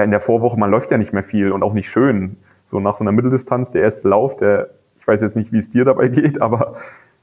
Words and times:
ja 0.00 0.04
in 0.04 0.10
der 0.10 0.20
Vorwoche, 0.20 0.58
man 0.58 0.70
läuft 0.70 0.90
ja 0.90 0.98
nicht 0.98 1.12
mehr 1.12 1.22
viel 1.22 1.52
und 1.52 1.62
auch 1.62 1.74
nicht 1.74 1.90
schön. 1.90 2.36
So 2.64 2.80
nach 2.80 2.96
so 2.96 3.04
einer 3.04 3.12
Mitteldistanz, 3.12 3.70
der 3.70 3.82
erste 3.82 4.08
Lauf, 4.08 4.36
der, 4.36 4.70
ich 4.98 5.06
weiß 5.06 5.20
jetzt 5.20 5.36
nicht, 5.36 5.52
wie 5.52 5.58
es 5.58 5.70
dir 5.70 5.84
dabei 5.84 6.08
geht, 6.08 6.40
aber 6.40 6.74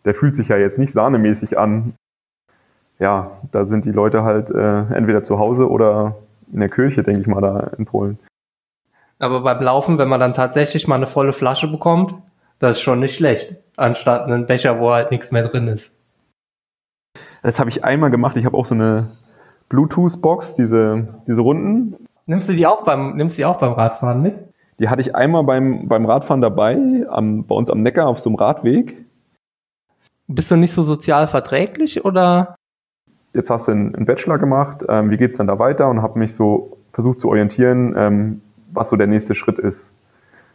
der 0.05 0.13
fühlt 0.13 0.35
sich 0.35 0.49
ja 0.49 0.57
jetzt 0.57 0.77
nicht 0.77 0.93
sahnemäßig 0.93 1.57
an. 1.57 1.95
Ja, 2.99 3.31
da 3.51 3.65
sind 3.65 3.85
die 3.85 3.91
Leute 3.91 4.23
halt 4.23 4.49
äh, 4.49 4.81
entweder 4.93 5.23
zu 5.23 5.39
Hause 5.39 5.69
oder 5.69 6.15
in 6.51 6.59
der 6.59 6.69
Kirche, 6.69 7.03
denke 7.03 7.21
ich 7.21 7.27
mal, 7.27 7.41
da 7.41 7.71
in 7.77 7.85
Polen. 7.85 8.19
Aber 9.19 9.41
beim 9.41 9.61
Laufen, 9.61 9.97
wenn 9.97 10.07
man 10.07 10.19
dann 10.19 10.33
tatsächlich 10.33 10.87
mal 10.87 10.95
eine 10.95 11.07
volle 11.07 11.33
Flasche 11.33 11.67
bekommt, 11.67 12.15
das 12.59 12.77
ist 12.77 12.81
schon 12.81 12.99
nicht 12.99 13.15
schlecht, 13.15 13.55
anstatt 13.75 14.23
einen 14.23 14.45
Becher, 14.45 14.79
wo 14.79 14.91
halt 14.91 15.11
nichts 15.11 15.31
mehr 15.31 15.47
drin 15.47 15.67
ist. 15.67 15.93
Das 17.43 17.59
habe 17.59 17.69
ich 17.69 17.83
einmal 17.83 18.11
gemacht. 18.11 18.35
Ich 18.35 18.45
habe 18.45 18.57
auch 18.57 18.65
so 18.65 18.75
eine 18.75 19.11
Bluetooth-Box, 19.69 20.55
diese, 20.55 21.07
diese 21.27 21.41
Runden. 21.41 22.06
Nimmst 22.27 22.49
du 22.49 22.53
die 22.53 22.67
auch 22.67 22.83
beim, 22.83 23.15
nimmst 23.15 23.37
du 23.37 23.41
die 23.41 23.45
auch 23.45 23.57
beim 23.57 23.71
Radfahren 23.71 24.21
mit? 24.21 24.35
Die 24.79 24.89
hatte 24.89 25.01
ich 25.01 25.15
einmal 25.15 25.43
beim, 25.43 25.87
beim 25.87 26.05
Radfahren 26.05 26.41
dabei, 26.41 26.77
am, 27.09 27.45
bei 27.45 27.55
uns 27.55 27.69
am 27.69 27.81
Neckar 27.81 28.07
auf 28.07 28.19
so 28.19 28.29
einem 28.29 28.35
Radweg. 28.35 29.05
Bist 30.27 30.51
du 30.51 30.57
nicht 30.57 30.73
so 30.73 30.83
sozial 30.83 31.27
verträglich 31.27 32.03
oder? 32.03 32.55
Jetzt 33.33 33.49
hast 33.49 33.69
du 33.69 33.71
einen, 33.71 34.05
Bachelor 34.05 34.39
gemacht. 34.39 34.83
Ähm, 34.89 35.09
wie 35.09 35.17
geht's 35.17 35.37
dann 35.37 35.47
da 35.47 35.57
weiter? 35.57 35.89
Und 35.89 36.01
habe 36.01 36.19
mich 36.19 36.35
so 36.35 36.77
versucht 36.91 37.21
zu 37.21 37.29
orientieren, 37.29 37.95
ähm, 37.97 38.41
was 38.73 38.89
so 38.89 38.97
der 38.97 39.07
nächste 39.07 39.33
Schritt 39.33 39.57
ist. 39.57 39.91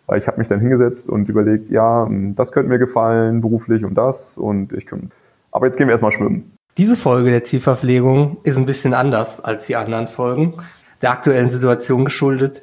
Weil 0.07 0.19
ich 0.19 0.27
habe 0.27 0.39
mich 0.39 0.49
dann 0.49 0.61
hingesetzt 0.61 1.09
und 1.09 1.29
überlegt, 1.31 1.71
ja, 1.71 2.07
das 2.35 2.53
könnte 2.53 2.69
mir 2.69 2.79
gefallen, 2.79 3.41
beruflich 3.41 3.83
und 3.85 3.95
das. 3.95 4.37
Und 4.37 4.73
ich 4.75 4.85
könnte. 4.85 5.09
Aber 5.53 5.67
jetzt 5.67 5.79
gehen 5.79 5.87
wir 5.87 5.93
erstmal 5.93 6.13
schwimmen. 6.13 6.53
Diese 6.77 6.97
Folge 6.97 7.31
der 7.31 7.45
Zielverpflegung 7.45 8.39
ist 8.43 8.59
ein 8.59 8.67
bisschen 8.67 8.93
anders 8.93 9.41
als 9.41 9.67
die 9.67 9.77
anderen 9.77 10.07
Folgen. 10.07 10.55
Der 11.03 11.11
aktuellen 11.11 11.51
Situation 11.51 12.05
geschuldet 12.05 12.63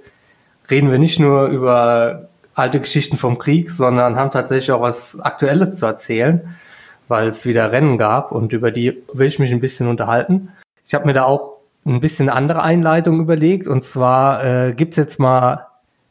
reden 0.71 0.91
wir 0.91 0.97
nicht 0.97 1.19
nur 1.19 1.47
über 1.47 2.29
alte 2.53 2.79
Geschichten 2.79 3.17
vom 3.17 3.37
Krieg, 3.37 3.69
sondern 3.69 4.15
haben 4.15 4.31
tatsächlich 4.31 4.71
auch 4.71 4.81
was 4.81 5.19
Aktuelles 5.19 5.77
zu 5.77 5.85
erzählen, 5.85 6.55
weil 7.07 7.27
es 7.27 7.45
wieder 7.45 7.71
Rennen 7.71 7.97
gab 7.97 8.31
und 8.31 8.53
über 8.53 8.71
die 8.71 9.03
will 9.13 9.27
ich 9.27 9.39
mich 9.39 9.51
ein 9.51 9.61
bisschen 9.61 9.87
unterhalten. 9.87 10.49
Ich 10.85 10.93
habe 10.93 11.05
mir 11.05 11.13
da 11.13 11.23
auch 11.23 11.57
ein 11.85 12.01
bisschen 12.01 12.29
andere 12.29 12.61
Einleitung 12.61 13.19
überlegt 13.19 13.67
und 13.67 13.83
zwar 13.83 14.43
äh, 14.43 14.73
gibt's 14.73 14.97
jetzt 14.97 15.19
mal 15.19 15.67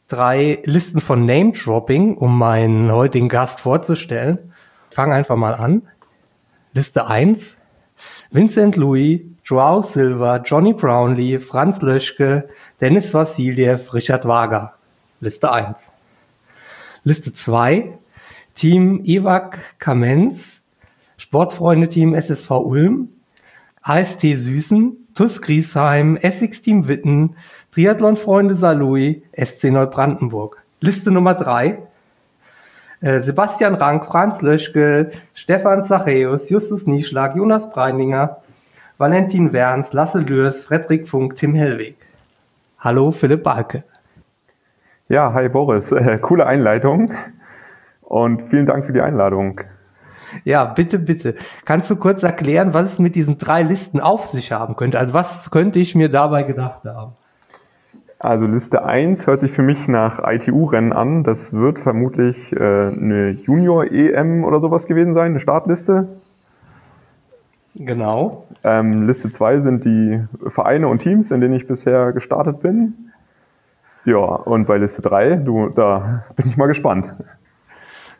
drei 0.07 0.59
Listen 0.65 1.01
von 1.01 1.25
Name-Dropping, 1.25 2.17
um 2.17 2.37
meinen 2.37 2.91
heutigen 2.91 3.29
Gast 3.29 3.59
vorzustellen. 3.59 4.53
Fang 4.89 5.13
einfach 5.13 5.35
mal 5.35 5.53
an. 5.53 5.83
Liste 6.73 7.07
eins 7.07 7.55
Vincent 8.31 8.75
Louis, 8.75 9.21
Joao 9.49 9.81
Silva, 9.81 10.39
Johnny 10.45 10.73
Brownlee, 10.73 11.39
Franz 11.39 11.81
Löschke, 11.81 12.49
Dennis 12.79 13.11
Vassiljev, 13.15 13.95
Richard 13.95 14.25
Wager. 14.25 14.73
Liste 15.21 15.51
1. 15.51 15.91
Liste 17.03 17.33
2. 17.33 17.97
Team 18.53 19.01
Evac 19.05 19.57
Kamenz, 19.79 20.61
Sportfreunde-Team 21.17 22.13
SSV 22.13 22.51
Ulm, 22.51 23.09
AST 23.81 24.21
Süßen, 24.21 25.07
TUS 25.15 25.41
Griesheim, 25.41 26.15
Essex 26.17 26.61
Team 26.61 26.87
Witten, 26.87 27.35
Triathlon-Freunde 27.73 28.55
Salui, 28.55 29.23
SC 29.35 29.71
Neubrandenburg. 29.71 30.63
Liste 30.79 31.09
Nummer 31.09 31.33
3. 31.33 31.87
Äh, 33.01 33.21
Sebastian 33.21 33.73
Rank, 33.73 34.05
Franz 34.05 34.43
Löschke, 34.43 35.09
Stefan 35.33 35.81
Zachäus, 35.81 36.51
Justus 36.51 36.85
Nieschlag, 36.85 37.35
Jonas 37.35 37.71
Breininger, 37.71 38.41
Valentin 38.99 39.53
Werns, 39.53 39.93
Lasse 39.93 40.19
Lürs, 40.19 40.65
Frederik 40.65 41.07
Funk, 41.07 41.35
Tim 41.37 41.55
Hellweg. 41.55 41.95
Hallo, 42.79 43.11
Philipp 43.11 43.43
Balke. 43.43 43.85
Ja, 45.07 45.31
hi 45.33 45.47
Boris. 45.47 45.93
Äh, 45.93 46.17
coole 46.17 46.45
Einleitung 46.45 47.09
und 48.01 48.41
vielen 48.41 48.65
Dank 48.65 48.83
für 48.83 48.91
die 48.91 48.99
Einladung. 48.99 49.61
Ja, 50.43 50.65
bitte, 50.65 50.99
bitte. 50.99 51.35
Kannst 51.63 51.89
du 51.89 51.95
kurz 51.95 52.23
erklären, 52.23 52.73
was 52.73 52.91
es 52.91 52.99
mit 52.99 53.15
diesen 53.15 53.37
drei 53.37 53.61
Listen 53.63 54.01
auf 54.01 54.25
sich 54.25 54.51
haben 54.51 54.75
könnte? 54.75 54.99
Also 54.99 55.13
was 55.13 55.49
könnte 55.49 55.79
ich 55.79 55.95
mir 55.95 56.09
dabei 56.09 56.43
gedacht 56.43 56.83
haben? 56.83 57.13
Also 58.19 58.47
Liste 58.47 58.83
1 58.83 59.27
hört 59.27 59.39
sich 59.39 59.53
für 59.53 59.63
mich 59.63 59.87
nach 59.87 60.19
ITU-Rennen 60.21 60.91
an. 60.91 61.23
Das 61.23 61.53
wird 61.53 61.79
vermutlich 61.79 62.51
äh, 62.51 62.57
eine 62.57 63.29
Junior-EM 63.29 64.43
oder 64.43 64.59
sowas 64.59 64.87
gewesen 64.87 65.13
sein, 65.13 65.27
eine 65.27 65.39
Startliste. 65.39 66.19
Genau. 67.75 68.45
Ähm, 68.63 69.05
Liste 69.07 69.29
2 69.29 69.57
sind 69.57 69.85
die 69.85 70.23
Vereine 70.47 70.87
und 70.87 70.99
Teams, 70.99 71.31
in 71.31 71.41
denen 71.41 71.53
ich 71.53 71.67
bisher 71.67 72.11
gestartet 72.11 72.61
bin. 72.61 73.11
Ja, 74.05 74.17
und 74.17 74.65
bei 74.65 74.77
Liste 74.77 75.01
3, 75.01 75.35
du, 75.37 75.69
da 75.69 76.25
bin 76.35 76.47
ich 76.47 76.57
mal 76.57 76.67
gespannt. 76.67 77.13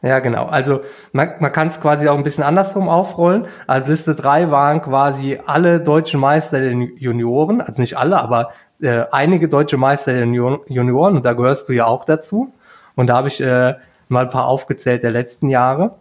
Ja, 0.01 0.19
genau. 0.19 0.45
Also 0.45 0.81
man, 1.11 1.31
man 1.39 1.51
kann 1.51 1.67
es 1.67 1.81
quasi 1.81 2.07
auch 2.07 2.17
ein 2.17 2.23
bisschen 2.23 2.43
andersrum 2.43 2.87
aufrollen. 2.87 3.47
Also 3.67 3.91
Liste 3.91 4.15
3 4.15 4.49
waren 4.49 4.81
quasi 4.81 5.39
alle 5.45 5.81
deutschen 5.81 6.21
Meister 6.21 6.61
der 6.61 6.71
Junioren, 6.71 7.59
also 7.59 7.81
nicht 7.81 7.97
alle, 7.97 8.21
aber 8.21 8.51
äh, 8.81 9.05
einige 9.11 9.49
deutsche 9.49 9.77
Meister 9.77 10.13
der 10.13 10.25
Junioren 10.25 11.17
und 11.17 11.25
da 11.25 11.33
gehörst 11.33 11.67
du 11.67 11.73
ja 11.73 11.85
auch 11.85 12.05
dazu. 12.05 12.53
Und 12.95 13.07
da 13.07 13.17
habe 13.17 13.27
ich 13.27 13.41
äh, 13.41 13.75
mal 14.07 14.25
ein 14.25 14.29
paar 14.29 14.45
aufgezählt 14.45 15.03
der 15.03 15.11
letzten 15.11 15.49
Jahre. 15.49 15.95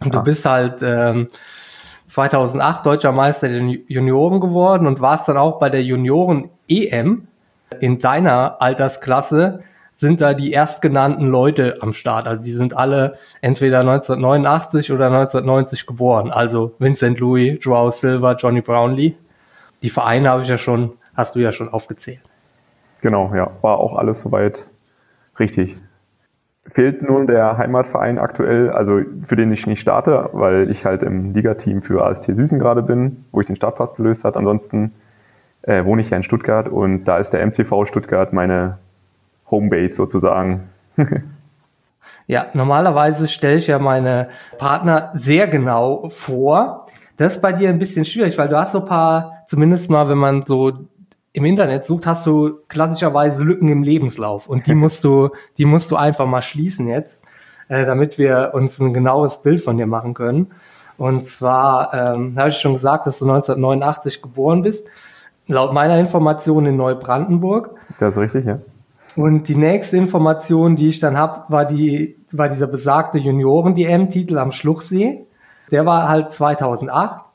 Und 0.00 0.14
du 0.14 0.18
ah. 0.18 0.22
bist 0.22 0.44
halt 0.44 0.82
ähm, 0.82 1.28
2008 2.06 2.86
deutscher 2.86 3.12
Meister 3.12 3.48
der 3.48 3.60
Junioren 3.60 4.40
geworden 4.40 4.86
und 4.86 5.00
warst 5.00 5.28
dann 5.28 5.36
auch 5.36 5.58
bei 5.58 5.70
der 5.70 5.82
Junioren 5.82 6.50
EM 6.68 7.28
in 7.80 7.98
deiner 7.98 8.60
Altersklasse 8.60 9.60
sind 9.92 10.20
da 10.20 10.34
die 10.34 10.52
erstgenannten 10.52 11.26
Leute 11.26 11.78
am 11.80 11.94
Start. 11.94 12.26
Also 12.28 12.44
sie 12.44 12.52
sind 12.52 12.76
alle 12.76 13.16
entweder 13.40 13.80
1989 13.80 14.92
oder 14.92 15.06
1990 15.06 15.86
geboren. 15.86 16.30
Also 16.30 16.74
Vincent 16.78 17.18
Louis, 17.18 17.58
Joao 17.62 17.90
Silva, 17.90 18.34
Johnny 18.34 18.60
Brownlee. 18.60 19.16
Die 19.82 19.90
Vereine 19.90 20.28
habe 20.28 20.42
ich 20.42 20.48
ja 20.48 20.58
schon 20.58 20.92
hast 21.16 21.34
du 21.34 21.40
ja 21.40 21.50
schon 21.50 21.68
aufgezählt. 21.68 22.20
Genau, 23.00 23.34
ja, 23.34 23.50
war 23.62 23.78
auch 23.78 23.96
alles 23.96 24.20
soweit 24.20 24.66
richtig. 25.38 25.76
Fehlt 26.72 27.02
nun 27.02 27.26
der 27.26 27.56
Heimatverein 27.58 28.18
aktuell, 28.18 28.70
also 28.70 29.00
für 29.26 29.36
den 29.36 29.52
ich 29.52 29.66
nicht 29.66 29.80
starte, 29.80 30.30
weil 30.32 30.70
ich 30.70 30.84
halt 30.84 31.02
im 31.02 31.32
Ligateam 31.32 31.82
für 31.82 32.04
AST 32.04 32.24
Süßen 32.24 32.58
gerade 32.58 32.82
bin, 32.82 33.24
wo 33.32 33.40
ich 33.40 33.46
den 33.46 33.56
Startpass 33.56 33.94
gelöst 33.94 34.24
habe. 34.24 34.38
Ansonsten 34.38 34.92
äh, 35.62 35.84
wohne 35.84 36.02
ich 36.02 36.10
ja 36.10 36.16
in 36.16 36.22
Stuttgart 36.22 36.68
und 36.68 37.04
da 37.04 37.18
ist 37.18 37.30
der 37.30 37.46
MTV 37.46 37.86
Stuttgart 37.86 38.32
meine 38.32 38.78
Homebase 39.50 39.94
sozusagen. 39.94 40.68
ja, 42.26 42.46
normalerweise 42.52 43.28
stelle 43.28 43.56
ich 43.56 43.66
ja 43.66 43.78
meine 43.78 44.28
Partner 44.58 45.10
sehr 45.14 45.48
genau 45.48 46.08
vor. 46.08 46.86
Das 47.16 47.36
ist 47.36 47.42
bei 47.42 47.52
dir 47.52 47.68
ein 47.70 47.78
bisschen 47.78 48.04
schwierig, 48.04 48.36
weil 48.38 48.48
du 48.48 48.58
hast 48.58 48.72
so 48.72 48.80
ein 48.80 48.86
paar, 48.86 49.44
zumindest 49.46 49.90
mal, 49.90 50.08
wenn 50.08 50.18
man 50.18 50.44
so 50.46 50.72
im 51.36 51.44
Internet 51.44 51.84
sucht, 51.84 52.06
hast 52.06 52.26
du 52.26 52.60
klassischerweise 52.66 53.44
Lücken 53.44 53.68
im 53.68 53.82
Lebenslauf 53.82 54.48
und 54.48 54.66
die 54.66 54.74
musst 54.74 55.04
du, 55.04 55.28
die 55.58 55.66
musst 55.66 55.90
du 55.90 55.96
einfach 55.96 56.24
mal 56.24 56.40
schließen 56.40 56.88
jetzt, 56.88 57.20
äh, 57.68 57.84
damit 57.84 58.16
wir 58.16 58.52
uns 58.54 58.78
ein 58.78 58.94
genaues 58.94 59.42
Bild 59.42 59.60
von 59.60 59.76
dir 59.76 59.86
machen 59.86 60.14
können. 60.14 60.52
Und 60.96 61.26
zwar 61.26 61.92
ähm, 61.92 62.38
habe 62.38 62.48
ich 62.48 62.56
schon 62.56 62.72
gesagt, 62.72 63.06
dass 63.06 63.18
du 63.18 63.26
1989 63.26 64.22
geboren 64.22 64.62
bist. 64.62 64.86
Laut 65.46 65.74
meiner 65.74 65.98
Information 65.98 66.64
in 66.64 66.78
Neubrandenburg. 66.78 67.74
Das 67.98 68.16
ist 68.16 68.22
richtig, 68.22 68.46
ja. 68.46 68.60
Und 69.14 69.48
die 69.48 69.56
nächste 69.56 69.98
Information, 69.98 70.74
die 70.76 70.88
ich 70.88 71.00
dann 71.00 71.18
habe, 71.18 71.52
war 71.52 71.66
die, 71.66 72.16
war 72.32 72.48
dieser 72.48 72.66
besagte 72.66 73.18
Junioren-DM-Titel 73.18 74.38
am 74.38 74.52
Schluchsee. 74.52 75.26
Der 75.70 75.84
war 75.84 76.08
halt 76.08 76.32
2008. 76.32 77.26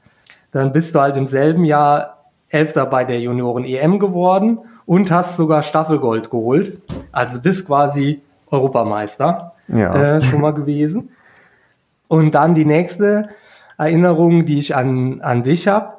Dann 0.52 0.74
bist 0.74 0.96
du 0.96 1.02
halt 1.02 1.18
im 1.18 1.28
selben 1.28 1.66
Jahr 1.66 2.21
Elfter 2.52 2.86
bei 2.86 3.04
der 3.04 3.20
Junioren-EM 3.20 4.00
geworden 4.00 4.60
und 4.86 5.12
hast 5.12 5.38
sogar 5.38 5.64
Staffelgold 5.64 6.30
geholt. 6.30 6.82
Also 7.12 7.40
bist 7.40 7.66
quasi 7.66 8.22
Europameister 8.50 9.54
ja. 9.68 10.18
äh, 10.18 10.22
schon 10.22 10.42
mal 10.42 10.54
gewesen. 10.54 11.10
Und 12.08 12.36
dann 12.36 12.56
die 12.56 12.66
nächste 12.66 13.30
Erinnerung, 13.78 14.46
die 14.46 14.60
ich 14.60 14.76
an, 14.76 15.22
an 15.22 15.44
dich 15.44 15.68
habe, 15.68 15.94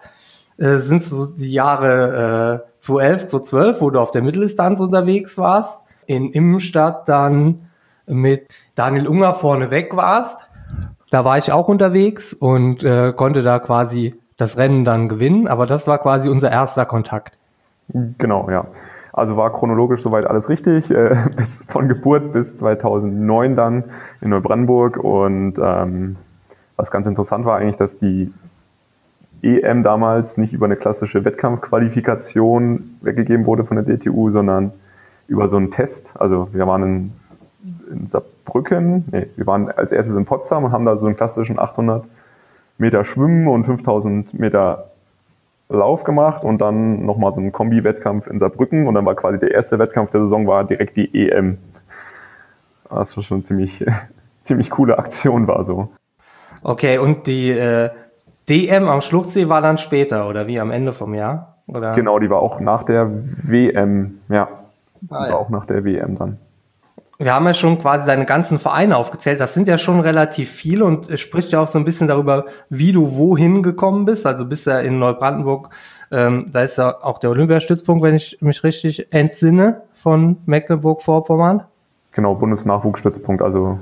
äh, 0.59 0.77
sind 0.77 1.03
so 1.03 1.27
die 1.27 1.53
Jahre 1.53 2.65
äh, 2.67 2.73
2011, 2.81 3.27
2012, 3.27 3.81
wo 3.81 3.91
du 3.91 4.01
auf 4.01 4.11
der 4.11 4.23
Mitteldistanz 4.23 4.81
unterwegs 4.81 5.39
warst. 5.39 5.79
In 6.07 6.33
Immenstadt 6.33 7.09
dann 7.09 7.69
mit 8.07 8.49
Daniel 8.75 9.07
Unger 9.09 9.35
vorne 9.35 9.71
weg 9.71 9.97
warst. 9.97 10.37
Da 11.11 11.25
war 11.25 11.39
ich 11.39 11.53
auch 11.53 11.69
unterwegs 11.69 12.33
und 12.33 12.83
äh, 12.83 13.13
konnte 13.13 13.43
da 13.43 13.59
quasi 13.59 14.15
das 14.43 14.59
Rennen 14.59 14.85
dann 14.85 15.09
gewinnen, 15.09 15.49
aber 15.49 15.67
das 15.67 15.87
war 15.87 15.99
quasi 15.99 16.29
unser 16.29 16.51
erster 16.51 16.85
Kontakt. 16.85 17.39
Genau, 18.19 18.51
ja. 18.51 18.67
Also 19.13 19.37
war 19.37 19.53
chronologisch 19.53 20.03
soweit 20.03 20.27
alles 20.27 20.49
richtig, 20.49 20.91
äh, 20.91 21.17
bis 21.37 21.65
von 21.69 21.89
Geburt 21.89 22.33
bis 22.33 22.59
2009 22.59 23.57
dann 23.57 23.85
in 24.21 24.31
Neubrandenburg. 24.31 24.97
Und 24.97 25.55
ähm, 25.63 26.17
was 26.77 26.91
ganz 26.91 27.07
interessant 27.07 27.45
war 27.45 27.59
eigentlich, 27.59 27.77
dass 27.77 27.99
die 27.99 28.33
EM 29.43 29.83
damals 29.83 30.39
nicht 30.39 30.53
über 30.53 30.67
eine 30.67 30.77
klassische 30.77 31.25
Wettkampfqualifikation 31.25 32.97
weggegeben 33.03 33.45
wurde 33.45 33.65
von 33.65 33.77
der 33.77 33.85
DTU, 33.85 34.31
sondern 34.31 34.73
über 35.29 35.49
so 35.49 35.57
einen 35.57 35.71
Test. 35.71 36.15
Also 36.19 36.49
wir 36.53 36.67
waren 36.67 36.83
in, 36.83 37.13
in 37.91 38.07
Saarbrücken, 38.07 39.05
nee, 39.11 39.27
wir 39.37 39.47
waren 39.47 39.71
als 39.71 39.93
erstes 39.93 40.17
in 40.17 40.25
Potsdam 40.25 40.65
und 40.65 40.73
haben 40.73 40.85
da 40.85 40.97
so 40.97 41.07
einen 41.07 41.17
klassischen 41.17 41.59
800 41.59 42.05
Meter 42.79 43.05
Schwimmen 43.05 43.49
und 43.49 43.65
5000 43.65 44.39
Meter 44.39 44.91
Lauf 45.69 46.05
gemacht 46.05 46.45
und 46.45 46.59
dann 46.59 47.07
nochmal 47.07 47.33
so 47.33 47.41
einen 47.41 47.53
Kombi-Wettkampf 47.53 48.27
in 48.27 48.39
Saarbrücken 48.39 48.87
und 48.87 48.95
dann 48.95 49.07
war 49.07 49.15
quasi 49.15 49.39
der 49.39 49.53
erste 49.53 49.79
Wettkampf 49.79 50.11
der 50.11 50.21
Saison 50.21 50.47
war 50.47 50.65
direkt 50.65 50.97
die 50.97 51.29
EM. 51.29 51.59
Das 52.91 53.17
war 53.17 53.25
schon 53.25 53.43
ziemlich, 53.43 53.85
ziemlich 54.41 54.71
coole 54.71 54.99
Aktion 54.99 55.49
war 55.49 55.65
so. 55.65 55.89
Okay, 56.63 56.99
und 56.99 57.27
die 57.27 57.51
äh, 57.51 57.91
DM 58.49 58.89
am 58.89 59.01
Schluchtsee 59.01 59.49
war 59.49 59.63
dann 59.63 59.79
später 59.79 60.29
oder 60.29 60.47
wie 60.47 60.61
am 60.61 60.71
Ende 60.71 60.93
vom 60.93 61.15
Jahr? 61.15 61.57
Oder? 61.67 61.93
Genau, 61.93 62.19
die 62.19 62.29
war 62.29 62.41
auch 62.41 62.61
nach 62.61 62.83
der 62.83 63.09
WM, 63.11 64.21
ja. 64.29 64.49
Ah, 65.09 65.29
ja. 65.29 65.35
auch 65.35 65.49
nach 65.49 65.65
der 65.65 65.85
WM 65.85 66.17
dann. 66.17 66.39
Wir 67.23 67.35
haben 67.35 67.47
ja 67.47 67.55
schon 67.55 67.79
quasi 67.79 68.05
deine 68.05 68.27
ganzen 68.27 68.59
Vereine 68.59 68.97
aufgezählt. 68.97 69.41
Das 69.41 69.55
sind 69.55 69.69
ja 69.69 69.79
schon 69.79 70.01
relativ 70.01 70.51
viele 70.51 70.85
und 70.85 71.09
es 71.09 71.21
spricht 71.21 71.53
ja 71.53 71.61
auch 71.61 71.69
so 71.69 71.79
ein 71.79 71.85
bisschen 71.85 72.09
darüber, 72.09 72.47
wie 72.69 72.91
du 72.91 73.17
wohin 73.17 73.63
gekommen 73.63 74.05
bist. 74.07 74.27
Also 74.27 74.45
bist 74.45 74.67
ja 74.67 74.81
in 74.81 74.99
Neubrandenburg, 74.99 75.69
ähm, 76.11 76.51
da 76.53 76.63
ist 76.63 76.79
ja 76.79 77.01
auch 77.01 77.21
der 77.21 77.31
Olympiastützpunkt, 77.31 78.03
wenn 78.03 78.17
ich 78.17 78.39
mich 78.41 78.65
richtig 78.65 79.13
entsinne, 79.13 79.83
von 79.95 80.39
Mecklenburg-Vorpommern. 80.47 81.63
Genau, 82.11 82.35
Bundesnachwuchsstützpunkt. 82.35 83.41
Also 83.41 83.79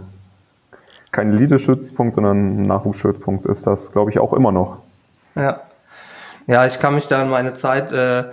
kein 1.10 1.32
Elite-Stützpunkt, 1.32 2.12
sondern 2.12 2.62
Nachwuchsstützpunkt 2.62 3.46
ist 3.46 3.66
das, 3.66 3.90
glaube 3.90 4.10
ich, 4.10 4.18
auch 4.18 4.34
immer 4.34 4.52
noch. 4.52 4.80
Ja. 5.34 5.60
Ja, 6.46 6.66
ich 6.66 6.78
kann 6.78 6.94
mich 6.94 7.08
da 7.08 7.22
an 7.22 7.30
meine 7.30 7.54
Zeit 7.54 7.90
äh, 7.90 8.24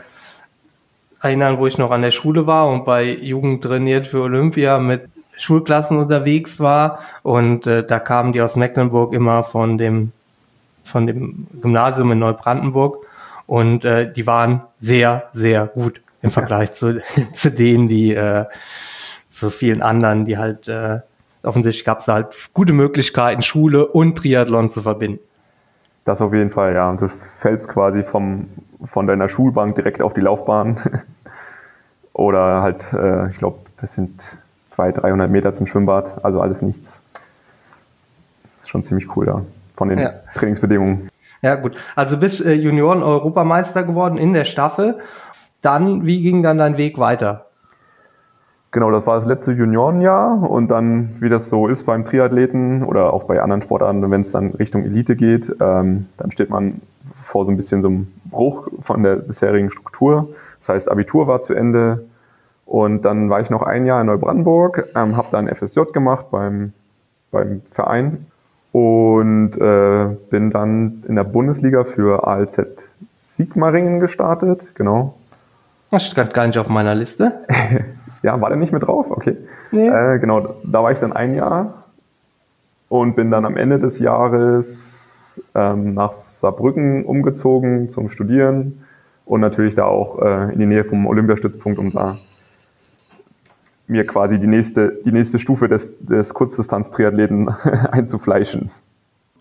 erinnern, 1.22 1.58
wo 1.58 1.68
ich 1.68 1.78
noch 1.78 1.92
an 1.92 2.02
der 2.02 2.12
Schule 2.12 2.48
war 2.48 2.68
und 2.68 2.86
bei 2.86 3.04
Jugend 3.04 3.64
trainiert 3.64 4.06
für 4.06 4.22
Olympia 4.22 4.80
mit 4.80 5.10
Schulklassen 5.36 5.98
unterwegs 5.98 6.60
war. 6.60 7.00
Und 7.24 7.68
äh, 7.68 7.86
da 7.86 8.00
kamen 8.00 8.34
die 8.34 8.42
aus 8.42 8.56
Mecklenburg 8.56 9.14
immer 9.14 9.44
von 9.44 9.78
dem 9.78 10.12
von 10.84 11.06
dem 11.06 11.48
Gymnasium 11.62 12.12
in 12.12 12.19
Neubrandenburg. 12.19 13.06
Und 13.46 13.86
äh, 13.86 14.12
die 14.12 14.28
waren 14.28 14.62
sehr 14.78 15.30
sehr 15.31 15.68
gut 15.68 16.02
im 16.22 16.31
Vergleich 16.31 16.74
zu, 16.74 17.02
zu 17.34 17.52
denen 17.52 17.88
die 17.88 18.14
äh, 18.14 18.46
zu 19.30 19.50
vielen 19.50 19.81
anderen 19.81 20.25
die 20.25 20.38
halt 20.38 20.68
äh, 20.68 21.00
offensichtlich 21.44 21.86
gab 21.86 22.00
es 22.00 22.08
halt 22.08 22.28
gute 22.54 22.74
Möglichkeiten 22.74 23.42
Schule 23.42 23.88
und 23.88 24.18
Triathlon 24.18 24.69
zu 24.69 24.81
verbinden 24.81 25.19
das 26.07 26.21
auf 26.21 26.33
jeden 26.33 26.50
Fall 26.50 26.74
ja 26.74 26.89
und 26.89 27.01
du 27.01 27.07
fällst 27.07 27.68
quasi 27.68 28.04
vom 28.04 28.48
von 28.83 29.07
deiner 29.07 29.27
Schulbank 29.27 29.75
direkt 29.75 30.01
auf 30.01 30.13
die 30.13 30.21
Laufbahn 30.21 30.77
Oder 32.18 32.63
halt, 32.63 32.94
äh, 32.94 33.30
ich 33.30 33.38
glaube, 33.38 33.59
das 33.80 33.94
sind 33.94 34.19
200, 34.65 35.04
300 35.04 35.30
Meter 35.30 35.54
zum 35.54 35.68
Schwimmbad, 35.68 36.25
also 36.25 36.42
alles 36.42 36.63
nichts. 36.63 37.00
Ist 38.63 38.69
schon 38.69 38.81
ziemlich 38.81 39.15
cool 39.15 39.27
da, 39.27 39.44
von 39.75 39.89
den 39.89 40.00
ja. 40.00 40.13
Trainingsbedingungen. 40.33 41.09
Ja, 41.44 41.54
gut. 41.54 41.77
Also 41.95 42.18
bist 42.18 42.44
äh, 42.44 42.54
Junioren-Europameister 42.54 43.83
geworden 43.83 44.18
in 44.18 44.33
der 44.33 44.45
Staffel. 44.45 44.98
Dann, 45.62 46.07
wie 46.07 46.24
ging 46.24 46.42
dann 46.42 46.57
dein 46.57 46.77
Weg 46.77 46.98
weiter? 46.98 47.47
Genau, 48.78 48.92
das 48.92 49.08
war 49.08 49.16
das 49.16 49.26
letzte 49.26 49.54
Juniorenjahr 49.54 50.48
und 50.48 50.68
dann, 50.68 51.16
wie 51.20 51.30
das 51.30 51.50
so 51.50 51.68
ist 51.68 51.88
beim 51.88 52.06
Triathleten 52.06 52.84
oder 52.84 53.12
auch 53.12 53.24
bei 53.24 53.42
anderen 53.42 53.64
Sportarten, 53.64 54.12
wenn 54.12 54.22
es 54.22 54.32
dann 54.32 54.52
Richtung 54.52 54.84
Elite 54.84 55.16
geht, 55.16 55.52
ähm, 55.60 56.06
dann 56.18 56.30
steht 56.30 56.52
man 56.52 56.80
vor 57.16 57.44
so 57.46 57.50
ein 57.50 57.58
bisschen 57.58 57.82
so 57.82 57.88
einem 57.88 58.14
Bruch 58.26 58.68
von 58.82 59.02
der 59.02 59.16
bisherigen 59.16 59.72
Struktur. 59.72 60.30
Das 60.60 60.70
heißt, 60.70 60.92
Abitur 60.92 61.26
war 61.26 61.42
zu 61.42 61.56
Ende 61.56 62.06
und 62.68 63.04
dann 63.04 63.32
war 63.32 63.42
ich 63.42 63.50
noch 63.50 63.64
ein 63.64 63.88
Jahr 63.88 64.00
in 64.00 64.06
Neubrandenburg, 64.06 64.90
ähm, 64.94 65.18
habe 65.18 65.30
dann 65.32 65.48
FSJ 65.48 65.86
gemacht 65.92 66.28
beim, 66.30 66.72
beim 67.32 67.64
Verein 67.64 68.28
und 68.74 69.58
äh, 69.58 70.06
bin 70.30 70.52
dann 70.52 71.04
in 71.08 71.16
der 71.16 71.24
Bundesliga 71.24 71.84
für 71.84 72.28
ALZ 72.28 72.62
Sigmaringen 73.26 74.00
gestartet, 74.00 74.76
genau. 74.76 75.16
Das 75.90 76.06
stand 76.06 76.36
gar 76.36 76.46
nicht 76.46 76.60
auf 76.60 76.70
meiner 76.70 76.94
Liste. 76.94 77.44
ja, 78.28 78.42
war 78.42 78.50
der 78.50 78.58
nicht 78.58 78.74
mit 78.74 78.84
drauf? 78.84 79.10
Okay. 79.10 79.38
Nee. 79.72 79.88
Äh, 79.88 80.20
genau, 80.20 80.56
da 80.64 80.84
war 80.84 80.92
ich 80.92 81.00
dann 81.00 81.14
ein 81.14 81.34
Jahr 81.34 81.86
und 82.90 83.16
bin 83.16 83.32
dann 83.32 83.46
am 83.46 83.56
Ende 83.56 83.80
des 83.80 84.00
Jahres 84.00 85.42
ähm, 85.56 85.94
nach 85.94 86.12
Saarbrücken 86.12 87.06
umgezogen 87.06 87.90
zum 87.90 88.10
Studieren 88.10 88.84
und 89.26 89.40
natürlich 89.40 89.76
da 89.76 89.86
auch 89.86 90.22
äh, 90.22 90.52
in 90.52 90.60
die 90.60 90.66
Nähe 90.66 90.84
vom 90.84 91.08
Olympiastützpunkt, 91.08 91.80
um 91.80 91.94
da 91.94 92.18
mir 93.88 94.06
quasi 94.06 94.40
die 94.40 94.48
nächste, 94.48 95.00
die 95.06 95.14
nächste 95.14 95.40
Stufe 95.40 95.70
des, 95.70 95.96
des 96.00 96.34
Kurzdistanz-Triathleten 96.34 97.48
einzufleischen. 97.92 98.70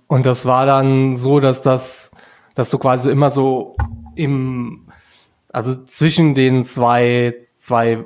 Und 0.06 0.26
das 0.26 0.46
war 0.46 0.64
dann 0.64 1.16
so, 1.16 1.40
dass 1.40 1.62
das, 1.62 2.12
dass 2.54 2.70
du 2.70 2.78
quasi 2.78 3.10
immer 3.10 3.32
so 3.32 3.74
im, 4.14 4.82
also 5.52 5.74
zwischen 5.86 6.36
den 6.36 6.62
zwei, 6.62 7.34
zwei, 7.56 8.04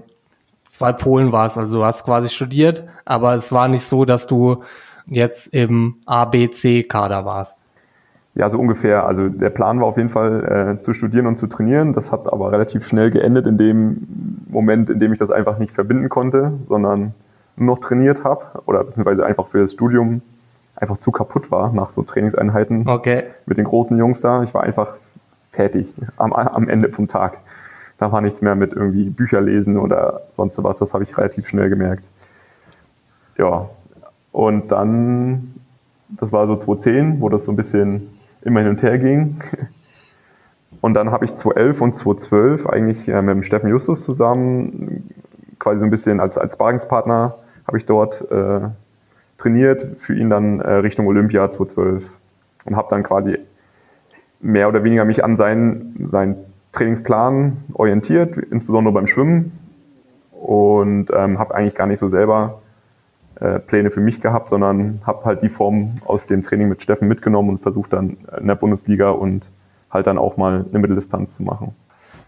zwei 0.70 0.92
Polen 0.92 1.32
warst. 1.32 1.58
Also 1.58 1.78
du 1.78 1.84
hast 1.84 2.04
quasi 2.04 2.28
studiert, 2.28 2.84
aber 3.04 3.34
es 3.34 3.52
war 3.52 3.68
nicht 3.68 3.84
so, 3.84 4.04
dass 4.04 4.26
du 4.26 4.62
jetzt 5.06 5.48
im 5.48 5.96
ABC-Kader 6.06 7.24
warst. 7.24 7.58
Ja, 8.34 8.48
so 8.48 8.58
ungefähr. 8.58 9.06
Also 9.06 9.28
der 9.28 9.50
Plan 9.50 9.80
war 9.80 9.86
auf 9.86 9.96
jeden 9.96 10.08
Fall 10.08 10.74
äh, 10.76 10.78
zu 10.78 10.94
studieren 10.94 11.26
und 11.26 11.34
zu 11.34 11.48
trainieren. 11.48 11.92
Das 11.92 12.12
hat 12.12 12.32
aber 12.32 12.52
relativ 12.52 12.86
schnell 12.86 13.10
geendet 13.10 13.46
in 13.46 13.58
dem 13.58 14.46
Moment, 14.48 14.88
in 14.88 15.00
dem 15.00 15.12
ich 15.12 15.18
das 15.18 15.32
einfach 15.32 15.58
nicht 15.58 15.74
verbinden 15.74 16.08
konnte, 16.08 16.52
sondern 16.68 17.14
nur 17.56 17.74
noch 17.74 17.80
trainiert 17.80 18.22
habe 18.22 18.62
oder 18.66 18.84
beziehungsweise 18.84 19.26
einfach 19.26 19.48
für 19.48 19.58
das 19.58 19.72
Studium 19.72 20.22
einfach 20.76 20.96
zu 20.96 21.10
kaputt 21.10 21.50
war 21.50 21.72
nach 21.72 21.90
so 21.90 22.02
Trainingseinheiten 22.02 22.88
okay. 22.88 23.24
mit 23.46 23.58
den 23.58 23.64
großen 23.64 23.98
Jungs 23.98 24.20
da. 24.20 24.42
Ich 24.44 24.54
war 24.54 24.62
einfach 24.62 24.94
fertig 25.50 25.94
am, 26.16 26.32
am 26.32 26.68
Ende 26.68 26.90
vom 26.90 27.08
Tag. 27.08 27.38
Da 28.00 28.10
war 28.10 28.22
nichts 28.22 28.40
mehr 28.40 28.56
mit 28.56 28.72
irgendwie 28.72 29.10
Bücher 29.10 29.42
lesen 29.42 29.76
oder 29.76 30.22
sonst 30.32 30.60
was. 30.64 30.78
Das 30.78 30.94
habe 30.94 31.04
ich 31.04 31.16
relativ 31.18 31.46
schnell 31.46 31.68
gemerkt. 31.68 32.08
Ja, 33.36 33.68
und 34.32 34.72
dann, 34.72 35.54
das 36.08 36.32
war 36.32 36.46
so 36.46 36.56
2010, 36.56 37.20
wo 37.20 37.28
das 37.28 37.44
so 37.44 37.52
ein 37.52 37.56
bisschen 37.56 38.08
immer 38.40 38.60
hin 38.60 38.70
und 38.70 38.82
her 38.82 38.98
ging. 38.98 39.36
Und 40.82 40.94
dann 40.94 41.10
habe 41.10 41.26
ich 41.26 41.34
2011 41.34 41.80
und 41.82 41.94
2012 41.94 42.66
eigentlich 42.66 43.06
äh, 43.06 43.20
mit 43.20 43.34
dem 43.34 43.42
Steffen 43.42 43.68
Justus 43.68 44.02
zusammen 44.02 45.10
quasi 45.58 45.80
so 45.80 45.84
ein 45.84 45.90
bisschen 45.90 46.20
als, 46.20 46.38
als 46.38 46.54
Sparringspartner 46.54 47.34
habe 47.66 47.76
ich 47.76 47.84
dort 47.84 48.22
äh, 48.30 48.60
trainiert, 49.36 49.98
für 49.98 50.14
ihn 50.14 50.30
dann 50.30 50.60
äh, 50.60 50.70
Richtung 50.74 51.06
Olympia 51.06 51.50
2012 51.50 52.10
und 52.64 52.76
habe 52.76 52.88
dann 52.88 53.02
quasi 53.02 53.38
mehr 54.40 54.68
oder 54.68 54.82
weniger 54.84 55.04
mich 55.04 55.22
an 55.22 55.36
seinen, 55.36 55.96
seinen 56.06 56.36
Trainingsplan 56.72 57.56
orientiert, 57.74 58.36
insbesondere 58.36 58.92
beim 58.92 59.06
Schwimmen 59.06 59.58
und 60.32 61.08
ähm, 61.14 61.38
habe 61.38 61.54
eigentlich 61.54 61.74
gar 61.74 61.86
nicht 61.86 61.98
so 61.98 62.08
selber 62.08 62.60
äh, 63.40 63.58
Pläne 63.58 63.90
für 63.90 64.00
mich 64.00 64.20
gehabt, 64.20 64.50
sondern 64.50 65.00
habe 65.06 65.24
halt 65.24 65.42
die 65.42 65.48
Form 65.48 65.98
aus 66.04 66.26
dem 66.26 66.42
Training 66.42 66.68
mit 66.68 66.82
Steffen 66.82 67.08
mitgenommen 67.08 67.50
und 67.50 67.62
versucht 67.62 67.92
dann 67.92 68.18
in 68.38 68.46
der 68.46 68.54
Bundesliga 68.54 69.10
und 69.10 69.44
halt 69.90 70.06
dann 70.06 70.18
auch 70.18 70.36
mal 70.36 70.64
eine 70.68 70.78
Mitteldistanz 70.78 71.36
zu 71.36 71.42
machen. 71.42 71.74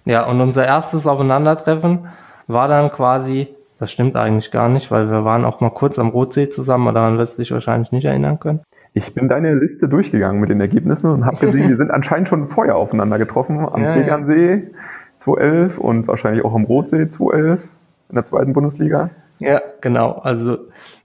Ja, 0.04 0.26
und 0.26 0.40
unser 0.40 0.66
erstes 0.66 1.06
Aufeinandertreffen 1.06 2.08
war 2.49 2.66
dann 2.66 2.90
quasi, 2.90 3.49
das 3.78 3.92
stimmt 3.92 4.16
eigentlich 4.16 4.50
gar 4.50 4.68
nicht, 4.68 4.90
weil 4.90 5.11
wir 5.11 5.25
waren 5.25 5.44
auch 5.44 5.61
mal 5.61 5.70
kurz 5.70 5.99
am 5.99 6.08
Rotsee 6.08 6.49
zusammen, 6.49 6.88
aber 6.88 6.99
daran 6.99 7.18
wirst 7.18 7.38
du 7.38 7.42
dich 7.42 7.52
wahrscheinlich 7.52 7.92
nicht 7.92 8.04
erinnern 8.04 8.40
können. 8.40 8.61
Ich 8.94 9.14
bin 9.14 9.28
deine 9.28 9.54
Liste 9.54 9.88
durchgegangen 9.88 10.40
mit 10.40 10.50
den 10.50 10.61
Ergebnissen 10.61 11.11
und 11.11 11.25
habe 11.25 11.38
gesehen, 11.38 11.68
wir 11.68 11.76
sind 11.78 11.90
anscheinend 11.90 12.28
schon 12.28 12.49
vorher 12.49 12.76
aufeinander 12.76 13.18
getroffen, 13.18 13.58
am 13.58 13.82
ja, 13.82 13.94
Tegernsee 13.94 14.70
2011 15.18 15.78
und 15.78 16.08
wahrscheinlich 16.08 16.44
auch 16.44 16.54
am 16.54 16.64
Rotsee 16.64 17.08
2011 17.08 17.62
in 18.11 18.14
der 18.14 18.25
zweiten 18.25 18.52
Bundesliga. 18.52 19.11
Ja, 19.38 19.61
genau. 19.80 20.20
Also 20.22 20.58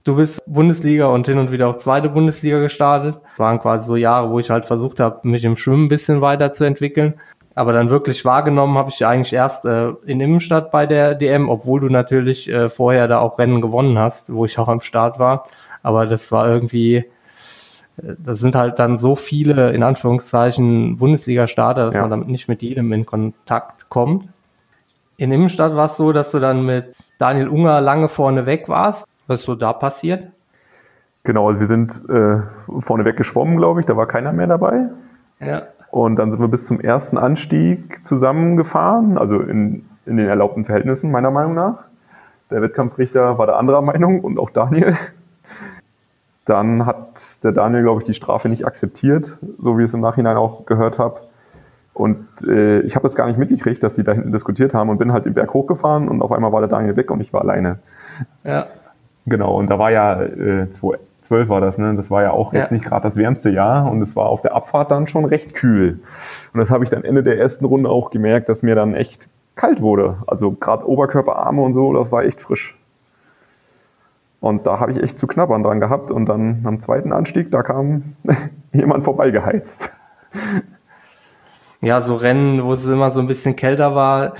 du 0.04 0.16
bist 0.16 0.40
Bundesliga 0.46 1.06
und 1.06 1.26
hin 1.26 1.38
und 1.38 1.50
wieder 1.50 1.68
auch 1.68 1.76
zweite 1.76 2.08
Bundesliga 2.08 2.60
gestartet. 2.60 3.16
Das 3.30 3.38
waren 3.38 3.58
quasi 3.58 3.86
so 3.86 3.96
Jahre, 3.96 4.30
wo 4.30 4.38
ich 4.38 4.50
halt 4.50 4.64
versucht 4.64 5.00
habe, 5.00 5.26
mich 5.26 5.44
im 5.44 5.56
Schwimmen 5.56 5.86
ein 5.86 5.88
bisschen 5.88 6.20
weiterzuentwickeln. 6.20 7.14
Aber 7.56 7.72
dann 7.72 7.90
wirklich 7.90 8.24
wahrgenommen 8.24 8.78
habe 8.78 8.90
ich 8.90 9.04
eigentlich 9.04 9.32
erst 9.32 9.64
äh, 9.64 9.88
in 10.06 10.20
Immenstadt 10.20 10.70
bei 10.70 10.86
der 10.86 11.16
DM, 11.16 11.48
obwohl 11.48 11.80
du 11.80 11.88
natürlich 11.88 12.48
äh, 12.48 12.68
vorher 12.68 13.08
da 13.08 13.18
auch 13.18 13.40
Rennen 13.40 13.60
gewonnen 13.60 13.98
hast, 13.98 14.32
wo 14.32 14.44
ich 14.44 14.56
auch 14.60 14.68
am 14.68 14.82
Start 14.82 15.18
war. 15.18 15.46
Aber 15.82 16.06
das 16.06 16.30
war 16.30 16.48
irgendwie, 16.48 17.06
das 18.18 18.38
sind 18.38 18.54
halt 18.54 18.78
dann 18.78 18.96
so 18.96 19.16
viele, 19.16 19.72
in 19.72 19.82
Anführungszeichen, 19.82 20.98
Bundesliga-Starter, 20.98 21.86
dass 21.86 21.94
ja. 21.94 22.02
man 22.02 22.10
damit 22.10 22.28
nicht 22.28 22.48
mit 22.48 22.62
jedem 22.62 22.92
in 22.92 23.06
Kontakt 23.06 23.88
kommt. 23.88 24.28
In 25.16 25.32
Immenstadt 25.32 25.74
war 25.74 25.86
es 25.86 25.96
so, 25.96 26.12
dass 26.12 26.30
du 26.30 26.38
dann 26.38 26.64
mit 26.64 26.94
Daniel 27.18 27.48
Unger 27.48 27.80
lange 27.80 28.08
vorne 28.08 28.46
weg 28.46 28.68
warst. 28.68 29.06
Was 29.26 29.40
ist 29.40 29.46
so 29.46 29.54
da 29.54 29.72
passiert? 29.72 30.28
Genau, 31.24 31.48
also 31.48 31.60
wir 31.60 31.66
sind 31.66 32.00
äh, 32.08 32.40
vorne 32.80 33.04
weg 33.04 33.16
geschwommen, 33.16 33.56
glaube 33.56 33.80
ich. 33.80 33.86
Da 33.86 33.96
war 33.96 34.06
keiner 34.06 34.32
mehr 34.32 34.46
dabei. 34.46 34.88
Ja. 35.40 35.64
Und 35.90 36.16
dann 36.16 36.30
sind 36.30 36.40
wir 36.40 36.48
bis 36.48 36.66
zum 36.66 36.80
ersten 36.80 37.18
Anstieg 37.18 38.04
zusammengefahren, 38.04 39.18
also 39.18 39.40
in, 39.40 39.86
in 40.06 40.16
den 40.16 40.28
erlaubten 40.28 40.64
Verhältnissen, 40.64 41.10
meiner 41.10 41.30
Meinung 41.30 41.54
nach. 41.54 41.84
Der 42.50 42.62
Wettkampfrichter 42.62 43.38
war 43.38 43.46
der 43.46 43.56
anderer 43.56 43.82
Meinung 43.82 44.20
und 44.20 44.38
auch 44.38 44.50
Daniel. 44.50 44.96
Dann 46.48 46.86
hat 46.86 47.42
der 47.44 47.52
Daniel, 47.52 47.82
glaube 47.82 48.00
ich, 48.00 48.06
die 48.06 48.14
Strafe 48.14 48.48
nicht 48.48 48.64
akzeptiert, 48.66 49.38
so 49.58 49.76
wie 49.76 49.82
ich 49.82 49.88
es 49.88 49.94
im 49.94 50.00
Nachhinein 50.00 50.36
auch 50.36 50.64
gehört 50.66 50.98
habe. 50.98 51.20
Und 51.92 52.26
äh, 52.46 52.80
ich 52.80 52.94
habe 52.94 53.02
das 53.02 53.16
gar 53.16 53.26
nicht 53.26 53.38
mitgekriegt, 53.38 53.82
dass 53.82 53.96
sie 53.96 54.04
da 54.04 54.12
hinten 54.12 54.32
diskutiert 54.32 54.72
haben 54.72 54.88
und 54.88 54.98
bin 54.98 55.12
halt 55.12 55.24
den 55.26 55.34
Berg 55.34 55.52
hochgefahren 55.52 56.08
und 56.08 56.22
auf 56.22 56.32
einmal 56.32 56.52
war 56.52 56.60
der 56.60 56.68
Daniel 56.68 56.96
weg 56.96 57.10
und 57.10 57.20
ich 57.20 57.32
war 57.32 57.42
alleine. 57.42 57.80
Ja. 58.44 58.66
Genau, 59.26 59.56
und 59.58 59.68
da 59.68 59.78
war 59.78 59.90
ja 59.90 60.22
äh, 60.22 60.70
2012 60.70 61.48
war 61.50 61.60
das, 61.60 61.76
ne? 61.76 61.94
Das 61.96 62.10
war 62.10 62.22
ja 62.22 62.30
auch 62.30 62.52
jetzt 62.54 62.70
Ja. 62.70 62.72
nicht 62.74 62.84
gerade 62.86 63.02
das 63.02 63.16
wärmste 63.16 63.50
Jahr 63.50 63.90
und 63.90 64.00
es 64.00 64.16
war 64.16 64.26
auf 64.26 64.40
der 64.42 64.54
Abfahrt 64.54 64.90
dann 64.90 65.06
schon 65.08 65.24
recht 65.26 65.54
kühl. 65.54 65.98
Und 66.54 66.60
das 66.60 66.70
habe 66.70 66.82
ich 66.84 66.88
dann 66.90 67.04
Ende 67.04 67.22
der 67.22 67.38
ersten 67.38 67.64
Runde 67.66 67.90
auch 67.90 68.10
gemerkt, 68.10 68.48
dass 68.48 68.62
mir 68.62 68.74
dann 68.76 68.94
echt 68.94 69.28
kalt 69.56 69.82
wurde. 69.82 70.18
Also 70.26 70.52
gerade 70.52 70.88
Oberkörper, 70.88 71.36
Arme 71.36 71.60
und 71.62 71.74
so, 71.74 71.92
das 71.92 72.12
war 72.12 72.22
echt 72.22 72.40
frisch. 72.40 72.77
Und 74.40 74.66
da 74.66 74.78
habe 74.78 74.92
ich 74.92 75.02
echt 75.02 75.18
zu 75.18 75.26
knabbern 75.26 75.62
dran 75.62 75.80
gehabt 75.80 76.10
und 76.10 76.26
dann 76.26 76.62
am 76.64 76.80
zweiten 76.80 77.12
Anstieg, 77.12 77.50
da 77.50 77.62
kam 77.62 78.16
jemand 78.72 79.04
vorbeigeheizt. 79.04 79.92
Ja, 81.80 82.00
so 82.00 82.16
Rennen, 82.16 82.64
wo 82.64 82.72
es 82.72 82.84
immer 82.86 83.10
so 83.10 83.20
ein 83.20 83.28
bisschen 83.28 83.54
kälter 83.54 83.94
war, 83.94 84.34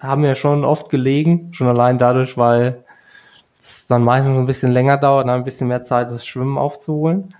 haben 0.00 0.22
mir 0.22 0.34
schon 0.34 0.64
oft 0.64 0.90
gelegen. 0.90 1.52
Schon 1.52 1.68
allein 1.68 1.98
dadurch, 1.98 2.36
weil 2.36 2.84
es 3.58 3.86
dann 3.86 4.02
meistens 4.02 4.36
ein 4.36 4.46
bisschen 4.46 4.72
länger 4.72 4.96
dauert, 4.96 5.28
dann 5.28 5.40
ein 5.40 5.44
bisschen 5.44 5.68
mehr 5.68 5.82
Zeit, 5.82 6.10
das 6.10 6.26
Schwimmen 6.26 6.58
aufzuholen. 6.58 7.34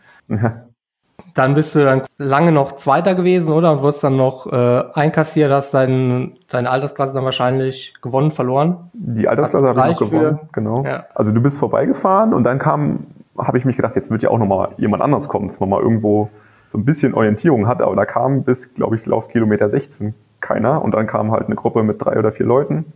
Dann 1.35 1.55
bist 1.55 1.75
du 1.75 1.85
dann 1.85 2.03
lange 2.19 2.53
noch 2.53 2.73
Zweiter 2.73 3.15
gewesen, 3.15 3.53
oder? 3.53 3.73
Und 3.73 3.83
wurdest 3.83 4.03
dann 4.05 4.17
noch 4.17 4.47
äh, 4.53 4.83
einkassiert, 4.95 5.51
hast 5.53 5.73
dein, 5.75 6.37
deine 6.49 6.71
Altersklasse 6.71 7.15
dann 7.15 7.25
wahrscheinlich 7.25 7.95
gewonnen, 8.03 8.31
verloren. 8.31 8.91
Die 8.95 9.29
Altersklasse 9.29 9.69
habe 9.69 9.91
ich 9.93 10.01
noch 10.01 10.11
gewonnen, 10.11 10.39
für- 10.39 10.49
genau. 10.53 10.85
Ja. 10.85 11.05
Also 11.15 11.33
du 11.33 11.41
bist 11.41 11.59
vorbeigefahren 11.59 12.35
und 12.35 12.45
dann 12.45 12.59
kam, 12.59 13.07
habe 13.39 13.59
ich 13.59 13.65
mich 13.65 13.77
gedacht, 13.77 13.97
jetzt 13.97 14.11
wird 14.11 14.23
ja 14.23 14.31
auch 14.31 14.39
nochmal 14.39 14.71
jemand 14.77 15.03
anders 15.03 15.29
kommen, 15.29 15.49
dass 15.49 15.61
man 15.61 15.69
mal 15.69 15.81
irgendwo 15.81 16.31
so 16.73 16.79
ein 16.79 16.85
bisschen 16.85 17.15
Orientierung 17.15 17.67
hat. 17.69 17.81
Aber 17.83 17.95
da 17.97 18.05
kam 18.05 18.43
bis, 18.45 18.75
glaube 18.75 18.97
ich, 18.97 19.07
Lauf 19.07 19.29
Kilometer 19.29 19.69
16 19.71 20.15
keiner 20.41 20.83
und 20.83 20.95
dann 20.95 21.07
kam 21.07 21.31
halt 21.33 21.47
eine 21.47 21.55
Gruppe 21.55 21.83
mit 21.83 22.03
drei 22.05 22.19
oder 22.19 22.33
vier 22.33 22.47
Leuten 22.47 22.93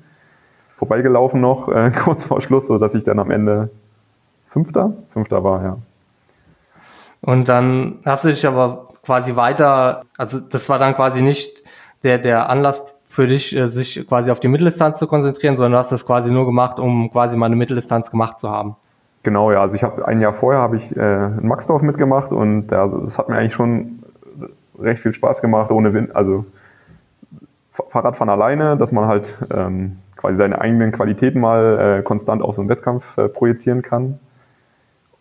vorbeigelaufen 0.77 1.41
noch, 1.41 1.69
äh, 1.69 1.91
kurz 2.05 2.25
vor 2.25 2.41
Schluss, 2.41 2.67
so 2.67 2.79
dass 2.79 2.95
ich 2.95 3.05
dann 3.05 3.19
am 3.19 3.31
Ende 3.31 3.71
Fünfter? 4.49 4.93
Fünfter 5.13 5.43
war, 5.45 5.63
ja. 5.63 5.77
Und 7.25 7.49
dann 7.49 8.01
hast 8.05 8.25
du 8.25 8.29
dich 8.29 8.47
aber 8.47 8.89
quasi 9.03 9.35
weiter, 9.35 10.03
also 10.19 10.41
das 10.41 10.69
war 10.69 10.79
dann 10.79 10.95
quasi 10.95 11.23
nicht 11.23 11.63
der, 12.03 12.19
der 12.19 12.51
Anlass 12.51 12.83
für 13.09 13.27
dich, 13.27 13.57
äh, 13.57 13.69
sich 13.69 14.07
quasi 14.07 14.31
auf 14.31 14.41
die 14.41 14.49
Mitteldistanz 14.49 14.99
zu 14.99 15.07
konzentrieren, 15.07 15.57
sondern 15.57 15.73
du 15.73 15.79
hast 15.79 15.91
das 15.91 16.05
quasi 16.05 16.31
nur 16.31 16.45
gemacht, 16.45 16.79
um 16.79 17.11
quasi 17.11 17.37
mal 17.37 17.47
eine 17.47 17.57
Mitteldistanz 17.57 18.11
gemacht 18.11 18.39
zu 18.41 18.51
haben. 18.51 18.77
Genau, 19.23 19.51
ja. 19.53 19.63
Also 19.63 19.75
ich 19.75 19.83
habe 19.83 20.07
ein 20.07 20.21
Jahr 20.21 20.35
vorher 20.35 20.61
habe 20.61 20.77
ich 20.77 20.95
äh, 20.97 21.25
in 21.25 21.49
Maxdorf 21.49 21.81
mitgemacht 21.81 22.31
und 22.31 22.73
also 22.73 23.03
es 23.05 23.17
hat 23.17 23.31
mir 23.31 23.37
eigentlich 23.37 23.55
schon 23.55 24.01
recht 24.79 25.01
viel 25.01 25.15
Spaß 25.15 25.41
gemacht, 25.41 25.71
ohne 25.71 25.95
Wind, 25.95 26.15
also 26.15 26.45
Fahrradfahren 27.89 28.29
alleine, 28.29 28.77
dass 28.77 28.93
man 28.93 29.07
halt 29.07 29.39
ähm, 29.51 29.97
quasi 30.17 30.37
seine 30.37 30.61
eigenen 30.61 30.93
Qualitäten 30.93 31.41
mal 31.41 31.99
äh, 32.01 32.03
konstant 32.03 32.43
auf 32.43 32.55
so 32.55 32.61
einen 32.61 32.69
Wettkampf 32.69 33.17
äh, 33.17 33.29
projizieren 33.29 33.81
kann. 33.81 34.19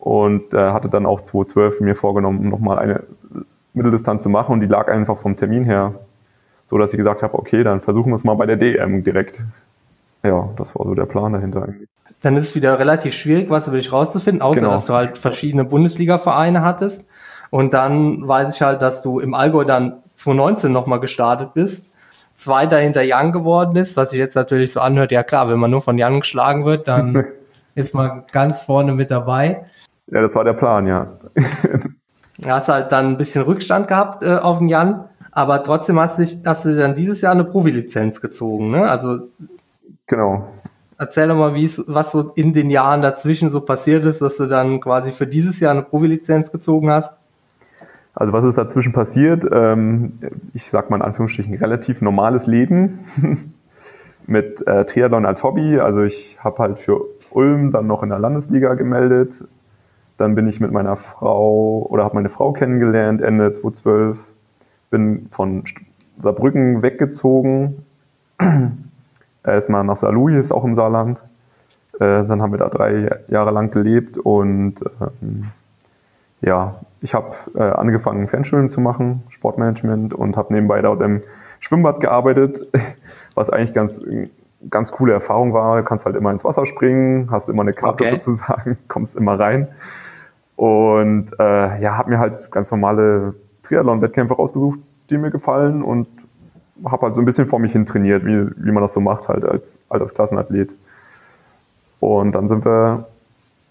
Und 0.03 0.53
äh, 0.53 0.72
hatte 0.72 0.89
dann 0.89 1.05
auch 1.05 1.22
2012 1.22 1.79
mir 1.79 1.95
vorgenommen, 1.95 2.50
nochmal 2.50 2.77
eine 2.77 3.03
Mitteldistanz 3.74 4.22
zu 4.22 4.27
machen 4.29 4.51
und 4.51 4.60
die 4.60 4.67
lag 4.67 4.89
einfach 4.89 5.17
vom 5.17 5.38
Termin 5.38 5.63
her 5.63 5.95
so, 6.69 6.77
dass 6.77 6.91
ich 6.91 6.98
gesagt 6.98 7.24
habe, 7.24 7.38
okay, 7.39 7.63
dann 7.63 7.79
versuchen 7.79 8.12
wir 8.12 8.15
es 8.17 8.25
mal 8.25 8.33
bei 8.33 8.45
der 8.45 8.57
DM 8.57 9.03
direkt. 9.03 9.39
Ja, 10.24 10.50
das 10.57 10.75
war 10.75 10.86
so 10.86 10.93
der 10.93 11.05
Plan 11.05 11.31
dahinter 11.31 11.63
eigentlich. 11.63 11.88
Dann 12.22 12.36
ist 12.36 12.50
es 12.50 12.55
wieder 12.55 12.79
relativ 12.79 13.13
schwierig, 13.13 13.50
was 13.50 13.67
über 13.69 13.77
dich 13.77 13.93
rauszufinden, 13.93 14.41
außer 14.41 14.60
Genau. 14.60 14.72
dass 14.72 14.88
du 14.88 14.93
halt 14.93 15.17
verschiedene 15.17 15.63
Bundesliga-Vereine 15.63 16.63
hattest. 16.63 17.05
Und 17.50 17.74
dann 17.74 18.27
weiß 18.27 18.55
ich 18.55 18.62
halt, 18.62 18.81
dass 18.81 19.03
du 19.03 19.19
im 19.19 19.33
Allgäu 19.33 19.63
dann 19.63 20.01
2019 20.15 20.72
nochmal 20.72 21.00
gestartet 21.00 21.53
bist. 21.53 21.91
Zweiter 22.33 22.77
hinter 22.79 23.03
Jan 23.03 23.31
geworden 23.31 23.75
ist, 23.77 23.95
was 23.95 24.10
sich 24.10 24.19
jetzt 24.19 24.36
natürlich 24.36 24.74
so 24.74 24.81
anhört, 24.81 25.12
ja 25.12 25.24
klar, 25.24 25.50
wenn 25.50 25.60
man 25.60 25.72
nur 25.72 25.81
von 25.81 25.98
Jan 25.98 26.19
geschlagen 26.19 26.65
wird, 26.65 26.88
dann 26.88 27.25
ist 27.75 27.93
man 27.93 28.24
ganz 28.31 28.63
vorne 28.63 28.93
mit 28.93 29.12
dabei. 29.12 29.65
Ja, 30.13 30.22
das 30.22 30.36
war 30.36 30.43
der 30.43 30.53
Plan, 30.53 30.86
ja. 30.86 31.08
Du 31.34 32.48
hast 32.50 32.67
halt 32.67 32.91
dann 32.91 33.08
ein 33.08 33.17
bisschen 33.17 33.41
Rückstand 33.43 33.88
gehabt 33.88 34.24
äh, 34.24 34.36
auf 34.36 34.60
den 34.60 34.70
Jan, 34.70 35.05
aber 35.32 35.63
trotzdem 35.63 36.00
hast 36.00 36.20
du, 36.20 36.22
dich, 36.22 36.38
hast 36.46 36.65
du 36.65 36.75
dann 36.75 36.93
dieses 36.93 37.22
Jahr 37.22 37.32
eine 37.32 37.43
Profilizenz 37.43 38.22
gezogen. 38.22 38.70
Ne? 38.70 38.88
Also 38.88 39.29
Genau. 40.05 40.48
erzähl 41.00 41.27
doch 41.27 41.36
mal, 41.36 41.55
wie 41.55 41.65
es, 41.65 41.84
was 41.88 42.12
so 42.12 42.32
in 42.36 42.53
den 42.53 42.70
Jahren 42.70 43.01
dazwischen 43.01 43.50
so 43.50 43.62
passiert 43.62 44.05
ist, 44.05 44.22
dass 44.22 44.38
du 44.38 44.46
dann 44.46 44.79
quasi 44.79 45.12
für 45.12 45.25
dieses 45.25 45.60
Jahr 45.60 45.72
eine 45.72 45.82
Profilizenz 45.82 46.51
gezogen 46.51 46.91
hast. 46.91 47.17
Also 48.13 48.32
was 48.32 48.43
ist 48.43 48.60
dazwischen 48.60 48.93
passiert? 48.93 49.48
Ähm, 49.51 50.20
ich 50.53 50.70
sag 50.70 50.91
mal 50.91 50.98
in 50.98 51.01
Anführungsstrichen 51.01 51.55
relativ 51.55 52.01
normales 52.01 52.46
Leben 52.46 53.00
mit 54.27 54.67
äh, 54.67 54.86
Triathlon 54.86 55.25
als 55.25 55.41
Hobby. 55.41 55.79
Also 55.79 56.03
ich 56.03 56.38
habe 56.39 56.60
halt 56.60 56.77
für 56.77 57.01
Ulm 57.32 57.72
dann 57.72 57.88
noch 57.88 58.03
in 58.03 58.10
der 58.10 58.20
Landesliga 58.20 58.75
gemeldet. 58.75 59.43
Dann 60.17 60.36
bin 60.36 60.48
ich 60.48 60.60
mit 60.60 60.72
meiner 60.72 60.96
Frau 60.96 61.86
oder 61.89 62.03
habe 62.03 62.15
meine 62.15 62.29
Frau 62.29 62.53
kennengelernt 62.53 63.22
Ende 63.22 63.53
2012. 63.53 64.17
Bin 64.89 65.27
von 65.32 65.63
Saarbrücken 66.20 66.82
weggezogen. 66.82 67.86
Erstmal 69.43 69.84
nach 69.84 69.98
Saarlouis, 69.98 70.38
ist 70.38 70.51
auch 70.51 70.63
im 70.63 70.75
Saarland. 70.75 71.24
Äh, 71.96 72.25
dann 72.25 72.41
haben 72.41 72.51
wir 72.51 72.60
da 72.60 72.70
drei 72.70 73.10
Jahre 73.27 73.51
lang 73.51 73.72
gelebt 73.72 74.17
und 74.17 74.75
ähm, 75.22 75.51
ja, 76.41 76.75
ich 77.01 77.13
habe 77.13 77.36
äh, 77.55 77.62
angefangen, 77.62 78.27
Fernschwimmen 78.27 78.70
zu 78.70 78.82
machen, 78.82 79.24
Sportmanagement 79.29 80.13
und 80.13 80.38
habe 80.38 80.53
nebenbei 80.53 80.82
dort 80.82 81.01
im 81.01 81.22
Schwimmbad 81.60 82.00
gearbeitet, 82.00 82.67
was 83.36 83.50
eigentlich 83.50 83.74
ganz, 83.74 84.01
ganz 84.70 84.91
coole 84.91 85.13
Erfahrung 85.13 85.53
war. 85.53 85.77
Du 85.77 85.84
kannst 85.84 86.05
halt 86.05 86.15
immer 86.15 86.32
ins 86.32 86.43
Wasser 86.43 86.65
springen, 86.65 87.29
hast 87.32 87.50
immer 87.50 87.62
eine 87.62 87.74
Karte 87.74 88.03
Okay. 88.05 88.13
sozusagen, 88.13 88.77
kommst 88.88 89.15
immer 89.15 89.39
rein. 89.39 89.67
Und 90.55 91.31
äh, 91.39 91.81
ja, 91.81 91.98
habe 91.98 92.12
mir 92.12 92.19
halt 92.19 92.51
ganz 92.51 92.72
normale 92.72 93.33
Triathlon-Wettkämpfe 93.63 94.36
rausgesucht, 94.36 94.79
die 95.10 95.17
mir 95.17 95.31
gefallen 95.31 95.81
und 95.81 96.07
habe 96.86 97.07
halt 97.07 97.15
so 97.15 97.22
ein 97.22 97.25
bisschen 97.25 97.48
vor 97.48 97.60
mich 97.60 97.72
hin 97.72 97.86
trainiert, 97.86 98.25
wie, 98.25 98.50
wie 98.57 98.72
man 98.72 98.83
das 98.83 98.93
so 98.93 99.01
macht 99.01 99.27
halt 99.27 99.45
als 99.45 99.79
Altersklassenathlet. 99.89 100.75
Und 102.00 102.33
dann 102.33 102.48
sind 102.48 102.65
wir 102.65 103.07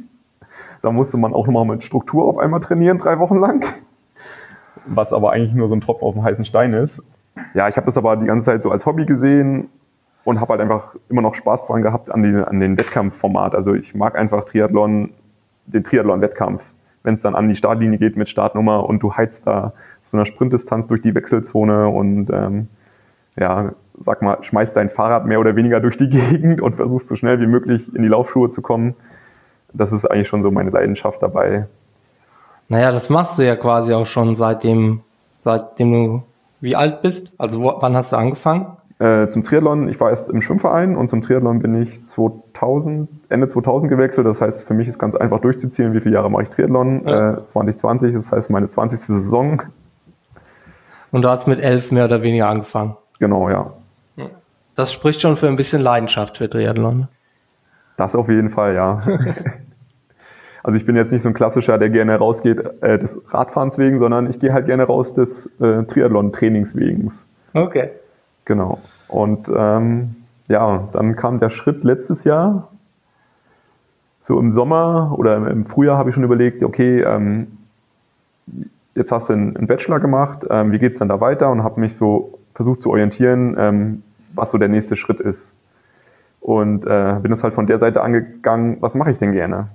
Da 0.81 0.93
musste 0.93 1.17
man 1.17 1.33
auch 1.33 1.45
noch 1.45 1.53
mal 1.53 1.65
mit 1.65 1.83
Struktur 1.83 2.23
auf 2.23 2.37
einmal 2.37 2.61
trainieren, 2.61 2.99
drei 2.99 3.19
Wochen 3.19 3.35
lang. 3.35 3.65
Was 4.85 5.11
aber 5.11 5.33
eigentlich 5.33 5.53
nur 5.53 5.67
so 5.67 5.75
ein 5.75 5.81
Tropfen 5.81 6.07
auf 6.07 6.13
dem 6.13 6.23
heißen 6.23 6.45
Stein 6.45 6.71
ist. 6.71 7.03
Ja, 7.53 7.67
ich 7.67 7.75
habe 7.75 7.85
das 7.85 7.97
aber 7.97 8.15
die 8.15 8.25
ganze 8.25 8.45
Zeit 8.45 8.63
so 8.63 8.71
als 8.71 8.85
Hobby 8.85 9.05
gesehen 9.05 9.67
und 10.29 10.39
habe 10.39 10.53
halt 10.53 10.61
einfach 10.61 10.95
immer 11.09 11.21
noch 11.21 11.35
Spaß 11.35 11.65
dran 11.65 11.81
gehabt 11.81 12.11
an, 12.11 12.23
die, 12.23 12.35
an 12.35 12.59
den 12.59 12.77
Wettkampfformat. 12.77 13.55
Also 13.55 13.73
ich 13.73 13.95
mag 13.95 14.15
einfach 14.15 14.45
Triathlon, 14.45 15.09
den 15.65 15.83
Triathlon-Wettkampf. 15.83 16.61
Wenn 17.03 17.15
es 17.15 17.21
dann 17.21 17.35
an 17.35 17.49
die 17.49 17.55
Startlinie 17.55 17.97
geht 17.97 18.15
mit 18.15 18.29
Startnummer 18.29 18.87
und 18.87 18.99
du 19.01 19.15
heizt 19.15 19.47
da 19.47 19.73
so 20.05 20.17
einer 20.17 20.25
Sprintdistanz 20.25 20.87
durch 20.87 21.01
die 21.01 21.15
Wechselzone 21.15 21.87
und 21.89 22.29
ähm, 22.31 22.67
ja, 23.37 23.71
sag 23.99 24.21
mal, 24.21 24.37
schmeißt 24.43 24.75
dein 24.75 24.89
Fahrrad 24.89 25.25
mehr 25.25 25.39
oder 25.39 25.55
weniger 25.55 25.79
durch 25.79 25.97
die 25.97 26.09
Gegend 26.09 26.61
und 26.61 26.75
versuchst 26.75 27.07
so 27.07 27.15
schnell 27.15 27.39
wie 27.39 27.47
möglich 27.47 27.93
in 27.93 28.03
die 28.03 28.09
Laufschuhe 28.09 28.49
zu 28.49 28.61
kommen. 28.61 28.95
Das 29.73 29.91
ist 29.91 30.05
eigentlich 30.05 30.27
schon 30.27 30.43
so 30.43 30.51
meine 30.51 30.69
Leidenschaft 30.71 31.21
dabei. 31.21 31.67
Naja, 32.67 32.91
das 32.91 33.09
machst 33.09 33.39
du 33.39 33.45
ja 33.45 33.55
quasi 33.55 33.93
auch 33.93 34.05
schon 34.05 34.35
seitdem, 34.35 35.01
seitdem 35.41 35.91
du 35.91 36.23
wie 36.61 36.75
alt 36.75 37.01
bist. 37.01 37.33
Also 37.37 37.63
wann 37.63 37.95
hast 37.95 38.11
du 38.11 38.17
angefangen? 38.17 38.77
Äh, 38.99 39.29
zum 39.29 39.43
Triathlon, 39.43 39.87
ich 39.87 39.99
war 39.99 40.09
erst 40.09 40.29
im 40.29 40.41
Schwimmverein 40.41 40.97
und 40.97 41.09
zum 41.09 41.21
Triathlon 41.21 41.59
bin 41.59 41.81
ich 41.81 42.03
2000, 42.03 43.09
Ende 43.29 43.47
2000 43.47 43.89
gewechselt. 43.89 44.27
Das 44.27 44.41
heißt, 44.41 44.67
für 44.67 44.73
mich 44.73 44.89
ist 44.89 44.99
ganz 44.99 45.15
einfach 45.15 45.39
durchzuziehen, 45.39 45.93
wie 45.93 46.01
viele 46.01 46.15
Jahre 46.15 46.29
mache 46.29 46.43
ich 46.43 46.49
Triathlon. 46.49 47.07
Ja. 47.07 47.33
Äh, 47.35 47.47
2020, 47.47 48.13
das 48.13 48.31
heißt 48.31 48.49
meine 48.51 48.67
20. 48.67 48.99
Saison. 48.99 49.63
Und 51.11 51.21
du 51.21 51.29
hast 51.29 51.47
mit 51.47 51.61
elf 51.61 51.91
mehr 51.91 52.05
oder 52.05 52.21
weniger 52.21 52.49
angefangen. 52.49 52.97
Genau, 53.19 53.49
ja. 53.49 53.73
Das 54.79 54.93
spricht 54.93 55.19
schon 55.19 55.35
für 55.35 55.49
ein 55.49 55.57
bisschen 55.57 55.81
Leidenschaft 55.81 56.37
für 56.37 56.49
Triathlon. 56.49 57.09
Das 57.97 58.15
auf 58.15 58.29
jeden 58.29 58.49
Fall, 58.49 58.75
ja. 58.75 59.01
also 60.63 60.77
ich 60.77 60.85
bin 60.85 60.95
jetzt 60.95 61.11
nicht 61.11 61.21
so 61.21 61.27
ein 61.27 61.33
klassischer, 61.33 61.77
der 61.77 61.89
gerne 61.89 62.15
rausgeht 62.15 62.63
äh, 62.81 62.97
des 62.97 63.19
Radfahrens 63.27 63.77
wegen, 63.77 63.99
sondern 63.99 64.29
ich 64.29 64.39
gehe 64.39 64.53
halt 64.53 64.67
gerne 64.67 64.83
raus 64.83 65.13
des 65.13 65.47
äh, 65.59 65.83
Triathlon-Trainings 65.83 66.77
wegen. 66.77 67.11
Okay. 67.53 67.89
Genau. 68.49 68.79
Und 69.07 69.47
ähm, 69.55 70.15
ja, 70.47 70.89
dann 70.91 71.15
kam 71.15 71.39
der 71.39 71.51
Schritt 71.51 71.83
letztes 71.83 72.23
Jahr. 72.23 72.69
So 74.23 74.39
im 74.39 74.53
Sommer 74.53 75.13
oder 75.19 75.37
im 75.37 75.67
Frühjahr 75.67 75.99
habe 75.99 76.09
ich 76.09 76.15
schon 76.15 76.23
überlegt, 76.23 76.63
okay, 76.63 77.03
ähm, 77.03 77.59
jetzt 78.95 79.11
hast 79.11 79.29
du 79.29 79.33
einen, 79.33 79.67
Bachelor 79.67 79.99
gemacht, 79.99 80.47
ähm, 80.49 80.71
wie 80.71 80.79
geht's 80.79 80.97
dann 80.97 81.09
da 81.09 81.21
weiter? 81.21 81.51
Und 81.51 81.63
habe 81.63 81.79
mich 81.79 81.95
so 81.95 82.39
versucht 82.55 82.81
zu 82.81 82.89
orientieren, 82.89 83.55
ähm, 83.55 84.03
was 84.33 84.49
so 84.49 84.57
der 84.57 84.67
nächste 84.67 84.97
Schritt 84.97 85.19
ist. 85.19 85.53
Und 86.41 86.87
äh, 86.87 87.19
bin 87.21 87.29
das 87.29 87.43
halt 87.43 87.53
von 87.53 87.67
der 87.67 87.77
Seite 87.77 88.01
angegangen, 88.01 88.77
was 88.79 88.95
mache 88.95 89.11
ich 89.11 89.19
denn 89.19 89.31
gerne? 89.31 89.67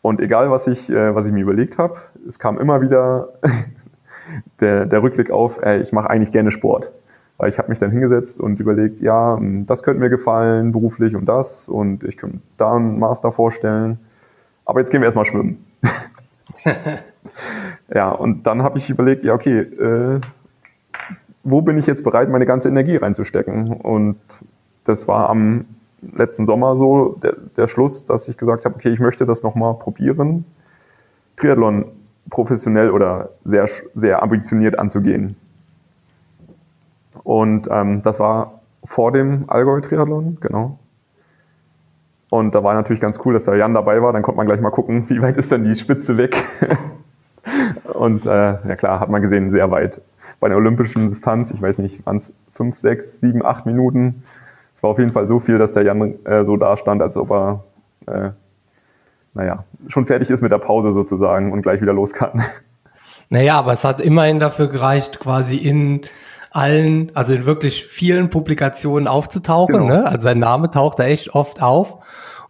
Und 0.00 0.20
egal, 0.20 0.48
was 0.52 0.68
ich, 0.68 0.88
äh, 0.90 1.12
was 1.12 1.26
ich 1.26 1.32
mir 1.32 1.42
überlegt 1.42 1.76
habe, 1.76 1.96
es 2.28 2.38
kam 2.38 2.56
immer 2.56 2.80
wieder 2.82 3.30
der, 4.60 4.86
der 4.86 5.02
Rückblick 5.02 5.32
auf, 5.32 5.60
ey, 5.60 5.80
ich 5.80 5.92
mache 5.92 6.08
eigentlich 6.08 6.30
gerne 6.30 6.52
Sport. 6.52 6.92
Weil 7.38 7.50
ich 7.50 7.58
habe 7.58 7.68
mich 7.68 7.78
dann 7.78 7.90
hingesetzt 7.90 8.40
und 8.40 8.60
überlegt, 8.60 9.00
ja, 9.00 9.36
hm, 9.36 9.66
das 9.66 9.82
könnte 9.82 10.00
mir 10.00 10.10
gefallen, 10.10 10.72
beruflich 10.72 11.16
und 11.16 11.26
das. 11.26 11.68
Und 11.68 12.04
ich 12.04 12.16
könnte 12.16 12.38
da 12.56 12.76
einen 12.76 12.98
Master 12.98 13.32
vorstellen. 13.32 13.98
Aber 14.64 14.80
jetzt 14.80 14.90
gehen 14.90 15.00
wir 15.00 15.06
erstmal 15.06 15.26
schwimmen. 15.26 15.64
ja, 17.94 18.10
und 18.10 18.46
dann 18.46 18.62
habe 18.62 18.78
ich 18.78 18.90
überlegt, 18.90 19.24
ja, 19.24 19.34
okay, 19.34 19.60
äh, 19.60 20.20
wo 21.44 21.62
bin 21.62 21.78
ich 21.78 21.86
jetzt 21.86 22.04
bereit, 22.04 22.28
meine 22.28 22.46
ganze 22.46 22.68
Energie 22.68 22.96
reinzustecken? 22.96 23.72
Und 23.72 24.18
das 24.84 25.08
war 25.08 25.28
am 25.28 25.64
letzten 26.14 26.46
Sommer 26.46 26.76
so 26.76 27.18
der, 27.22 27.36
der 27.56 27.68
Schluss, 27.68 28.04
dass 28.04 28.28
ich 28.28 28.36
gesagt 28.36 28.64
habe, 28.64 28.74
okay, 28.74 28.90
ich 28.90 29.00
möchte 29.00 29.26
das 29.26 29.42
nochmal 29.42 29.74
probieren, 29.74 30.44
Triathlon 31.36 31.86
professionell 32.30 32.90
oder 32.90 33.30
sehr, 33.44 33.68
sehr 33.94 34.22
ambitioniert 34.22 34.78
anzugehen. 34.78 35.36
Und 37.24 37.68
ähm, 37.70 38.02
das 38.02 38.18
war 38.20 38.60
vor 38.84 39.12
dem 39.12 39.44
Allgäu-Triathlon, 39.48 40.38
genau. 40.40 40.78
Und 42.30 42.54
da 42.54 42.64
war 42.64 42.74
natürlich 42.74 43.00
ganz 43.00 43.20
cool, 43.24 43.34
dass 43.34 43.44
da 43.44 43.54
Jan 43.54 43.74
dabei 43.74 44.00
war. 44.02 44.12
Dann 44.12 44.22
konnte 44.22 44.38
man 44.38 44.46
gleich 44.46 44.60
mal 44.60 44.70
gucken, 44.70 45.08
wie 45.10 45.20
weit 45.20 45.36
ist 45.36 45.52
denn 45.52 45.64
die 45.64 45.74
Spitze 45.74 46.16
weg. 46.16 46.42
Und 47.92 48.24
äh, 48.24 48.30
ja 48.30 48.76
klar, 48.76 49.00
hat 49.00 49.10
man 49.10 49.20
gesehen, 49.20 49.50
sehr 49.50 49.70
weit. 49.70 50.00
Bei 50.40 50.46
einer 50.46 50.56
olympischen 50.56 51.08
Distanz, 51.08 51.50
ich 51.50 51.60
weiß 51.60 51.78
nicht, 51.78 52.06
waren 52.06 52.16
es 52.16 52.32
fünf, 52.54 52.78
sechs, 52.78 53.20
sieben, 53.20 53.44
acht 53.44 53.66
Minuten. 53.66 54.22
Es 54.74 54.82
war 54.82 54.90
auf 54.90 54.98
jeden 54.98 55.12
Fall 55.12 55.28
so 55.28 55.40
viel, 55.40 55.58
dass 55.58 55.74
der 55.74 55.82
Jan 55.82 56.24
äh, 56.24 56.44
so 56.44 56.56
da 56.56 56.76
stand, 56.76 57.02
als 57.02 57.16
ob 57.16 57.30
er, 57.30 57.64
äh, 58.06 58.30
naja, 59.34 59.64
schon 59.88 60.06
fertig 60.06 60.30
ist 60.30 60.40
mit 60.40 60.52
der 60.52 60.58
Pause 60.58 60.92
sozusagen 60.92 61.52
und 61.52 61.62
gleich 61.62 61.80
wieder 61.80 61.92
los 61.92 62.12
kann. 62.12 62.42
Naja, 63.28 63.58
aber 63.58 63.72
es 63.72 63.82
hat 63.82 64.02
immerhin 64.02 64.40
dafür 64.40 64.68
gereicht, 64.68 65.18
quasi 65.18 65.56
in 65.56 66.02
allen, 66.52 67.10
also 67.14 67.32
in 67.32 67.46
wirklich 67.46 67.84
vielen 67.84 68.30
Publikationen 68.30 69.08
aufzutauchen. 69.08 69.74
Genau. 69.74 69.86
Ne? 69.86 70.06
Also 70.06 70.24
sein 70.24 70.38
Name 70.38 70.70
taucht 70.70 70.98
da 70.98 71.04
echt 71.04 71.34
oft 71.34 71.62
auf. 71.62 71.98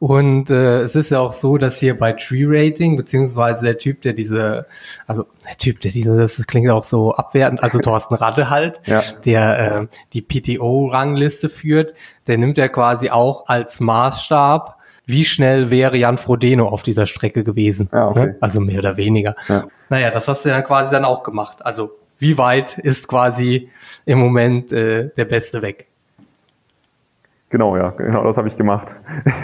Und 0.02 0.50
äh, 0.50 0.80
es 0.80 0.96
ist 0.96 1.12
ja 1.12 1.20
auch 1.20 1.32
so, 1.32 1.58
dass 1.58 1.78
hier 1.78 1.96
bei 1.96 2.12
Tree 2.12 2.44
Rating, 2.44 2.96
beziehungsweise 2.96 3.64
der 3.64 3.78
Typ, 3.78 4.02
der 4.02 4.14
diese, 4.14 4.66
also 5.06 5.26
der 5.48 5.56
Typ, 5.58 5.80
der 5.80 5.92
diese, 5.92 6.16
das 6.16 6.44
klingt 6.48 6.68
auch 6.70 6.82
so 6.82 7.14
abwertend, 7.14 7.62
also 7.62 7.78
Thorsten 7.82 8.16
Radde 8.16 8.50
halt, 8.50 8.80
ja. 8.84 9.00
der 9.24 9.76
äh, 9.82 9.86
die 10.12 10.22
PTO-Rangliste 10.22 11.48
führt, 11.48 11.94
der 12.26 12.36
nimmt 12.36 12.58
ja 12.58 12.66
quasi 12.66 13.10
auch 13.10 13.46
als 13.46 13.78
Maßstab, 13.78 14.76
wie 15.06 15.24
schnell 15.24 15.70
wäre 15.70 15.96
Jan 15.96 16.18
Frodeno 16.18 16.68
auf 16.68 16.82
dieser 16.82 17.06
Strecke 17.06 17.44
gewesen. 17.44 17.88
Ja, 17.92 18.08
okay. 18.08 18.26
ne? 18.26 18.36
Also 18.40 18.58
mehr 18.58 18.80
oder 18.80 18.96
weniger. 18.96 19.36
Ja. 19.46 19.68
Naja, 19.88 20.10
das 20.10 20.26
hast 20.26 20.44
du 20.44 20.48
dann 20.48 20.64
quasi 20.64 20.90
dann 20.90 21.04
auch 21.04 21.22
gemacht. 21.22 21.64
Also 21.64 21.92
wie 22.22 22.38
weit 22.38 22.78
ist 22.78 23.08
quasi 23.08 23.68
im 24.06 24.18
Moment 24.18 24.72
äh, 24.72 25.10
der 25.16 25.24
Beste 25.26 25.60
weg? 25.60 25.86
Genau, 27.50 27.76
ja, 27.76 27.90
genau 27.90 28.24
das 28.24 28.36
habe 28.38 28.48
ich 28.48 28.56
gemacht. 28.56 28.96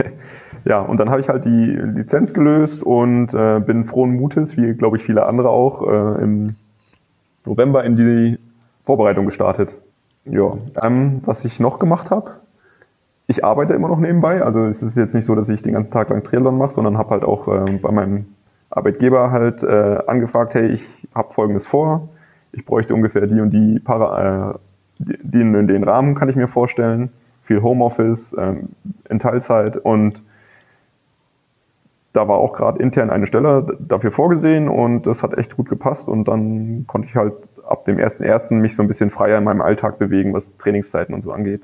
Ja, 0.65 0.81
und 0.81 0.99
dann 0.99 1.09
habe 1.09 1.21
ich 1.21 1.29
halt 1.29 1.45
die 1.45 1.67
Lizenz 1.67 2.35
gelöst 2.35 2.83
und 2.83 3.33
äh, 3.33 3.61
bin 3.61 3.85
frohen 3.85 4.17
Mutes, 4.17 4.57
wie 4.57 4.75
glaube 4.75 4.99
ich 4.99 5.03
viele 5.03 5.25
andere 5.25 5.49
auch, 5.49 5.91
äh, 5.91 6.23
im 6.23 6.57
November 7.47 7.85
in 7.85 7.97
die 7.97 8.39
Vorbereitung 8.85 9.25
gestartet. 9.25 9.75
Ja, 10.25 10.59
ähm, 10.83 11.23
was 11.25 11.45
ich 11.47 11.59
noch 11.59 11.79
gemacht 11.79 12.11
habe, 12.11 12.33
ich 13.29 13.45
arbeite 13.45 13.73
immer 13.75 13.89
noch 13.89 13.99
nebenbei. 13.99 14.43
Also 14.43 14.67
es 14.67 14.83
ist 14.83 14.97
jetzt 14.97 15.15
nicht 15.15 15.25
so, 15.25 15.35
dass 15.35 15.49
ich 15.49 15.63
den 15.63 15.73
ganzen 15.73 15.91
Tag 15.91 16.11
lang 16.11 16.23
Triathlon 16.23 16.59
mache, 16.59 16.73
sondern 16.73 16.99
habe 16.99 17.11
halt 17.11 17.25
auch 17.25 17.49
äh, 17.49 17.73
bei 17.73 17.91
meinem 17.91 18.27
Arbeitgeber 18.71 19.31
halt 19.31 19.63
äh, 19.63 20.01
angefragt, 20.07 20.55
hey, 20.55 20.67
ich 20.69 20.85
habe 21.15 21.33
Folgendes 21.33 21.67
vor. 21.67 22.09
Ich 22.53 22.65
bräuchte 22.65 22.95
ungefähr 22.95 23.27
die 23.27 23.41
und 23.41 23.51
die 23.51 23.81
Para, 23.81 24.53
äh, 24.53 24.59
den 24.99 25.55
in 25.55 25.69
den 25.69 25.85
Rahmen 25.85 26.15
kann 26.15 26.29
ich 26.29 26.37
mir 26.37 26.49
vorstellen. 26.49 27.11
Viel 27.43 27.63
Homeoffice, 27.63 28.35
ähm, 28.39 28.71
in 29.09 29.19
Teilzeit 29.19 29.77
und 29.77 30.23
da 32.13 32.27
war 32.27 32.39
auch 32.39 32.53
gerade 32.53 32.83
intern 32.83 33.11
eine 33.11 33.27
Stelle 33.27 33.79
dafür 33.79 34.11
vorgesehen 34.11 34.69
und 34.69 35.07
das 35.07 35.23
hat 35.23 35.37
echt 35.37 35.57
gut 35.57 35.69
gepasst 35.69 36.09
und 36.09 36.27
dann 36.27 36.85
konnte 36.87 37.09
ich 37.09 37.17
halt 37.17 37.35
ab 37.67 37.85
dem 37.85 37.99
1.1. 37.99 38.55
mich 38.55 38.75
so 38.75 38.83
ein 38.83 38.89
bisschen 38.89 39.11
freier 39.11 39.39
in 39.39 39.45
meinem 39.45 39.61
Alltag 39.61 39.99
bewegen, 39.99 40.33
was 40.33 40.57
Trainingszeiten 40.57 41.15
und 41.15 41.23
so 41.23 41.33
angeht. 41.33 41.63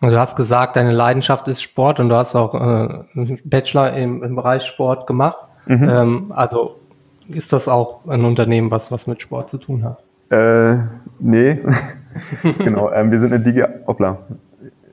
Du 0.00 0.18
hast 0.18 0.36
gesagt, 0.36 0.76
deine 0.76 0.92
Leidenschaft 0.92 1.46
ist 1.48 1.62
Sport 1.62 2.00
und 2.00 2.08
du 2.08 2.16
hast 2.16 2.34
auch 2.34 2.54
äh, 2.54 2.58
einen 2.58 3.38
Bachelor 3.44 3.92
im, 3.92 4.22
im 4.22 4.34
Bereich 4.34 4.64
Sport 4.64 5.06
gemacht. 5.06 5.38
Mhm. 5.66 5.88
Ähm, 5.88 6.32
also 6.34 6.80
ist 7.28 7.52
das 7.52 7.68
auch 7.68 8.06
ein 8.06 8.24
Unternehmen, 8.24 8.70
was 8.70 8.90
was 8.90 9.06
mit 9.06 9.22
Sport 9.22 9.50
zu 9.50 9.58
tun 9.58 9.84
hat? 9.84 10.02
Äh, 10.30 10.78
nee, 11.18 11.60
genau. 12.58 12.90
Ähm, 12.90 13.10
wir 13.10 13.20
sind 13.20 13.32
eine 13.32 13.42
Digi 13.42 13.62
Hoppla 13.86 14.18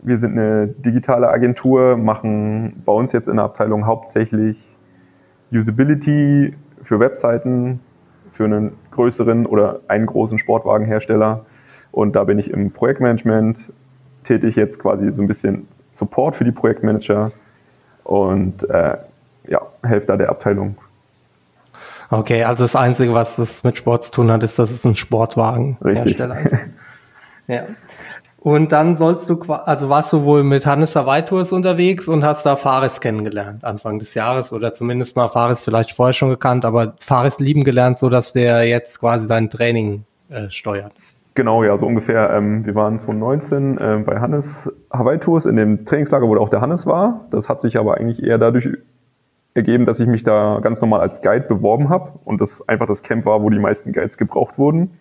wir 0.02 0.18
sind 0.18 0.38
eine 0.38 0.68
digitale 0.68 1.30
Agentur, 1.30 1.98
machen 1.98 2.82
bei 2.86 2.94
uns 2.94 3.12
jetzt 3.12 3.28
in 3.28 3.36
der 3.36 3.46
Abteilung 3.46 3.86
hauptsächlich 3.86 4.58
Usability 5.52 6.56
für 6.84 7.00
Webseiten, 7.00 7.80
für 8.32 8.46
einen 8.46 8.74
größeren 8.92 9.46
oder 9.46 9.82
einen 9.88 10.06
großen 10.06 10.38
Sportwagenhersteller. 10.38 11.46
Und 11.92 12.16
da 12.16 12.24
bin 12.24 12.40
ich 12.40 12.52
im 12.52 12.72
Projektmanagement 12.72 13.74
tätig, 14.24 14.56
jetzt 14.56 14.80
quasi 14.80 15.12
so 15.12 15.22
ein 15.22 15.28
bisschen 15.28 15.68
Support 15.92 16.36
für 16.36 16.44
die 16.44 16.52
Projektmanager 16.52 17.32
und 18.04 18.70
äh, 18.70 18.98
ja, 19.48 19.62
helfe 19.84 20.08
da 20.08 20.18
der 20.18 20.30
Abteilung. 20.30 20.78
Okay, 22.12 22.44
also 22.44 22.64
das 22.64 22.76
Einzige, 22.76 23.14
was 23.14 23.36
das 23.36 23.64
mit 23.64 23.78
Sport 23.78 24.04
zu 24.04 24.12
tun 24.12 24.32
hat, 24.32 24.44
ist, 24.44 24.58
dass 24.58 24.72
es 24.72 24.84
ein 24.86 24.96
Sportwagenhersteller 24.96 26.40
ist. 26.42 26.56
ja. 27.48 27.64
Und 28.42 28.72
dann 28.72 28.96
sollst 28.96 29.30
du, 29.30 29.40
also 29.42 29.90
warst 29.90 30.14
du 30.14 30.24
wohl 30.24 30.44
mit 30.44 30.66
Hannes 30.66 30.96
Hawaii 30.96 31.24
Tours 31.24 31.52
unterwegs 31.52 32.08
und 32.08 32.24
hast 32.24 32.46
da 32.46 32.56
Fares 32.56 33.02
kennengelernt, 33.02 33.66
Anfang 33.66 34.00
des 34.00 34.14
Jahres 34.14 34.54
oder 34.54 34.74
zumindest 34.74 35.18
mal 35.18 35.28
Fares 35.28 35.64
vielleicht 35.66 35.92
vorher 35.92 36.14
schon 36.14 36.30
gekannt, 36.30 36.64
aber 36.64 36.94
Fares 37.00 37.40
lieben 37.40 37.66
gelernt, 37.66 38.00
so 38.00 38.08
dass 38.10 38.32
der 38.32 38.64
jetzt 38.64 39.02
quasi 39.02 39.28
sein 39.28 39.50
Training 39.50 40.06
äh, 40.30 40.50
steuert. 40.50 40.94
Genau, 41.36 41.64
ja, 41.64 41.78
so 41.78 41.86
ungefähr. 41.86 42.30
Ähm, 42.32 42.66
wir 42.66 42.76
waren 42.76 43.00
2019 43.00 43.78
äh, 43.78 44.04
bei 44.06 44.20
Hannes 44.20 44.72
Hawaii 44.92 45.20
Tours 45.20 45.46
in 45.46 45.58
dem 45.58 45.86
Trainingslager, 45.86 46.28
wo 46.28 46.38
auch 46.38 46.50
der 46.50 46.62
Hannes 46.62 46.86
war. 46.86 47.26
Das 47.32 47.50
hat 47.50 47.60
sich 47.60 47.78
aber 47.78 47.98
eigentlich 47.98 48.24
eher 48.24 48.38
dadurch 48.38 48.70
ergeben, 49.54 49.86
dass 49.86 50.00
ich 50.00 50.08
mich 50.08 50.24
da 50.24 50.60
ganz 50.62 50.82
normal 50.82 51.02
als 51.02 51.22
Guide 51.22 51.46
beworben 51.48 51.90
habe 51.90 52.14
und 52.26 52.40
das 52.42 52.68
einfach 52.68 52.88
das 52.88 53.04
Camp 53.04 53.26
war, 53.26 53.42
wo 53.42 53.50
die 53.50 53.60
meisten 53.60 53.94
Guides 53.94 54.18
gebraucht 54.18 54.58
wurden 54.58 54.92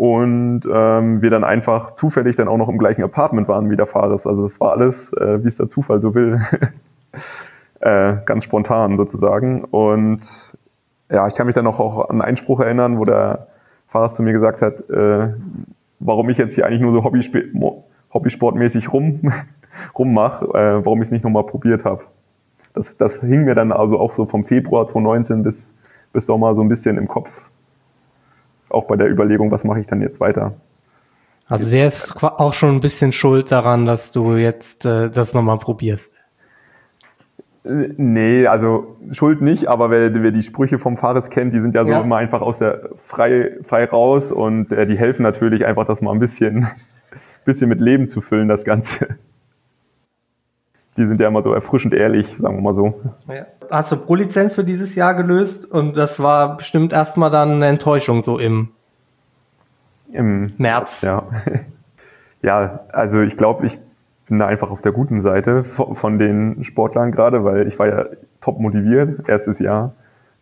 und 0.00 0.62
ähm, 0.72 1.20
wir 1.20 1.28
dann 1.28 1.44
einfach 1.44 1.92
zufällig 1.92 2.34
dann 2.34 2.48
auch 2.48 2.56
noch 2.56 2.70
im 2.70 2.78
gleichen 2.78 3.04
Apartment 3.04 3.48
waren 3.48 3.68
wie 3.68 3.76
der 3.76 3.84
Fares. 3.84 4.26
Also 4.26 4.44
das 4.44 4.58
war 4.58 4.70
alles, 4.70 5.12
äh, 5.12 5.44
wie 5.44 5.48
es 5.48 5.58
der 5.58 5.68
Zufall 5.68 6.00
so 6.00 6.14
will, 6.14 6.40
äh, 7.80 8.16
ganz 8.24 8.44
spontan 8.44 8.96
sozusagen. 8.96 9.62
Und 9.64 10.56
ja, 11.10 11.28
ich 11.28 11.34
kann 11.34 11.46
mich 11.46 11.54
dann 11.54 11.66
auch, 11.66 11.78
auch 11.78 12.08
an 12.08 12.22
einen 12.22 12.38
Spruch 12.38 12.60
erinnern, 12.60 12.98
wo 12.98 13.04
der 13.04 13.48
Fares 13.88 14.14
zu 14.14 14.22
mir 14.22 14.32
gesagt 14.32 14.62
hat, 14.62 14.88
äh, 14.88 15.34
warum 15.98 16.30
ich 16.30 16.38
jetzt 16.38 16.54
hier 16.54 16.64
eigentlich 16.64 16.80
nur 16.80 16.92
so 16.92 17.04
Hobby 17.04 17.20
hobbysportmäßig 18.14 18.94
rum 18.94 19.20
rummache, 19.98 20.46
äh, 20.46 20.82
warum 20.82 21.02
ich 21.02 21.08
es 21.08 21.12
nicht 21.12 21.24
nochmal 21.24 21.44
probiert 21.44 21.84
habe. 21.84 22.04
Das, 22.74 22.96
das 22.96 23.20
hing 23.20 23.44
mir 23.44 23.54
dann 23.54 23.72
also 23.72 23.98
auch 23.98 24.12
so 24.12 24.26
vom 24.26 24.44
Februar 24.44 24.86
2019 24.86 25.42
bis, 25.42 25.74
bis 26.12 26.26
Sommer 26.26 26.54
so 26.54 26.62
ein 26.62 26.68
bisschen 26.68 26.98
im 26.98 27.08
Kopf 27.08 27.30
auch 28.70 28.84
bei 28.84 28.96
der 28.96 29.10
Überlegung, 29.10 29.50
was 29.50 29.64
mache 29.64 29.80
ich 29.80 29.86
dann 29.86 30.00
jetzt 30.00 30.20
weiter. 30.20 30.54
Also 31.46 31.68
der 31.68 31.88
ist 31.88 32.22
auch 32.22 32.54
schon 32.54 32.76
ein 32.76 32.80
bisschen 32.80 33.12
schuld 33.12 33.50
daran, 33.50 33.84
dass 33.84 34.12
du 34.12 34.36
jetzt 34.36 34.86
äh, 34.86 35.10
das 35.10 35.34
nochmal 35.34 35.58
probierst. 35.58 36.12
Nee, 37.64 38.46
also 38.46 38.96
Schuld 39.10 39.42
nicht, 39.42 39.66
aber 39.66 39.90
wer, 39.90 40.22
wer 40.22 40.30
die 40.30 40.42
Sprüche 40.42 40.78
vom 40.78 40.96
Fares 40.96 41.28
kennt, 41.28 41.52
die 41.52 41.60
sind 41.60 41.74
ja 41.74 41.84
so 41.84 41.90
Ja. 41.90 42.00
immer 42.00 42.16
einfach 42.16 42.40
aus 42.40 42.58
der 42.58 42.90
frei, 42.96 43.58
frei 43.62 43.84
raus 43.84 44.32
und 44.32 44.72
äh, 44.72 44.86
die 44.86 44.96
helfen 44.96 45.22
natürlich 45.24 45.66
einfach, 45.66 45.86
das 45.86 46.00
mal 46.00 46.12
ein 46.12 46.20
bisschen, 46.20 46.66
bisschen 47.44 47.68
mit 47.68 47.80
Leben 47.80 48.08
zu 48.08 48.22
füllen, 48.22 48.48
das 48.48 48.64
Ganze. 48.64 49.18
Die 51.00 51.06
sind 51.06 51.18
ja 51.18 51.28
immer 51.28 51.42
so 51.42 51.54
erfrischend 51.54 51.94
ehrlich, 51.94 52.36
sagen 52.38 52.56
wir 52.56 52.60
mal 52.60 52.74
so. 52.74 53.00
Ja. 53.26 53.46
Hast 53.70 53.90
du 53.90 53.96
Pro-Lizenz 53.96 54.54
für 54.54 54.64
dieses 54.64 54.94
Jahr 54.96 55.14
gelöst 55.14 55.64
und 55.64 55.96
das 55.96 56.20
war 56.20 56.58
bestimmt 56.58 56.92
erstmal 56.92 57.30
dann 57.30 57.52
eine 57.52 57.68
Enttäuschung 57.68 58.22
so 58.22 58.38
im 58.38 58.68
Im 60.12 60.50
März. 60.58 61.00
Ja. 61.00 61.22
ja, 62.42 62.80
also 62.92 63.22
ich 63.22 63.38
glaube, 63.38 63.64
ich 63.66 63.78
bin 64.28 64.38
da 64.38 64.46
einfach 64.46 64.70
auf 64.70 64.82
der 64.82 64.92
guten 64.92 65.22
Seite 65.22 65.64
von 65.64 66.18
den 66.18 66.64
Sportlern 66.64 67.12
gerade, 67.12 67.44
weil 67.44 67.66
ich 67.66 67.78
war 67.78 67.88
ja 67.88 68.04
top 68.42 68.60
motiviert, 68.60 69.26
erstes 69.26 69.58
Jahr. 69.58 69.94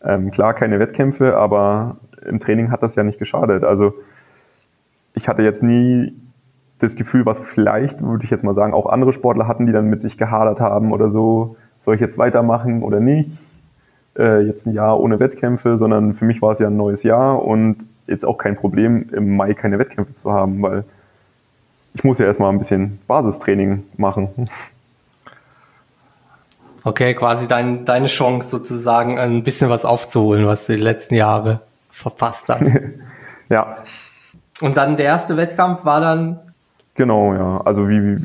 Ähm, 0.02 0.32
klar, 0.32 0.54
keine 0.54 0.80
Wettkämpfe, 0.80 1.36
aber 1.36 1.98
im 2.26 2.40
Training 2.40 2.72
hat 2.72 2.82
das 2.82 2.96
ja 2.96 3.04
nicht 3.04 3.20
geschadet. 3.20 3.62
Also 3.62 3.94
ich 5.14 5.28
hatte 5.28 5.42
jetzt 5.42 5.62
nie 5.62 6.16
das 6.78 6.96
Gefühl, 6.96 7.26
was 7.26 7.40
vielleicht, 7.40 8.02
würde 8.02 8.24
ich 8.24 8.30
jetzt 8.30 8.44
mal 8.44 8.54
sagen, 8.54 8.72
auch 8.72 8.86
andere 8.86 9.12
Sportler 9.12 9.48
hatten, 9.48 9.66
die 9.66 9.72
dann 9.72 9.86
mit 9.86 10.00
sich 10.00 10.16
gehadert 10.16 10.60
haben 10.60 10.92
oder 10.92 11.10
so, 11.10 11.56
soll 11.80 11.94
ich 11.94 12.00
jetzt 12.00 12.18
weitermachen 12.18 12.82
oder 12.82 13.00
nicht? 13.00 13.30
Äh, 14.16 14.42
jetzt 14.42 14.66
ein 14.66 14.74
Jahr 14.74 14.98
ohne 15.00 15.20
Wettkämpfe, 15.20 15.78
sondern 15.78 16.14
für 16.14 16.24
mich 16.24 16.40
war 16.42 16.52
es 16.52 16.58
ja 16.58 16.68
ein 16.68 16.76
neues 16.76 17.02
Jahr 17.02 17.42
und 17.44 17.78
jetzt 18.06 18.24
auch 18.24 18.38
kein 18.38 18.56
Problem, 18.56 19.10
im 19.12 19.36
Mai 19.36 19.54
keine 19.54 19.78
Wettkämpfe 19.78 20.12
zu 20.12 20.32
haben, 20.32 20.62
weil 20.62 20.84
ich 21.94 22.04
muss 22.04 22.18
ja 22.18 22.26
erstmal 22.26 22.52
ein 22.52 22.58
bisschen 22.58 23.00
Basistraining 23.06 23.84
machen. 23.96 24.48
Okay, 26.84 27.12
quasi 27.12 27.48
dein, 27.48 27.84
deine 27.84 28.06
Chance 28.06 28.48
sozusagen 28.48 29.18
ein 29.18 29.42
bisschen 29.42 29.68
was 29.68 29.84
aufzuholen, 29.84 30.46
was 30.46 30.66
du 30.66 30.76
die 30.76 30.82
letzten 30.82 31.16
Jahre 31.16 31.60
verpasst 31.90 32.48
hast. 32.48 32.72
ja, 33.50 33.78
und 34.60 34.76
dann 34.76 34.96
der 34.96 35.06
erste 35.06 35.36
Wettkampf 35.36 35.84
war 35.84 36.00
dann, 36.00 36.38
genau, 36.98 37.32
ja. 37.32 37.62
Also 37.64 37.88
wie, 37.88 38.16
wie 38.18 38.22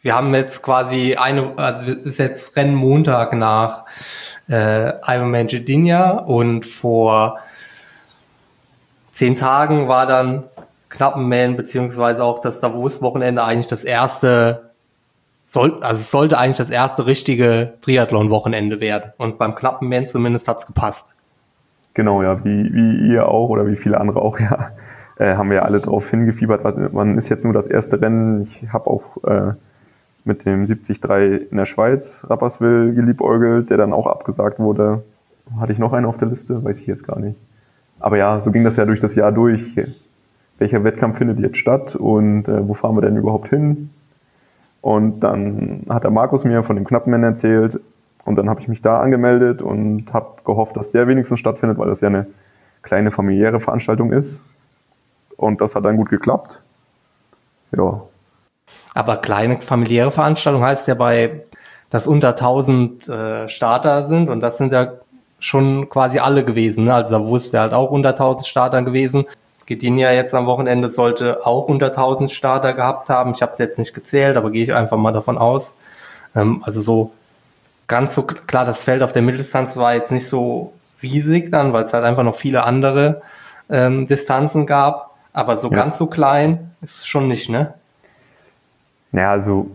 wir 0.00 0.14
haben 0.14 0.32
jetzt 0.34 0.62
quasi 0.62 1.16
eine, 1.16 1.52
also 1.56 1.90
es 1.90 2.06
ist 2.06 2.18
jetzt 2.18 2.56
Rennen 2.56 2.74
Montag 2.74 3.34
nach 3.34 3.84
äh, 4.48 4.92
Ironman 5.06 5.48
Gdynia 5.48 6.10
und 6.12 6.66
vor 6.66 7.40
zehn 9.10 9.34
Tagen 9.34 9.88
war 9.88 10.06
dann 10.06 10.44
Knappenman 10.88 11.56
beziehungsweise 11.56 12.22
auch 12.22 12.38
das 12.38 12.60
Davos-Wochenende 12.60 13.42
eigentlich 13.42 13.66
das 13.66 13.84
erste, 13.84 14.70
soll, 15.44 15.82
also 15.82 16.00
es 16.00 16.10
sollte 16.10 16.38
eigentlich 16.38 16.58
das 16.58 16.70
erste 16.70 17.06
richtige 17.06 17.74
Triathlon-Wochenende 17.82 18.80
werden. 18.80 19.12
Und 19.18 19.36
beim 19.36 19.56
Knappenman 19.56 20.06
zumindest 20.06 20.46
hat's 20.46 20.66
gepasst. 20.66 21.06
Genau, 21.94 22.22
ja, 22.22 22.44
wie, 22.44 22.72
wie 22.72 23.12
ihr 23.12 23.28
auch 23.28 23.48
oder 23.48 23.66
wie 23.66 23.76
viele 23.76 24.00
andere 24.00 24.22
auch, 24.22 24.38
ja, 24.40 24.70
äh, 25.18 25.34
haben 25.34 25.50
wir 25.50 25.56
ja 25.56 25.62
alle 25.62 25.80
drauf 25.80 26.08
hingefiebert. 26.10 26.92
Man 26.92 27.18
ist 27.18 27.28
jetzt 27.28 27.44
nur 27.44 27.52
das 27.52 27.66
erste 27.66 28.00
Rennen. 28.00 28.42
Ich 28.42 28.72
habe 28.72 28.88
auch 28.88 29.24
äh, 29.24 29.52
mit 30.24 30.44
dem 30.44 30.66
73 30.66 31.02
in 31.50 31.56
der 31.56 31.66
Schweiz, 31.66 32.22
Rapperswil, 32.28 32.94
geliebäugelt, 32.94 33.70
der 33.70 33.76
dann 33.76 33.92
auch 33.92 34.06
abgesagt 34.06 34.58
wurde. 34.58 35.02
Hatte 35.58 35.72
ich 35.72 35.78
noch 35.78 35.92
einen 35.92 36.06
auf 36.06 36.18
der 36.18 36.28
Liste? 36.28 36.62
Weiß 36.62 36.80
ich 36.80 36.86
jetzt 36.86 37.06
gar 37.06 37.18
nicht. 37.18 37.38
Aber 38.00 38.16
ja, 38.16 38.38
so 38.40 38.52
ging 38.52 38.64
das 38.64 38.76
ja 38.76 38.84
durch 38.84 39.00
das 39.00 39.14
Jahr 39.14 39.32
durch. 39.32 39.74
Welcher 40.58 40.84
Wettkampf 40.84 41.18
findet 41.18 41.38
jetzt 41.40 41.56
statt 41.56 41.96
und 41.96 42.48
äh, 42.48 42.66
wo 42.66 42.74
fahren 42.74 42.96
wir 42.96 43.02
denn 43.02 43.16
überhaupt 43.16 43.48
hin? 43.48 43.90
Und 44.80 45.20
dann 45.20 45.82
hat 45.88 46.04
der 46.04 46.10
Markus 46.10 46.44
mir 46.44 46.62
von 46.62 46.76
dem 46.76 46.84
Knappenmann 46.84 47.22
erzählt 47.22 47.80
und 48.24 48.36
dann 48.36 48.48
habe 48.48 48.60
ich 48.60 48.68
mich 48.68 48.82
da 48.82 49.00
angemeldet 49.00 49.62
und 49.62 50.12
habe 50.12 50.42
gehofft, 50.44 50.76
dass 50.76 50.90
der 50.90 51.08
wenigstens 51.08 51.40
stattfindet, 51.40 51.78
weil 51.78 51.88
das 51.88 52.00
ja 52.00 52.08
eine 52.08 52.26
kleine 52.82 53.10
familiäre 53.10 53.60
Veranstaltung 53.60 54.12
ist. 54.12 54.40
Und 55.38 55.62
das 55.62 55.74
hat 55.74 55.86
dann 55.86 55.96
gut 55.96 56.10
geklappt. 56.10 56.60
Ja, 57.74 58.02
Aber 58.94 59.16
kleine 59.16 59.62
familiäre 59.62 60.10
Veranstaltung 60.10 60.62
heißt 60.62 60.88
ja 60.88 60.94
bei, 60.94 61.44
dass 61.90 62.06
unter 62.06 62.30
1000 62.30 63.08
äh, 63.08 63.48
Starter 63.48 64.04
sind 64.04 64.28
und 64.28 64.40
das 64.40 64.58
sind 64.58 64.72
ja 64.72 64.92
schon 65.38 65.88
quasi 65.88 66.18
alle 66.18 66.44
gewesen. 66.44 66.84
Ne? 66.84 66.94
Also 66.94 67.12
Davos 67.12 67.52
wäre 67.52 67.62
halt 67.62 67.72
auch 67.72 67.90
unter 67.90 68.10
1000 68.10 68.46
Starter 68.46 68.82
gewesen. 68.82 69.26
Gdynia 69.66 70.12
jetzt 70.12 70.34
am 70.34 70.46
Wochenende 70.46 70.90
sollte 70.90 71.46
auch 71.46 71.68
unter 71.68 71.88
1000 71.88 72.30
Starter 72.30 72.72
gehabt 72.72 73.08
haben. 73.08 73.32
Ich 73.34 73.42
habe 73.42 73.52
es 73.52 73.58
jetzt 73.58 73.78
nicht 73.78 73.94
gezählt, 73.94 74.36
aber 74.36 74.50
gehe 74.50 74.64
ich 74.64 74.72
einfach 74.72 74.96
mal 74.96 75.12
davon 75.12 75.38
aus. 75.38 75.74
Ähm, 76.34 76.62
also 76.64 76.80
so 76.80 77.12
ganz 77.86 78.14
so 78.14 78.24
klar, 78.24 78.64
das 78.64 78.82
Feld 78.82 79.02
auf 79.02 79.12
der 79.12 79.22
Mitteldistanz 79.22 79.76
war 79.76 79.94
jetzt 79.94 80.10
nicht 80.10 80.26
so 80.26 80.72
riesig 81.02 81.50
dann, 81.52 81.72
weil 81.72 81.84
es 81.84 81.92
halt 81.92 82.04
einfach 82.04 82.24
noch 82.24 82.34
viele 82.34 82.64
andere 82.64 83.22
ähm, 83.70 84.06
Distanzen 84.06 84.66
gab. 84.66 85.07
Aber 85.38 85.56
so 85.56 85.70
Ja. 85.70 85.76
ganz 85.76 85.96
so 85.98 86.08
klein 86.08 86.72
ist 86.80 86.98
es 86.98 87.06
schon 87.06 87.28
nicht, 87.28 87.48
ne? 87.48 87.74
Naja, 89.12 89.30
also 89.30 89.70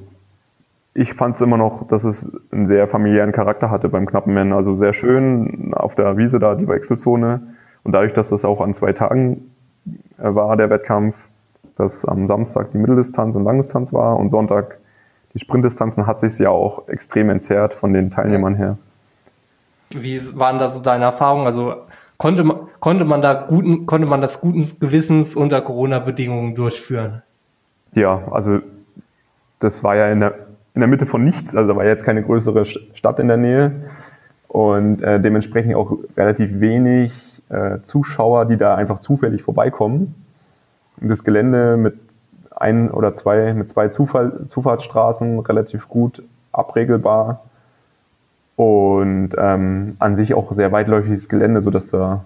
ich 0.94 1.14
fand 1.14 1.38
es 1.38 1.42
immer 1.42 1.56
noch, 1.56 1.88
dass 1.88 2.04
es 2.04 2.30
einen 2.52 2.68
sehr 2.68 2.86
familiären 2.90 3.32
Charakter 3.32 3.72
hatte 3.72 3.88
beim 3.88 4.06
knappen 4.06 4.34
Mann. 4.34 4.52
Also 4.52 4.76
sehr 4.76 4.92
schön 4.92 5.74
auf 5.74 5.96
der 5.96 6.18
Wiese 6.18 6.40
da, 6.40 6.56
die 6.56 6.68
Wechselzone. 6.68 7.56
Und 7.84 7.94
dadurch, 7.94 8.12
dass 8.12 8.28
das 8.28 8.44
auch 8.44 8.60
an 8.60 8.74
zwei 8.74 8.92
Tagen 8.92 9.54
äh, 10.18 10.36
war, 10.36 10.58
der 10.58 10.70
Wettkampf, 10.70 11.30
dass 11.78 12.04
am 12.04 12.28
Samstag 12.28 12.72
die 12.72 12.78
Mitteldistanz 12.78 13.38
und 13.38 13.46
Langdistanz 13.46 13.94
war 13.94 14.18
und 14.18 14.32
Sonntag 14.32 14.80
die 15.34 15.40
Sprintdistanzen, 15.40 16.08
hat 16.08 16.20
sich 16.20 16.38
ja 16.40 16.50
auch 16.50 16.90
extrem 16.90 17.30
entzerrt 17.30 17.74
von 17.74 17.94
den 17.94 18.12
Teilnehmern 18.12 18.56
her. 18.56 18.78
Wie 19.92 20.20
waren 20.38 20.60
da 20.60 20.70
so 20.70 20.82
deine 20.82 21.06
Erfahrungen? 21.06 21.48
Also 21.48 21.74
konnte 22.24 22.46
man, 22.46 22.58
konnte 22.80 23.04
man 23.04 23.22
da 23.22 23.34
guten, 23.34 23.86
konnte 23.86 24.08
man 24.08 24.22
das 24.22 24.40
guten 24.40 24.66
Gewissens 24.80 25.36
unter 25.36 25.60
Corona-Bedingungen 25.60 26.56
durchführen? 26.56 27.22
Ja, 27.96 28.24
also 28.32 28.60
das 29.60 29.84
war 29.84 29.98
ja 29.98 30.10
in 30.10 30.22
der, 30.22 30.36
in 30.74 30.80
der 30.80 30.88
Mitte 30.88 31.06
von 31.06 31.22
nichts, 31.22 31.54
also 31.54 31.76
war 31.76 31.84
jetzt 31.84 32.06
keine 32.06 32.24
größere 32.24 32.66
Stadt 32.66 33.20
in 33.20 33.28
der 33.28 33.36
Nähe 33.36 33.74
und 34.48 35.02
äh, 35.02 35.20
dementsprechend 35.20 35.76
auch 35.76 35.98
relativ 36.16 36.62
wenig 36.62 37.12
äh, 37.50 37.82
Zuschauer, 37.82 38.46
die 38.46 38.56
da 38.56 38.76
einfach 38.76 39.00
zufällig 39.00 39.44
vorbeikommen. 39.44 40.16
Und 41.02 41.10
das 41.10 41.26
Gelände 41.26 41.76
mit 41.76 41.96
ein 42.56 42.90
oder 42.90 43.14
zwei, 43.14 43.54
mit 43.54 43.68
zwei 43.68 43.90
Zufall, 43.90 44.48
Zufahrtsstraßen 44.48 45.40
relativ 45.40 45.90
gut 45.90 46.24
abregelbar 46.54 47.42
und 48.56 49.32
ähm, 49.38 49.96
an 50.00 50.16
sich 50.16 50.34
auch 50.34 50.52
sehr 50.52 50.72
weitläufiges 50.72 51.30
Gelände, 51.30 51.62
sodass 51.62 51.90
da 51.90 52.26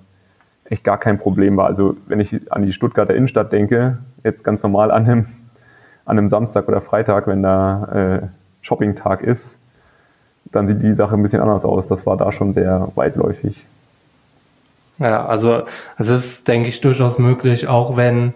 echt 0.66 0.84
gar 0.84 0.98
kein 0.98 1.18
Problem 1.18 1.58
war. 1.58 1.68
Also 1.68 1.96
wenn 2.08 2.20
ich 2.20 2.52
an 2.52 2.64
die 2.64 2.74
Stuttgarter 2.74 3.16
Innenstadt 3.16 3.52
denke, 3.52 4.00
jetzt 4.24 4.44
ganz 4.44 4.62
normal 4.64 4.92
an 4.92 5.06
einem, 5.06 5.26
an 6.06 6.18
einem 6.18 6.30
Samstag 6.30 6.68
oder 6.68 6.82
Freitag, 6.82 7.28
wenn 7.28 7.44
da 7.44 8.22
äh, 8.24 8.28
Shoppingtag 8.62 9.22
ist, 9.22 9.58
dann 10.52 10.68
sieht 10.68 10.84
die 10.84 10.94
Sache 10.94 11.16
ein 11.16 11.24
bisschen 11.24 11.42
anders 11.42 11.66
aus. 11.66 11.88
Das 11.88 12.06
war 12.06 12.18
da 12.18 12.32
schon 12.32 12.52
sehr 12.52 12.90
weitläufig. 12.96 13.66
Ja, 15.00 15.26
also 15.26 15.64
es 15.98 16.10
ist, 16.10 16.48
denke 16.48 16.70
ich, 16.70 16.82
durchaus 16.82 17.20
möglich, 17.20 17.68
auch 17.68 17.98
wenn 17.98 18.34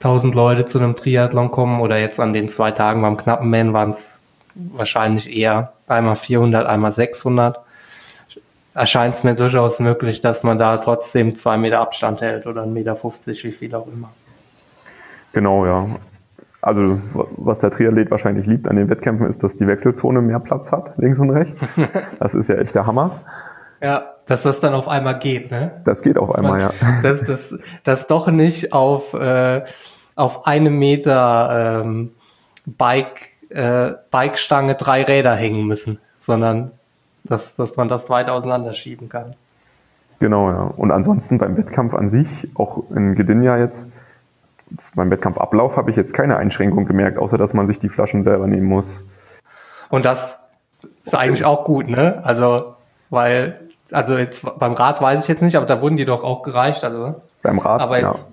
1000 0.00 0.34
Leute 0.34 0.66
zu 0.66 0.78
einem 0.78 0.96
Triathlon 0.96 1.50
kommen 1.50 1.80
oder 1.80 1.98
jetzt 1.98 2.20
an 2.20 2.32
den 2.32 2.48
zwei 2.48 2.70
Tagen 2.70 3.02
beim 3.02 3.16
knappen 3.16 3.50
Man 3.50 3.72
waren 3.72 3.90
es 3.90 4.19
wahrscheinlich 4.72 5.34
eher 5.34 5.72
einmal 5.86 6.16
400, 6.16 6.66
einmal 6.66 6.92
600. 6.92 7.60
Erscheint 8.74 9.14
es 9.14 9.24
mir 9.24 9.34
durchaus 9.34 9.80
möglich, 9.80 10.20
dass 10.20 10.42
man 10.42 10.58
da 10.58 10.76
trotzdem 10.78 11.34
zwei 11.34 11.56
Meter 11.56 11.80
Abstand 11.80 12.20
hält 12.20 12.46
oder 12.46 12.62
1,50 12.62 12.66
Meter, 12.68 12.96
wie 13.42 13.52
viel 13.52 13.74
auch 13.74 13.86
immer. 13.88 14.10
Genau, 15.32 15.64
ja. 15.66 15.96
Also 16.62 17.00
was 17.36 17.60
der 17.60 17.70
Triathlet 17.70 18.10
wahrscheinlich 18.10 18.46
liebt 18.46 18.68
an 18.68 18.76
den 18.76 18.90
Wettkämpfen 18.90 19.26
ist, 19.26 19.42
dass 19.42 19.56
die 19.56 19.66
Wechselzone 19.66 20.20
mehr 20.20 20.40
Platz 20.40 20.72
hat, 20.72 20.92
links 20.98 21.18
und 21.18 21.30
rechts. 21.30 21.68
Das 22.18 22.34
ist 22.34 22.48
ja 22.48 22.56
echt 22.56 22.74
der 22.74 22.86
Hammer. 22.86 23.20
Ja, 23.82 24.14
dass 24.26 24.42
das 24.42 24.60
dann 24.60 24.74
auf 24.74 24.86
einmal 24.88 25.18
geht, 25.18 25.50
ne? 25.50 25.80
Das 25.84 26.02
geht 26.02 26.18
auf 26.18 26.34
einmal, 26.34 26.60
ja. 26.60 26.70
dass 27.02 27.24
das, 27.24 27.54
das 27.82 28.06
doch 28.06 28.28
nicht 28.28 28.74
auf, 28.74 29.14
äh, 29.14 29.64
auf 30.14 30.46
einem 30.46 30.78
Meter 30.78 31.82
ähm, 31.82 32.12
Bike, 32.66 33.29
äh, 33.50 33.92
Bikestange 34.10 34.74
drei 34.74 35.02
Räder 35.02 35.34
hängen 35.34 35.66
müssen, 35.66 35.98
sondern 36.18 36.72
dass, 37.24 37.54
dass 37.56 37.76
man 37.76 37.88
das 37.88 38.08
weit 38.10 38.28
auseinanderschieben 38.28 39.08
kann. 39.08 39.34
Genau, 40.18 40.50
ja. 40.50 40.62
Und 40.76 40.90
ansonsten 40.90 41.38
beim 41.38 41.56
Wettkampf 41.56 41.94
an 41.94 42.08
sich, 42.08 42.48
auch 42.54 42.82
in 42.94 43.14
Gdynia 43.14 43.58
jetzt, 43.58 43.86
beim 44.94 45.10
Wettkampfablauf 45.10 45.76
habe 45.76 45.90
ich 45.90 45.96
jetzt 45.96 46.12
keine 46.12 46.36
Einschränkung 46.36 46.86
gemerkt, 46.86 47.18
außer 47.18 47.38
dass 47.38 47.54
man 47.54 47.66
sich 47.66 47.78
die 47.78 47.88
Flaschen 47.88 48.22
selber 48.22 48.46
nehmen 48.46 48.66
muss. 48.66 49.02
Und 49.88 50.04
das 50.04 50.38
ist 51.04 51.14
eigentlich 51.14 51.44
auch 51.44 51.64
gut, 51.64 51.88
ne? 51.88 52.20
Also, 52.22 52.76
weil, 53.08 53.60
also 53.90 54.16
jetzt 54.16 54.46
beim 54.58 54.74
Rad 54.74 55.02
weiß 55.02 55.24
ich 55.24 55.28
jetzt 55.28 55.42
nicht, 55.42 55.56
aber 55.56 55.66
da 55.66 55.80
wurden 55.80 55.96
die 55.96 56.04
doch 56.04 56.22
auch 56.22 56.42
gereicht, 56.42 56.84
also. 56.84 57.20
Beim 57.42 57.58
Rad, 57.58 57.80
Aber 57.80 57.98
ja. 57.98 58.08
jetzt, 58.08 58.30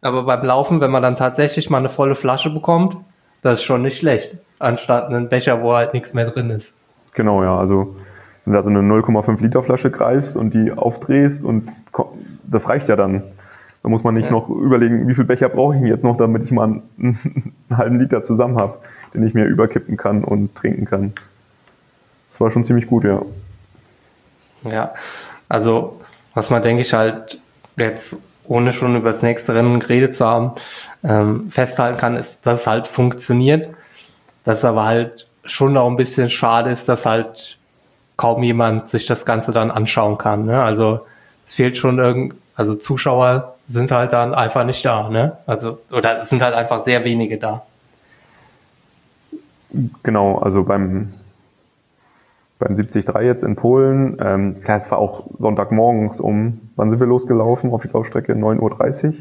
aber 0.00 0.24
beim 0.24 0.44
Laufen, 0.44 0.80
wenn 0.80 0.90
man 0.90 1.02
dann 1.02 1.16
tatsächlich 1.16 1.70
mal 1.70 1.78
eine 1.78 1.88
volle 1.88 2.14
Flasche 2.14 2.50
bekommt, 2.50 2.96
das 3.42 3.58
ist 3.58 3.64
schon 3.64 3.82
nicht 3.82 3.98
schlecht. 3.98 4.36
Anstatt 4.58 5.06
einen 5.08 5.28
Becher, 5.28 5.62
wo 5.62 5.74
halt 5.74 5.94
nichts 5.94 6.14
mehr 6.14 6.30
drin 6.30 6.50
ist. 6.50 6.74
Genau, 7.14 7.42
ja. 7.42 7.56
Also 7.58 7.96
wenn 8.44 8.52
du 8.52 8.58
da 8.58 8.64
so 8.64 8.70
eine 8.70 8.80
0,5 8.80 9.40
Liter 9.42 9.62
Flasche 9.62 9.90
greifst 9.90 10.36
und 10.36 10.54
die 10.54 10.72
aufdrehst 10.72 11.44
und 11.44 11.68
das 12.44 12.68
reicht 12.68 12.88
ja 12.88 12.96
dann. 12.96 13.22
Da 13.82 13.88
muss 13.88 14.02
man 14.02 14.14
nicht 14.14 14.26
ja. 14.26 14.32
noch 14.32 14.48
überlegen, 14.48 15.06
wie 15.06 15.14
viel 15.14 15.24
Becher 15.24 15.48
brauche 15.48 15.76
ich 15.76 15.82
jetzt 15.82 16.02
noch, 16.02 16.16
damit 16.16 16.44
ich 16.44 16.50
mal 16.50 16.64
einen, 16.64 16.82
einen 16.98 17.78
halben 17.78 18.00
Liter 18.00 18.22
zusammen 18.22 18.56
habe, 18.56 18.78
den 19.14 19.26
ich 19.26 19.34
mir 19.34 19.44
überkippen 19.44 19.96
kann 19.96 20.24
und 20.24 20.54
trinken 20.54 20.84
kann. 20.84 21.12
Das 22.30 22.40
war 22.40 22.50
schon 22.50 22.64
ziemlich 22.64 22.86
gut, 22.86 23.04
ja. 23.04 23.22
Ja, 24.64 24.94
also 25.48 26.00
was 26.34 26.50
man, 26.50 26.62
denke 26.62 26.82
ich, 26.82 26.92
halt 26.92 27.40
jetzt 27.76 28.18
ohne 28.48 28.72
schon 28.72 28.96
über 28.96 29.10
das 29.10 29.22
nächste 29.22 29.54
Rennen 29.54 29.78
geredet 29.78 30.14
zu 30.14 30.26
haben, 30.26 30.52
ähm, 31.04 31.50
festhalten 31.50 31.98
kann, 31.98 32.16
ist, 32.16 32.44
dass 32.46 32.62
es 32.62 32.66
halt 32.66 32.88
funktioniert, 32.88 33.68
dass 34.44 34.64
aber 34.64 34.84
halt 34.84 35.28
schon 35.44 35.76
auch 35.76 35.88
ein 35.88 35.96
bisschen 35.96 36.30
schade 36.30 36.70
ist, 36.70 36.88
dass 36.88 37.06
halt 37.06 37.58
kaum 38.16 38.42
jemand 38.42 38.86
sich 38.86 39.06
das 39.06 39.24
Ganze 39.24 39.52
dann 39.52 39.70
anschauen 39.70 40.18
kann. 40.18 40.46
Ne? 40.46 40.60
Also 40.62 41.00
es 41.44 41.54
fehlt 41.54 41.76
schon 41.76 41.98
irgend, 41.98 42.34
also 42.56 42.74
Zuschauer 42.74 43.54
sind 43.68 43.90
halt 43.90 44.12
dann 44.12 44.34
einfach 44.34 44.64
nicht 44.64 44.84
da, 44.84 45.08
ne? 45.08 45.36
Also, 45.46 45.78
oder 45.92 46.22
es 46.22 46.30
sind 46.30 46.42
halt 46.42 46.54
einfach 46.54 46.80
sehr 46.80 47.04
wenige 47.04 47.36
da. 47.36 47.62
Genau, 50.02 50.38
also 50.38 50.64
beim, 50.64 51.12
beim 52.58 52.74
73 52.74 53.04
jetzt 53.22 53.44
in 53.44 53.56
Polen, 53.56 54.16
ähm, 54.20 54.60
klar, 54.62 54.78
es 54.78 54.90
war 54.90 54.98
auch 54.98 55.26
Sonntagmorgens 55.38 56.20
um, 56.20 56.60
wann 56.76 56.90
sind 56.90 56.98
wir 56.98 57.06
losgelaufen 57.06 57.70
auf 57.72 57.82
die 57.82 57.88
Laufstrecke? 57.88 58.32
9.30 58.34 59.06
Uhr. 59.06 59.14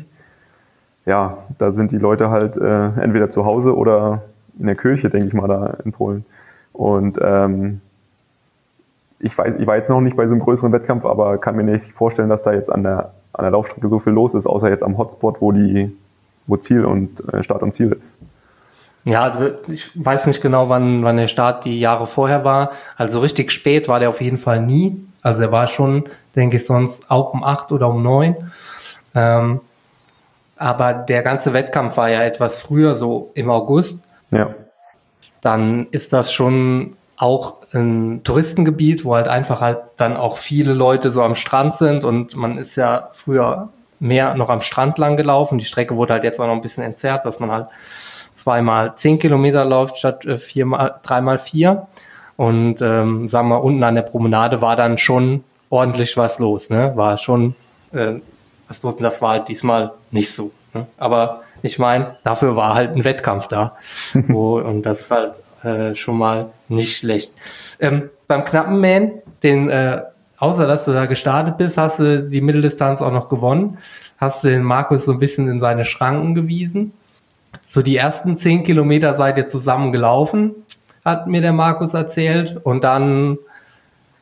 Ja, 1.06 1.38
da 1.58 1.72
sind 1.72 1.92
die 1.92 1.98
Leute 1.98 2.30
halt 2.30 2.58
äh, 2.58 2.88
entweder 3.00 3.30
zu 3.30 3.46
Hause 3.46 3.76
oder 3.76 4.24
in 4.60 4.66
der 4.66 4.76
Kirche, 4.76 5.10
denke 5.10 5.28
ich 5.28 5.34
mal, 5.34 5.48
da 5.48 5.78
in 5.86 5.92
Polen. 5.92 6.26
Und 6.74 7.20
ähm, 7.22 7.82
ich 9.20 9.38
weiß, 9.38 9.56
ich 9.56 9.68
war 9.68 9.78
jetzt 9.78 9.90
noch 9.90 10.02
nicht 10.02 10.18
bei 10.18 10.26
so 10.28 10.34
einem 10.34 10.42
größeren 10.42 10.72
Wettkampf, 10.72 11.06
aber 11.06 11.38
kann 11.38 11.56
mir 11.56 11.64
nicht 11.64 11.92
vorstellen, 11.94 12.30
dass 12.30 12.44
da 12.44 12.54
jetzt 12.54 12.72
an 12.72 12.84
der, 12.84 13.14
an 13.34 13.44
der 13.44 13.52
Laufstrecke 13.52 13.88
so 13.88 14.00
viel 14.00 14.14
los 14.14 14.36
ist, 14.36 14.48
außer 14.48 14.70
jetzt 14.70 14.84
am 14.84 14.98
Hotspot, 14.98 15.42
wo 15.42 15.52
die, 15.52 15.96
wo 16.46 16.58
Ziel 16.58 16.86
und 16.86 17.22
äh, 17.34 17.42
Start 17.44 17.64
und 17.64 17.74
Ziel 17.74 17.92
ist. 17.94 18.18
Ja, 19.08 19.24
also 19.24 19.52
ich 19.70 19.90
weiß 19.96 20.28
nicht 20.28 20.42
genau, 20.42 20.68
wann, 20.68 21.02
wann 21.06 21.16
der 21.16 21.30
Start 21.30 21.64
die 21.64 21.80
Jahre 21.80 22.06
vorher 22.06 22.44
war. 22.44 22.72
Also 22.98 23.22
richtig 23.22 23.52
spät 23.52 23.88
war 23.88 24.02
der 24.02 24.10
auf 24.10 24.20
jeden 24.20 24.38
Fall 24.38 24.62
nie. 24.62 25.02
Also 25.22 25.44
er 25.44 25.52
war 25.54 25.70
schon, 25.70 26.10
denke 26.36 26.58
ich, 26.58 26.66
sonst 26.66 27.10
auch 27.10 27.34
um 27.34 27.42
acht 27.42 27.72
oder 27.72 27.88
um 27.88 28.04
neun. 28.04 28.52
Ähm, 29.16 29.62
aber 30.58 30.94
der 30.94 31.24
ganze 31.24 31.54
Wettkampf 31.54 31.96
war 31.96 32.10
ja 32.10 32.22
etwas 32.24 32.60
früher, 32.60 32.96
so 32.96 33.32
im 33.34 33.50
August. 33.50 34.04
Ja. 34.32 34.54
Dann 35.40 35.88
ist 35.92 36.12
das 36.12 36.34
schon 36.34 36.98
auch 37.16 37.56
ein 37.74 38.26
Touristengebiet, 38.26 39.06
wo 39.06 39.16
halt 39.16 39.30
einfach 39.30 39.62
halt 39.62 39.80
dann 39.96 40.18
auch 40.18 40.38
viele 40.38 40.74
Leute 40.74 41.12
so 41.12 41.24
am 41.24 41.36
Strand 41.36 41.76
sind 41.76 42.04
und 42.04 42.36
man 42.36 42.58
ist 42.58 42.76
ja 42.76 43.08
früher 43.14 43.70
mehr 44.00 44.36
noch 44.36 44.50
am 44.50 44.62
Strand 44.62 44.98
lang 44.98 45.16
gelaufen. 45.16 45.58
Die 45.58 45.66
Strecke 45.66 45.96
wurde 45.96 46.12
halt 46.12 46.26
jetzt 46.26 46.42
auch 46.42 46.48
noch 46.48 46.54
ein 46.54 46.62
bisschen 46.62 46.84
entzerrt, 46.84 47.26
dass 47.26 47.40
man 47.40 47.52
halt 47.52 47.70
zweimal 48.38 48.96
zehn 48.96 49.20
Kilometer 49.20 49.66
läuft 49.66 49.98
statt 49.98 50.26
äh, 50.26 50.38
viermal, 50.38 50.96
dreimal 51.04 51.38
vier. 51.38 51.88
Und 52.36 52.82
ähm, 52.82 53.28
sagen 53.28 53.50
wir, 53.50 53.64
unten 53.64 53.84
an 53.84 53.96
der 53.96 54.04
Promenade 54.04 54.62
war 54.62 54.76
dann 54.76 54.98
schon 54.98 55.44
ordentlich 55.70 56.16
was 56.18 56.40
los, 56.40 56.70
ne? 56.70 56.94
War 56.96 57.18
schon 57.18 57.56
äh, 57.92 58.14
was 58.68 58.84
los. 58.84 58.98
Das 58.98 59.22
war 59.22 59.32
halt 59.32 59.48
diesmal 59.48 59.92
nicht 60.12 60.32
so. 60.32 60.52
Ne? 60.74 60.86
Aber 60.98 61.42
ich 61.62 61.80
meine, 61.80 62.18
dafür 62.24 62.56
war 62.56 62.76
halt 62.76 62.96
ein 62.96 63.04
Wettkampf 63.04 63.48
da. 63.48 63.76
wo, 64.14 64.60
und 64.60 64.84
das 64.84 65.02
ist 65.02 65.12
halt 65.12 65.34
äh, 65.64 65.96
schon 65.96 66.18
mal 66.18 66.50
nicht 66.70 66.98
schlecht. 66.98 67.34
Ähm, 67.80 68.10
beim 68.28 68.46
knappen 68.46 68.80
Man, 68.80 69.14
den, 69.44 69.70
äh, 69.70 70.04
außer 70.38 70.68
dass 70.68 70.86
du 70.86 70.94
da 70.94 71.06
gestartet 71.06 71.58
bist, 71.58 71.78
hast 71.78 72.00
du 72.00 72.24
die 72.24 72.42
Mitteldistanz 72.42 73.02
auch 73.02 73.12
noch 73.12 73.30
gewonnen. 73.30 73.80
Hast 74.18 74.44
du 74.44 74.50
den 74.50 74.64
Markus 74.64 75.06
so 75.06 75.12
ein 75.12 75.20
bisschen 75.20 75.48
in 75.48 75.60
seine 75.60 75.86
Schranken 75.86 76.36
gewiesen. 76.36 76.94
So 77.62 77.82
die 77.82 77.98
ersten 77.98 78.38
zehn 78.38 78.64
Kilometer 78.64 79.14
seid 79.14 79.38
ihr 79.38 79.48
zusammen 79.48 79.92
gelaufen, 79.92 80.56
hat 81.04 81.28
mir 81.28 81.42
der 81.42 81.54
Markus 81.54 81.94
erzählt. 81.94 82.60
Und 82.64 82.84
dann 82.84 83.38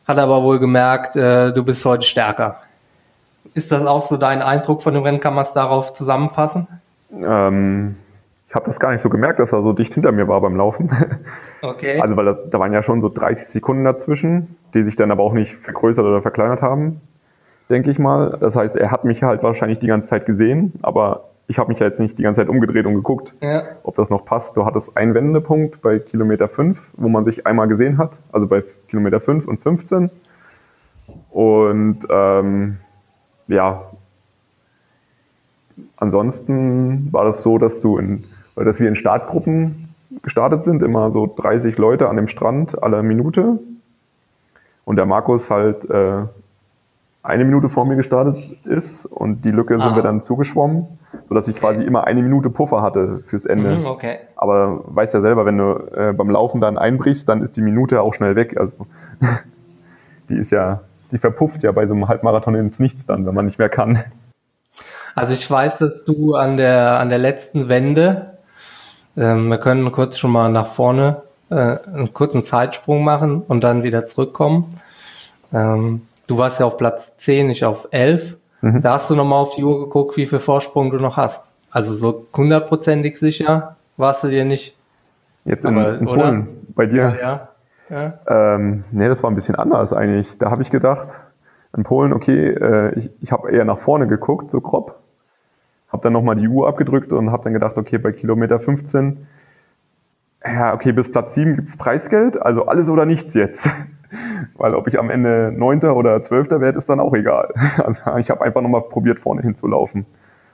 hat 0.08 0.18
er 0.18 0.24
aber 0.24 0.44
wohl 0.44 0.60
gemerkt, 0.60 1.16
äh, 1.16 1.52
du 1.52 1.64
bist 1.64 1.84
heute 1.86 2.06
stärker. 2.06 2.62
Ist 3.54 3.72
das 3.72 3.86
auch 3.86 4.02
so 4.02 4.18
dein 4.18 4.42
Eindruck 4.42 4.82
von 4.82 4.94
dem 4.94 5.04
Rennen? 5.04 5.20
Kann 5.20 5.34
man 5.34 5.44
es 5.44 5.54
darauf 5.54 5.94
zusammenfassen? 5.94 6.68
Ähm, 7.12 7.96
ich 8.50 8.56
habe 8.56 8.68
das 8.68 8.80
gar 8.80 8.92
nicht 8.92 9.02
so 9.02 9.10
gemerkt, 9.10 9.40
dass 9.40 9.52
er 9.52 9.62
so 9.64 9.74
dicht 9.74 9.94
hinter 9.94 10.12
mir 10.12 10.28
war 10.28 10.42
beim 10.42 10.56
Laufen. 10.56 10.90
Okay. 11.62 12.00
Also 12.00 12.16
weil 12.16 12.26
das, 12.26 12.38
da 12.52 12.60
waren 12.60 12.74
ja 12.74 12.84
schon 12.84 13.02
so 13.02 13.10
30 13.10 13.48
Sekunden 13.48 13.86
dazwischen, 13.86 14.56
die 14.76 14.84
sich 14.84 14.96
dann 14.96 15.10
aber 15.10 15.24
auch 15.24 15.34
nicht 15.34 15.56
vergrößert 15.56 16.06
oder 16.06 16.22
verkleinert 16.22 16.62
haben, 16.62 17.02
denke 17.72 17.90
ich 17.90 17.98
mal. 17.98 18.38
Das 18.40 18.56
heißt, 18.56 18.76
er 18.76 18.92
hat 18.92 19.04
mich 19.04 19.24
halt 19.24 19.42
wahrscheinlich 19.42 19.80
die 19.80 19.88
ganze 19.88 20.10
Zeit 20.10 20.28
gesehen, 20.28 20.74
aber 20.84 21.24
ich 21.48 21.60
habe 21.60 21.70
mich 21.70 21.80
ja 21.80 21.86
jetzt 21.86 22.00
nicht 22.00 22.18
die 22.18 22.24
ganze 22.24 22.42
Zeit 22.42 22.50
umgedreht 22.50 22.86
und 22.86 22.96
geguckt, 22.96 23.34
ja. 23.42 23.64
ob 23.84 23.96
das 23.96 24.10
noch 24.10 24.26
passt. 24.26 24.58
Du 24.58 24.66
hattest 24.66 24.98
einen 24.98 25.14
Wendepunkt 25.14 25.82
bei 25.82 26.00
Kilometer 26.00 26.48
5, 26.48 26.94
wo 26.98 27.08
man 27.08 27.24
sich 27.24 27.46
einmal 27.46 27.68
gesehen 27.68 27.98
hat, 27.98 28.20
also 28.32 28.48
bei 28.48 28.64
Kilometer 28.88 29.20
5 29.20 29.48
und 29.48 29.62
15. 29.62 30.10
Und 31.30 32.00
ähm, 32.10 32.78
ja, 33.48 33.92
ansonsten 35.98 37.12
war 37.14 37.26
das 37.26 37.44
so, 37.44 37.58
dass 37.58 37.82
du 37.82 37.98
in, 37.98 38.26
dass 38.56 38.80
wir 38.80 38.88
in 38.88 38.96
Startgruppen 38.96 39.94
gestartet 40.24 40.64
sind, 40.64 40.82
immer 40.82 41.12
so 41.12 41.28
30 41.28 41.78
Leute 41.78 42.10
an 42.10 42.16
dem 42.16 42.28
Strand 42.28 42.82
alle 42.82 43.04
Minute. 43.04 43.60
Und 44.84 44.96
der 44.96 45.06
Markus 45.06 45.50
halt 45.50 45.88
äh, 45.90 46.24
eine 47.26 47.44
Minute 47.44 47.70
vor 47.70 47.86
mir 47.86 47.96
gestartet 47.96 48.38
ist 48.66 49.06
und 49.06 49.46
die 49.46 49.52
Lücke 49.52 49.80
sind 49.80 49.96
wir 49.96 50.04
dann 50.04 50.22
zugeschwommen, 50.22 50.86
sodass 51.28 51.48
ich 51.48 51.56
quasi 51.56 51.84
immer 51.84 52.06
eine 52.06 52.22
Minute 52.22 52.52
Puffer 52.52 52.82
hatte 52.84 53.24
fürs 53.26 53.46
Ende. 53.46 53.78
Mhm, 53.78 53.86
okay. 53.86 54.20
Aber 54.36 54.82
weißt 54.86 55.16
ja 55.16 55.22
selber, 55.22 55.46
wenn 55.46 55.58
du 55.58 55.74
äh, 55.96 56.14
beim 56.14 56.30
Laufen 56.30 56.62
dann 56.62 56.78
einbrichst, 56.78 57.28
dann 57.28 57.42
ist 57.42 57.58
die 57.58 57.62
Minute 57.62 58.02
auch 58.02 58.14
schnell 58.14 58.36
weg. 58.36 58.58
Also 58.58 58.74
die 60.30 60.36
ist 60.36 60.52
ja, 60.52 60.82
die 61.12 61.18
verpufft 61.18 61.64
ja 61.64 61.72
bei 61.72 61.88
so 61.88 61.96
einem 61.96 62.08
Halbmarathon 62.08 62.54
ins 62.56 62.80
Nichts 62.80 63.08
dann, 63.08 63.26
wenn 63.26 63.34
man 63.34 63.46
nicht 63.46 63.58
mehr 63.58 63.70
kann. 63.70 64.04
Also 65.16 65.34
ich 65.34 65.50
weiß, 65.50 65.80
dass 65.80 66.06
du 66.06 66.36
an 66.36 66.58
der 66.58 67.00
an 67.00 67.10
der 67.10 67.20
letzten 67.20 67.70
Wende, 67.70 68.38
ähm, 69.18 69.48
wir 69.48 69.58
können 69.58 69.92
kurz 69.92 70.20
schon 70.20 70.32
mal 70.32 70.52
nach 70.52 70.68
vorne 70.68 71.24
äh, 71.50 71.56
einen 71.56 72.14
kurzen 72.14 72.44
Zeitsprung 72.44 73.04
machen 73.04 73.42
und 73.42 73.64
dann 73.64 73.84
wieder 73.84 74.06
zurückkommen. 74.06 74.76
Ähm, 75.54 76.02
Du 76.28 76.38
warst 76.38 76.60
ja 76.60 76.66
auf 76.66 76.78
Platz 76.78 77.18
10, 77.18 77.48
nicht 77.48 77.64
auf 77.64 77.88
11. 77.92 78.38
Mhm. 78.62 78.82
Da 78.82 78.94
hast 78.94 79.10
du 79.10 79.16
nochmal 79.16 79.40
auf 79.40 79.56
die 79.56 79.64
Uhr 79.64 79.80
geguckt, 79.80 80.18
wie 80.18 80.26
viel 80.26 80.40
Vorsprung 80.40 80.90
du 80.92 80.98
noch 80.98 81.18
hast. 81.18 81.52
Also 81.70 81.94
so 81.94 82.28
hundertprozentig 82.36 83.20
sicher 83.20 83.76
warst 83.98 84.24
du 84.24 84.30
dir 84.30 84.46
nicht. 84.46 84.78
Jetzt 85.44 85.66
in, 85.66 85.78
Aber, 85.78 85.98
in 85.98 86.06
Polen, 86.06 86.48
bei 86.70 86.86
dir? 86.86 87.18
Ja. 87.22 87.50
ja. 87.90 88.20
Ähm, 88.28 88.84
nee, 88.92 89.08
das 89.08 89.22
war 89.24 89.30
ein 89.30 89.36
bisschen 89.36 89.56
anders 89.56 89.94
eigentlich. 89.94 90.38
Da 90.38 90.50
habe 90.50 90.62
ich 90.62 90.72
gedacht, 90.72 91.08
in 91.76 91.84
Polen, 91.84 92.14
okay, 92.14 92.50
äh, 92.50 92.98
ich, 92.98 93.12
ich 93.22 93.32
habe 93.32 93.52
eher 93.52 93.66
nach 93.66 93.78
vorne 93.78 94.08
geguckt, 94.08 94.50
so 94.50 94.62
grob. 94.62 95.00
Habe 95.90 96.04
dann 96.04 96.14
nochmal 96.14 96.36
die 96.36 96.48
Uhr 96.48 96.68
abgedrückt 96.68 97.12
und 97.12 97.32
habe 97.32 97.44
dann 97.44 97.54
gedacht, 97.54 97.78
okay, 97.78 97.98
bei 97.98 98.12
Kilometer 98.12 98.60
15, 98.60 99.28
ja, 100.44 100.74
okay, 100.74 100.92
bis 100.92 101.12
Platz 101.12 101.34
7 101.34 101.56
gibt's 101.56 101.78
Preisgeld, 101.78 102.42
also 102.42 102.66
alles 102.66 102.90
oder 102.90 103.06
nichts 103.06 103.34
jetzt. 103.34 103.70
Weil 104.56 104.76
ob 104.76 104.88
ich 104.88 105.00
am 105.00 105.10
Ende 105.10 105.52
Neunter 105.56 105.96
oder 105.96 106.22
Zwölfter 106.22 106.62
werde, 106.62 106.78
ist 106.78 106.90
dann 106.90 107.00
auch 107.00 107.14
egal. 107.14 107.54
Also 107.78 108.02
ich 108.18 108.30
habe 108.30 108.44
einfach 108.44 108.62
nochmal 108.62 108.82
probiert, 108.82 109.20
vorne 109.20 109.42
hinzulaufen 109.42 110.06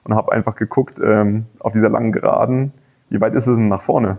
und 0.03 0.15
habe 0.15 0.31
einfach 0.31 0.55
geguckt 0.55 0.99
ähm, 1.03 1.45
auf 1.59 1.73
dieser 1.73 1.89
langen 1.89 2.11
Geraden, 2.11 2.73
wie 3.09 3.19
weit 3.19 3.35
ist 3.35 3.47
es 3.47 3.57
denn 3.57 3.67
nach 3.67 3.81
vorne? 3.81 4.17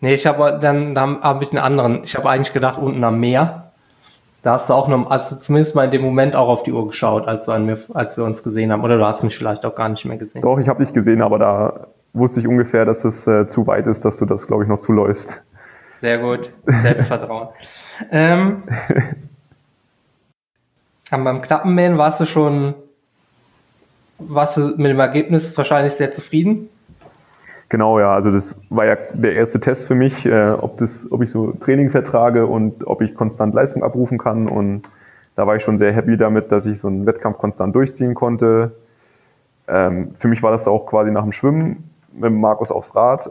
Nee, 0.00 0.14
ich 0.14 0.26
habe 0.26 0.58
dann, 0.60 0.94
dann 0.94 1.22
habe 1.22 1.44
ich 1.44 1.50
einen 1.50 1.58
anderen. 1.58 2.02
Ich 2.04 2.14
habe 2.14 2.28
eigentlich 2.28 2.52
gedacht, 2.52 2.78
unten 2.78 3.02
am 3.02 3.18
Meer. 3.18 3.72
Da 4.42 4.52
hast 4.52 4.68
du 4.68 4.74
auch 4.74 4.86
noch, 4.86 5.10
also 5.10 5.36
zumindest 5.36 5.74
mal 5.74 5.86
in 5.86 5.90
dem 5.90 6.02
Moment 6.02 6.36
auch 6.36 6.48
auf 6.48 6.62
die 6.62 6.72
Uhr 6.72 6.86
geschaut, 6.86 7.26
als, 7.26 7.46
du 7.46 7.52
an 7.52 7.66
mir, 7.66 7.78
als 7.94 8.16
wir 8.16 8.24
uns 8.24 8.42
gesehen 8.42 8.70
haben. 8.70 8.84
Oder 8.84 8.98
du 8.98 9.04
hast 9.04 9.24
mich 9.24 9.36
vielleicht 9.36 9.64
auch 9.64 9.74
gar 9.74 9.88
nicht 9.88 10.04
mehr 10.04 10.18
gesehen. 10.18 10.42
Doch, 10.42 10.58
ich 10.58 10.68
habe 10.68 10.84
dich 10.84 10.92
gesehen, 10.92 11.22
aber 11.22 11.38
da 11.38 11.86
wusste 12.12 12.40
ich 12.40 12.46
ungefähr, 12.46 12.84
dass 12.84 13.04
es 13.04 13.26
äh, 13.26 13.48
zu 13.48 13.66
weit 13.66 13.86
ist, 13.86 14.04
dass 14.04 14.18
du 14.18 14.26
das, 14.26 14.46
glaube 14.46 14.62
ich, 14.62 14.68
noch 14.68 14.78
zuläufst. 14.78 15.42
Sehr 15.96 16.18
gut. 16.18 16.50
Selbstvertrauen. 16.66 17.48
ähm, 18.10 18.62
aber 21.10 21.24
beim 21.24 21.42
Knappenmähen 21.42 21.98
warst 21.98 22.20
du 22.20 22.24
schon, 22.24 22.74
warst 24.18 24.56
du 24.56 24.74
mit 24.76 24.90
dem 24.90 25.00
Ergebnis 25.00 25.56
wahrscheinlich 25.56 25.94
sehr 25.94 26.10
zufrieden? 26.10 26.68
Genau, 27.68 27.98
ja. 27.98 28.12
Also 28.14 28.30
das 28.30 28.56
war 28.70 28.86
ja 28.86 28.96
der 29.12 29.34
erste 29.34 29.58
Test 29.58 29.86
für 29.86 29.94
mich, 29.94 30.24
äh, 30.26 30.50
ob, 30.50 30.78
das, 30.78 31.10
ob 31.10 31.22
ich 31.22 31.30
so 31.30 31.52
Training 31.52 31.90
vertrage 31.90 32.46
und 32.46 32.86
ob 32.86 33.02
ich 33.02 33.14
konstant 33.14 33.54
Leistung 33.54 33.82
abrufen 33.82 34.18
kann. 34.18 34.48
Und 34.48 34.82
da 35.34 35.46
war 35.46 35.56
ich 35.56 35.62
schon 35.62 35.78
sehr 35.78 35.92
happy 35.92 36.16
damit, 36.16 36.52
dass 36.52 36.66
ich 36.66 36.80
so 36.80 36.88
einen 36.88 37.06
Wettkampf 37.06 37.38
konstant 37.38 37.74
durchziehen 37.74 38.14
konnte. 38.14 38.72
Ähm, 39.68 40.14
für 40.14 40.28
mich 40.28 40.42
war 40.42 40.52
das 40.52 40.68
auch 40.68 40.86
quasi 40.86 41.10
nach 41.10 41.22
dem 41.22 41.32
Schwimmen 41.32 41.90
mit 42.12 42.32
Markus 42.32 42.70
aufs 42.70 42.94
Rad 42.94 43.30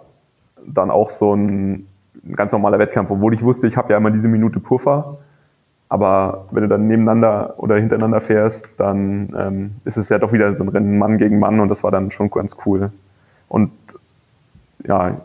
dann 0.68 0.92
auch 0.92 1.12
so 1.12 1.36
ein 1.36 1.88
ein 2.26 2.36
ganz 2.36 2.52
normaler 2.52 2.80
Wettkampf, 2.80 3.12
obwohl 3.12 3.34
ich 3.34 3.44
wusste, 3.44 3.68
ich 3.68 3.78
habe 3.78 3.92
ja 3.92 3.98
immer 3.98 4.12
diese 4.12 4.28
Minute 4.28 4.60
Puffer. 4.60 5.18
Aber 5.88 6.48
wenn 6.52 6.64
du 6.64 6.70
dann 6.70 6.88
nebeneinander 6.88 7.54
oder 7.58 7.76
hintereinander 7.76 8.20
fährst, 8.20 8.68
dann 8.78 9.34
ähm, 9.38 9.76
ist 9.86 9.98
es 9.98 10.10
ja 10.10 10.18
doch 10.18 10.34
wieder 10.34 10.56
so 10.56 10.64
ein 10.64 10.70
Rennen 10.70 10.98
Mann 10.98 11.18
gegen 11.18 11.40
Mann 11.40 11.60
und 11.60 11.70
das 11.70 11.84
war 11.84 11.92
dann 11.92 12.12
schon 12.12 12.32
ganz 12.32 12.58
cool. 12.66 12.92
Und 13.48 13.72
ja, 14.84 15.22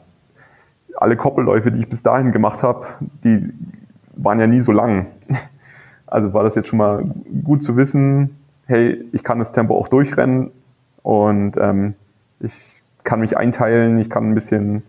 alle 0.97 1.17
Koppelläufe, 1.17 1.73
die 1.73 1.81
ich 1.81 1.89
bis 1.89 2.03
dahin 2.03 2.31
gemacht 2.31 2.63
habe, 2.63 2.87
die 3.25 3.53
waren 4.15 4.39
ja 4.39 4.47
nie 4.47 4.61
so 4.61 4.73
lang. 4.73 5.07
Also 6.13 6.35
war 6.35 6.43
das 6.43 6.57
jetzt 6.57 6.67
schon 6.67 6.81
mal 6.81 7.05
gut 7.45 7.63
zu 7.63 7.77
wissen, 7.77 8.37
hey, 8.67 9.01
ich 9.13 9.23
kann 9.23 9.39
das 9.39 9.53
Tempo 9.53 9.79
auch 9.79 9.87
durchrennen 9.87 10.51
und 11.05 11.57
ähm, 11.57 11.95
ich 12.41 12.83
kann 13.05 13.21
mich 13.21 13.37
einteilen, 13.37 13.97
ich 13.99 14.11
kann 14.11 14.29
ein 14.29 14.35
bisschen 14.35 14.83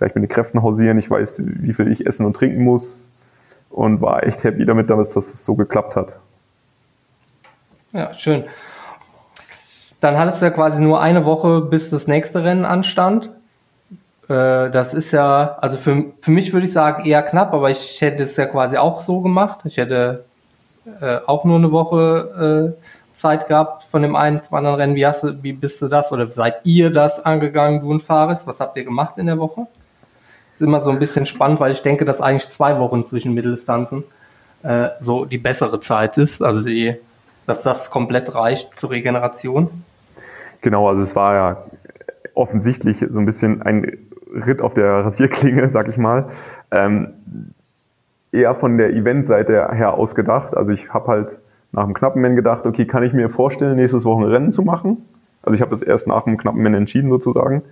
vielleicht 0.00 0.14
mit 0.14 0.24
den 0.24 0.30
Kräften 0.30 0.62
hausieren, 0.62 0.98
ich 0.98 1.10
weiß, 1.10 1.42
wie 1.44 1.74
viel 1.74 1.92
ich 1.92 2.06
essen 2.06 2.24
und 2.24 2.32
trinken 2.34 2.64
muss 2.64 3.10
und 3.68 4.00
war 4.00 4.24
echt 4.24 4.44
happy 4.44 4.64
damit, 4.64 4.88
dass 4.88 5.12
das 5.12 5.44
so 5.44 5.54
geklappt 5.54 5.94
hat. 5.94 6.16
Ja, 7.92 8.10
schön. 8.14 8.44
Dann 10.00 10.16
hattest 10.16 10.40
du 10.40 10.46
ja 10.46 10.52
quasi 10.52 10.80
nur 10.80 11.02
eine 11.02 11.26
Woche, 11.26 11.60
bis 11.60 11.90
das 11.90 12.06
nächste 12.06 12.42
Rennen 12.42 12.64
anstand. 12.64 13.28
Äh, 14.26 14.70
das 14.70 14.94
ist 14.94 15.12
ja, 15.12 15.58
also 15.60 15.76
für, 15.76 16.06
für 16.22 16.30
mich 16.30 16.54
würde 16.54 16.64
ich 16.64 16.72
sagen 16.72 17.04
eher 17.04 17.22
knapp, 17.22 17.52
aber 17.52 17.68
ich 17.68 18.00
hätte 18.00 18.22
es 18.22 18.38
ja 18.38 18.46
quasi 18.46 18.78
auch 18.78 19.00
so 19.00 19.20
gemacht. 19.20 19.60
Ich 19.64 19.76
hätte 19.76 20.24
äh, 21.02 21.18
auch 21.26 21.44
nur 21.44 21.58
eine 21.58 21.72
Woche 21.72 22.74
äh, 22.78 22.82
Zeit 23.12 23.48
gehabt 23.48 23.84
von 23.84 24.00
dem 24.00 24.16
einen 24.16 24.42
zum 24.42 24.56
anderen 24.56 24.76
Rennen. 24.76 24.94
Wie, 24.94 25.06
hast 25.06 25.24
du, 25.24 25.42
wie 25.42 25.52
bist 25.52 25.82
du 25.82 25.88
das 25.88 26.10
oder 26.10 26.26
seid 26.26 26.64
ihr 26.64 26.90
das 26.90 27.22
angegangen, 27.22 27.82
du 27.82 27.90
und 27.90 28.00
Fares? 28.00 28.46
Was 28.46 28.60
habt 28.60 28.78
ihr 28.78 28.84
gemacht 28.84 29.18
in 29.18 29.26
der 29.26 29.38
Woche? 29.38 29.66
Ist 30.60 30.66
immer 30.66 30.82
so 30.82 30.90
ein 30.90 30.98
bisschen 30.98 31.24
spannend, 31.24 31.58
weil 31.58 31.72
ich 31.72 31.80
denke, 31.80 32.04
dass 32.04 32.20
eigentlich 32.20 32.50
zwei 32.50 32.78
Wochen 32.78 33.02
zwischen 33.06 33.32
Mitteldistanzen 33.32 34.04
äh, 34.62 34.88
so 35.00 35.24
die 35.24 35.38
bessere 35.38 35.80
Zeit 35.80 36.18
ist. 36.18 36.42
Also 36.42 36.60
die, 36.60 36.96
dass 37.46 37.62
das 37.62 37.90
komplett 37.90 38.34
reicht 38.34 38.78
zur 38.78 38.90
Regeneration. 38.90 39.70
Genau, 40.60 40.86
also 40.86 41.00
es 41.00 41.16
war 41.16 41.32
ja 41.32 41.64
offensichtlich 42.34 43.02
so 43.08 43.18
ein 43.18 43.24
bisschen 43.24 43.62
ein 43.62 43.96
Ritt 44.34 44.60
auf 44.60 44.74
der 44.74 45.06
Rasierklinge, 45.06 45.66
sag 45.70 45.88
ich 45.88 45.96
mal. 45.96 46.28
Ähm, 46.70 47.14
eher 48.30 48.54
von 48.54 48.76
der 48.76 48.90
Eventseite 48.90 49.70
her 49.72 49.94
ausgedacht. 49.94 50.54
Also 50.54 50.72
ich 50.72 50.92
habe 50.92 51.06
halt 51.06 51.38
nach 51.72 51.86
dem 51.86 51.94
Knappenman 51.94 52.36
gedacht, 52.36 52.66
okay, 52.66 52.84
kann 52.84 53.02
ich 53.02 53.14
mir 53.14 53.30
vorstellen, 53.30 53.76
nächstes 53.76 54.04
Woche 54.04 54.24
ein 54.24 54.30
Rennen 54.30 54.52
zu 54.52 54.60
machen? 54.60 55.08
Also 55.42 55.54
ich 55.54 55.62
habe 55.62 55.70
das 55.70 55.80
erst 55.80 56.06
nach 56.06 56.24
dem 56.24 56.36
Knappenman 56.36 56.74
entschieden 56.74 57.08
sozusagen 57.08 57.62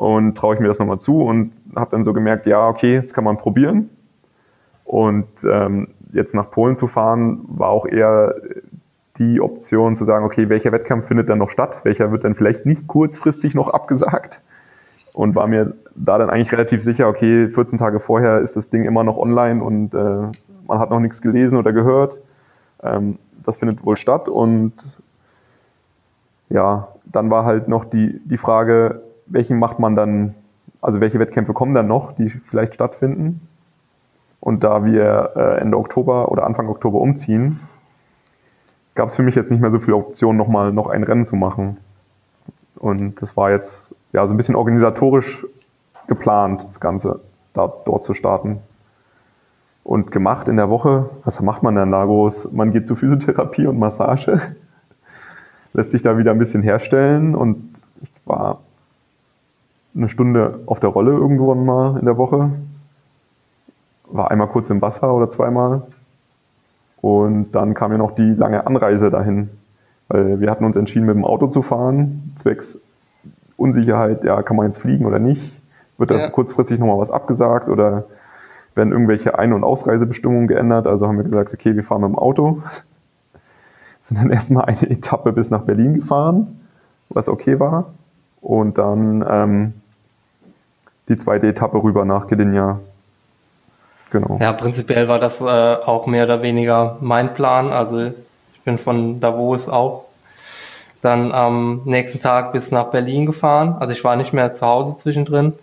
und 0.00 0.34
traue 0.34 0.54
ich 0.54 0.60
mir 0.60 0.68
das 0.68 0.78
nochmal 0.78 0.98
zu 0.98 1.22
und 1.22 1.52
habe 1.76 1.90
dann 1.90 2.04
so 2.04 2.14
gemerkt, 2.14 2.46
ja, 2.46 2.66
okay, 2.66 2.96
das 2.96 3.12
kann 3.12 3.22
man 3.22 3.36
probieren. 3.36 3.90
Und 4.84 5.28
ähm, 5.44 5.88
jetzt 6.12 6.34
nach 6.34 6.50
Polen 6.50 6.74
zu 6.74 6.86
fahren, 6.88 7.42
war 7.48 7.68
auch 7.68 7.84
eher 7.84 8.34
die 9.18 9.42
Option 9.42 9.96
zu 9.96 10.04
sagen, 10.04 10.24
okay, 10.24 10.48
welcher 10.48 10.72
Wettkampf 10.72 11.06
findet 11.06 11.28
dann 11.28 11.38
noch 11.38 11.50
statt? 11.50 11.80
Welcher 11.84 12.10
wird 12.12 12.24
dann 12.24 12.34
vielleicht 12.34 12.64
nicht 12.64 12.86
kurzfristig 12.86 13.54
noch 13.54 13.68
abgesagt? 13.68 14.40
und 15.12 15.34
war 15.34 15.48
mir 15.48 15.74
da 15.96 16.18
dann 16.18 16.30
eigentlich 16.30 16.52
relativ 16.52 16.84
sicher, 16.84 17.08
okay, 17.08 17.48
14 17.48 17.78
Tage 17.78 17.98
vorher 17.98 18.38
ist 18.38 18.54
das 18.54 18.70
Ding 18.70 18.84
immer 18.84 19.02
noch 19.02 19.18
online 19.18 19.62
und 19.62 19.92
äh, 19.92 19.98
man 20.68 20.78
hat 20.78 20.90
noch 20.90 21.00
nichts 21.00 21.20
gelesen 21.20 21.58
oder 21.58 21.72
gehört. 21.72 22.16
Ähm, 22.80 23.18
das 23.44 23.56
findet 23.56 23.84
wohl 23.84 23.96
statt 23.96 24.28
und 24.28 25.02
ja, 26.48 26.88
dann 27.04 27.28
war 27.28 27.44
halt 27.44 27.66
noch 27.66 27.84
die, 27.84 28.20
die 28.24 28.38
Frage, 28.38 29.02
welchen 29.30 29.58
macht 29.58 29.78
man 29.78 29.96
dann, 29.96 30.34
also 30.82 31.00
welche 31.00 31.18
Wettkämpfe 31.18 31.54
kommen 31.54 31.74
dann 31.74 31.86
noch, 31.86 32.12
die 32.12 32.28
vielleicht 32.28 32.74
stattfinden. 32.74 33.48
Und 34.40 34.64
da 34.64 34.84
wir 34.84 35.32
äh, 35.36 35.60
Ende 35.60 35.76
Oktober 35.78 36.30
oder 36.30 36.44
Anfang 36.44 36.68
Oktober 36.68 37.00
umziehen, 37.00 37.60
gab 38.94 39.08
es 39.08 39.16
für 39.16 39.22
mich 39.22 39.34
jetzt 39.34 39.50
nicht 39.50 39.60
mehr 39.60 39.70
so 39.70 39.78
viele 39.78 39.96
Optionen, 39.96 40.36
nochmal 40.36 40.72
noch 40.72 40.88
ein 40.88 41.02
Rennen 41.02 41.24
zu 41.24 41.36
machen. 41.36 41.78
Und 42.76 43.22
das 43.22 43.36
war 43.36 43.50
jetzt 43.50 43.94
ja, 44.12 44.26
so 44.26 44.34
ein 44.34 44.36
bisschen 44.36 44.56
organisatorisch 44.56 45.46
geplant, 46.08 46.64
das 46.64 46.80
Ganze 46.80 47.20
da, 47.52 47.72
dort 47.84 48.04
zu 48.04 48.14
starten. 48.14 48.58
Und 49.84 50.10
gemacht 50.10 50.48
in 50.48 50.56
der 50.56 50.70
Woche, 50.70 51.10
was 51.24 51.40
macht 51.40 51.62
man 51.62 51.74
denn 51.74 51.90
da 51.90 52.04
groß? 52.04 52.52
Man 52.52 52.72
geht 52.72 52.86
zu 52.86 52.96
Physiotherapie 52.96 53.66
und 53.66 53.78
Massage, 53.78 54.40
lässt 55.72 55.90
sich 55.90 56.02
da 56.02 56.18
wieder 56.18 56.32
ein 56.32 56.38
bisschen 56.38 56.62
herstellen 56.62 57.34
und 57.34 57.72
ich 58.02 58.10
war 58.24 58.60
eine 59.94 60.08
Stunde 60.08 60.60
auf 60.66 60.80
der 60.80 60.90
Rolle 60.90 61.12
irgendwann 61.12 61.64
mal 61.64 61.98
in 61.98 62.04
der 62.04 62.16
Woche. 62.16 62.50
War 64.06 64.30
einmal 64.30 64.48
kurz 64.48 64.70
im 64.70 64.80
Wasser 64.82 65.14
oder 65.14 65.30
zweimal. 65.30 65.82
Und 67.00 67.52
dann 67.52 67.74
kam 67.74 67.92
ja 67.92 67.98
noch 67.98 68.14
die 68.14 68.34
lange 68.34 68.66
Anreise 68.66 69.10
dahin. 69.10 69.50
Weil 70.08 70.40
wir 70.40 70.50
hatten 70.50 70.64
uns 70.64 70.76
entschieden, 70.76 71.06
mit 71.06 71.14
dem 71.14 71.24
Auto 71.24 71.46
zu 71.46 71.62
fahren, 71.62 72.32
zwecks 72.36 72.80
Unsicherheit, 73.56 74.24
ja, 74.24 74.42
kann 74.42 74.56
man 74.56 74.66
jetzt 74.66 74.78
fliegen 74.78 75.06
oder 75.06 75.18
nicht? 75.18 75.60
Wird 75.98 76.10
da 76.10 76.18
ja. 76.18 76.30
kurzfristig 76.30 76.78
nochmal 76.78 76.98
was 76.98 77.10
abgesagt 77.10 77.68
oder 77.68 78.04
werden 78.74 78.92
irgendwelche 78.92 79.38
Ein- 79.38 79.52
und 79.52 79.64
Ausreisebestimmungen 79.64 80.48
geändert? 80.48 80.86
Also 80.86 81.06
haben 81.06 81.18
wir 81.18 81.24
gesagt, 81.24 81.52
okay, 81.52 81.76
wir 81.76 81.84
fahren 81.84 82.00
mit 82.02 82.10
dem 82.10 82.18
Auto. 82.18 82.62
Sind 84.00 84.18
dann 84.18 84.30
erstmal 84.30 84.64
eine 84.64 84.88
Etappe 84.88 85.32
bis 85.32 85.50
nach 85.50 85.62
Berlin 85.62 85.94
gefahren, 85.94 86.60
was 87.10 87.28
okay 87.28 87.60
war. 87.60 87.92
Und 88.40 88.78
dann 88.78 89.24
ähm, 89.28 89.72
die 91.08 91.16
zweite 91.16 91.48
Etappe 91.48 91.82
rüber 91.82 92.04
nach 92.04 92.26
Gdynia. 92.26 92.80
Genau. 94.10 94.38
Ja, 94.40 94.52
prinzipiell 94.52 95.08
war 95.08 95.18
das 95.18 95.40
äh, 95.40 95.44
auch 95.44 96.06
mehr 96.06 96.24
oder 96.24 96.42
weniger 96.42 96.96
mein 97.00 97.34
Plan. 97.34 97.70
Also 97.70 98.06
ich 98.06 98.60
bin 98.64 98.78
von 98.78 99.20
Davos 99.20 99.68
auch 99.68 100.06
dann 101.00 101.32
am 101.32 101.82
nächsten 101.84 102.20
Tag 102.20 102.52
bis 102.52 102.70
nach 102.70 102.86
Berlin 102.86 103.26
gefahren. 103.26 103.76
Also 103.78 103.92
ich 103.92 104.04
war 104.04 104.16
nicht 104.16 104.32
mehr 104.32 104.54
zu 104.54 104.66
Hause 104.66 104.96
zwischendrin. 104.96 105.54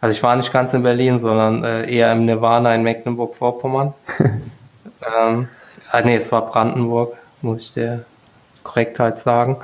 Also 0.00 0.12
ich 0.12 0.22
war 0.22 0.36
nicht 0.36 0.52
ganz 0.52 0.74
in 0.74 0.82
Berlin, 0.82 1.18
sondern 1.18 1.64
äh, 1.64 1.90
eher 1.90 2.12
im 2.12 2.24
Nirvana 2.24 2.74
in 2.74 2.82
Mecklenburg-Vorpommern. 2.82 3.94
ähm, 4.18 5.48
ah, 5.90 6.00
nee, 6.02 6.16
es 6.16 6.32
war 6.32 6.46
Brandenburg, 6.46 7.16
muss 7.42 7.62
ich 7.62 7.74
der 7.74 8.04
Korrektheit 8.64 9.18
sagen. 9.18 9.58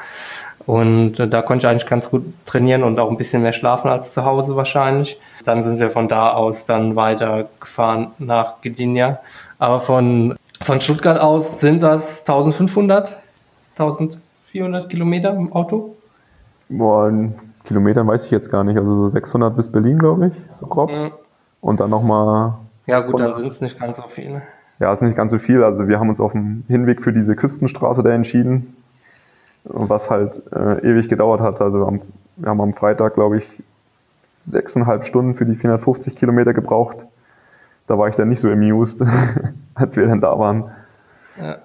Und 0.66 1.14
da 1.18 1.42
konnte 1.42 1.66
ich 1.66 1.70
eigentlich 1.70 1.87
ganz 1.87 2.11
gut 2.11 2.24
trainieren 2.44 2.83
und 2.83 2.98
auch 2.98 3.11
ein 3.11 3.16
bisschen 3.16 3.42
mehr 3.42 3.52
schlafen 3.52 3.88
als 3.88 4.12
zu 4.14 4.24
Hause 4.24 4.57
wahrscheinlich. 4.57 5.20
Dann 5.44 5.62
sind 5.62 5.79
wir 5.79 5.90
von 5.90 6.09
da 6.09 6.33
aus 6.33 6.66
dann 6.66 6.96
weitergefahren 6.96 8.09
nach 8.18 8.61
Gdynia. 8.62 9.20
Aber 9.59 9.79
von, 9.79 10.37
von 10.61 10.81
Stuttgart 10.81 11.20
aus 11.20 11.61
sind 11.61 11.83
das 11.83 12.20
1500, 12.20 13.16
1000 13.79 14.18
400 14.57 14.88
Kilometer 14.88 15.35
im 15.35 15.52
Auto? 15.52 15.96
Boah, 16.70 17.09
in 17.09 17.35
Kilometern 17.64 18.07
weiß 18.07 18.24
ich 18.24 18.31
jetzt 18.31 18.50
gar 18.50 18.64
nicht. 18.64 18.79
Also 18.79 18.94
so 18.96 19.09
600 19.09 19.55
bis 19.55 19.70
Berlin, 19.70 19.98
glaube 19.98 20.29
ich, 20.29 20.33
so 20.52 20.66
grob. 20.66 20.90
Ja. 20.90 21.11
Und 21.61 21.81
dann 21.81 21.90
nochmal. 21.90 22.55
Ja, 22.87 23.00
gut, 23.00 23.20
dann 23.20 23.35
sind 23.35 23.46
es 23.46 23.61
nicht 23.61 23.79
ganz 23.79 23.98
so 23.98 24.05
viele. 24.05 24.42
Ja, 24.79 24.92
es 24.92 25.00
ist 25.00 25.07
nicht 25.07 25.16
ganz 25.16 25.33
so 25.33 25.38
viel. 25.38 25.62
Also 25.62 25.88
wir 25.88 25.98
haben 26.00 26.09
uns 26.09 26.20
auf 26.20 26.33
dem 26.33 26.64
Hinweg 26.68 27.02
für 27.02 27.12
diese 27.12 27.37
Küstenstraße 27.37 28.02
da 28.02 28.11
entschieden, 28.11 28.76
was 29.68 30.11
halt 30.11 30.42
äh, 30.52 30.81
ewig 30.88 31.09
gedauert 31.09 31.40
hat. 31.40 31.61
Also 31.61 31.87
am, 31.87 32.00
wir 32.37 32.50
haben 32.50 32.61
am 32.61 32.74
Freitag, 32.74 33.14
glaube 33.14 33.38
ich, 33.38 33.44
sechseinhalb 34.46 35.05
Stunden 35.05 35.35
für 35.35 35.44
die 35.44 35.57
450 35.57 36.16
Kilometer 36.16 36.55
gebraucht. 36.55 36.96
Da 37.87 37.98
war 37.98 38.09
ich 38.09 38.16
dann 38.16 38.29
nicht 38.29 38.40
so 38.40 38.48
amused, 38.48 39.05
als 39.74 39.96
wir 39.96 40.07
dann 40.07 40.20
da 40.20 40.38
waren. 40.38 40.70
Ja. 41.40 41.59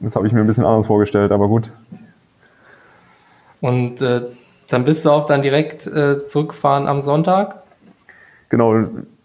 Das 0.00 0.16
habe 0.16 0.26
ich 0.26 0.32
mir 0.32 0.40
ein 0.40 0.46
bisschen 0.46 0.64
anders 0.64 0.86
vorgestellt, 0.86 1.32
aber 1.32 1.48
gut. 1.48 1.70
Und 3.60 4.00
äh, 4.00 4.22
dann 4.68 4.84
bist 4.84 5.04
du 5.04 5.10
auch 5.10 5.26
dann 5.26 5.42
direkt 5.42 5.86
äh, 5.86 6.24
zurückgefahren 6.24 6.86
am 6.86 7.02
Sonntag? 7.02 7.62
Genau, 8.48 8.74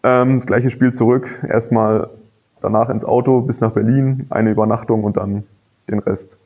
ähm, 0.04 0.40
das 0.40 0.46
gleiche 0.46 0.70
Spiel 0.70 0.94
zurück. 0.94 1.44
Erstmal 1.48 2.10
danach 2.62 2.90
ins 2.90 3.06
Auto 3.06 3.42
bis 3.42 3.62
nach 3.62 3.72
Berlin, 3.72 4.28
eine 4.30 4.52
Übernachtung 4.52 5.04
und 5.04 5.18
dann 5.18 5.44
den 5.90 6.00
Rest. 6.00 6.38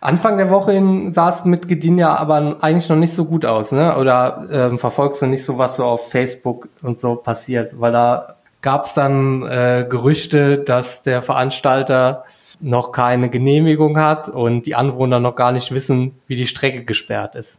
Anfang 0.00 0.36
der 0.38 0.50
Woche 0.50 0.80
sah 1.10 1.30
es 1.30 1.44
mit 1.44 1.66
Gdynia 1.66 2.16
aber 2.16 2.58
eigentlich 2.60 2.88
noch 2.88 2.96
nicht 2.96 3.14
so 3.14 3.24
gut 3.24 3.44
aus, 3.44 3.72
ne? 3.72 3.96
Oder 3.96 4.46
ähm, 4.50 4.78
verfolgst 4.78 5.22
du 5.22 5.26
nicht 5.26 5.44
so, 5.44 5.58
was 5.58 5.76
so 5.76 5.84
auf 5.84 6.10
Facebook 6.10 6.68
und 6.82 7.00
so 7.00 7.16
passiert? 7.16 7.80
Weil 7.80 7.92
da 7.92 8.36
gab 8.62 8.86
es 8.86 8.94
dann 8.94 9.42
äh, 9.42 9.86
Gerüchte, 9.88 10.58
dass 10.58 11.02
der 11.02 11.22
Veranstalter 11.22 12.24
noch 12.60 12.92
keine 12.92 13.28
Genehmigung 13.28 13.98
hat 13.98 14.28
und 14.28 14.66
die 14.66 14.74
Anwohner 14.74 15.20
noch 15.20 15.36
gar 15.36 15.52
nicht 15.52 15.72
wissen, 15.72 16.20
wie 16.26 16.36
die 16.36 16.46
Strecke 16.46 16.84
gesperrt 16.84 17.34
ist. 17.34 17.58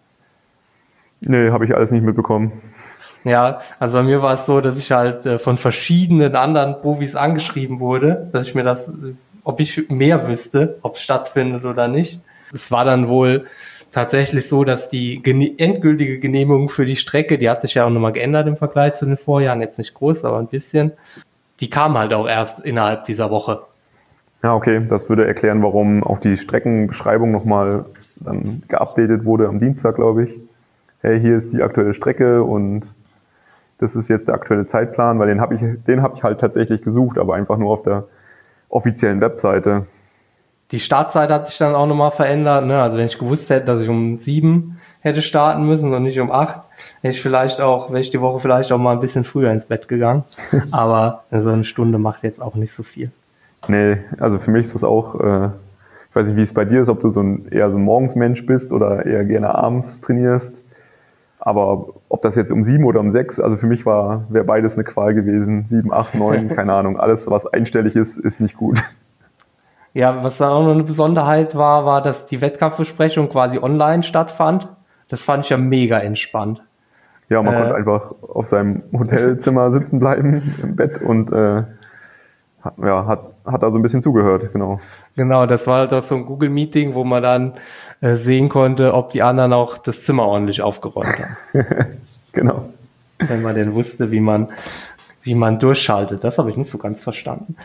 Nee, 1.21 1.51
habe 1.51 1.65
ich 1.65 1.75
alles 1.75 1.91
nicht 1.91 2.03
mitbekommen. 2.03 2.61
Ja, 3.25 3.59
also 3.79 3.97
bei 3.97 4.03
mir 4.03 4.21
war 4.21 4.35
es 4.35 4.45
so, 4.45 4.61
dass 4.61 4.79
ich 4.79 4.91
halt 4.91 5.25
äh, 5.25 5.39
von 5.39 5.57
verschiedenen 5.57 6.35
anderen 6.35 6.81
Profis 6.81 7.15
angeschrieben 7.15 7.79
wurde, 7.79 8.29
dass 8.31 8.47
ich 8.47 8.55
mir 8.55 8.63
das, 8.63 8.91
ob 9.43 9.59
ich 9.59 9.89
mehr 9.89 10.27
wüsste, 10.27 10.79
ob 10.83 10.95
es 10.95 11.01
stattfindet 11.01 11.65
oder 11.65 11.89
nicht. 11.89 12.21
Es 12.53 12.71
war 12.71 12.85
dann 12.85 13.07
wohl 13.07 13.47
tatsächlich 13.91 14.47
so, 14.47 14.63
dass 14.63 14.89
die 14.89 15.21
endgültige 15.57 16.19
Genehmigung 16.19 16.69
für 16.69 16.85
die 16.85 16.95
Strecke, 16.95 17.37
die 17.37 17.49
hat 17.49 17.61
sich 17.61 17.75
ja 17.75 17.85
auch 17.85 17.89
nochmal 17.89 18.13
geändert 18.13 18.47
im 18.47 18.57
Vergleich 18.57 18.95
zu 18.95 19.05
den 19.05 19.17
Vorjahren, 19.17 19.61
jetzt 19.61 19.77
nicht 19.77 19.93
groß, 19.93 20.25
aber 20.25 20.37
ein 20.37 20.47
bisschen, 20.47 20.91
die 21.59 21.69
kam 21.69 21.97
halt 21.97 22.13
auch 22.13 22.27
erst 22.27 22.59
innerhalb 22.59 23.05
dieser 23.05 23.31
Woche. 23.31 23.61
Ja, 24.43 24.55
okay, 24.55 24.85
das 24.87 25.09
würde 25.09 25.27
erklären, 25.27 25.61
warum 25.63 26.03
auch 26.03 26.19
die 26.19 26.37
Streckenbeschreibung 26.37 27.31
nochmal 27.31 27.85
dann 28.15 28.63
geupdatet 28.67 29.25
wurde 29.25 29.47
am 29.47 29.59
Dienstag, 29.59 29.95
glaube 29.95 30.25
ich. 30.25 30.35
Hey, 31.01 31.19
hier 31.19 31.35
ist 31.35 31.53
die 31.53 31.61
aktuelle 31.61 31.93
Strecke 31.93 32.43
und 32.43 32.85
das 33.79 33.95
ist 33.95 34.09
jetzt 34.09 34.27
der 34.27 34.35
aktuelle 34.35 34.65
Zeitplan, 34.65 35.19
weil 35.19 35.27
den 35.27 35.41
habe 35.41 35.55
ich, 35.55 35.61
den 35.87 36.01
habe 36.01 36.15
ich 36.15 36.23
halt 36.23 36.39
tatsächlich 36.39 36.81
gesucht, 36.81 37.17
aber 37.17 37.35
einfach 37.35 37.57
nur 37.57 37.71
auf 37.71 37.83
der 37.83 38.05
offiziellen 38.69 39.21
Webseite. 39.21 39.87
Die 40.71 40.79
Startzeit 40.79 41.31
hat 41.31 41.47
sich 41.47 41.57
dann 41.57 41.73
auch 41.73 41.87
nochmal 41.87 42.11
verändert. 42.11 42.65
Ne? 42.65 42.79
Also 42.81 42.97
wenn 42.97 43.07
ich 43.07 43.17
gewusst 43.17 43.49
hätte, 43.49 43.65
dass 43.65 43.81
ich 43.81 43.89
um 43.89 44.17
sieben 44.17 44.79
hätte 45.01 45.21
starten 45.21 45.63
müssen 45.63 45.93
und 45.93 46.03
nicht 46.03 46.19
um 46.19 46.31
acht, 46.31 46.61
hätte 47.01 47.15
ich 47.15 47.21
vielleicht 47.21 47.59
auch, 47.61 47.89
wäre 47.89 48.01
ich 48.01 48.11
die 48.11 48.21
Woche 48.21 48.39
vielleicht 48.39 48.71
auch 48.71 48.77
mal 48.77 48.91
ein 48.91 48.99
bisschen 48.99 49.23
früher 49.23 49.51
ins 49.51 49.65
Bett 49.65 49.87
gegangen. 49.87 50.23
Aber 50.71 51.23
so 51.31 51.49
eine 51.49 51.63
Stunde 51.63 51.97
macht 51.97 52.23
jetzt 52.23 52.41
auch 52.41 52.55
nicht 52.55 52.73
so 52.73 52.83
viel. 52.83 53.11
Nee, 53.67 53.97
also 54.19 54.39
für 54.39 54.51
mich 54.51 54.67
ist 54.67 54.75
das 54.75 54.83
auch, 54.83 55.15
äh, 55.15 55.47
ich 56.09 56.15
weiß 56.15 56.27
nicht, 56.27 56.35
wie 56.35 56.41
es 56.41 56.53
bei 56.53 56.65
dir 56.65 56.81
ist, 56.81 56.89
ob 56.89 57.01
du 57.01 57.09
so 57.09 57.21
ein, 57.21 57.47
eher 57.51 57.71
so 57.71 57.77
ein 57.77 57.83
Morgensmensch 57.83 58.45
bist 58.45 58.71
oder 58.71 59.05
eher 59.05 59.25
gerne 59.25 59.55
abends 59.55 60.01
trainierst. 60.01 60.61
Aber 61.39 61.87
ob 62.09 62.21
das 62.21 62.35
jetzt 62.35 62.51
um 62.51 62.63
sieben 62.63 62.83
oder 62.83 62.99
um 62.99 63.11
sechs, 63.11 63.39
also 63.39 63.57
für 63.57 63.67
mich 63.67 63.85
war, 63.85 64.25
wäre 64.29 64.43
beides 64.43 64.75
eine 64.75 64.83
Qual 64.83 65.13
gewesen. 65.13 65.65
Sieben, 65.67 65.93
acht, 65.93 66.13
neun, 66.15 66.49
keine 66.55 66.73
Ahnung. 66.73 66.99
Alles, 66.99 67.29
was 67.29 67.47
einstellig 67.47 67.95
ist, 67.95 68.17
ist 68.17 68.39
nicht 68.39 68.57
gut. 68.57 68.83
Ja, 69.93 70.23
was 70.23 70.37
dann 70.37 70.51
auch 70.51 70.63
noch 70.63 70.73
eine 70.73 70.83
Besonderheit 70.83 71.55
war, 71.55 71.85
war, 71.85 72.01
dass 72.01 72.25
die 72.25 72.41
Wettkampfbesprechung 72.41 73.29
quasi 73.29 73.57
online 73.59 74.03
stattfand. 74.03 74.67
Das 75.09 75.21
fand 75.21 75.45
ich 75.45 75.49
ja 75.49 75.57
mega 75.57 75.99
entspannt. 75.99 76.61
Ja, 77.29 77.41
man 77.41 77.53
äh, 77.53 77.57
konnte 77.57 77.75
einfach 77.75 78.13
auf 78.21 78.47
seinem 78.47 78.83
Hotelzimmer 78.91 79.71
sitzen 79.71 79.99
bleiben 79.99 80.55
im 80.61 80.75
Bett 80.75 81.01
und 81.01 81.31
äh, 81.31 81.63
ja, 82.83 83.05
hat, 83.05 83.21
hat 83.45 83.63
da 83.63 83.71
so 83.71 83.79
ein 83.79 83.81
bisschen 83.81 84.01
zugehört, 84.01 84.51
genau. 84.51 84.79
Genau, 85.15 85.45
das 85.45 85.65
war 85.67 85.79
halt 85.79 85.93
auch 85.93 86.03
so 86.03 86.15
ein 86.15 86.25
Google-Meeting, 86.25 86.93
wo 86.93 87.03
man 87.03 87.23
dann 87.23 87.53
äh, 88.01 88.15
sehen 88.15 88.49
konnte, 88.49 88.93
ob 88.93 89.11
die 89.11 89.21
anderen 89.21 89.53
auch 89.53 89.77
das 89.77 90.03
Zimmer 90.03 90.25
ordentlich 90.25 90.61
aufgeräumt 90.61 91.17
haben. 91.19 91.37
genau. 92.33 92.69
Wenn 93.19 93.41
man 93.41 93.55
denn 93.55 93.73
wusste, 93.73 94.11
wie 94.11 94.19
man, 94.19 94.49
wie 95.21 95.35
man 95.35 95.59
durchschaltet. 95.59 96.23
Das 96.23 96.37
habe 96.37 96.49
ich 96.49 96.57
nicht 96.57 96.71
so 96.71 96.77
ganz 96.77 97.01
verstanden. 97.01 97.55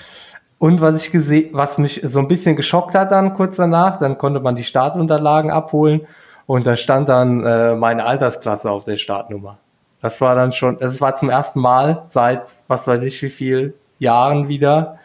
Und 0.64 0.80
was 0.80 1.04
ich 1.04 1.10
gesehen, 1.10 1.50
was 1.52 1.76
mich 1.76 2.00
so 2.04 2.20
ein 2.20 2.26
bisschen 2.26 2.56
geschockt 2.56 2.94
hat 2.94 3.12
dann 3.12 3.34
kurz 3.34 3.56
danach, 3.56 3.98
dann 3.98 4.16
konnte 4.16 4.40
man 4.40 4.56
die 4.56 4.64
Startunterlagen 4.64 5.50
abholen 5.50 6.06
und 6.46 6.66
da 6.66 6.74
stand 6.74 7.10
dann 7.10 7.44
äh, 7.44 7.74
meine 7.74 8.06
Altersklasse 8.06 8.70
auf 8.70 8.86
der 8.86 8.96
Startnummer. 8.96 9.58
Das 10.00 10.22
war 10.22 10.34
dann 10.34 10.54
schon, 10.54 10.78
das 10.78 11.02
war 11.02 11.16
zum 11.16 11.28
ersten 11.28 11.60
Mal 11.60 12.04
seit 12.06 12.54
was 12.66 12.88
weiß 12.88 13.02
ich 13.02 13.22
wie 13.22 13.28
viel 13.28 13.74
Jahren 13.98 14.48
wieder. 14.48 15.00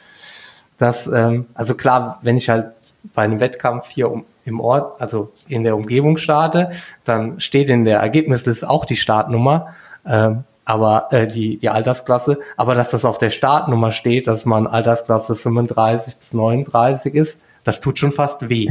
Dass, 0.77 1.07
ähm, 1.07 1.47
also 1.55 1.75
klar, 1.75 2.19
wenn 2.21 2.37
ich 2.37 2.47
halt 2.47 2.67
bei 3.13 3.23
einem 3.23 3.41
Wettkampf 3.41 3.89
hier 3.89 4.09
um, 4.09 4.23
im 4.45 4.61
Ort, 4.61 5.01
also 5.01 5.33
in 5.49 5.65
der 5.65 5.75
Umgebung 5.75 6.15
starte, 6.15 6.71
dann 7.03 7.41
steht 7.41 7.69
in 7.69 7.83
der 7.83 7.99
Ergebnisliste 7.99 8.69
auch 8.69 8.85
die 8.85 8.95
Startnummer, 8.95 9.75
ähm, 10.05 10.45
aber 10.69 11.07
äh, 11.09 11.25
die, 11.25 11.57
die 11.57 11.69
Altersklasse, 11.69 12.37
aber 12.55 12.75
dass 12.75 12.91
das 12.91 13.03
auf 13.03 13.17
der 13.17 13.31
Startnummer 13.31 13.91
steht, 13.91 14.27
dass 14.27 14.45
man 14.45 14.67
Altersklasse 14.67 15.35
35 15.35 16.15
bis 16.17 16.33
39 16.33 17.15
ist, 17.15 17.41
das 17.63 17.81
tut 17.81 17.97
schon 17.97 18.11
fast 18.11 18.49
weh. 18.49 18.67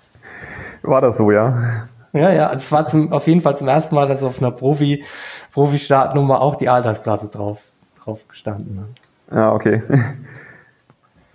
War 0.82 1.00
das 1.00 1.16
so, 1.16 1.32
ja? 1.32 1.88
Ja, 2.12 2.30
ja, 2.30 2.52
es 2.52 2.70
war 2.70 2.86
zum, 2.86 3.12
auf 3.12 3.26
jeden 3.26 3.42
Fall 3.42 3.56
zum 3.56 3.66
ersten 3.66 3.96
Mal, 3.96 4.06
dass 4.06 4.22
auf 4.22 4.38
einer 4.40 4.52
Profi, 4.52 5.04
Profi-Startnummer 5.52 6.40
auch 6.40 6.54
die 6.54 6.68
Altersklasse 6.68 7.26
drauf, 7.26 7.72
drauf 8.02 8.26
gestanden 8.28 8.80
hat. 8.80 9.36
Ja, 9.36 9.52
okay. 9.52 9.82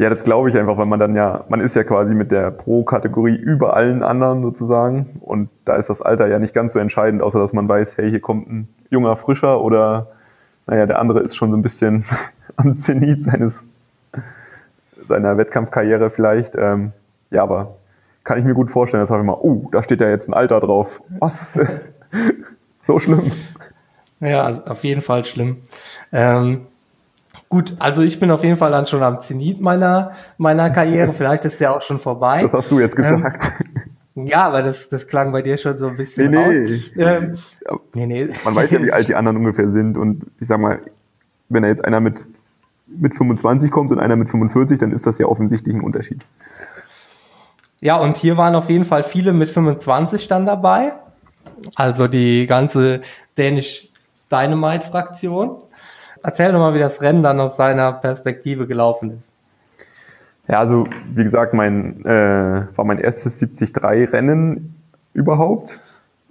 Ja, 0.01 0.09
das 0.09 0.23
glaube 0.23 0.49
ich 0.49 0.57
einfach, 0.57 0.79
weil 0.79 0.87
man 0.87 0.99
dann 0.99 1.15
ja, 1.15 1.43
man 1.47 1.61
ist 1.61 1.75
ja 1.75 1.83
quasi 1.83 2.15
mit 2.15 2.31
der 2.31 2.49
Pro-Kategorie 2.49 3.35
über 3.35 3.75
allen 3.75 4.01
anderen 4.01 4.41
sozusagen 4.41 5.21
und 5.21 5.49
da 5.63 5.75
ist 5.75 5.91
das 5.91 6.01
Alter 6.01 6.27
ja 6.27 6.39
nicht 6.39 6.55
ganz 6.55 6.73
so 6.73 6.79
entscheidend, 6.79 7.21
außer 7.21 7.37
dass 7.37 7.53
man 7.53 7.69
weiß, 7.69 7.97
hey, 7.97 8.09
hier 8.09 8.19
kommt 8.19 8.49
ein 8.49 8.67
junger 8.89 9.15
Frischer 9.15 9.61
oder 9.61 10.07
naja, 10.65 10.87
der 10.87 10.97
andere 10.97 11.19
ist 11.19 11.35
schon 11.35 11.51
so 11.51 11.55
ein 11.55 11.61
bisschen 11.61 12.03
am 12.55 12.73
Zenit 12.73 13.23
seines 13.23 13.67
seiner 15.07 15.37
Wettkampfkarriere 15.37 16.09
vielleicht. 16.09 16.55
Ähm, 16.55 16.93
ja, 17.29 17.43
aber 17.43 17.75
kann 18.23 18.39
ich 18.39 18.43
mir 18.43 18.55
gut 18.55 18.71
vorstellen, 18.71 19.05
dass 19.05 19.15
ich 19.15 19.23
mal, 19.23 19.37
uh, 19.39 19.69
da 19.71 19.83
steht 19.83 20.01
ja 20.01 20.09
jetzt 20.09 20.27
ein 20.27 20.33
Alter 20.33 20.61
drauf. 20.61 21.03
Was? 21.19 21.51
so 22.87 22.99
schlimm. 22.99 23.33
Ja, 24.19 24.63
auf 24.65 24.83
jeden 24.83 25.03
Fall 25.03 25.25
schlimm. 25.25 25.57
Ähm, 26.11 26.65
Gut, 27.51 27.75
also 27.79 28.01
ich 28.01 28.17
bin 28.17 28.31
auf 28.31 28.45
jeden 28.45 28.55
Fall 28.55 28.71
dann 28.71 28.87
schon 28.87 29.03
am 29.03 29.19
Zenit 29.19 29.59
meiner, 29.59 30.13
meiner 30.37 30.69
Karriere. 30.69 31.11
Vielleicht 31.11 31.43
ist 31.43 31.59
der 31.59 31.75
auch 31.75 31.81
schon 31.81 31.99
vorbei. 31.99 32.43
Das 32.43 32.53
hast 32.53 32.71
du 32.71 32.79
jetzt 32.79 32.97
ähm, 32.97 33.03
gesagt. 33.03 33.43
Ähm, 34.15 34.25
ja, 34.25 34.47
aber 34.47 34.61
das, 34.61 34.87
das 34.87 35.05
klang 35.05 35.33
bei 35.33 35.41
dir 35.41 35.57
schon 35.57 35.77
so 35.77 35.87
ein 35.87 35.97
bisschen 35.97 36.31
nee, 36.31 36.37
nee. 36.47 36.61
aus. 36.61 36.91
Ähm, 36.97 37.37
nee, 37.93 38.05
nee. 38.05 38.29
Man 38.45 38.55
weiß 38.55 38.71
ja, 38.71 38.81
wie 38.81 38.93
alt 38.93 39.09
die 39.09 39.15
anderen 39.15 39.35
ungefähr 39.35 39.69
sind. 39.69 39.97
Und 39.97 40.27
ich 40.39 40.47
sag 40.47 40.61
mal, 40.61 40.79
wenn 41.49 41.63
da 41.63 41.67
jetzt 41.67 41.83
einer 41.83 41.99
mit, 41.99 42.25
mit 42.87 43.15
25 43.15 43.69
kommt 43.69 43.91
und 43.91 43.99
einer 43.99 44.15
mit 44.15 44.29
45, 44.29 44.79
dann 44.79 44.93
ist 44.93 45.05
das 45.05 45.17
ja 45.17 45.25
offensichtlich 45.25 45.75
ein 45.75 45.81
Unterschied. 45.81 46.23
Ja, 47.81 47.97
und 47.97 48.15
hier 48.15 48.37
waren 48.37 48.55
auf 48.55 48.69
jeden 48.69 48.85
Fall 48.85 49.03
viele 49.03 49.33
mit 49.33 49.51
25 49.51 50.29
dann 50.29 50.45
dabei. 50.45 50.93
Also 51.75 52.07
die 52.07 52.45
ganze 52.45 53.01
Dänisch 53.37 53.89
Dynamite-Fraktion. 54.31 55.57
Erzähl 56.23 56.51
doch 56.51 56.59
mal, 56.59 56.73
wie 56.73 56.79
das 56.79 57.01
Rennen 57.01 57.23
dann 57.23 57.39
aus 57.39 57.57
seiner 57.57 57.93
Perspektive 57.93 58.67
gelaufen 58.67 59.11
ist. 59.11 59.31
Ja, 60.47 60.59
also 60.59 60.85
wie 61.13 61.23
gesagt, 61.23 61.53
mein 61.53 62.03
äh, 62.05 62.65
war 62.75 62.85
mein 62.85 62.99
erstes 62.99 63.41
73-Rennen 63.41 64.75
überhaupt. 65.13 65.79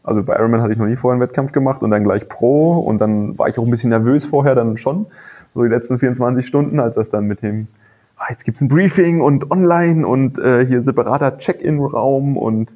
Also 0.02 0.22
bei 0.22 0.36
Ironman 0.36 0.62
hatte 0.62 0.72
ich 0.72 0.78
noch 0.78 0.86
nie 0.86 0.96
vorher 0.96 1.14
einen 1.14 1.22
Wettkampf 1.22 1.52
gemacht 1.52 1.82
und 1.82 1.90
dann 1.90 2.04
gleich 2.04 2.28
Pro 2.28 2.78
und 2.78 2.98
dann 2.98 3.38
war 3.38 3.48
ich 3.48 3.58
auch 3.58 3.64
ein 3.64 3.70
bisschen 3.70 3.90
nervös 3.90 4.26
vorher 4.26 4.54
dann 4.54 4.78
schon, 4.78 5.06
so 5.54 5.62
die 5.62 5.68
letzten 5.68 5.98
24 5.98 6.46
Stunden, 6.46 6.80
als 6.80 6.96
das 6.96 7.10
dann 7.10 7.26
mit 7.26 7.42
dem, 7.42 7.68
ah, 8.16 8.26
jetzt 8.30 8.44
gibt's 8.44 8.60
ein 8.60 8.68
Briefing 8.68 9.20
und 9.20 9.50
online 9.50 10.06
und 10.06 10.38
äh, 10.38 10.66
hier 10.66 10.80
separater 10.82 11.38
Check-in-Raum 11.38 12.36
und 12.36 12.74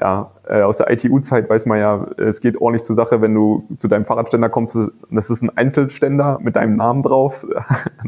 ja, 0.00 0.30
äh, 0.48 0.62
aus 0.62 0.78
der 0.78 0.90
ITU-Zeit 0.90 1.50
weiß 1.50 1.66
man 1.66 1.78
ja, 1.78 2.06
es 2.16 2.40
geht 2.40 2.60
ordentlich 2.60 2.84
zur 2.84 2.94
Sache, 2.94 3.20
wenn 3.20 3.34
du 3.34 3.66
zu 3.78 3.88
deinem 3.88 4.04
Fahrradständer 4.04 4.48
kommst. 4.48 4.76
Das 5.10 5.30
ist 5.30 5.42
ein 5.42 5.56
Einzelständer 5.56 6.38
mit 6.40 6.56
deinem 6.56 6.74
Namen 6.74 7.02
drauf. 7.02 7.44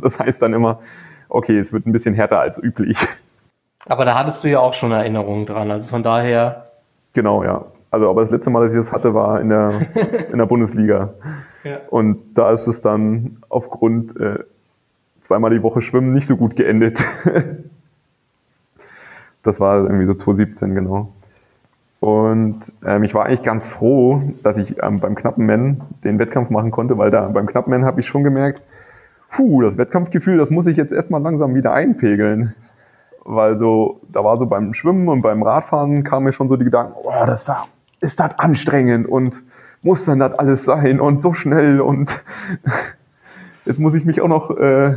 Das 0.00 0.18
heißt 0.18 0.40
dann 0.40 0.54
immer, 0.54 0.80
okay, 1.28 1.58
es 1.58 1.72
wird 1.72 1.86
ein 1.86 1.92
bisschen 1.92 2.14
härter 2.14 2.40
als 2.40 2.62
üblich. 2.62 2.96
Aber 3.86 4.04
da 4.04 4.16
hattest 4.16 4.44
du 4.44 4.48
ja 4.48 4.60
auch 4.60 4.72
schon 4.72 4.92
Erinnerungen 4.92 5.46
dran. 5.46 5.70
Also 5.70 5.88
von 5.88 6.02
daher. 6.02 6.70
Genau, 7.12 7.44
ja. 7.44 7.64
Also, 7.90 8.08
aber 8.08 8.20
das 8.20 8.30
letzte 8.30 8.50
Mal, 8.50 8.62
dass 8.62 8.72
ich 8.72 8.78
das 8.78 8.92
hatte, 8.92 9.14
war 9.14 9.40
in 9.40 9.48
der, 9.48 9.72
in 10.30 10.38
der 10.38 10.46
Bundesliga. 10.46 11.10
Ja. 11.62 11.76
Und 11.90 12.38
da 12.38 12.52
ist 12.52 12.66
es 12.66 12.80
dann 12.80 13.36
aufgrund 13.50 14.18
äh, 14.18 14.38
zweimal 15.20 15.50
die 15.50 15.62
Woche 15.62 15.82
Schwimmen 15.82 16.10
nicht 16.10 16.26
so 16.26 16.38
gut 16.38 16.56
geendet. 16.56 17.04
das 19.42 19.60
war 19.60 19.82
irgendwie 19.82 20.06
so 20.06 20.14
2017, 20.14 20.74
genau. 20.74 21.12
Und 22.00 22.72
ähm, 22.84 23.04
ich 23.04 23.14
war 23.14 23.26
eigentlich 23.26 23.42
ganz 23.42 23.68
froh, 23.68 24.22
dass 24.42 24.56
ich 24.56 24.82
ähm, 24.82 25.00
beim 25.00 25.14
Knappenman 25.14 25.82
den 26.02 26.18
Wettkampf 26.18 26.48
machen 26.48 26.70
konnte, 26.70 26.96
weil 26.96 27.10
da 27.10 27.28
beim 27.28 27.46
Knappenman 27.46 27.84
habe 27.84 28.00
ich 28.00 28.06
schon 28.06 28.24
gemerkt, 28.24 28.62
puh, 29.30 29.60
das 29.60 29.76
Wettkampfgefühl, 29.76 30.38
das 30.38 30.50
muss 30.50 30.66
ich 30.66 30.78
jetzt 30.78 30.92
erstmal 30.92 31.20
langsam 31.20 31.54
wieder 31.54 31.74
einpegeln. 31.74 32.54
Weil 33.22 33.58
so, 33.58 34.00
da 34.10 34.24
war 34.24 34.38
so 34.38 34.46
beim 34.46 34.72
Schwimmen 34.72 35.08
und 35.08 35.20
beim 35.20 35.42
Radfahren 35.42 36.02
kam 36.02 36.24
mir 36.24 36.32
schon 36.32 36.48
so 36.48 36.56
die 36.56 36.64
Gedanken, 36.64 36.94
oh, 37.02 37.26
das 37.26 37.44
da, 37.44 37.66
ist 38.00 38.18
das 38.18 38.38
anstrengend 38.38 39.06
und 39.06 39.42
muss 39.82 40.06
dann 40.06 40.18
das 40.18 40.32
alles 40.38 40.64
sein 40.64 41.00
und 41.00 41.20
so 41.20 41.34
schnell 41.34 41.80
und 41.82 42.24
jetzt 43.66 43.78
muss 43.78 43.94
ich 43.94 44.06
mich 44.06 44.22
auch 44.22 44.28
noch 44.28 44.56
äh, 44.56 44.94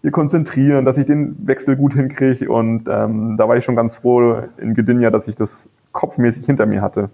hier 0.00 0.10
konzentrieren, 0.10 0.86
dass 0.86 0.96
ich 0.96 1.06
den 1.06 1.46
Wechsel 1.46 1.76
gut 1.76 1.94
hinkriege 1.94 2.50
und 2.50 2.88
ähm, 2.88 3.36
da 3.36 3.46
war 3.46 3.56
ich 3.56 3.64
schon 3.64 3.76
ganz 3.76 3.96
froh 3.96 4.42
in 4.56 4.74
Gdynia, 4.74 5.10
dass 5.10 5.28
ich 5.28 5.36
das 5.36 5.70
kopfmäßig 5.96 6.46
hinter 6.46 6.66
mir 6.66 6.82
hatte. 6.82 7.10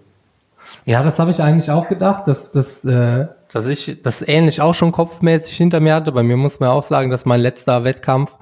Ja, 0.84 1.02
das 1.02 1.18
habe 1.18 1.30
ich 1.30 1.40
eigentlich 1.40 1.70
auch 1.70 1.88
gedacht, 1.88 2.26
dass, 2.26 2.50
dass, 2.50 2.84
äh, 2.84 3.28
dass 3.52 3.66
ich 3.66 4.02
das 4.02 4.26
ähnlich 4.26 4.60
auch 4.60 4.74
schon 4.74 4.92
kopfmäßig 4.92 5.56
hinter 5.56 5.80
mir 5.80 5.94
hatte. 5.94 6.12
Bei 6.12 6.22
mir 6.22 6.36
muss 6.36 6.60
man 6.60 6.70
auch 6.70 6.82
sagen, 6.82 7.10
dass 7.10 7.24
mein 7.24 7.40
letzter 7.40 7.84
Wettkampf 7.84 8.36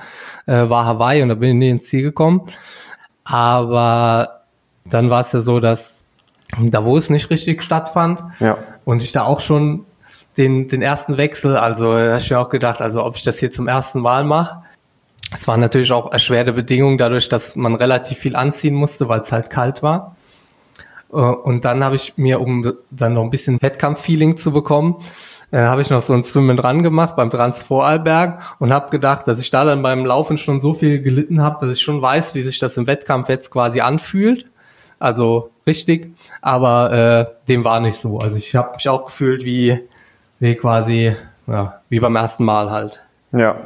äh, 0.47 0.69
war 0.69 0.87
Hawaii 0.87 1.23
und 1.23 1.29
da 1.29 1.35
bin 1.35 1.51
ich 1.51 1.57
nie 1.57 1.71
ins 1.71 1.87
Ziel 1.87 2.03
gekommen. 2.03 2.43
Aber 3.25 4.43
dann 4.85 5.11
war 5.11 5.21
es 5.21 5.33
ja 5.33 5.41
so, 5.41 5.61
dass 5.61 6.05
da 6.59 6.85
wo 6.85 6.97
es 6.97 7.11
nicht 7.11 7.31
richtig 7.31 7.63
stattfand 7.63 8.21
ja. 8.41 8.59
und 8.85 9.03
ich 9.03 9.13
da 9.13 9.23
auch 9.23 9.41
schon 9.41 9.87
den, 10.37 10.69
den 10.69 10.83
ersten 10.83 11.17
Wechsel, 11.17 11.57
also 11.57 11.93
da 11.93 12.11
habe 12.11 12.19
ich 12.19 12.31
mir 12.31 12.39
auch 12.39 12.49
gedacht, 12.49 12.81
also 12.81 13.05
ob 13.05 13.17
ich 13.17 13.23
das 13.23 13.39
hier 13.39 13.51
zum 13.51 13.69
ersten 13.69 14.01
Mal 14.01 14.25
mache. 14.25 14.63
Es 15.33 15.47
war 15.47 15.57
natürlich 15.57 15.93
auch 15.93 16.13
erschwerte 16.13 16.53
Bedingungen 16.53 16.99
dadurch, 16.99 17.29
dass 17.29 17.55
man 17.55 17.75
relativ 17.75 18.19
viel 18.19 18.35
anziehen 18.35 18.75
musste, 18.75 19.09
weil 19.09 19.21
es 19.21 19.31
halt 19.31 19.51
kalt 19.51 19.83
war. 19.83 20.17
Äh, 21.13 21.17
und 21.17 21.65
dann 21.65 21.85
habe 21.85 21.97
ich 21.97 22.17
mir, 22.17 22.41
um 22.41 22.73
dann 22.91 23.15
noch 23.15 23.23
ein 23.23 23.31
bisschen 23.31 23.61
Wettkampf-Feeling 23.61 24.37
zu 24.37 24.53
bekommen, 24.53 24.97
äh, 25.53 25.59
habe 25.59 25.83
ich 25.83 25.91
noch 25.91 26.03
so 26.03 26.13
ein 26.13 26.25
Swimmen 26.25 26.57
dran 26.57 26.83
gemacht 26.83 27.17
beim 27.17 27.31
Transvorarlberg 27.31 28.41
und 28.59 28.73
habe 28.73 28.91
gedacht, 28.91 29.27
dass 29.27 29.41
ich 29.41 29.51
da 29.51 29.65
dann 29.65 29.83
beim 29.83 30.07
Laufen 30.07 30.39
schon 30.39 30.61
so 30.61 30.75
viel 30.75 31.03
gelitten 31.03 31.43
habe, 31.43 31.67
dass 31.67 31.77
ich 31.77 31.83
schon 31.83 32.01
weiß, 32.01 32.35
wie 32.35 32.43
sich 32.43 32.59
das 32.59 32.77
im 32.77 32.87
Wettkampf 32.87 33.29
jetzt 33.29 33.51
quasi 33.51 33.81
anfühlt. 33.81 34.47
Also 34.99 35.51
richtig, 35.67 36.15
aber 36.43 36.93
äh, 36.93 37.47
dem 37.49 37.65
war 37.65 37.81
nicht 37.81 38.01
so. 38.01 38.19
Also 38.19 38.37
ich 38.37 38.55
habe 38.55 38.75
mich 38.75 38.89
auch 38.89 39.07
gefühlt 39.07 39.45
wie, 39.45 39.81
wie 40.39 40.55
quasi, 40.55 41.17
ja, 41.47 41.81
wie 41.89 42.01
beim 42.01 42.17
ersten 42.17 42.45
Mal 42.45 42.71
halt. 42.71 43.03
Ja, 43.33 43.57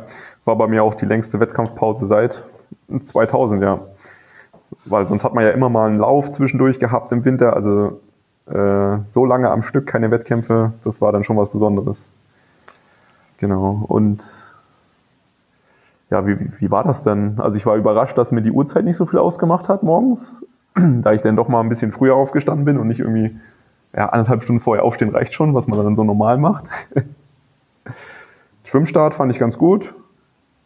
war 0.45 0.57
bei 0.57 0.69
mir 0.69 0.85
auch 0.85 0.95
die 0.95 1.07
längste 1.07 1.41
Wettkampfpause 1.41 2.07
seit 2.07 2.45
2000, 2.99 3.63
ja. 3.63 3.81
Weil 4.85 5.07
sonst 5.07 5.25
hat 5.25 5.35
man 5.35 5.45
ja 5.45 5.51
immer 5.51 5.69
mal 5.69 5.89
einen 5.89 5.99
Lauf 5.99 6.31
zwischendurch 6.31 6.79
gehabt 6.79 7.13
im 7.13 7.25
Winter. 7.25 7.55
Also 7.55 8.01
äh, 8.47 8.99
so 9.07 9.25
lange 9.25 9.51
am 9.51 9.63
Stück 9.63 9.87
keine 9.87 10.11
Wettkämpfe, 10.11 10.73
das 10.85 11.01
war 11.01 11.13
dann 11.13 11.25
schon 11.25 11.37
was 11.37 11.51
Besonderes. 11.51 12.07
Genau. 13.39 13.85
Und 13.89 14.23
ja, 16.11 16.27
wie, 16.27 16.39
wie 16.59 16.71
war 16.71 16.85
das 16.85 17.03
denn? 17.03 17.35
Also 17.39 17.57
ich 17.57 17.67
war 17.67 17.77
überrascht, 17.77 18.17
dass 18.19 18.33
mir 18.33 18.43
die 18.43 18.51
Uhrzeit 18.51 18.85
nicht 18.85 18.97
so 18.97 19.07
viel 19.07 19.19
ausgemacht 19.19 19.69
hat 19.69 19.83
morgens, 19.83 20.45
da 20.75 21.13
ich 21.13 21.23
dann 21.23 21.37
doch 21.37 21.49
mal 21.49 21.61
ein 21.61 21.69
bisschen 21.69 21.93
früher 21.93 22.15
aufgestanden 22.15 22.65
bin 22.65 22.79
und 22.79 22.89
nicht 22.89 23.01
irgendwie 23.01 23.37
ja, 23.97 24.09
anderthalb 24.11 24.43
Stunden 24.43 24.61
vorher 24.61 24.85
aufstehen 24.85 25.11
reicht 25.11 25.35
schon, 25.35 25.55
was 25.55 25.67
man 25.67 25.83
dann 25.83 25.97
so 25.97 26.05
normal 26.05 26.37
macht. 26.39 26.65
Schwimmstart 28.65 29.15
fand 29.15 29.31
ich 29.33 29.39
ganz 29.39 29.57
gut. 29.57 29.95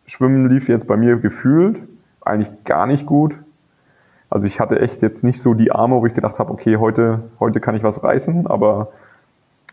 Schwimmen 0.06 0.48
lief 0.48 0.68
jetzt 0.68 0.86
bei 0.86 0.96
mir 0.96 1.16
gefühlt 1.16 1.80
eigentlich 2.28 2.64
gar 2.64 2.86
nicht 2.86 3.06
gut. 3.06 3.38
Also 4.30 4.46
ich 4.46 4.60
hatte 4.60 4.80
echt 4.80 5.00
jetzt 5.00 5.24
nicht 5.24 5.40
so 5.40 5.54
die 5.54 5.72
Arme, 5.72 5.96
wo 5.96 6.06
ich 6.06 6.14
gedacht 6.14 6.38
habe, 6.38 6.52
okay, 6.52 6.76
heute, 6.76 7.30
heute 7.40 7.60
kann 7.60 7.74
ich 7.74 7.82
was 7.82 8.02
reißen, 8.02 8.46
aber 8.46 8.92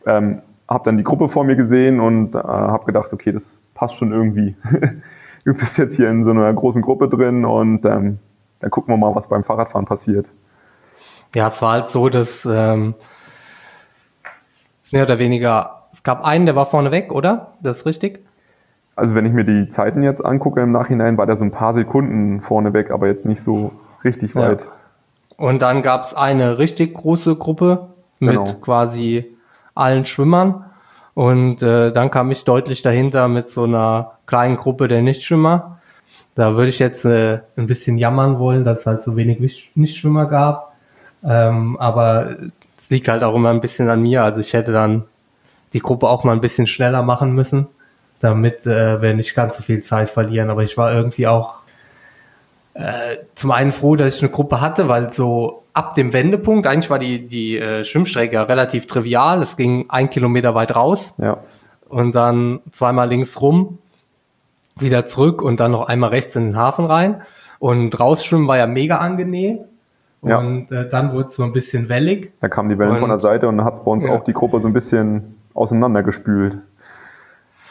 ähm, 0.05 0.41
habe 0.67 0.85
dann 0.85 0.97
die 0.97 1.03
Gruppe 1.03 1.29
vor 1.29 1.43
mir 1.43 1.55
gesehen 1.55 1.99
und 1.99 2.35
äh, 2.35 2.39
habe 2.39 2.85
gedacht, 2.85 3.11
okay, 3.11 3.31
das 3.31 3.59
passt 3.73 3.95
schon 3.95 4.11
irgendwie. 4.11 4.55
du 5.45 5.53
bist 5.53 5.77
jetzt 5.77 5.95
hier 5.95 6.09
in 6.09 6.23
so 6.23 6.31
einer 6.31 6.51
großen 6.53 6.81
Gruppe 6.81 7.09
drin 7.09 7.45
und 7.45 7.85
ähm, 7.85 8.19
dann 8.59 8.71
gucken 8.71 8.93
wir 8.93 8.97
mal, 8.97 9.13
was 9.13 9.27
beim 9.27 9.43
Fahrradfahren 9.43 9.85
passiert. 9.85 10.31
Ja, 11.35 11.49
es 11.49 11.61
war 11.61 11.73
halt 11.73 11.87
so, 11.87 12.07
dass 12.07 12.47
ähm, 12.49 12.95
es 14.81 14.93
mehr 14.93 15.03
oder 15.03 15.19
weniger, 15.19 15.87
es 15.91 16.03
gab 16.03 16.23
einen, 16.23 16.45
der 16.45 16.55
war 16.55 16.65
vorne 16.65 16.91
weg, 16.91 17.11
oder? 17.11 17.53
Das 17.61 17.79
ist 17.79 17.85
richtig? 17.85 18.25
Also 18.95 19.13
wenn 19.13 19.25
ich 19.25 19.33
mir 19.33 19.43
die 19.43 19.67
Zeiten 19.67 20.01
jetzt 20.03 20.23
angucke 20.23 20.61
im 20.61 20.71
Nachhinein, 20.71 21.17
war 21.17 21.25
der 21.25 21.35
so 21.35 21.43
ein 21.43 21.51
paar 21.51 21.73
Sekunden 21.73 22.39
vorne 22.39 22.71
weg, 22.71 22.91
aber 22.91 23.07
jetzt 23.07 23.25
nicht 23.25 23.41
so 23.41 23.73
richtig 24.05 24.35
weit. 24.35 24.61
Ja. 24.61 24.67
Und 25.37 25.61
dann 25.61 25.81
gab 25.81 26.05
es 26.05 26.13
eine 26.13 26.57
richtig 26.57 26.93
große 26.93 27.35
Gruppe 27.35 27.89
mit 28.19 28.37
genau. 28.37 28.53
quasi 28.61 29.35
allen 29.73 30.05
Schwimmern. 30.05 30.65
Und 31.13 31.61
äh, 31.61 31.91
dann 31.91 32.11
kam 32.11 32.31
ich 32.31 32.43
deutlich 32.43 32.81
dahinter 32.81 33.27
mit 33.27 33.49
so 33.49 33.63
einer 33.63 34.13
kleinen 34.25 34.57
Gruppe 34.57 34.87
der 34.87 35.01
Nichtschwimmer. 35.01 35.79
Da 36.35 36.55
würde 36.55 36.69
ich 36.69 36.79
jetzt 36.79 37.05
äh, 37.05 37.39
ein 37.55 37.67
bisschen 37.67 37.97
jammern 37.97 38.39
wollen, 38.39 38.65
dass 38.65 38.81
es 38.81 38.85
halt 38.85 39.03
so 39.03 39.15
wenig 39.15 39.71
Nichtschwimmer 39.75 40.25
gab. 40.25 40.75
Ähm, 41.23 41.77
aber 41.79 42.35
es 42.77 42.89
liegt 42.89 43.07
halt 43.07 43.23
auch 43.23 43.35
immer 43.35 43.49
ein 43.49 43.61
bisschen 43.61 43.89
an 43.89 44.01
mir. 44.01 44.23
Also 44.23 44.41
ich 44.41 44.53
hätte 44.53 44.73
dann 44.73 45.05
die 45.73 45.79
Gruppe 45.79 46.07
auch 46.07 46.23
mal 46.23 46.33
ein 46.33 46.41
bisschen 46.41 46.67
schneller 46.67 47.03
machen 47.03 47.33
müssen, 47.33 47.67
damit 48.19 48.65
äh, 48.65 49.01
wir 49.01 49.13
nicht 49.13 49.35
ganz 49.35 49.57
so 49.57 49.63
viel 49.63 49.81
Zeit 49.81 50.09
verlieren. 50.09 50.49
Aber 50.49 50.63
ich 50.63 50.77
war 50.77 50.93
irgendwie 50.93 51.27
auch 51.27 51.55
äh, 52.75 53.17
zum 53.35 53.51
einen 53.51 53.71
froh, 53.71 53.95
dass 53.95 54.17
ich 54.17 54.21
eine 54.21 54.31
Gruppe 54.31 54.59
hatte, 54.59 54.89
weil 54.89 55.13
so 55.13 55.63
ab 55.73 55.95
dem 55.95 56.11
Wendepunkt, 56.11 56.67
eigentlich 56.67 56.89
war 56.89 56.99
die, 56.99 57.25
die 57.25 57.57
äh, 57.57 57.85
Schwimmstrecke 57.85 58.49
relativ 58.49 58.85
trivial. 58.85 59.41
Es 59.41 59.55
ging 59.55 59.85
ein 59.87 60.09
Kilometer 60.09 60.55
weit 60.55 60.75
raus 60.75 61.13
ja. 61.17 61.37
und 61.87 62.13
dann 62.13 62.59
zweimal 62.71 63.07
links 63.07 63.39
rum, 63.39 63.77
wieder 64.77 65.05
zurück 65.05 65.41
und 65.41 65.61
dann 65.61 65.71
noch 65.71 65.87
einmal 65.87 66.09
rechts 66.09 66.35
in 66.35 66.47
den 66.47 66.57
Hafen 66.57 66.85
rein. 66.85 67.21
Und 67.59 67.97
rausschwimmen 67.97 68.45
war 68.47 68.57
ja 68.57 68.67
mega 68.67 68.97
angenehm. 68.97 69.59
Ja. 70.21 70.39
Und 70.39 70.69
äh, 70.71 70.89
dann 70.89 71.13
wurde 71.13 71.29
es 71.29 71.35
so 71.37 71.43
ein 71.43 71.53
bisschen 71.53 71.87
wellig. 71.87 72.33
Da 72.41 72.49
kamen 72.49 72.67
die 72.67 72.77
Wellen 72.77 72.91
und, 72.91 72.99
von 72.99 73.09
der 73.09 73.19
Seite 73.19 73.47
und 73.47 73.55
dann 73.57 73.65
hat 73.65 73.75
es 73.75 73.83
bei 73.83 73.91
uns 73.91 74.03
ja. 74.03 74.11
auch 74.11 74.23
die 74.23 74.33
Gruppe 74.33 74.59
so 74.59 74.67
ein 74.67 74.73
bisschen 74.73 75.37
auseinandergespült. 75.53 76.57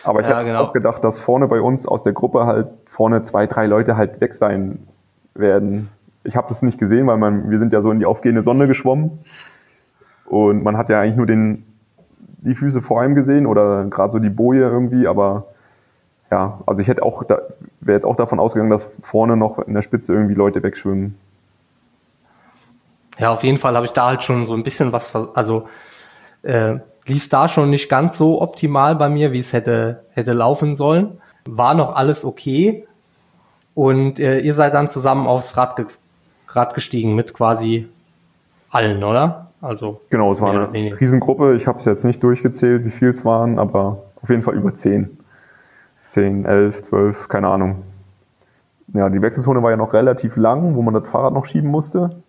Aber 0.02 0.20
ich 0.20 0.28
ja, 0.28 0.36
habe 0.36 0.46
genau. 0.46 0.62
auch 0.62 0.72
gedacht, 0.72 1.04
dass 1.04 1.20
vorne 1.20 1.46
bei 1.46 1.60
uns 1.60 1.86
aus 1.86 2.04
der 2.04 2.14
Gruppe 2.14 2.46
halt 2.46 2.68
vorne 2.86 3.22
zwei, 3.22 3.46
drei 3.46 3.66
Leute 3.66 3.98
halt 3.98 4.20
weg 4.22 4.32
sein 4.34 4.86
werden. 5.34 5.88
Ich 6.24 6.36
habe 6.36 6.48
das 6.48 6.62
nicht 6.62 6.78
gesehen, 6.78 7.06
weil 7.06 7.16
man, 7.16 7.50
wir 7.50 7.58
sind 7.58 7.72
ja 7.72 7.82
so 7.82 7.90
in 7.90 7.98
die 7.98 8.06
aufgehende 8.06 8.42
Sonne 8.42 8.66
geschwommen 8.66 9.18
und 10.24 10.62
man 10.62 10.76
hat 10.76 10.88
ja 10.88 11.00
eigentlich 11.00 11.16
nur 11.16 11.26
den, 11.26 11.64
die 12.38 12.54
Füße 12.54 12.82
vor 12.82 13.00
einem 13.00 13.14
gesehen 13.14 13.46
oder 13.46 13.84
gerade 13.84 14.12
so 14.12 14.18
die 14.18 14.30
Boje 14.30 14.62
irgendwie, 14.62 15.06
aber 15.06 15.46
ja, 16.30 16.60
also 16.66 16.80
ich 16.80 16.88
hätte 16.88 17.02
auch, 17.02 17.22
wäre 17.22 17.96
jetzt 17.96 18.06
auch 18.06 18.16
davon 18.16 18.40
ausgegangen, 18.40 18.70
dass 18.70 18.90
vorne 19.02 19.36
noch 19.36 19.58
in 19.58 19.74
der 19.74 19.82
Spitze 19.82 20.12
irgendwie 20.12 20.34
Leute 20.34 20.62
wegschwimmen. 20.62 21.16
Ja, 23.18 23.30
auf 23.30 23.44
jeden 23.44 23.58
Fall 23.58 23.76
habe 23.76 23.86
ich 23.86 23.92
da 23.92 24.06
halt 24.06 24.22
schon 24.22 24.46
so 24.46 24.54
ein 24.54 24.64
bisschen 24.64 24.92
was, 24.92 25.14
also 25.14 25.68
äh, 26.42 26.78
lief 27.06 27.28
da 27.28 27.48
schon 27.48 27.70
nicht 27.70 27.88
ganz 27.88 28.18
so 28.18 28.40
optimal 28.42 28.96
bei 28.96 29.08
mir, 29.08 29.32
wie 29.32 29.38
es 29.38 29.52
hätte, 29.52 30.04
hätte 30.10 30.32
laufen 30.32 30.76
sollen. 30.76 31.20
War 31.44 31.74
noch 31.74 31.94
alles 31.94 32.24
okay, 32.24 32.86
und 33.74 34.20
äh, 34.20 34.40
ihr 34.40 34.54
seid 34.54 34.74
dann 34.74 34.88
zusammen 34.90 35.26
aufs 35.26 35.56
Rad, 35.56 35.76
ge 35.76 35.86
Rad 36.48 36.74
gestiegen 36.74 37.14
mit 37.14 37.34
quasi 37.34 37.88
allen, 38.70 39.02
oder? 39.02 39.50
Also 39.60 40.00
genau, 40.10 40.30
es 40.30 40.40
war 40.40 40.50
eine 40.50 41.00
Riesengruppe. 41.00 41.54
Ich 41.54 41.66
habe 41.66 41.78
es 41.78 41.84
jetzt 41.84 42.04
nicht 42.04 42.22
durchgezählt, 42.22 42.84
wie 42.84 42.90
viel 42.90 43.10
es 43.10 43.24
waren, 43.24 43.58
aber 43.58 44.02
auf 44.22 44.28
jeden 44.28 44.42
Fall 44.42 44.54
über 44.54 44.74
zehn. 44.74 45.18
Zehn, 46.08 46.44
elf, 46.44 46.82
zwölf, 46.82 47.28
keine 47.28 47.48
Ahnung. 47.48 47.82
Ja, 48.92 49.08
die 49.08 49.22
Wechselzone 49.22 49.62
war 49.62 49.70
ja 49.70 49.76
noch 49.76 49.94
relativ 49.94 50.36
lang, 50.36 50.76
wo 50.76 50.82
man 50.82 50.94
das 50.94 51.08
Fahrrad 51.08 51.32
noch 51.32 51.46
schieben 51.46 51.70
musste. 51.70 52.22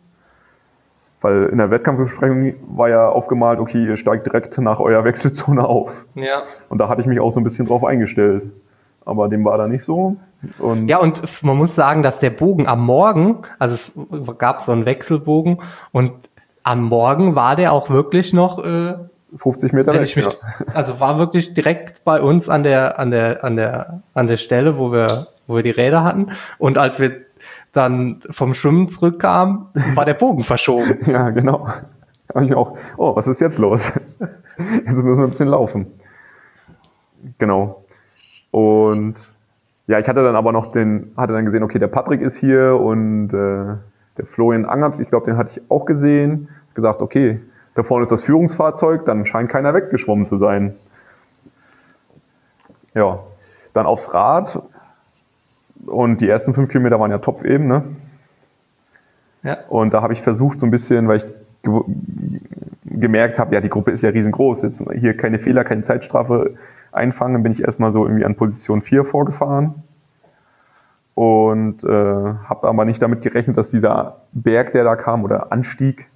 Weil 1.21 1.47
in 1.47 1.57
der 1.57 1.71
Wettkampfbesprechung 1.71 2.53
war 2.67 2.89
ja 2.89 3.09
aufgemalt, 3.09 3.59
okay, 3.59 3.85
ihr 3.85 3.97
steigt 3.97 4.25
direkt 4.25 4.57
nach 4.59 4.79
eurer 4.79 5.03
Wechselzone 5.03 5.67
auf. 5.67 6.05
Ja. 6.15 6.41
Und 6.69 6.77
da 6.79 6.87
hatte 6.87 7.01
ich 7.01 7.07
mich 7.07 7.19
auch 7.19 7.31
so 7.31 7.39
ein 7.39 7.43
bisschen 7.43 7.67
drauf 7.67 7.83
eingestellt. 7.83 8.51
Aber 9.05 9.29
dem 9.29 9.45
war 9.45 9.57
da 9.57 9.67
nicht 9.67 9.85
so. 9.85 10.17
Und 10.59 10.87
ja, 10.87 10.97
und 10.97 11.21
man 11.43 11.57
muss 11.57 11.75
sagen, 11.75 12.03
dass 12.03 12.19
der 12.19 12.29
Bogen 12.29 12.67
am 12.67 12.85
Morgen, 12.85 13.37
also 13.57 13.75
es 13.75 13.93
gab 14.37 14.61
so 14.61 14.71
einen 14.71 14.85
Wechselbogen 14.85 15.59
und 15.91 16.11
am 16.63 16.83
Morgen 16.83 17.35
war 17.35 17.55
der 17.55 17.71
auch 17.71 17.89
wirklich 17.89 18.33
noch 18.33 18.63
äh, 18.63 18.95
50 19.37 19.73
Meter 19.73 19.93
weg. 19.93 20.01
Mich, 20.01 20.15
ja. 20.15 20.33
Also 20.73 20.99
war 20.99 21.17
wirklich 21.17 21.53
direkt 21.53 22.03
bei 22.03 22.21
uns 22.21 22.49
an 22.49 22.63
der 22.63 22.99
an 22.99 23.11
der 23.11 23.43
an 23.43 23.55
der 23.55 24.01
an 24.13 24.27
der 24.27 24.37
Stelle, 24.37 24.77
wo 24.77 24.91
wir 24.91 25.27
wo 25.47 25.55
wir 25.55 25.63
die 25.63 25.71
Räder 25.71 26.03
hatten 26.03 26.31
und 26.57 26.77
als 26.77 26.99
wir 26.99 27.25
dann 27.71 28.21
vom 28.29 28.53
Schwimmen 28.53 28.87
zurückkamen, 28.87 29.67
war 29.93 30.05
der 30.05 30.13
Bogen 30.13 30.43
verschoben. 30.43 30.99
ja, 31.05 31.29
genau. 31.29 31.67
Und 32.33 32.45
ich 32.45 32.55
auch, 32.55 32.77
oh, 32.97 33.15
was 33.15 33.27
ist 33.27 33.41
jetzt 33.41 33.59
los? 33.59 33.91
Jetzt 34.57 34.87
müssen 34.87 35.17
wir 35.17 35.23
ein 35.23 35.29
bisschen 35.29 35.49
laufen. 35.49 35.87
Genau. 37.37 37.84
Und 38.55 39.15
ja, 39.85 39.99
ich 39.99 40.07
hatte 40.07 40.23
dann 40.23 40.37
aber 40.37 40.53
noch 40.53 40.71
den, 40.71 41.11
hatte 41.17 41.33
dann 41.33 41.43
gesehen, 41.43 41.61
okay, 41.61 41.77
der 41.77 41.89
Patrick 41.89 42.21
ist 42.21 42.37
hier 42.37 42.79
und 42.79 43.33
äh, 43.33 43.75
der 44.17 44.25
Florian 44.25 44.63
Angert, 44.63 44.97
ich 45.01 45.09
glaube, 45.09 45.25
den 45.25 45.35
hatte 45.35 45.59
ich 45.59 45.69
auch 45.69 45.83
gesehen. 45.85 46.47
Gesagt, 46.73 47.01
okay, 47.01 47.41
da 47.73 47.83
vorne 47.83 48.03
ist 48.03 48.13
das 48.13 48.23
Führungsfahrzeug, 48.23 49.03
dann 49.03 49.25
scheint 49.25 49.49
keiner 49.49 49.73
weggeschwommen 49.73 50.25
zu 50.25 50.37
sein. 50.37 50.73
Ja, 52.93 53.19
dann 53.73 53.85
aufs 53.85 54.13
Rad 54.13 54.61
und 55.85 56.21
die 56.21 56.29
ersten 56.29 56.53
fünf 56.53 56.69
Kilometer 56.69 56.97
waren 56.97 57.11
ja 57.11 57.17
Topfeben, 57.17 57.67
ne? 57.67 57.83
Ja. 59.43 59.57
Und 59.67 59.93
da 59.93 60.01
habe 60.01 60.13
ich 60.13 60.21
versucht, 60.21 60.61
so 60.61 60.65
ein 60.65 60.71
bisschen, 60.71 61.09
weil 61.09 61.17
ich 61.17 61.25
ge 61.61 61.81
gemerkt 62.85 63.37
habe, 63.37 63.53
ja, 63.53 63.59
die 63.59 63.67
Gruppe 63.67 63.91
ist 63.91 64.01
ja 64.01 64.11
riesengroß, 64.11 64.61
jetzt 64.61 64.81
hier 64.93 65.17
keine 65.17 65.39
Fehler, 65.39 65.65
keine 65.65 65.83
Zeitstrafe, 65.83 66.55
einfangen. 66.95 67.33
Dann 67.33 67.43
bin 67.43 67.51
ich 67.51 67.63
erstmal 67.63 67.91
so 67.91 68.05
irgendwie 68.05 68.25
an 68.25 68.35
Position 68.35 68.81
4 68.81 69.05
vorgefahren 69.05 69.83
und 71.15 71.83
äh, 71.83 71.87
habe 71.87 72.67
aber 72.67 72.85
nicht 72.85 73.01
damit 73.01 73.21
gerechnet, 73.21 73.57
dass 73.57 73.69
dieser 73.69 74.17
Berg, 74.33 74.73
der 74.73 74.83
da 74.83 74.95
kam 74.95 75.23
oder 75.23 75.51
Anstieg, 75.51 76.07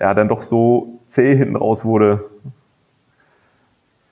ja, 0.00 0.14
dann 0.14 0.28
doch 0.28 0.42
so 0.42 1.00
zäh 1.06 1.36
hinten 1.36 1.56
raus 1.56 1.84
wurde. 1.84 2.24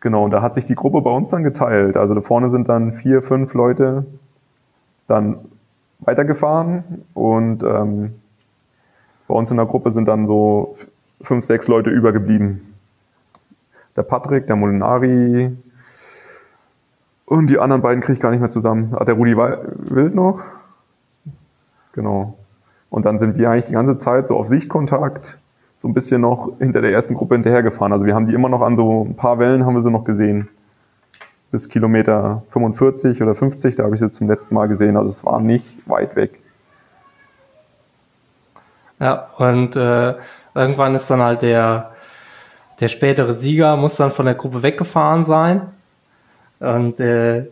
Genau, 0.01 0.25
und 0.25 0.31
da 0.31 0.43
hat 0.43 0.55
sich 0.55 0.67
die 0.67 0.75
Gruppe 0.75 1.01
bei 1.01 1.11
uns 1.11 1.31
dann 1.31 1.43
geteilt. 1.43 1.97
Also 1.97 2.15
da 2.15 2.21
vorne 2.21 2.51
sind 2.51 2.69
dann 2.69 2.93
vier, 2.93 3.23
fünf 3.23 3.55
Leute 3.55 4.05
dann 5.09 5.39
weitergefahren 6.01 7.05
und 7.15 7.63
ähm, 7.63 8.15
bei 9.27 9.35
uns 9.35 9.51
in 9.51 9.57
der 9.57 9.67
Gruppe 9.67 9.91
sind 9.91 10.07
dann 10.07 10.27
so 10.27 10.77
fünf, 11.23 11.47
sechs 11.47 11.69
Leute 11.69 11.89
übergeblieben. 11.89 12.75
Der 13.97 14.03
Patrick, 14.03 14.47
der 14.47 14.57
Molinari, 14.57 15.57
und 17.27 17.49
die 17.49 17.59
anderen 17.59 17.83
beiden 17.83 18.03
kriege 18.03 18.15
ich 18.15 18.21
gar 18.21 18.31
nicht 18.31 18.41
mehr 18.41 18.51
zusammen. 18.51 18.95
Ah, 18.95 19.05
der 19.05 19.15
Rudi 19.15 19.37
Wild 19.37 20.15
noch. 20.15 20.43
Genau. 21.93 22.37
Und 22.91 23.07
dann 23.07 23.19
sind 23.19 23.39
wir 23.39 23.51
eigentlich 23.51 23.67
die 23.67 23.73
ganze 23.73 23.97
Zeit 23.97 24.27
so 24.27 24.37
auf 24.37 24.47
Sichtkontakt, 24.47 25.39
so 25.81 25.89
ein 25.89 25.95
bisschen 25.95 26.21
noch 26.21 26.53
hinter 26.59 26.81
der 26.81 26.93
ersten 26.93 27.15
Gruppe 27.15 27.35
hinterhergefahren. 27.35 27.93
Also 27.93 28.07
wir 28.07 28.15
haben 28.15 28.27
die 28.27 28.35
immer 28.35 28.49
noch 28.49 28.63
an 28.63 28.77
so 28.77 29.05
ein 29.05 29.17
paar 29.17 29.39
Wellen 29.39 29.65
haben 29.65 29.75
wir 29.75 29.83
sie 29.83 29.91
noch 29.91 30.05
gesehen. 30.05 30.49
Bis 31.51 31.69
Kilometer 31.69 32.43
45 32.49 33.23
oder 33.23 33.35
50, 33.35 33.77
da 33.77 33.85
habe 33.85 33.95
ich 33.95 34.01
sie 34.01 34.11
zum 34.11 34.29
letzten 34.29 34.55
Mal 34.55 34.69
gesehen. 34.69 34.97
Also 34.97 35.09
es 35.09 35.25
war 35.25 35.41
nicht 35.41 35.89
weit 35.89 36.17
weg. 36.17 36.41
Ja, 39.01 39.29
und 39.39 39.77
äh, 39.77 40.15
irgendwann 40.55 40.95
ist 40.95 41.11
dann 41.11 41.21
halt 41.21 41.43
der, 41.43 41.91
der 42.81 42.89
spätere 42.89 43.35
Sieger, 43.35 43.77
muss 43.77 43.97
dann 43.97 44.11
von 44.11 44.27
der 44.27 44.35
Gruppe 44.35 44.63
weggefahren 44.63 45.25
sein. 45.25 45.63
Und 46.65 47.01
äh, 47.01 47.47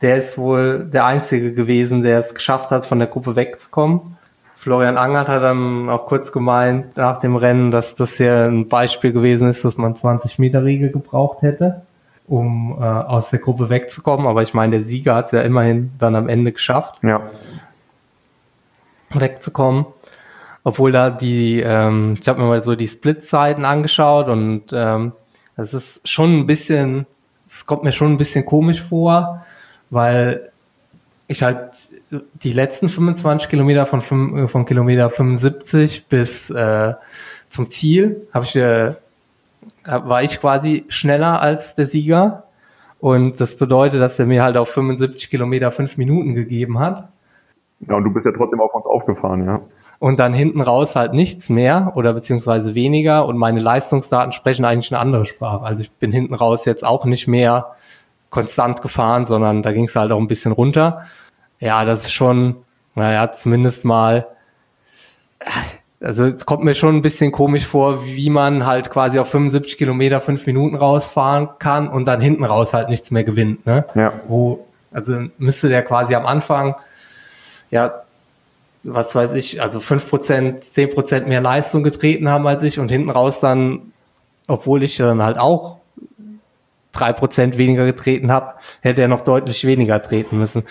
der 0.00 0.16
ist 0.18 0.38
wohl 0.38 0.84
der 0.84 1.06
Einzige 1.06 1.52
gewesen, 1.52 2.02
der 2.02 2.18
es 2.20 2.34
geschafft 2.34 2.70
hat, 2.70 2.86
von 2.86 2.98
der 2.98 3.08
Gruppe 3.08 3.34
wegzukommen. 3.36 4.16
Florian 4.54 4.96
Angert 4.96 5.28
hat 5.28 5.42
dann 5.42 5.88
auch 5.88 6.06
kurz 6.06 6.32
gemeint 6.32 6.96
nach 6.96 7.18
dem 7.20 7.36
Rennen, 7.36 7.70
dass 7.70 7.94
das 7.94 8.16
hier 8.16 8.44
ein 8.46 8.68
Beispiel 8.68 9.12
gewesen 9.12 9.48
ist, 9.48 9.64
dass 9.64 9.76
man 9.76 9.94
20 9.94 10.38
Meter 10.40 10.64
Riegel 10.64 10.90
gebraucht 10.90 11.42
hätte, 11.42 11.82
um 12.26 12.76
äh, 12.80 12.84
aus 12.84 13.30
der 13.30 13.38
Gruppe 13.38 13.68
wegzukommen. 13.70 14.26
Aber 14.26 14.42
ich 14.42 14.54
meine, 14.54 14.72
der 14.76 14.82
Sieger 14.82 15.14
hat 15.14 15.26
es 15.26 15.32
ja 15.32 15.42
immerhin 15.42 15.92
dann 15.98 16.16
am 16.16 16.28
Ende 16.28 16.50
geschafft, 16.52 16.94
Ja. 17.02 17.22
wegzukommen. 19.10 19.86
Obwohl 20.64 20.92
da 20.92 21.08
die, 21.10 21.60
ähm, 21.64 22.18
ich 22.20 22.28
habe 22.28 22.40
mir 22.40 22.48
mal 22.48 22.62
so 22.62 22.74
die 22.74 22.88
Split-Zeiten 22.88 23.64
angeschaut 23.64 24.28
und 24.28 24.64
ähm, 24.72 25.12
das 25.56 25.72
ist 25.72 26.06
schon 26.08 26.40
ein 26.40 26.46
bisschen, 26.46 27.06
es 27.48 27.66
kommt 27.66 27.84
mir 27.84 27.92
schon 27.92 28.12
ein 28.12 28.18
bisschen 28.18 28.44
komisch 28.44 28.82
vor, 28.82 29.44
weil 29.90 30.50
ich 31.26 31.42
halt 31.42 31.70
die 32.42 32.52
letzten 32.52 32.88
25 32.88 33.48
Kilometer 33.48 33.86
von, 33.86 34.36
äh, 34.36 34.48
von 34.48 34.64
Kilometer 34.64 35.10
75 35.10 36.06
bis 36.06 36.50
äh, 36.50 36.94
zum 37.50 37.70
Ziel 37.70 38.28
habe 38.32 38.44
ich 38.44 38.56
äh, 38.56 38.94
war 39.84 40.22
ich 40.22 40.40
quasi 40.40 40.84
schneller 40.88 41.40
als 41.40 41.74
der 41.74 41.86
Sieger 41.86 42.44
und 43.00 43.40
das 43.40 43.56
bedeutet, 43.56 44.00
dass 44.00 44.18
er 44.18 44.26
mir 44.26 44.42
halt 44.42 44.56
auf 44.56 44.70
75 44.70 45.30
Kilometer 45.30 45.70
fünf 45.70 45.96
Minuten 45.96 46.34
gegeben 46.34 46.78
hat 46.78 47.08
Ja, 47.80 47.96
und 47.96 48.04
du 48.04 48.12
bist 48.12 48.26
ja 48.26 48.32
trotzdem 48.32 48.60
auf 48.60 48.74
uns 48.74 48.86
aufgefahren, 48.86 49.44
ja. 49.44 49.60
Und 49.98 50.20
dann 50.20 50.32
hinten 50.32 50.60
raus 50.60 50.94
halt 50.94 51.12
nichts 51.12 51.48
mehr 51.48 51.92
oder 51.96 52.12
beziehungsweise 52.12 52.74
weniger 52.74 53.26
und 53.26 53.36
meine 53.36 53.60
Leistungsdaten 53.60 54.32
sprechen 54.32 54.64
eigentlich 54.64 54.92
eine 54.92 55.00
andere 55.00 55.26
Sprache. 55.26 55.64
Also 55.64 55.82
ich 55.82 55.90
bin 55.90 56.12
hinten 56.12 56.34
raus 56.34 56.64
jetzt 56.64 56.84
auch 56.84 57.04
nicht 57.04 57.26
mehr 57.26 57.74
konstant 58.30 58.82
gefahren, 58.82 59.26
sondern 59.26 59.62
da 59.62 59.72
ging 59.72 59.84
es 59.84 59.96
halt 59.96 60.12
auch 60.12 60.18
ein 60.18 60.28
bisschen 60.28 60.52
runter. 60.52 61.06
Ja, 61.60 61.84
das 61.84 62.04
ist 62.04 62.12
schon, 62.12 62.56
naja, 62.94 63.32
zumindest 63.32 63.84
mal, 63.84 64.28
also 66.00 66.26
es 66.26 66.46
kommt 66.46 66.62
mir 66.62 66.74
schon 66.74 66.96
ein 66.96 67.02
bisschen 67.02 67.32
komisch 67.32 67.66
vor, 67.66 68.04
wie 68.04 68.30
man 68.30 68.66
halt 68.66 68.90
quasi 68.90 69.18
auf 69.18 69.28
75 69.30 69.78
Kilometer 69.78 70.20
fünf 70.20 70.46
Minuten 70.46 70.76
rausfahren 70.76 71.48
kann 71.58 71.88
und 71.88 72.04
dann 72.04 72.20
hinten 72.20 72.44
raus 72.44 72.74
halt 72.74 72.88
nichts 72.88 73.10
mehr 73.10 73.24
gewinnt, 73.24 73.66
ne? 73.66 73.84
Ja. 73.96 74.12
Wo, 74.28 74.66
also 74.92 75.24
müsste 75.38 75.68
der 75.68 75.82
quasi 75.82 76.14
am 76.14 76.26
Anfang, 76.26 76.76
ja, 77.70 78.02
was 78.94 79.14
weiß 79.14 79.34
ich, 79.34 79.62
also 79.62 79.78
5%, 79.78 80.62
10% 80.62 81.26
mehr 81.26 81.40
Leistung 81.40 81.82
getreten 81.82 82.28
haben 82.28 82.46
als 82.46 82.62
ich 82.62 82.78
und 82.78 82.90
hinten 82.90 83.10
raus 83.10 83.40
dann, 83.40 83.92
obwohl 84.46 84.82
ich 84.82 84.96
dann 84.96 85.22
halt 85.22 85.38
auch 85.38 85.78
3% 86.94 87.56
weniger 87.56 87.84
getreten 87.84 88.30
habe, 88.32 88.54
hätte 88.80 89.02
er 89.02 89.08
noch 89.08 89.20
deutlich 89.20 89.64
weniger 89.64 90.02
treten 90.02 90.38
müssen. 90.38 90.64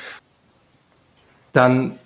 Dann 1.54 1.98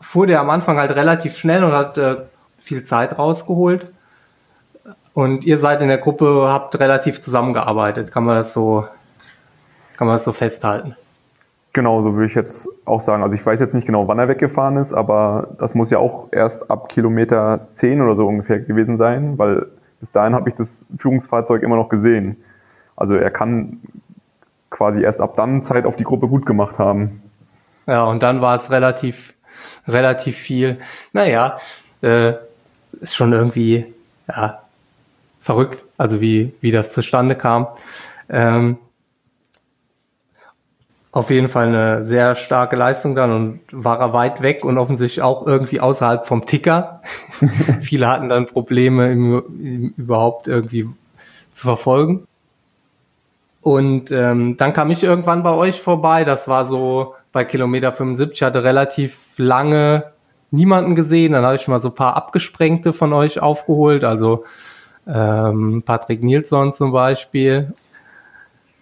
fuhr 0.00 0.26
der 0.26 0.40
am 0.40 0.50
Anfang 0.50 0.78
halt 0.78 0.94
relativ 0.96 1.36
schnell 1.36 1.64
und 1.64 1.72
hat 1.72 1.96
äh, 1.98 2.16
viel 2.58 2.82
Zeit 2.82 3.18
rausgeholt. 3.18 3.92
Und 5.14 5.44
ihr 5.44 5.58
seid 5.58 5.82
in 5.82 5.88
der 5.88 5.98
Gruppe, 5.98 6.48
habt 6.48 6.78
relativ 6.78 7.20
zusammengearbeitet. 7.20 8.10
Kann 8.10 8.24
man 8.24 8.36
das 8.36 8.54
so, 8.54 8.86
kann 9.96 10.06
man 10.06 10.16
das 10.16 10.24
so 10.24 10.32
festhalten? 10.32 10.96
Genau, 11.74 12.02
so 12.02 12.14
würde 12.14 12.26
ich 12.26 12.34
jetzt 12.34 12.68
auch 12.84 13.00
sagen. 13.00 13.22
Also 13.22 13.34
ich 13.34 13.44
weiß 13.44 13.58
jetzt 13.58 13.74
nicht 13.74 13.86
genau, 13.86 14.06
wann 14.06 14.18
er 14.18 14.28
weggefahren 14.28 14.76
ist, 14.76 14.92
aber 14.92 15.48
das 15.58 15.74
muss 15.74 15.90
ja 15.90 15.98
auch 15.98 16.28
erst 16.30 16.70
ab 16.70 16.90
Kilometer 16.90 17.68
10 17.70 18.02
oder 18.02 18.14
so 18.14 18.26
ungefähr 18.26 18.60
gewesen 18.60 18.98
sein, 18.98 19.38
weil 19.38 19.66
bis 19.98 20.12
dahin 20.12 20.34
habe 20.34 20.50
ich 20.50 20.54
das 20.54 20.84
Führungsfahrzeug 20.96 21.62
immer 21.62 21.76
noch 21.76 21.88
gesehen. 21.88 22.36
Also 22.94 23.14
er 23.14 23.30
kann 23.30 23.80
quasi 24.68 25.02
erst 25.02 25.20
ab 25.20 25.34
dann 25.36 25.62
Zeit 25.62 25.86
auf 25.86 25.96
die 25.96 26.04
Gruppe 26.04 26.28
gut 26.28 26.44
gemacht 26.44 26.78
haben. 26.78 27.22
Ja, 27.86 28.04
und 28.04 28.22
dann 28.22 28.40
war 28.40 28.56
es 28.56 28.70
relativ, 28.70 29.34
relativ 29.88 30.36
viel. 30.36 30.78
Naja, 31.12 31.58
äh, 32.02 32.34
ist 33.00 33.14
schon 33.14 33.32
irgendwie, 33.32 33.92
ja, 34.28 34.60
verrückt, 35.40 35.82
also 35.96 36.20
wie, 36.20 36.52
wie 36.60 36.70
das 36.70 36.92
zustande 36.92 37.34
kam. 37.34 37.66
Ähm, 38.28 38.76
auf 41.12 41.28
jeden 41.28 41.50
Fall 41.50 41.68
eine 41.68 42.06
sehr 42.06 42.34
starke 42.34 42.74
Leistung 42.74 43.14
dann 43.14 43.30
und 43.30 43.60
war 43.70 44.00
er 44.00 44.14
weit 44.14 44.40
weg 44.40 44.64
und 44.64 44.78
offensichtlich 44.78 45.22
auch 45.22 45.46
irgendwie 45.46 45.78
außerhalb 45.78 46.26
vom 46.26 46.46
Ticker. 46.46 47.02
Viele 47.80 48.08
hatten 48.08 48.30
dann 48.30 48.46
Probleme, 48.46 49.12
im, 49.12 49.92
überhaupt 49.98 50.48
irgendwie 50.48 50.88
zu 51.50 51.66
verfolgen. 51.66 52.26
Und 53.60 54.10
ähm, 54.10 54.56
dann 54.56 54.72
kam 54.72 54.90
ich 54.90 55.04
irgendwann 55.04 55.42
bei 55.42 55.50
euch 55.50 55.80
vorbei. 55.82 56.24
Das 56.24 56.48
war 56.48 56.64
so 56.64 57.14
bei 57.30 57.44
Kilometer 57.44 57.92
75. 57.92 58.34
Ich 58.34 58.42
hatte 58.42 58.64
relativ 58.64 59.34
lange 59.36 60.12
niemanden 60.50 60.94
gesehen. 60.94 61.34
Dann 61.34 61.44
habe 61.44 61.56
ich 61.56 61.68
mal 61.68 61.82
so 61.82 61.88
ein 61.88 61.94
paar 61.94 62.16
Abgesprengte 62.16 62.94
von 62.94 63.12
euch 63.12 63.40
aufgeholt. 63.40 64.02
Also 64.02 64.44
ähm, 65.06 65.82
Patrick 65.84 66.22
Nilsson 66.22 66.72
zum 66.72 66.90
Beispiel. 66.90 67.74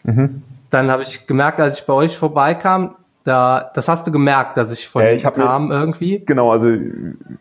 Mhm. 0.04 0.42
Dann 0.70 0.90
habe 0.90 1.02
ich 1.02 1.26
gemerkt, 1.26 1.60
als 1.60 1.80
ich 1.80 1.86
bei 1.86 1.92
euch 1.92 2.16
vorbeikam, 2.16 2.96
da, 3.24 3.70
das 3.74 3.88
hast 3.88 4.06
du 4.06 4.12
gemerkt, 4.12 4.56
dass 4.56 4.72
ich 4.72 4.88
von 4.88 5.02
Ja, 5.02 5.08
ja, 5.10 5.14
ich 5.14 5.22
kam 5.22 5.70
irgendwie. 5.70 6.24
Genau, 6.24 6.50
also 6.50 6.68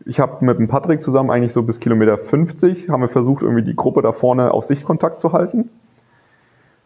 ich 0.05 0.19
habe 0.19 0.43
mit 0.43 0.59
dem 0.59 0.67
Patrick 0.67 1.01
zusammen 1.01 1.31
eigentlich 1.31 1.53
so 1.53 1.63
bis 1.63 1.79
Kilometer 1.79 2.17
50 2.17 2.89
haben 2.89 3.01
wir 3.01 3.07
versucht, 3.07 3.43
irgendwie 3.43 3.63
die 3.63 3.75
Gruppe 3.75 4.01
da 4.01 4.11
vorne 4.11 4.51
auf 4.51 4.65
Sichtkontakt 4.65 5.19
zu 5.19 5.31
halten. 5.31 5.69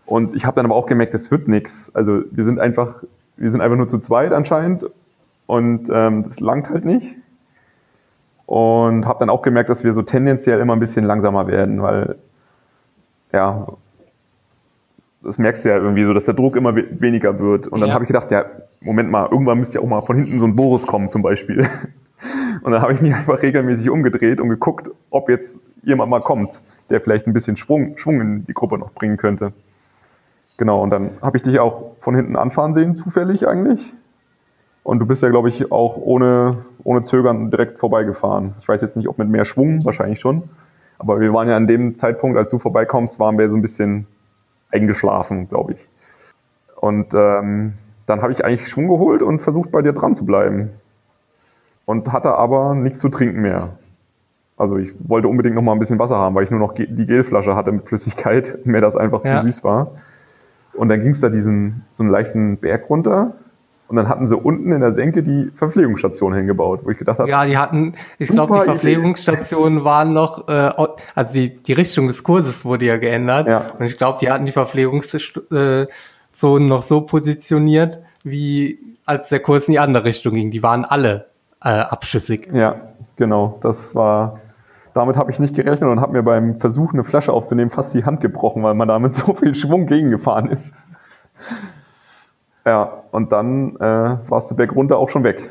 Und 0.05 0.35
ich 0.35 0.45
habe 0.45 0.55
dann 0.55 0.65
aber 0.65 0.75
auch 0.75 0.85
gemerkt, 0.85 1.13
das 1.13 1.31
wird 1.31 1.47
nichts. 1.47 1.93
Also 1.95 2.21
wir 2.29 2.45
sind 2.45 2.59
einfach, 2.59 3.03
wir 3.35 3.49
sind 3.49 3.61
einfach 3.61 3.77
nur 3.77 3.87
zu 3.87 3.97
zweit 3.99 4.31
anscheinend 4.31 4.85
und 5.47 5.89
ähm, 5.91 6.23
das 6.23 6.39
langt 6.39 6.69
halt 6.69 6.85
nicht. 6.85 7.15
Und 8.45 9.07
habe 9.07 9.19
dann 9.19 9.29
auch 9.29 9.41
gemerkt, 9.41 9.69
dass 9.69 9.83
wir 9.83 9.93
so 9.93 10.03
tendenziell 10.03 10.59
immer 10.59 10.73
ein 10.73 10.79
bisschen 10.79 11.05
langsamer 11.05 11.47
werden, 11.47 11.81
weil 11.81 12.17
ja, 13.31 13.67
das 15.23 15.37
merkst 15.37 15.65
du 15.65 15.69
ja 15.69 15.77
irgendwie 15.77 16.03
so, 16.05 16.13
dass 16.13 16.25
der 16.25 16.33
Druck 16.33 16.55
immer 16.55 16.75
we 16.75 16.85
weniger 16.99 17.39
wird. 17.39 17.67
Und 17.67 17.79
dann 17.79 17.89
Ja. 17.89 17.93
habe 17.95 18.03
ich 18.03 18.07
gedacht, 18.07 18.31
ja, 18.31 18.45
Moment 18.81 19.09
mal, 19.09 19.27
irgendwann 19.31 19.57
müsste 19.59 19.75
ja 19.79 19.81
auch 19.83 19.87
mal 19.87 20.01
von 20.01 20.17
hinten 20.17 20.39
so 20.39 20.45
ein 20.45 20.55
Boris 20.55 20.85
kommen 20.85 21.09
zum 21.09 21.21
Beispiel. 21.21 21.65
Und 22.63 22.71
dann 22.71 22.81
habe 22.81 22.93
ich 22.93 23.01
mich 23.01 23.13
einfach 23.13 23.41
regelmäßig 23.41 23.89
umgedreht 23.89 24.39
und 24.39 24.47
geguckt, 24.47 24.89
ob 25.09 25.27
jetzt 25.27 25.59
jemand 25.83 26.09
mal 26.09 26.21
kommt, 26.21 26.61
der 26.89 27.01
vielleicht 27.01 27.27
ein 27.27 27.33
bisschen 27.33 27.57
Schwung, 27.57 27.97
Schwung 27.97 28.21
in 28.21 28.45
die 28.45 28.53
Gruppe 28.53 28.77
noch 28.77 28.93
bringen 28.93 29.17
könnte. 29.17 29.51
Genau, 30.55 30.81
und 30.81 30.89
dann 30.91 31.09
habe 31.21 31.35
ich 31.35 31.43
dich 31.43 31.59
auch 31.59 31.97
von 31.99 32.15
hinten 32.15 32.37
anfahren 32.37 32.73
sehen, 32.73 32.95
zufällig 32.95 33.45
eigentlich. 33.49 33.93
Und 34.83 34.99
du 34.99 35.05
bist 35.05 35.21
ja, 35.23 35.29
glaube 35.29 35.49
ich, 35.49 35.73
auch 35.73 35.97
ohne, 35.97 36.57
ohne 36.85 37.01
Zögern 37.01 37.49
direkt 37.51 37.79
vorbeigefahren. 37.79 38.53
Ich 38.61 38.67
weiß 38.69 38.81
jetzt 38.81 38.95
nicht, 38.95 39.09
ob 39.09 39.17
mit 39.17 39.27
mehr 39.27 39.43
Schwung, 39.43 39.83
wahrscheinlich 39.83 40.21
schon. 40.21 40.43
Aber 40.99 41.19
wir 41.19 41.33
waren 41.33 41.49
ja 41.49 41.57
an 41.57 41.67
dem 41.67 41.97
Zeitpunkt, 41.97 42.37
als 42.37 42.49
du 42.51 42.59
vorbeikommst, 42.59 43.19
waren 43.19 43.37
wir 43.37 43.49
so 43.49 43.57
ein 43.57 43.61
bisschen 43.61 44.07
eingeschlafen, 44.73 45.47
glaube 45.49 45.73
ich. 45.73 45.87
Und 46.75 47.13
ähm, 47.13 47.73
dann 48.05 48.21
habe 48.21 48.31
ich 48.33 48.43
eigentlich 48.43 48.67
Schwung 48.67 48.87
geholt 48.87 49.21
und 49.21 49.41
versucht, 49.41 49.71
bei 49.71 49.81
dir 49.81 49.93
dran 49.93 50.15
zu 50.15 50.25
bleiben. 50.25 50.71
Und 51.85 52.11
hatte 52.11 52.35
aber 52.35 52.75
nichts 52.75 52.99
zu 52.99 53.09
trinken 53.09 53.41
mehr. 53.41 53.69
Also 54.57 54.77
ich 54.77 54.91
wollte 55.07 55.27
unbedingt 55.27 55.55
noch 55.55 55.61
mal 55.61 55.73
ein 55.73 55.79
bisschen 55.79 55.99
Wasser 55.99 56.17
haben, 56.17 56.35
weil 56.35 56.43
ich 56.43 56.51
nur 56.51 56.59
noch 56.59 56.73
die 56.73 57.05
Gelflasche 57.07 57.55
hatte 57.55 57.71
mit 57.71 57.85
Flüssigkeit 57.85 58.59
mir 58.65 58.81
das 58.81 58.95
einfach 58.95 59.23
Ja. 59.25 59.41
zu 59.41 59.47
süß 59.47 59.63
war. 59.63 59.91
Und 60.73 60.89
dann 60.89 61.01
ging 61.01 61.11
es 61.11 61.21
da 61.21 61.29
diesen 61.29 61.85
so 61.93 62.03
einen 62.03 62.11
leichten 62.11 62.57
Berg 62.57 62.89
runter 62.89 63.35
und 63.87 63.97
dann 63.97 64.07
hatten 64.07 64.27
sie 64.27 64.35
unten 64.35 64.71
in 64.71 64.81
der 64.81 64.93
Senke 64.93 65.23
die 65.23 65.51
Verpflegungsstation 65.55 66.33
hingebaut, 66.33 66.81
wo 66.83 66.89
ich 66.89 66.97
gedacht 66.97 67.19
habe, 67.19 67.29
Ja, 67.29 67.45
die 67.45 67.57
hatten, 67.57 67.93
ich 68.17 68.29
glaube, 68.29 68.59
die. 68.59 68.65
Verpflegungsstationen 68.65 69.83
waren 69.83 70.13
noch, 70.13 70.47
äh, 70.47 70.71
also 71.13 71.33
die, 71.33 71.61
die 71.61 71.73
Richtung 71.73 72.07
des 72.07 72.23
Kurses 72.23 72.65
wurde 72.65 72.85
ja 72.85 72.97
geändert. 72.97 73.47
Ja. 73.47 73.67
Und 73.77 73.85
ich 73.85 73.97
glaube, 73.97 74.17
die 74.21 74.31
hatten 74.31 74.45
die 74.45 74.51
Verpflegungszonen 74.51 75.87
noch 76.67 76.81
so 76.81 77.01
positioniert, 77.01 77.99
wie 78.23 78.79
als 79.05 79.29
der 79.29 79.41
Kurs 79.41 79.67
in 79.67 79.73
die 79.73 79.79
andere 79.79 80.05
Richtung 80.05 80.33
ging. 80.35 80.49
Die 80.49 80.63
waren 80.63 80.85
alle 80.85 81.27
äh, 81.63 81.69
abschüssig. 81.69 82.49
Ja, 82.53 82.75
genau. 83.15 83.59
Das 83.61 83.93
war. 83.95 84.39
Damit 84.93 85.17
habe 85.17 85.31
ich 85.31 85.39
nicht 85.39 85.55
gerechnet 85.55 85.89
und 85.89 86.01
habe 86.01 86.13
mir 86.13 86.21
beim 86.21 86.59
Versuch, 86.59 86.93
eine 86.93 87.03
Flasche 87.03 87.33
aufzunehmen, 87.33 87.71
fast 87.71 87.95
die 87.95 88.05
Hand 88.05 88.21
gebrochen, 88.21 88.61
weil 88.61 88.75
man 88.75 88.87
damit 88.87 89.13
so 89.15 89.33
viel 89.33 89.55
Schwung 89.55 89.87
gegengefahren 89.87 90.47
ist. 90.47 90.75
Ja, 92.65 93.03
und 93.11 93.31
dann 93.31 93.75
äh, 93.77 94.17
warst 94.29 94.49
du 94.51 94.55
Berg 94.55 94.75
runter 94.75 94.97
auch 94.97 95.09
schon 95.09 95.23
weg. 95.23 95.49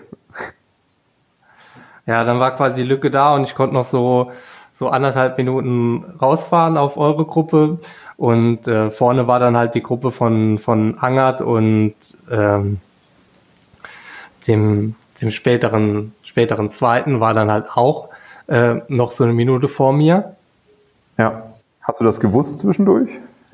Ja, 2.07 2.25
dann 2.25 2.41
war 2.41 2.57
quasi 2.57 2.83
die 2.83 2.89
Lücke 2.89 3.11
da 3.11 3.35
und 3.35 3.45
ich 3.45 3.55
konnte 3.55 3.75
noch 3.75 3.85
so, 3.85 4.33
so 4.73 4.89
anderthalb 4.89 5.39
Minuten 5.39 6.05
rausfahren 6.21 6.77
auf 6.77 6.97
eure 6.97 7.25
Gruppe 7.25 7.79
und 8.17 8.67
äh, 8.67 8.91
vorne 8.91 9.29
war 9.29 9.39
dann 9.39 9.57
halt 9.57 9.75
die 9.75 9.83
Gruppe 9.83 10.11
von, 10.11 10.59
von 10.59 10.99
Angert 10.99 11.43
und 11.43 11.95
ähm, 12.31 12.81
dem, 14.49 14.97
dem 15.21 15.31
späteren, 15.31 16.13
späteren 16.23 16.71
zweiten 16.71 17.21
war 17.21 17.35
dann 17.35 17.51
halt 17.51 17.77
auch 17.77 18.09
äh, 18.49 18.77
noch 18.89 19.13
so 19.13 19.25
eine 19.25 19.33
Minute 19.33 19.69
vor 19.69 19.93
mir. 19.93 20.35
Ja. 21.19 21.45
Hast 21.83 22.01
du 22.01 22.05
das 22.05 22.21
gewusst 22.21 22.61
zwischendurch? 22.61 23.11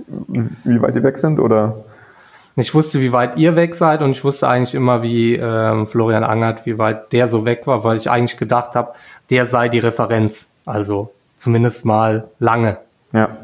Wie 0.06 0.80
weit 0.80 0.94
die 0.94 1.02
weg 1.02 1.18
sind 1.18 1.40
oder? 1.40 1.84
Ich 2.60 2.74
wusste, 2.74 3.00
wie 3.00 3.12
weit 3.12 3.36
ihr 3.36 3.54
weg 3.54 3.76
seid 3.76 4.02
und 4.02 4.10
ich 4.10 4.24
wusste 4.24 4.48
eigentlich 4.48 4.74
immer, 4.74 5.00
wie 5.00 5.36
ähm, 5.36 5.86
Florian 5.86 6.24
Angert, 6.24 6.66
wie 6.66 6.76
weit 6.76 7.12
der 7.12 7.28
so 7.28 7.44
weg 7.44 7.68
war, 7.68 7.84
weil 7.84 7.98
ich 7.98 8.10
eigentlich 8.10 8.36
gedacht 8.36 8.74
habe, 8.74 8.94
der 9.30 9.46
sei 9.46 9.68
die 9.68 9.78
Referenz. 9.78 10.48
Also 10.66 11.12
zumindest 11.36 11.84
mal 11.84 12.28
lange. 12.40 12.78
Ja. 13.12 13.36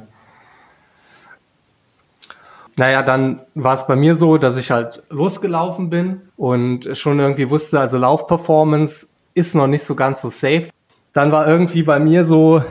Naja, 2.76 3.02
dann 3.02 3.40
war 3.54 3.76
es 3.76 3.86
bei 3.86 3.94
mir 3.94 4.16
so, 4.16 4.36
dass 4.36 4.56
ich 4.56 4.72
halt 4.72 5.04
losgelaufen 5.10 5.90
bin 5.90 6.22
und 6.36 6.98
schon 6.98 7.20
irgendwie 7.20 7.48
wusste, 7.50 7.78
also 7.78 7.98
Laufperformance 7.98 9.06
ist 9.32 9.54
noch 9.54 9.68
nicht 9.68 9.84
so 9.84 9.94
ganz 9.94 10.22
so 10.22 10.28
safe. 10.28 10.70
Dann 11.12 11.30
war 11.30 11.46
irgendwie 11.46 11.84
bei 11.84 12.00
mir 12.00 12.24
so, 12.24 12.64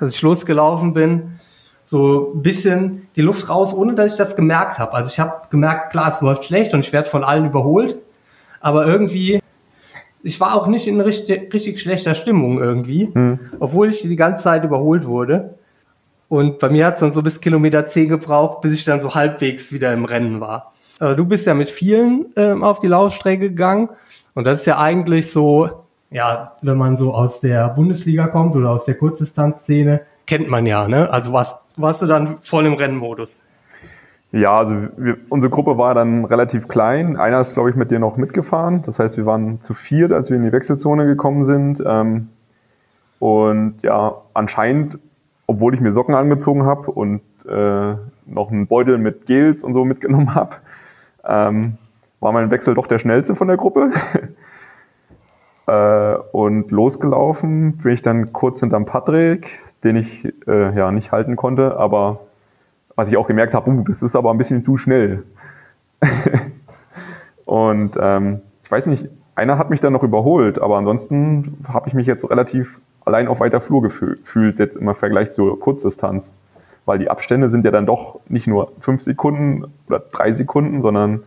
dass 0.00 0.16
ich 0.16 0.22
losgelaufen 0.22 0.92
bin, 0.92 1.33
so 1.84 2.32
ein 2.34 2.42
bisschen 2.42 3.08
die 3.14 3.22
Luft 3.22 3.48
raus, 3.48 3.74
ohne 3.74 3.94
dass 3.94 4.12
ich 4.12 4.18
das 4.18 4.36
gemerkt 4.36 4.78
habe. 4.78 4.94
Also 4.94 5.10
ich 5.10 5.20
habe 5.20 5.48
gemerkt, 5.50 5.90
klar, 5.90 6.10
es 6.10 6.20
läuft 6.20 6.44
schlecht 6.44 6.74
und 6.74 6.80
ich 6.80 6.92
werde 6.92 7.08
von 7.08 7.24
allen 7.24 7.46
überholt, 7.46 7.96
aber 8.60 8.86
irgendwie, 8.86 9.40
ich 10.22 10.40
war 10.40 10.54
auch 10.54 10.66
nicht 10.66 10.88
in 10.88 11.00
richtig, 11.00 11.52
richtig 11.52 11.80
schlechter 11.80 12.14
Stimmung 12.14 12.58
irgendwie, 12.58 13.10
mhm. 13.12 13.38
obwohl 13.60 13.90
ich 13.90 14.02
die 14.02 14.16
ganze 14.16 14.44
Zeit 14.44 14.64
überholt 14.64 15.06
wurde. 15.06 15.58
Und 16.28 16.58
bei 16.58 16.70
mir 16.70 16.86
hat 16.86 16.94
es 16.94 17.00
dann 17.00 17.12
so 17.12 17.22
bis 17.22 17.40
Kilometer 17.40 17.84
10 17.84 18.08
gebraucht, 18.08 18.62
bis 18.62 18.72
ich 18.72 18.84
dann 18.84 19.00
so 19.00 19.14
halbwegs 19.14 19.72
wieder 19.72 19.92
im 19.92 20.06
Rennen 20.06 20.40
war. 20.40 20.72
Also 20.98 21.16
du 21.16 21.26
bist 21.26 21.46
ja 21.46 21.54
mit 21.54 21.70
vielen 21.70 22.32
ähm, 22.36 22.64
auf 22.64 22.80
die 22.80 22.86
Laufstrecke 22.86 23.50
gegangen. 23.50 23.90
Und 24.34 24.46
das 24.46 24.60
ist 24.60 24.66
ja 24.66 24.78
eigentlich 24.78 25.30
so, 25.30 25.84
ja, 26.10 26.56
wenn 26.62 26.78
man 26.78 26.96
so 26.96 27.12
aus 27.12 27.40
der 27.40 27.68
Bundesliga 27.68 28.28
kommt 28.28 28.56
oder 28.56 28.70
aus 28.70 28.84
der 28.84 28.94
Kurzdistanzszene, 28.94 30.00
kennt 30.26 30.48
man 30.48 30.66
ja, 30.66 30.88
ne? 30.88 31.10
Also 31.10 31.32
warst, 31.32 31.62
warst 31.76 32.02
du 32.02 32.06
dann 32.06 32.38
voll 32.38 32.66
im 32.66 32.74
Rennmodus? 32.74 33.40
Ja, 34.32 34.58
also 34.58 34.74
wir, 34.96 35.16
unsere 35.28 35.50
Gruppe 35.50 35.78
war 35.78 35.94
dann 35.94 36.24
relativ 36.24 36.66
klein. 36.66 37.16
Einer 37.16 37.40
ist, 37.40 37.54
glaube 37.54 37.70
ich, 37.70 37.76
mit 37.76 37.90
dir 37.90 38.00
noch 38.00 38.16
mitgefahren. 38.16 38.82
Das 38.84 38.98
heißt, 38.98 39.16
wir 39.16 39.26
waren 39.26 39.60
zu 39.60 39.74
viert, 39.74 40.12
als 40.12 40.30
wir 40.30 40.36
in 40.36 40.44
die 40.44 40.52
Wechselzone 40.52 41.06
gekommen 41.06 41.44
sind. 41.44 41.82
Ähm, 41.86 42.30
und 43.20 43.76
ja, 43.82 44.16
anscheinend 44.34 44.98
obwohl 45.46 45.74
ich 45.74 45.80
mir 45.80 45.92
Socken 45.92 46.14
angezogen 46.14 46.64
habe 46.64 46.90
und 46.90 47.20
äh, 47.46 47.96
noch 48.26 48.50
einen 48.50 48.66
Beutel 48.66 48.98
mit 48.98 49.26
Gels 49.26 49.62
und 49.62 49.74
so 49.74 49.84
mitgenommen 49.84 50.34
habe, 50.34 50.56
ähm, 51.24 51.78
war 52.20 52.32
mein 52.32 52.50
Wechsel 52.50 52.74
doch 52.74 52.86
der 52.86 52.98
schnellste 52.98 53.34
von 53.34 53.48
der 53.48 53.56
Gruppe. 53.56 53.90
äh, 55.66 56.14
und 56.32 56.70
losgelaufen 56.70 57.78
bin 57.78 57.92
ich 57.92 58.02
dann 58.02 58.32
kurz 58.32 58.60
hinterm 58.60 58.86
Patrick, 58.86 59.58
den 59.84 59.96
ich 59.96 60.24
äh, 60.46 60.76
ja 60.76 60.90
nicht 60.90 61.12
halten 61.12 61.36
konnte, 61.36 61.76
aber 61.76 62.20
was 62.96 63.10
ich 63.10 63.16
auch 63.16 63.26
gemerkt 63.26 63.54
habe, 63.54 63.70
uh, 63.70 63.84
das 63.86 64.02
ist 64.02 64.16
aber 64.16 64.30
ein 64.30 64.38
bisschen 64.38 64.62
zu 64.62 64.78
schnell. 64.78 65.24
und 67.44 67.96
ähm, 68.00 68.40
ich 68.62 68.70
weiß 68.70 68.86
nicht, 68.86 69.08
einer 69.34 69.58
hat 69.58 69.70
mich 69.70 69.80
dann 69.80 69.92
noch 69.92 70.02
überholt, 70.02 70.60
aber 70.60 70.76
ansonsten 70.76 71.58
habe 71.68 71.88
ich 71.88 71.94
mich 71.94 72.06
jetzt 72.06 72.28
relativ 72.30 72.80
allein 73.04 73.26
auf 73.26 73.40
weiter 73.40 73.60
Flur 73.60 73.82
gefühlt, 73.82 74.58
jetzt 74.58 74.76
im 74.76 74.94
Vergleich 74.94 75.32
zur 75.32 75.58
Kurzdistanz. 75.58 76.34
Weil 76.86 76.98
die 76.98 77.10
Abstände 77.10 77.48
sind 77.48 77.64
ja 77.64 77.70
dann 77.70 77.86
doch 77.86 78.20
nicht 78.28 78.46
nur 78.46 78.72
fünf 78.78 79.02
Sekunden 79.02 79.64
oder 79.88 80.00
drei 80.00 80.32
Sekunden, 80.32 80.82
sondern 80.82 81.22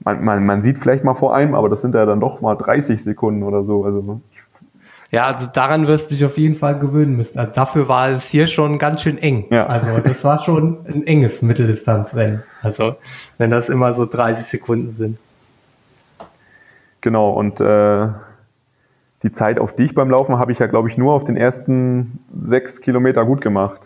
man, 0.00 0.24
man, 0.24 0.44
man 0.44 0.60
sieht 0.60 0.78
vielleicht 0.78 1.04
mal 1.04 1.14
vor 1.14 1.34
einem, 1.34 1.54
aber 1.54 1.68
das 1.68 1.80
sind 1.80 1.94
ja 1.94 2.04
dann 2.06 2.20
doch 2.20 2.40
mal 2.40 2.56
30 2.56 3.02
Sekunden 3.02 3.42
oder 3.42 3.64
so. 3.64 3.84
Also 3.84 4.20
ja, 5.10 5.26
also 5.26 5.46
daran 5.52 5.86
wirst 5.86 6.10
du 6.10 6.14
dich 6.14 6.24
auf 6.24 6.36
jeden 6.36 6.54
Fall 6.54 6.78
gewöhnen 6.78 7.16
müssen. 7.16 7.38
Also 7.38 7.54
dafür 7.54 7.88
war 7.88 8.10
es 8.10 8.28
hier 8.28 8.46
schon 8.46 8.78
ganz 8.78 9.02
schön 9.02 9.16
eng. 9.16 9.46
Ja. 9.50 9.66
Also 9.66 9.98
das 10.00 10.22
war 10.22 10.42
schon 10.42 10.84
ein 10.86 11.06
enges 11.06 11.40
Mitteldistanzrennen. 11.40 12.42
Also 12.62 12.96
wenn 13.38 13.50
das 13.50 13.70
immer 13.70 13.94
so 13.94 14.04
30 14.04 14.44
Sekunden 14.44 14.92
sind. 14.92 15.18
Genau, 17.00 17.30
und 17.30 17.60
äh, 17.60 18.08
die 19.22 19.30
Zeit 19.30 19.58
auf 19.58 19.74
dich 19.74 19.94
beim 19.94 20.10
Laufen 20.10 20.38
habe 20.38 20.52
ich 20.52 20.58
ja, 20.58 20.66
glaube 20.66 20.90
ich, 20.90 20.98
nur 20.98 21.14
auf 21.14 21.24
den 21.24 21.36
ersten 21.36 22.18
sechs 22.38 22.82
Kilometer 22.82 23.24
gut 23.24 23.40
gemacht. 23.40 23.80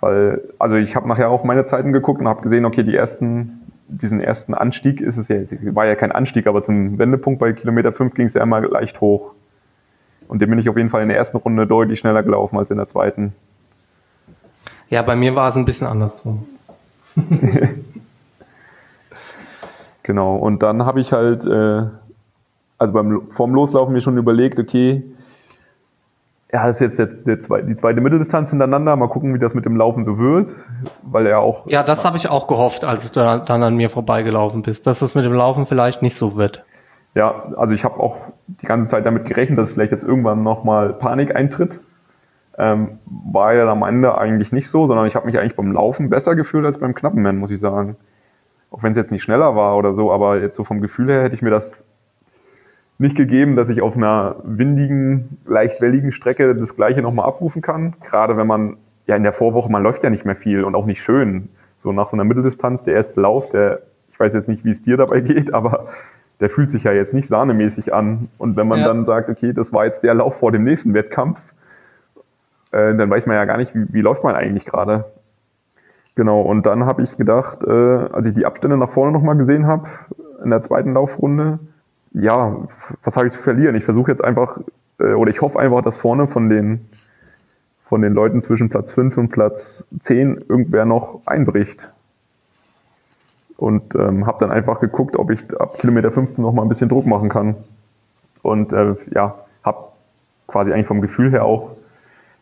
Weil, 0.00 0.42
also 0.58 0.74
ich 0.74 0.96
habe 0.96 1.08
nachher 1.08 1.30
auch 1.30 1.44
meine 1.44 1.64
Zeiten 1.64 1.92
geguckt 1.92 2.20
und 2.20 2.28
habe 2.28 2.42
gesehen, 2.42 2.64
okay, 2.64 2.82
die 2.82 2.94
ersten, 2.94 3.60
diesen 3.88 4.20
ersten 4.20 4.52
Anstieg 4.52 5.00
ist 5.00 5.16
es 5.16 5.28
ja, 5.28 5.36
war 5.74 5.86
ja 5.86 5.94
kein 5.94 6.12
Anstieg, 6.12 6.46
aber 6.46 6.62
zum 6.62 6.98
Wendepunkt 6.98 7.38
bei 7.38 7.52
Kilometer 7.52 7.92
fünf 7.92 8.14
ging 8.14 8.26
es 8.26 8.34
ja 8.34 8.42
immer 8.42 8.60
leicht 8.60 9.00
hoch. 9.00 9.32
Und 10.28 10.40
dem 10.40 10.50
bin 10.50 10.58
ich 10.58 10.68
auf 10.68 10.76
jeden 10.76 10.90
Fall 10.90 11.02
in 11.02 11.08
der 11.08 11.16
ersten 11.16 11.36
Runde 11.38 11.66
deutlich 11.66 11.98
schneller 11.98 12.22
gelaufen 12.22 12.58
als 12.58 12.70
in 12.70 12.76
der 12.76 12.86
zweiten. 12.86 13.34
Ja, 14.88 15.02
bei 15.02 15.16
mir 15.16 15.34
war 15.34 15.48
es 15.48 15.56
ein 15.56 15.64
bisschen 15.64 15.86
andersrum. 15.86 16.46
genau, 20.02 20.36
und 20.36 20.62
dann 20.62 20.84
habe 20.84 21.00
ich 21.00 21.12
halt 21.12 21.46
äh, 21.46 21.86
also 22.78 22.92
beim 22.92 23.30
vorm 23.30 23.54
Loslaufen 23.54 23.92
mir 23.92 24.00
schon 24.00 24.18
überlegt, 24.18 24.58
okay, 24.58 25.02
ja, 26.52 26.66
das 26.66 26.76
ist 26.76 26.80
jetzt 26.80 26.98
der, 26.98 27.06
der 27.06 27.40
zwei, 27.40 27.60
die 27.60 27.74
zweite 27.74 28.00
Mitteldistanz 28.00 28.50
hintereinander. 28.50 28.94
Mal 28.96 29.08
gucken, 29.08 29.34
wie 29.34 29.38
das 29.38 29.54
mit 29.54 29.64
dem 29.64 29.76
Laufen 29.76 30.04
so 30.04 30.18
wird, 30.18 30.54
weil 31.02 31.26
er 31.26 31.40
auch. 31.40 31.66
Ja, 31.66 31.82
das 31.82 32.04
habe 32.04 32.16
ich 32.16 32.28
auch 32.28 32.46
gehofft, 32.46 32.84
als 32.84 33.10
du 33.10 33.20
dann 33.20 33.62
an 33.62 33.76
mir 33.76 33.90
vorbeigelaufen 33.90 34.62
bist, 34.62 34.86
dass 34.86 35.02
es 35.02 35.14
mit 35.14 35.24
dem 35.24 35.32
Laufen 35.32 35.66
vielleicht 35.66 36.02
nicht 36.02 36.16
so 36.16 36.36
wird. 36.36 36.64
Ja, 37.16 37.50
also 37.56 37.72
ich 37.72 37.82
habe 37.82 37.98
auch 37.98 38.18
die 38.46 38.66
ganze 38.66 38.90
Zeit 38.90 39.06
damit 39.06 39.24
gerechnet, 39.24 39.58
dass 39.58 39.72
vielleicht 39.72 39.90
jetzt 39.90 40.04
irgendwann 40.04 40.42
nochmal 40.42 40.92
Panik 40.92 41.34
eintritt. 41.34 41.80
Ähm, 42.58 42.98
war 43.06 43.54
ja 43.54 43.66
am 43.66 43.82
Ende 43.84 44.18
eigentlich 44.18 44.52
nicht 44.52 44.68
so, 44.68 44.86
sondern 44.86 45.06
ich 45.06 45.14
habe 45.16 45.24
mich 45.24 45.38
eigentlich 45.38 45.56
beim 45.56 45.72
Laufen 45.72 46.10
besser 46.10 46.34
gefühlt 46.34 46.66
als 46.66 46.78
beim 46.78 46.94
Knappenman, 46.94 47.38
muss 47.38 47.50
ich 47.50 47.58
sagen. 47.58 47.96
Auch 48.70 48.82
wenn 48.82 48.92
es 48.92 48.98
jetzt 48.98 49.12
nicht 49.12 49.22
schneller 49.22 49.56
war 49.56 49.78
oder 49.78 49.94
so, 49.94 50.12
aber 50.12 50.42
jetzt 50.42 50.56
so 50.56 50.64
vom 50.64 50.82
Gefühl 50.82 51.08
her 51.08 51.22
hätte 51.22 51.34
ich 51.34 51.40
mir 51.40 51.48
das 51.48 51.84
nicht 52.98 53.16
gegeben, 53.16 53.56
dass 53.56 53.70
ich 53.70 53.80
auf 53.80 53.96
einer 53.96 54.36
windigen, 54.44 55.38
leicht 55.46 55.80
welligen 55.80 56.12
Strecke 56.12 56.54
das 56.54 56.76
Gleiche 56.76 57.00
nochmal 57.00 57.26
abrufen 57.26 57.62
kann. 57.62 57.94
Gerade 58.02 58.36
wenn 58.36 58.46
man, 58.46 58.76
ja 59.06 59.16
in 59.16 59.22
der 59.22 59.32
Vorwoche, 59.32 59.72
man 59.72 59.82
läuft 59.82 60.04
ja 60.04 60.10
nicht 60.10 60.26
mehr 60.26 60.36
viel 60.36 60.64
und 60.64 60.74
auch 60.74 60.84
nicht 60.84 61.02
schön. 61.02 61.48
So 61.78 61.92
nach 61.92 62.10
so 62.10 62.16
einer 62.16 62.24
Mitteldistanz, 62.24 62.82
der 62.82 62.92
erste 62.92 63.22
Lauf, 63.22 63.48
der, 63.48 63.80
ich 64.12 64.20
weiß 64.20 64.34
jetzt 64.34 64.50
nicht, 64.50 64.66
wie 64.66 64.70
es 64.70 64.82
dir 64.82 64.98
dabei 64.98 65.20
geht, 65.22 65.54
aber 65.54 65.86
der 66.40 66.50
fühlt 66.50 66.70
sich 66.70 66.84
ja 66.84 66.92
jetzt 66.92 67.14
nicht 67.14 67.28
sahnemäßig 67.28 67.94
an. 67.94 68.28
Und 68.38 68.56
wenn 68.56 68.68
man 68.68 68.80
ja. 68.80 68.86
dann 68.86 69.04
sagt, 69.04 69.28
okay, 69.28 69.52
das 69.52 69.72
war 69.72 69.84
jetzt 69.84 70.02
der 70.02 70.14
Lauf 70.14 70.38
vor 70.38 70.52
dem 70.52 70.64
nächsten 70.64 70.94
Wettkampf, 70.94 71.40
äh, 72.72 72.94
dann 72.94 73.08
weiß 73.08 73.26
man 73.26 73.36
ja 73.36 73.44
gar 73.44 73.56
nicht, 73.56 73.74
wie, 73.74 73.86
wie 73.92 74.00
läuft 74.00 74.22
man 74.22 74.34
eigentlich 74.34 74.66
gerade. 74.66 75.06
Genau, 76.14 76.40
und 76.40 76.64
dann 76.64 76.86
habe 76.86 77.02
ich 77.02 77.16
gedacht, 77.16 77.62
äh, 77.62 77.70
als 77.70 78.26
ich 78.26 78.34
die 78.34 78.46
Abstände 78.46 78.76
nach 78.76 78.90
vorne 78.90 79.12
nochmal 79.12 79.36
gesehen 79.36 79.66
habe, 79.66 79.88
in 80.42 80.50
der 80.50 80.62
zweiten 80.62 80.94
Laufrunde, 80.94 81.58
ja, 82.12 82.56
was 83.02 83.16
habe 83.16 83.26
ich 83.26 83.32
zu 83.32 83.40
verlieren? 83.40 83.74
Ich 83.74 83.84
versuche 83.84 84.10
jetzt 84.10 84.24
einfach, 84.24 84.60
äh, 84.98 85.12
oder 85.12 85.30
ich 85.30 85.42
hoffe 85.42 85.58
einfach, 85.58 85.82
dass 85.82 85.96
vorne 85.96 86.26
von 86.26 86.48
den, 86.48 86.88
von 87.84 88.00
den 88.02 88.14
Leuten 88.14 88.40
zwischen 88.40 88.68
Platz 88.70 88.92
5 88.92 89.18
und 89.18 89.28
Platz 89.28 89.86
10 90.00 90.44
irgendwer 90.48 90.86
noch 90.86 91.20
einbricht. 91.26 91.86
Und 93.56 93.94
ähm, 93.94 94.26
habe 94.26 94.38
dann 94.40 94.50
einfach 94.50 94.80
geguckt, 94.80 95.16
ob 95.16 95.30
ich 95.30 95.40
ab 95.58 95.78
Kilometer 95.78 96.10
15 96.10 96.42
noch 96.42 96.52
mal 96.52 96.62
ein 96.62 96.68
bisschen 96.68 96.88
Druck 96.88 97.06
machen 97.06 97.28
kann. 97.28 97.56
Und 98.42 98.72
äh, 98.72 98.94
ja, 99.14 99.34
habe 99.62 99.88
quasi 100.46 100.72
eigentlich 100.72 100.86
vom 100.86 101.00
Gefühl 101.00 101.30
her 101.30 101.44
auch, 101.44 101.70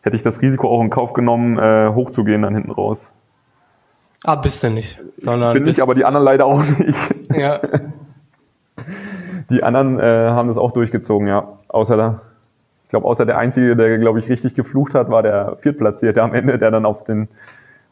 hätte 0.01 0.15
ich 0.15 0.23
das 0.23 0.41
Risiko 0.41 0.69
auch 0.69 0.81
in 0.81 0.89
Kauf 0.89 1.13
genommen, 1.13 1.57
äh, 1.57 1.89
hochzugehen 1.93 2.41
dann 2.41 2.53
hinten 2.53 2.71
raus. 2.71 3.11
Ah, 4.23 4.35
bist 4.35 4.63
du 4.63 4.69
nicht. 4.69 4.99
Sondern 5.17 5.53
Bin 5.53 5.67
ich, 5.67 5.81
aber 5.81 5.93
die 5.93 6.03
anderen 6.03 6.25
leider 6.25 6.45
auch 6.45 6.61
nicht. 6.79 7.15
Ja. 7.35 7.59
Die 9.51 9.63
anderen 9.63 9.99
äh, 9.99 10.29
haben 10.31 10.47
das 10.47 10.57
auch 10.57 10.71
durchgezogen, 10.71 11.27
ja. 11.27 11.59
Außer 11.67 11.97
der, 11.97 12.21
ich 12.83 12.89
glaube, 12.89 13.05
außer 13.05 13.27
der 13.27 13.37
Einzige, 13.37 13.75
der, 13.75 13.99
glaube 13.99 14.17
ich, 14.17 14.27
richtig 14.27 14.55
geflucht 14.55 14.95
hat, 14.95 15.11
war 15.11 15.21
der 15.21 15.57
Viertplatzierte 15.59 16.23
am 16.23 16.33
Ende, 16.33 16.57
der 16.57 16.71
dann 16.71 16.83
auf, 16.85 17.03
den, 17.03 17.27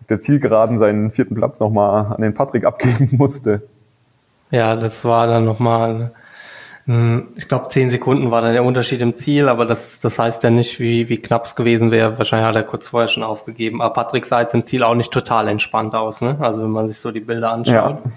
der 0.10 0.20
Zielgeraden 0.20 0.78
seinen 0.78 1.12
vierten 1.12 1.36
Platz 1.36 1.60
nochmal 1.60 2.14
an 2.14 2.22
den 2.22 2.34
Patrick 2.34 2.66
abgeben 2.66 3.10
musste. 3.18 3.64
Ja, 4.52 4.76
das 4.76 5.04
war 5.04 5.28
dann 5.28 5.46
nochmal, 5.46 6.12
ich 6.86 7.48
glaube, 7.48 7.70
zehn 7.70 7.90
Sekunden 7.90 8.30
war 8.30 8.42
dann 8.42 8.54
der 8.54 8.64
Unterschied 8.64 9.02
im 9.02 9.16
Ziel, 9.16 9.48
aber 9.48 9.66
das, 9.66 10.02
das 10.02 10.20
heißt 10.20 10.44
ja 10.44 10.50
nicht, 10.50 10.80
wie, 10.80 11.10
wie 11.10 11.18
knapp 11.18 11.46
es 11.46 11.56
gewesen 11.56 11.92
wäre. 11.92 12.18
Wahrscheinlich 12.18 12.48
hat 12.48 12.56
er 12.56 12.64
kurz 12.64 12.90
vorher 12.90 13.08
schon 13.08 13.24
aufgegeben. 13.24 13.82
Aber 13.82 13.94
Patrick 13.94 14.26
sah 14.26 14.42
jetzt 14.42 14.54
im 14.54 14.66
Ziel 14.66 14.84
auch 14.84 14.94
nicht 14.94 15.12
total 15.12 15.48
entspannt 15.48 15.96
aus, 15.96 16.22
ne? 16.22 16.38
Also 16.40 16.62
wenn 16.62 16.72
man 16.72 16.88
sich 16.90 17.00
so 17.00 17.12
die 17.12 17.22
Bilder 17.22 17.54
anschaut. 17.54 18.00
Ja. 18.04 18.12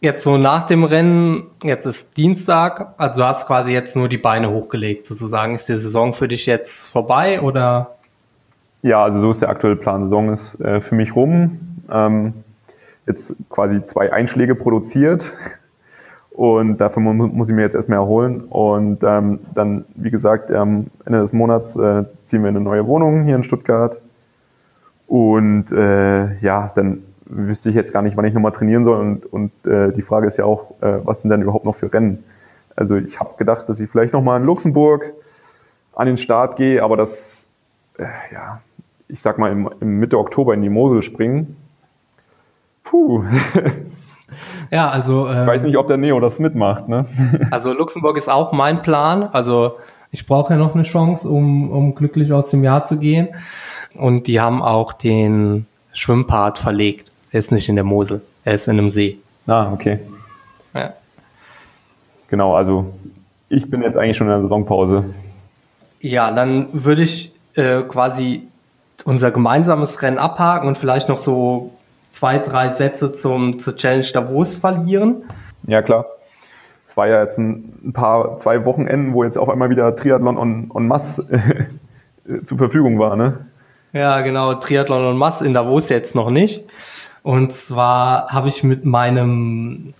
Jetzt 0.00 0.24
so 0.24 0.38
nach 0.38 0.64
dem 0.64 0.84
Rennen, 0.84 1.48
jetzt 1.62 1.84
ist 1.84 2.16
Dienstag, 2.16 2.94
also 2.98 3.20
du 3.20 3.26
hast 3.26 3.46
quasi 3.46 3.72
jetzt 3.72 3.96
nur 3.96 4.08
die 4.08 4.16
Beine 4.16 4.50
hochgelegt 4.50 5.06
sozusagen. 5.06 5.54
Ist 5.54 5.68
die 5.68 5.74
Saison 5.74 6.14
für 6.14 6.28
dich 6.28 6.46
jetzt 6.46 6.86
vorbei 6.86 7.40
oder? 7.40 7.97
Ja, 8.82 9.02
also 9.02 9.20
so 9.20 9.30
ist 9.30 9.42
der 9.42 9.48
aktuelle 9.48 9.76
Plan. 9.76 10.04
Saison 10.04 10.32
ist 10.32 10.60
äh, 10.60 10.80
für 10.80 10.94
mich 10.94 11.14
rum. 11.16 11.58
Ähm, 11.90 12.34
jetzt 13.06 13.34
quasi 13.48 13.82
zwei 13.82 14.12
Einschläge 14.12 14.54
produziert 14.54 15.32
und 16.30 16.76
dafür 16.76 17.02
mu 17.02 17.26
muss 17.26 17.48
ich 17.48 17.56
mir 17.56 17.62
jetzt 17.62 17.74
erstmal 17.74 17.98
erholen. 17.98 18.42
Und 18.42 19.02
ähm, 19.02 19.40
dann, 19.54 19.84
wie 19.96 20.10
gesagt, 20.10 20.52
am 20.52 20.86
Ende 21.04 21.20
des 21.20 21.32
Monats 21.32 21.74
äh, 21.74 22.04
ziehen 22.22 22.42
wir 22.42 22.50
in 22.50 22.56
eine 22.56 22.64
neue 22.64 22.86
Wohnung 22.86 23.24
hier 23.24 23.34
in 23.34 23.42
Stuttgart. 23.42 24.00
Und 25.08 25.72
äh, 25.72 26.38
ja, 26.38 26.70
dann 26.76 27.02
wüsste 27.24 27.70
ich 27.70 27.74
jetzt 27.74 27.92
gar 27.92 28.02
nicht, 28.02 28.16
wann 28.16 28.24
ich 28.24 28.34
nochmal 28.34 28.52
trainieren 28.52 28.84
soll. 28.84 29.00
Und, 29.00 29.26
und 29.32 29.66
äh, 29.66 29.90
die 29.90 30.02
Frage 30.02 30.28
ist 30.28 30.36
ja 30.36 30.44
auch, 30.44 30.80
äh, 30.80 30.98
was 31.02 31.22
sind 31.22 31.30
denn 31.30 31.42
überhaupt 31.42 31.64
noch 31.64 31.74
für 31.74 31.92
Rennen? 31.92 32.22
Also 32.76 32.94
ich 32.94 33.18
habe 33.18 33.34
gedacht, 33.36 33.68
dass 33.68 33.80
ich 33.80 33.90
vielleicht 33.90 34.12
nochmal 34.12 34.38
in 34.38 34.46
Luxemburg 34.46 35.12
an 35.96 36.06
den 36.06 36.18
Start 36.18 36.54
gehe, 36.54 36.84
aber 36.84 36.96
das, 36.96 37.50
äh, 37.98 38.04
ja, 38.32 38.60
ich 39.08 39.20
sag 39.20 39.38
mal, 39.38 39.50
im, 39.50 39.70
im 39.80 39.98
Mitte 39.98 40.18
Oktober 40.18 40.54
in 40.54 40.62
die 40.62 40.68
Mosel 40.68 41.02
springen. 41.02 41.56
Puh. 42.84 43.24
Ja, 44.70 44.90
also. 44.90 45.28
Ähm, 45.28 45.40
ich 45.40 45.46
weiß 45.46 45.62
nicht, 45.62 45.76
ob 45.78 45.88
der 45.88 45.96
Neo 45.96 46.20
das 46.20 46.38
mitmacht, 46.38 46.88
ne? 46.88 47.06
Also 47.50 47.72
Luxemburg 47.72 48.16
ist 48.18 48.28
auch 48.28 48.52
mein 48.52 48.82
Plan. 48.82 49.22
Also 49.22 49.76
ich 50.10 50.26
brauche 50.26 50.52
ja 50.52 50.58
noch 50.58 50.74
eine 50.74 50.84
Chance, 50.84 51.28
um, 51.28 51.70
um 51.70 51.94
glücklich 51.94 52.32
aus 52.32 52.50
dem 52.50 52.64
Jahr 52.64 52.84
zu 52.84 52.98
gehen. 52.98 53.28
Und 53.96 54.26
die 54.26 54.40
haben 54.40 54.62
auch 54.62 54.92
den 54.92 55.66
Schwimmpart 55.92 56.58
verlegt. 56.58 57.10
Er 57.30 57.40
ist 57.40 57.52
nicht 57.52 57.68
in 57.68 57.74
der 57.74 57.84
Mosel, 57.84 58.22
er 58.44 58.54
ist 58.54 58.68
in 58.68 58.78
einem 58.78 58.90
See. 58.90 59.18
Ah, 59.46 59.72
okay. 59.72 59.98
Ja. 60.74 60.92
Genau, 62.28 62.54
also 62.54 62.92
ich 63.48 63.70
bin 63.70 63.82
jetzt 63.82 63.96
eigentlich 63.96 64.16
schon 64.16 64.26
in 64.26 64.32
der 64.32 64.42
Saisonpause. 64.42 65.04
Ja, 66.00 66.30
dann 66.30 66.68
würde 66.72 67.02
ich 67.02 67.32
äh, 67.54 67.82
quasi 67.82 68.48
unser 69.04 69.30
gemeinsames 69.30 70.02
Rennen 70.02 70.18
abhaken 70.18 70.68
und 70.68 70.78
vielleicht 70.78 71.08
noch 71.08 71.18
so 71.18 71.72
zwei, 72.10 72.38
drei 72.38 72.70
Sätze 72.70 73.12
zum, 73.12 73.58
zur 73.58 73.76
Challenge 73.76 74.06
Davos 74.12 74.54
verlieren. 74.56 75.24
Ja, 75.66 75.82
klar. 75.82 76.06
Es 76.88 76.96
war 76.96 77.06
ja 77.06 77.22
jetzt 77.22 77.38
ein, 77.38 77.92
paar, 77.92 78.38
zwei 78.38 78.64
Wochenenden, 78.64 79.12
wo 79.12 79.24
jetzt 79.24 79.38
auf 79.38 79.48
einmal 79.48 79.70
wieder 79.70 79.94
Triathlon 79.94 80.36
und, 80.36 80.70
und 80.70 80.88
Mass 80.88 81.16
zur 82.44 82.58
Verfügung 82.58 82.98
war, 82.98 83.16
ne? 83.16 83.46
Ja, 83.92 84.20
genau, 84.20 84.54
Triathlon 84.54 85.06
und 85.06 85.16
Mass 85.16 85.40
in 85.40 85.54
Davos 85.54 85.88
jetzt 85.88 86.14
noch 86.14 86.30
nicht. 86.30 86.64
Und 87.22 87.52
zwar 87.52 88.28
habe 88.28 88.48
ich 88.48 88.62
mit 88.62 88.84
meinem, 88.84 89.94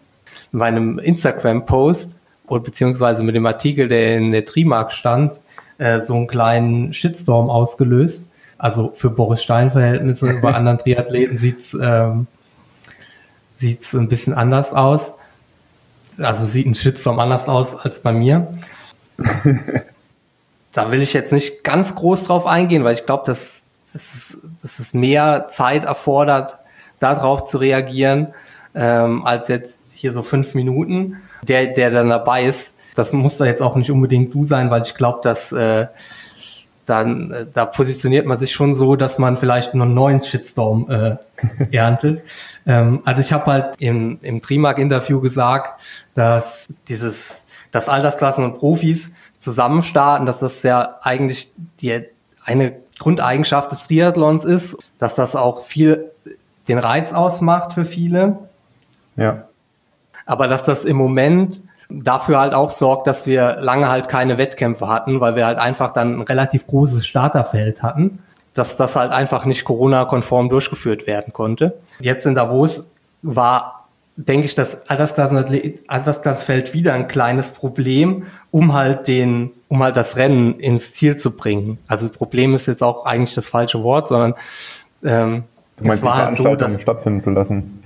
meinem 0.53 0.99
Instagram-Post 0.99 2.17
und 2.47 2.65
beziehungsweise 2.65 3.23
mit 3.23 3.35
dem 3.35 3.47
Artikel, 3.47 3.89
der 3.89 4.17
in 4.17 4.31
der 4.31 4.45
Trimark 4.45 4.93
stand, 4.93 5.41
äh, 5.79 6.01
so 6.01 6.15
einen 6.15 6.27
kleinen 6.27 6.93
Shitstorm 6.93 7.51
ausgelöst. 7.51 8.27
Also 8.59 8.93
für 8.95 9.11
Boris 9.11 9.43
Stein-Verhältnisse, 9.43 10.39
bei 10.43 10.53
anderen 10.53 10.79
Triathleten 10.79 11.37
sieht's 11.37 11.75
ähm, 11.81 12.27
sieht's 13.59 13.93
ein 13.95 14.09
bisschen 14.09 14.35
anders 14.35 14.73
aus. 14.73 15.13
Also 16.17 16.45
sieht 16.47 16.67
ein 16.67 16.75
Shitstorm 16.75 17.19
anders 17.19 17.49
aus 17.49 17.77
als 17.77 18.01
bei 18.01 18.13
mir. 18.13 18.49
da 20.73 20.91
will 20.91 21.03
ich 21.03 21.13
jetzt 21.13 21.33
nicht 21.33 21.65
ganz 21.65 21.95
groß 21.95 22.25
drauf 22.25 22.47
eingehen, 22.47 22.85
weil 22.85 22.95
ich 22.95 23.07
glaube, 23.07 23.25
dass, 23.27 23.61
dass, 23.93 24.03
es, 24.15 24.39
dass 24.63 24.79
es 24.79 24.95
mehr 24.95 25.47
Zeit 25.49 25.85
erfordert, 25.85 26.59
darauf 27.01 27.45
zu 27.45 27.59
reagieren, 27.59 28.29
ähm, 28.75 29.25
als 29.27 29.49
jetzt 29.49 29.81
hier 29.95 30.13
so 30.13 30.23
fünf 30.23 30.55
Minuten. 30.55 31.17
Der, 31.43 31.67
der 31.67 31.91
dann 31.91 32.09
dabei 32.09 32.45
ist, 32.45 32.73
das 32.95 33.13
muss 33.13 33.37
da 33.37 33.45
jetzt 33.45 33.63
auch 33.63 33.77
nicht 33.77 33.91
unbedingt 33.91 34.35
du 34.35 34.45
sein, 34.45 34.71
weil 34.71 34.83
ich 34.83 34.95
glaube, 34.95 35.21
dass 35.23 35.53
äh, 35.53 35.87
dann 36.89 37.31
äh, 37.33 37.47
da 37.53 37.67
positioniert 37.67 38.27
man 38.27 38.39
sich 38.39 38.53
schon 38.53 38.75
so, 38.75 38.97
dass 38.97 39.19
man 39.19 39.37
vielleicht 39.37 39.75
einen 39.75 39.95
neuen 39.95 40.23
Shitstorm 40.23 40.91
äh, 40.91 41.17
erntet. 41.77 42.23
ähm, 42.67 43.01
also 43.05 43.21
ich 43.21 43.33
habe 43.33 43.47
halt 43.47 43.75
im, 43.79 44.19
im 44.23 44.41
Trimark-Interview 44.41 45.21
gesagt, 45.21 45.81
dass 46.15 46.67
dieses, 46.89 47.45
dass 47.71 47.89
Altersklassen 47.89 48.45
und 48.45 48.59
Profis 48.59 49.11
zusammen 49.39 49.83
starten, 49.83 50.27
dass 50.27 50.41
das 50.41 50.63
ja 50.63 50.97
eigentlich 51.03 51.53
die 51.81 52.05
eine 52.45 52.77
Grundeigenschaft 52.99 53.71
des 53.71 53.85
Triathlons 53.85 54.45
ist, 54.45 54.77
dass 54.99 55.15
das 55.15 55.37
auch 55.37 55.65
viel 55.65 56.11
den 56.67 56.79
Reiz 56.79 57.13
ausmacht 57.13 57.73
für 57.73 57.85
viele. 57.85 58.39
Ja. 59.17 59.45
Aber 60.27 60.49
dass 60.49 60.65
das 60.65 60.85
im 60.85 60.97
Moment 60.97 61.63
dafür 61.89 62.39
halt 62.41 62.55
auch 62.55 62.71
sorgt, 62.71 63.07
dass 63.07 63.27
wir 63.27 63.57
lange 63.61 63.89
halt 63.89 64.09
keine 64.09 64.39
Wettkämpfe 64.39 64.89
hatten, 64.89 65.21
weil 65.21 65.37
wir 65.37 65.47
halt 65.47 65.59
einfach 65.59 65.93
dann 65.93 66.19
ein 66.19 66.23
relativ 66.23 66.67
großes 66.67 67.07
Starterfeld 67.07 67.83
hatten, 67.83 68.19
dass 68.55 68.77
das 68.77 68.97
halt 68.97 69.13
einfach 69.13 69.45
nicht 69.45 69.65
Corona-konform 69.65 70.49
durchgeführt 70.49 71.07
werden 71.07 71.33
konnte. 71.33 71.79
Jetzt 72.01 72.27
in 72.27 72.35
Davos 72.35 72.85
war, 73.23 73.89
denke 74.17 74.47
ich, 74.47 74.55
das 74.55 74.89
Altersklassenfeld 74.89 76.75
wieder 76.75 76.93
ein 76.93 77.09
kleines 77.09 77.53
Problem, 77.53 78.25
um 78.51 78.75
halt 78.75 79.09
den, 79.09 79.51
um 79.69 79.83
halt 79.83 79.97
das 79.97 80.17
Rennen 80.17 80.61
ins 80.61 80.93
Ziel 80.93 81.17
zu 81.17 81.37
bringen. 81.37 81.79
Also 81.87 82.11
Problem 82.11 82.55
ist 82.55 82.67
jetzt 82.67 82.83
auch 82.83 83.07
eigentlich 83.07 83.35
das 83.35 83.49
falsche 83.49 83.83
Wort, 83.83 84.09
sondern 84.09 84.35
ähm, 85.05 85.45
meinst, 85.81 86.03
es 86.03 86.05
war 86.05 86.17
halt 86.17 86.37
so, 86.37 86.55
dass, 86.55 86.81
stattfinden 86.81 87.21
zu 87.21 87.31
lassen. 87.31 87.85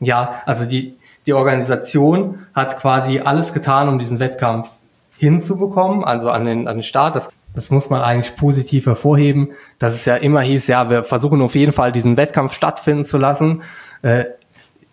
Ja, 0.00 0.42
also 0.46 0.64
die, 0.66 0.96
die 1.26 1.34
Organisation 1.34 2.46
hat 2.54 2.78
quasi 2.78 3.20
alles 3.20 3.52
getan, 3.52 3.88
um 3.88 3.98
diesen 3.98 4.20
Wettkampf 4.20 4.70
hinzubekommen, 5.18 6.04
also 6.04 6.30
an 6.30 6.44
den, 6.44 6.68
an 6.68 6.78
den 6.78 6.82
Start. 6.82 7.16
Das, 7.16 7.30
das 7.54 7.70
muss 7.70 7.90
man 7.90 8.02
eigentlich 8.02 8.36
positiv 8.36 8.86
hervorheben, 8.86 9.52
dass 9.78 9.94
es 9.94 10.04
ja 10.04 10.16
immer 10.16 10.40
hieß, 10.40 10.66
ja, 10.68 10.90
wir 10.90 11.04
versuchen 11.04 11.40
auf 11.40 11.54
jeden 11.54 11.72
Fall 11.72 11.92
diesen 11.92 12.16
Wettkampf 12.16 12.52
stattfinden 12.52 13.04
zu 13.04 13.18
lassen. 13.18 13.62
Äh, 14.02 14.24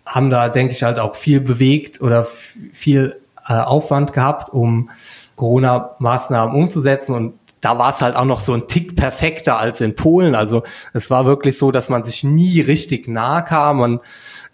haben 0.06 0.30
da, 0.30 0.48
denke 0.48 0.72
ich, 0.72 0.82
halt 0.82 0.98
auch 0.98 1.14
viel 1.14 1.40
bewegt 1.40 2.00
oder 2.00 2.24
viel 2.24 3.16
äh, 3.48 3.54
Aufwand 3.54 4.12
gehabt, 4.12 4.52
um 4.52 4.90
Corona-Maßnahmen 5.36 6.54
umzusetzen 6.54 7.14
und 7.14 7.34
da 7.64 7.78
war 7.78 7.92
es 7.92 8.02
halt 8.02 8.14
auch 8.14 8.26
noch 8.26 8.40
so 8.40 8.52
ein 8.52 8.68
Tick 8.68 8.94
perfekter 8.94 9.58
als 9.58 9.80
in 9.80 9.94
Polen. 9.94 10.34
Also 10.34 10.64
es 10.92 11.10
war 11.10 11.24
wirklich 11.24 11.56
so, 11.56 11.70
dass 11.70 11.88
man 11.88 12.04
sich 12.04 12.22
nie 12.22 12.60
richtig 12.60 13.08
nahe 13.08 13.42
kam. 13.42 13.78
Man 13.78 14.00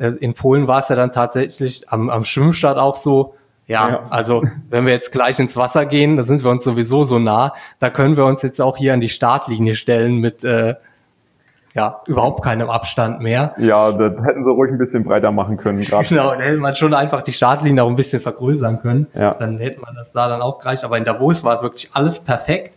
in 0.01 0.35
Polen 0.35 0.67
war 0.67 0.81
es 0.81 0.89
ja 0.89 0.97
dann 0.97 1.13
tatsächlich 1.13 1.89
am, 1.91 2.11
am 2.11 2.25
Schwimmstart 2.25 2.79
auch 2.79 2.97
so, 2.97 3.35
ja, 3.67 3.89
ja, 3.89 4.01
also 4.11 4.43
wenn 4.69 4.87
wir 4.87 4.93
jetzt 4.93 5.13
gleich 5.13 5.39
ins 5.39 5.57
Wasser 5.57 5.87
gehen, 5.87 6.17
da 6.17 6.25
sind 6.25 6.43
wir 6.43 6.51
uns 6.51 6.65
sowieso 6.65 7.05
so 7.05 7.19
nah, 7.19 7.55
da 7.79 7.91
können 7.91 8.17
wir 8.17 8.25
uns 8.25 8.43
jetzt 8.43 8.61
auch 8.61 8.77
hier 8.77 8.95
an 8.95 9.01
die 9.01 9.09
Startlinie 9.09 9.75
stellen 9.77 10.17
mit 10.17 10.43
äh, 10.43 10.75
ja, 11.75 12.01
überhaupt 12.07 12.43
keinem 12.43 12.69
Abstand 12.69 13.21
mehr. 13.21 13.55
Ja, 13.59 13.93
das 13.93 14.25
hätten 14.25 14.43
sie 14.43 14.51
ruhig 14.51 14.73
ein 14.73 14.79
bisschen 14.79 15.05
breiter 15.05 15.31
machen 15.31 15.57
können. 15.57 15.85
Grad. 15.85 16.09
Genau, 16.09 16.31
dann 16.31 16.41
hätte 16.41 16.59
man 16.59 16.75
schon 16.75 16.95
einfach 16.95 17.23
die 17.23 17.33
Startlinie 17.33 17.85
auch 17.85 17.89
ein 17.89 17.97
bisschen 17.97 18.21
vergrößern 18.21 18.81
können. 18.81 19.07
Ja. 19.15 19.35
Dann 19.35 19.59
hätte 19.59 19.81
man 19.81 19.95
das 19.95 20.13
da 20.13 20.29
dann 20.29 20.43
auch 20.43 20.59
gereicht. 20.59 20.83
Aber 20.83 20.99
in 20.99 21.05
Davos 21.05 21.45
war 21.45 21.63
wirklich 21.63 21.91
alles 21.93 22.21
perfekt. 22.21 22.73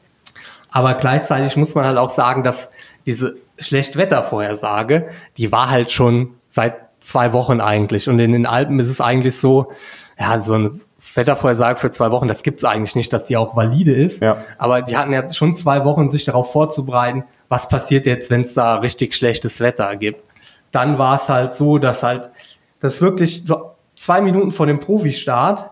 Aber 0.72 0.94
gleichzeitig 0.96 1.58
muss 1.58 1.74
man 1.74 1.86
halt 1.86 1.98
auch 1.98 2.12
sagen, 2.12 2.44
dass 2.44 2.70
diese 3.06 3.36
Schlechtwettervorhersage, 3.58 5.08
die 5.38 5.52
war 5.52 5.70
halt 5.70 5.92
schon 5.92 6.36
seit 6.48 6.76
zwei 7.04 7.34
Wochen 7.34 7.62
eigentlich. 7.62 8.10
Und 8.10 8.20
in 8.20 8.32
den 8.32 8.46
Alpen 8.46 8.80
ist 8.80 8.90
es 8.90 9.02
eigentlich 9.02 9.38
so, 9.38 9.72
ja, 10.20 10.42
so 10.42 10.54
eine 10.54 10.72
Wettervorhersage 11.16 11.80
für 11.80 11.92
zwei 11.92 12.12
Wochen, 12.12 12.28
das 12.28 12.44
gibt's 12.44 12.64
eigentlich 12.64 12.96
nicht, 12.96 13.14
dass 13.14 13.28
die 13.28 13.38
auch 13.38 13.56
valide 13.56 13.94
ist. 13.94 14.22
Ja. 14.22 14.44
Aber 14.58 14.82
die 14.82 14.98
hatten 14.98 15.14
ja 15.14 15.32
schon 15.32 15.54
zwei 15.54 15.86
Wochen, 15.86 16.10
sich 16.10 16.26
darauf 16.26 16.52
vorzubereiten, 16.52 17.26
was 17.50 17.70
passiert 17.70 18.06
jetzt, 18.06 18.30
wenn 18.30 18.42
es 18.42 18.54
da 18.54 18.76
richtig 18.76 19.16
schlechtes 19.16 19.60
Wetter 19.60 19.96
gibt. 19.96 20.24
Dann 20.72 20.98
war 20.98 21.18
es 21.18 21.30
halt 21.30 21.54
so, 21.54 21.78
dass 21.78 22.04
halt, 22.04 22.32
das 22.80 23.02
wirklich 23.02 23.44
so 23.46 23.72
zwei 23.96 24.22
Minuten 24.22 24.52
vor 24.52 24.66
dem 24.66 24.80
Profistart, 24.80 25.72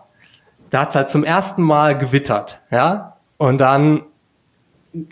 da 0.70 0.82
hat 0.82 0.94
halt 0.94 1.10
zum 1.10 1.24
ersten 1.24 1.62
Mal 1.62 1.98
gewittert, 1.98 2.60
ja. 2.70 3.16
Und 3.36 3.58
dann 3.58 4.04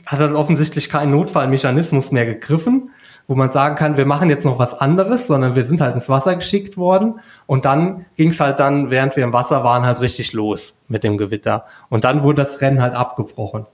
hat 0.07 0.21
er 0.21 0.35
offensichtlich 0.39 0.89
keinen 0.89 1.11
Notfallmechanismus 1.11 2.13
mehr 2.13 2.27
gegriffen 2.27 2.91
wo 3.31 3.37
man 3.37 3.51
sagen 3.51 3.77
kann, 3.77 3.97
wir 3.97 4.07
machen 4.07 4.29
jetzt 4.29 4.45
noch 4.45 4.59
was 4.59 4.81
anderes, 4.81 5.29
sondern 5.29 5.55
wir 5.55 5.65
sind 5.65 5.81
halt 5.81 5.95
ins 5.95 6.09
Wasser 6.09 6.35
geschickt 6.35 6.77
worden 6.77 7.21
und 7.47 7.65
dann 7.65 8.07
ging 8.17 8.31
es 8.31 8.41
halt 8.41 8.59
dann, 8.59 8.91
während 8.91 9.15
wir 9.15 9.23
im 9.23 9.33
Wasser 9.33 9.63
waren, 9.63 9.87
halt 9.87 10.01
richtig 10.01 10.33
los 10.33 10.75
mit 10.89 11.05
dem 11.05 11.17
Gewitter. 11.17 11.65
Und 11.91 12.03
dann 12.03 12.25
wurde 12.25 12.39
das 12.39 12.61
Rennen 12.61 12.83
halt 12.83 12.95
abgebrochen. 12.95 13.67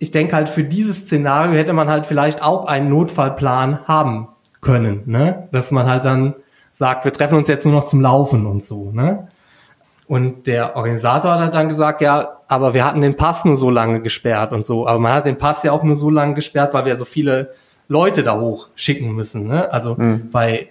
Ich 0.00 0.10
denke 0.10 0.34
halt, 0.34 0.48
für 0.48 0.64
dieses 0.64 1.02
Szenario 1.02 1.52
hätte 1.52 1.74
man 1.74 1.88
halt 1.88 2.06
vielleicht 2.06 2.42
auch 2.42 2.66
einen 2.66 2.88
Notfallplan 2.88 3.86
haben 3.86 4.30
können, 4.60 5.04
ne? 5.06 5.46
Dass 5.52 5.70
man 5.70 5.86
halt 5.86 6.04
dann 6.04 6.34
sagt, 6.72 7.04
wir 7.04 7.12
treffen 7.12 7.38
uns 7.38 7.46
jetzt 7.46 7.66
nur 7.66 7.74
noch 7.76 7.84
zum 7.84 8.00
Laufen 8.00 8.46
und 8.46 8.64
so, 8.64 8.90
ne? 8.90 9.28
Und 10.08 10.48
der 10.48 10.74
Organisator 10.74 11.34
hat 11.34 11.40
halt 11.40 11.54
dann 11.54 11.68
gesagt, 11.68 12.00
ja, 12.00 12.40
aber 12.48 12.74
wir 12.74 12.84
hatten 12.84 13.02
den 13.02 13.16
Pass 13.16 13.44
nur 13.44 13.58
so 13.58 13.70
lange 13.70 14.02
gesperrt 14.02 14.50
und 14.50 14.66
so. 14.66 14.88
Aber 14.88 14.98
man 14.98 15.12
hat 15.12 15.24
den 15.24 15.38
Pass 15.38 15.62
ja 15.62 15.70
auch 15.70 15.84
nur 15.84 15.94
so 15.94 16.10
lange 16.10 16.34
gesperrt, 16.34 16.74
weil 16.74 16.84
wir 16.84 16.96
so 16.96 17.04
viele 17.04 17.52
Leute 17.88 18.22
da 18.22 18.38
hoch 18.38 18.68
schicken 18.74 19.12
müssen. 19.12 19.46
Ne? 19.46 19.72
Also 19.72 19.96
mhm. 19.96 20.30
bei 20.30 20.68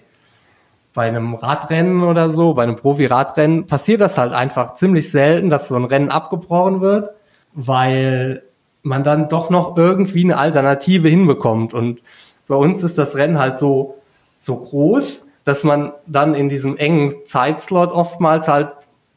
bei 0.98 1.06
einem 1.06 1.34
Radrennen 1.34 2.02
oder 2.02 2.32
so, 2.32 2.54
bei 2.54 2.64
einem 2.64 2.74
Profi-Radrennen, 2.74 3.68
passiert 3.68 4.00
das 4.00 4.18
halt 4.18 4.32
einfach 4.32 4.72
ziemlich 4.72 5.12
selten, 5.12 5.48
dass 5.48 5.68
so 5.68 5.76
ein 5.76 5.84
Rennen 5.84 6.10
abgebrochen 6.10 6.80
wird, 6.80 7.10
weil 7.52 8.42
man 8.82 9.04
dann 9.04 9.28
doch 9.28 9.48
noch 9.48 9.76
irgendwie 9.76 10.24
eine 10.24 10.38
Alternative 10.38 11.08
hinbekommt. 11.08 11.72
Und 11.72 12.00
bei 12.48 12.56
uns 12.56 12.82
ist 12.82 12.98
das 12.98 13.14
Rennen 13.14 13.38
halt 13.38 13.58
so, 13.58 13.98
so 14.40 14.56
groß, 14.56 15.24
dass 15.44 15.62
man 15.62 15.92
dann 16.08 16.34
in 16.34 16.48
diesem 16.48 16.76
engen 16.76 17.14
Zeitslot 17.24 17.92
oftmals 17.92 18.48
halt 18.48 18.72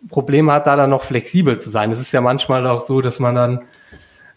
Probleme 0.10 0.52
hat, 0.54 0.68
da 0.68 0.76
dann 0.76 0.92
noch 0.92 1.04
flexibel 1.04 1.60
zu 1.60 1.72
sein. 1.72 1.92
Es 1.92 2.00
ist 2.00 2.12
ja 2.12 2.22
manchmal 2.22 2.68
auch 2.68 2.82
so, 2.82 3.02
dass 3.02 3.20
man 3.20 3.34
dann, 3.34 3.62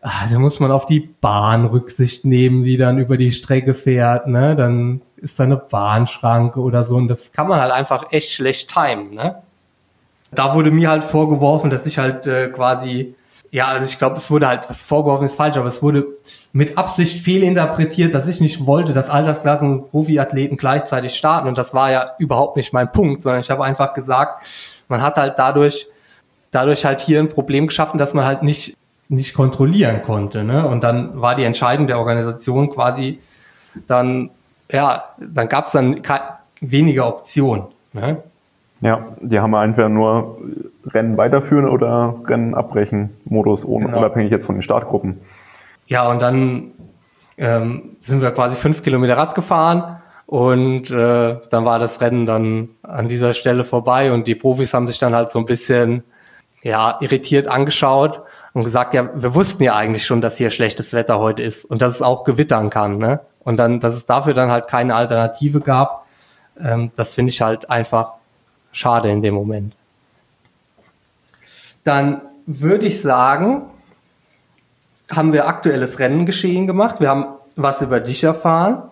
ah, 0.05 0.27
da 0.31 0.39
muss 0.39 0.61
man 0.61 0.71
auf 0.71 0.87
die 0.87 1.01
Bahn 1.01 1.65
Rücksicht 1.65 2.27
nehmen, 2.27 2.63
die 2.63 2.77
dann 2.77 2.99
über 2.99 3.17
die 3.17 3.33
Strecke 3.33 3.75
fährt, 3.75 4.27
ne? 4.27 4.55
Dann 4.55 5.01
ist 5.17 5.41
da 5.41 5.45
eine 5.45 5.57
Bahnschranke 5.57 6.61
oder 6.61 6.85
so 6.85 6.97
und 6.97 7.09
das 7.09 7.33
kann 7.33 7.49
man 7.49 7.59
halt 7.59 7.73
einfach 7.73 8.13
echt 8.13 8.31
schlecht 8.33 8.73
timen, 8.73 9.15
ne? 9.15 9.43
Da 10.31 10.55
wurde 10.55 10.71
mir 10.71 10.91
halt 10.91 11.05
vorgeworfen, 11.05 11.71
dass 11.71 11.87
ich 11.87 11.99
halt 11.99 12.27
äh, 12.27 12.49
quasi, 12.49 13.15
ja, 13.51 13.69
also 13.69 13.87
ich 13.87 13.99
glaube, 13.99 14.17
es 14.17 14.31
wurde 14.31 14.47
halt, 14.47 14.69
was 14.69 14.85
vorgeworfen 14.85 15.25
ist 15.25 15.37
falsch, 15.37 15.57
aber 15.57 15.69
es 15.69 15.83
wurde 15.83 16.07
mit 16.53 16.77
Absicht 16.77 17.25
fehlinterpretiert, 17.25 18.13
dass 18.13 18.29
ich 18.29 18.41
nicht 18.41 18.67
wollte, 18.67 18.93
dass 18.93 19.09
Altersklassen 19.09 19.89
Profiathleten 19.89 20.59
gleichzeitig 20.59 21.17
starten 21.17 21.49
und 21.49 21.57
das 21.57 21.73
war 21.73 21.91
ja 21.91 22.11
überhaupt 22.19 22.57
nicht 22.57 22.75
mein 22.75 22.93
Punkt, 22.93 23.23
sondern 23.23 23.41
ich 23.41 23.51
habe 23.51 23.65
einfach 23.65 23.95
gesagt, 23.95 24.45
man 24.89 25.01
hat 25.01 25.17
halt 25.17 25.39
dadurch, 25.39 25.87
dadurch 26.51 26.85
halt 26.85 27.01
hier 27.01 27.21
ein 27.21 27.31
Problem 27.31 27.69
geschaffen, 27.69 27.97
dass 27.97 28.13
man 28.13 28.27
halt 28.27 28.43
nicht, 28.43 28.77
nicht 29.09 29.35
kontrollieren 29.35 30.03
konnte. 30.03 30.45
Ne? 30.45 30.67
Und 30.67 30.83
dann 30.83 31.21
war 31.21 31.35
die 31.35 31.45
Entscheidung 31.45 31.87
der 31.87 31.99
Organisation 31.99 32.71
quasi 32.71 33.19
dann, 33.87 34.31
ja, 34.71 35.05
dann 35.19 35.49
gab 35.49 35.67
es 35.67 35.73
dann 35.73 36.01
weniger 36.61 37.09
Optionen. 37.09 37.65
Ne? 37.93 38.23
Ja, 38.81 39.07
die 39.21 39.41
haben 39.41 39.55
einfach 39.55 39.89
nur 39.89 40.39
Rennen 40.87 41.17
weiterführen 41.17 41.69
oder 41.69 42.17
Rennen 42.27 42.55
abbrechen 42.55 43.11
Modus, 43.25 43.65
ohne, 43.65 43.87
genau. 43.87 43.99
unabhängig 43.99 44.31
jetzt 44.31 44.47
von 44.47 44.57
den 44.57 44.63
Startgruppen. 44.63 45.21
Ja, 45.87 46.09
und 46.09 46.21
dann 46.21 46.73
ähm, 47.39 47.97
sind 48.01 48.21
wir 48.21 48.31
quasi 48.31 48.57
fünf 48.57 48.83
Kilometer 48.83 49.17
Rad 49.17 49.35
gefahren 49.35 50.01
und 50.27 50.91
äh, 50.91 51.37
dann 51.51 51.65
war 51.65 51.79
das 51.79 52.01
Rennen 52.01 52.27
dann 52.27 52.71
an 52.83 53.09
dieser 53.09 53.35
Stelle 53.35 53.65
vorbei 53.65 54.13
und 54.13 54.27
die 54.27 54.35
Profis 54.35 54.75
haben 54.75 54.87
sich 54.87 54.99
dann 54.99 55.15
halt 55.15 55.31
so 55.31 55.39
ein 55.39 55.47
bisschen 55.47 56.05
ja, 56.63 56.97
irritiert 57.01 57.49
angeschaut 57.49 58.23
und 58.55 58.65
gesagt, 58.65 58.95
ja, 58.95 59.11
wir 59.15 59.35
wussten 59.35 59.63
ja 59.65 59.75
eigentlich 59.75 60.07
schon, 60.07 60.21
dass 60.21 60.39
hier 60.39 60.51
schlechtes 60.51 60.93
Wetter 60.93 61.19
heute 61.19 61.43
ist 61.43 61.65
und 61.65 61.83
dass 61.83 61.97
es 61.97 62.03
auch 62.03 62.25
gewittern 62.25 62.71
kann. 62.71 62.99
Ne? 62.99 63.21
Und 63.41 63.57
dann, 63.59 63.81
dass 63.81 63.95
es 63.95 64.07
dafür 64.07 64.33
dann 64.33 64.51
halt 64.51 64.69
keine 64.69 64.95
Alternative 64.95 65.61
gab, 65.61 66.07
ähm, 66.59 66.93
das 66.97 67.15
finde 67.15 67.31
ich 67.31 67.43
halt 67.43 67.69
einfach 67.69 68.15
schade 68.71 69.11
in 69.11 69.23
dem 69.23 69.35
Moment. 69.35 69.75
Dann 71.83 72.23
würde 72.47 72.87
ich 72.87 73.03
sagen, 73.03 73.63
haben 75.11 75.33
wir 75.33 75.49
aktuelles 75.49 75.99
Rennengeschehen 75.99 76.67
gemacht. 76.67 77.01
Wir 77.01 77.09
haben 77.09 77.27
was 77.57 77.83
über 77.83 78.01
dich 78.01 78.23
erfahren. 78.23 78.85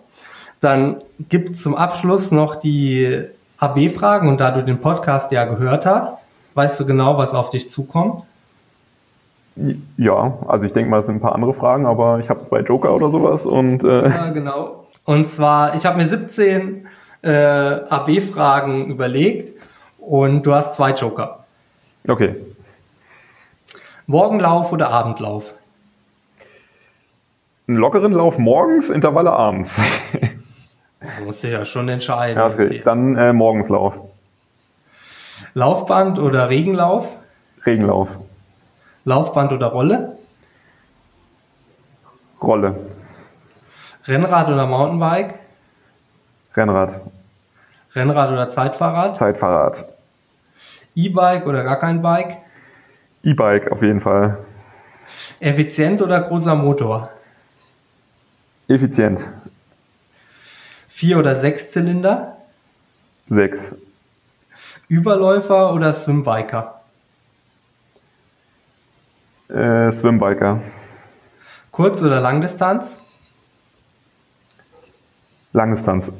Dann 0.59 1.01
gibt 1.29 1.51
es 1.51 1.63
zum 1.63 1.75
Abschluss 1.75 2.31
noch 2.31 2.57
die 2.57 3.27
AB-Fragen 3.59 4.27
und 4.27 4.39
da 4.39 4.51
du 4.51 4.63
den 4.63 4.81
Podcast 4.81 5.31
ja 5.31 5.45
gehört 5.45 5.85
hast, 5.85 6.17
weißt 6.53 6.79
du 6.81 6.85
genau, 6.85 7.17
was 7.17 7.33
auf 7.33 7.49
dich 7.49 7.69
zukommt? 7.69 8.23
Ja, 9.97 10.39
also 10.47 10.65
ich 10.65 10.73
denke 10.73 10.89
mal, 10.89 10.99
es 10.99 11.05
sind 11.05 11.17
ein 11.17 11.21
paar 11.21 11.35
andere 11.35 11.53
Fragen, 11.53 11.85
aber 11.85 12.19
ich 12.19 12.29
habe 12.29 12.43
zwei 12.47 12.61
Joker 12.61 12.95
oder 12.95 13.09
sowas 13.09 13.45
und 13.45 13.83
äh 13.83 14.09
ja, 14.09 14.29
genau. 14.31 14.85
Und 15.05 15.27
zwar, 15.27 15.75
ich 15.75 15.85
habe 15.85 15.97
mir 15.97 16.07
17 16.07 16.87
äh, 17.21 17.29
AB-Fragen 17.29 18.87
überlegt 18.87 19.59
und 19.99 20.43
du 20.43 20.53
hast 20.53 20.75
zwei 20.75 20.91
Joker. 20.91 21.45
Okay. 22.07 22.35
Morgenlauf 24.07 24.71
oder 24.71 24.89
Abendlauf? 24.89 25.53
Einen 27.67 27.77
lockeren 27.77 28.11
Lauf 28.11 28.37
morgens, 28.37 28.89
Intervalle 28.89 29.31
abends. 29.31 29.77
Da 31.03 31.25
musst 31.25 31.43
du 31.43 31.51
ja 31.51 31.65
schon 31.65 31.89
entscheiden. 31.89 32.37
Ja, 32.37 32.47
okay. 32.47 32.81
Dann 32.85 33.17
äh, 33.17 33.33
Morgenslauf. 33.33 33.93
Laufband 35.53 36.17
oder 36.17 36.47
Regenlauf? 36.47 37.17
Regenlauf. 37.65 38.07
Laufband 39.05 39.51
oder 39.51 39.67
Rolle? 39.67 40.17
Rolle. 42.41 42.75
Rennrad 44.05 44.47
oder 44.49 44.65
Mountainbike? 44.65 45.39
Rennrad. 46.55 47.01
Rennrad 47.95 48.31
oder 48.31 48.49
Zeitfahrrad? 48.49 49.17
Zeitfahrrad. 49.17 49.85
E-Bike 50.95 51.45
oder 51.47 51.63
gar 51.63 51.79
kein 51.79 52.01
Bike? 52.01 52.37
E-Bike 53.23 53.71
auf 53.71 53.81
jeden 53.81 54.01
Fall. 54.01 54.37
Effizient 55.39 56.01
oder 56.01 56.21
großer 56.21 56.55
Motor? 56.55 57.09
Effizient. 58.67 59.23
Vier- 60.87 61.17
oder 61.19 61.35
Sechszylinder? 61.35 62.37
Sechs. 63.27 63.73
Überläufer 64.87 65.73
oder 65.73 65.93
Swimbiker? 65.93 66.82
Äh, 69.53 69.91
Swimbiker. 69.91 70.61
Kurz- 71.71 72.01
oder 72.01 72.19
Langdistanz? 72.19 72.97
Langdistanz. 75.53 76.11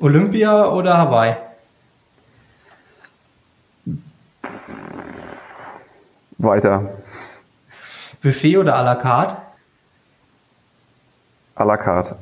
Olympia 0.00 0.66
oder 0.66 0.98
Hawaii? 0.98 1.36
Weiter. 6.38 6.82
Buffet 8.22 8.56
oder 8.56 8.74
à 8.76 8.82
la 8.82 8.96
carte? 8.96 9.36
À 11.54 11.64
la 11.64 11.76
carte. 11.76 12.16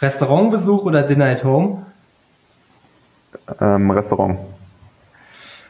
Restaurantbesuch 0.00 0.84
oder 0.84 1.04
Dinner 1.04 1.26
at 1.26 1.44
Home? 1.44 1.86
Ähm, 3.60 3.90
Restaurant. 3.92 4.38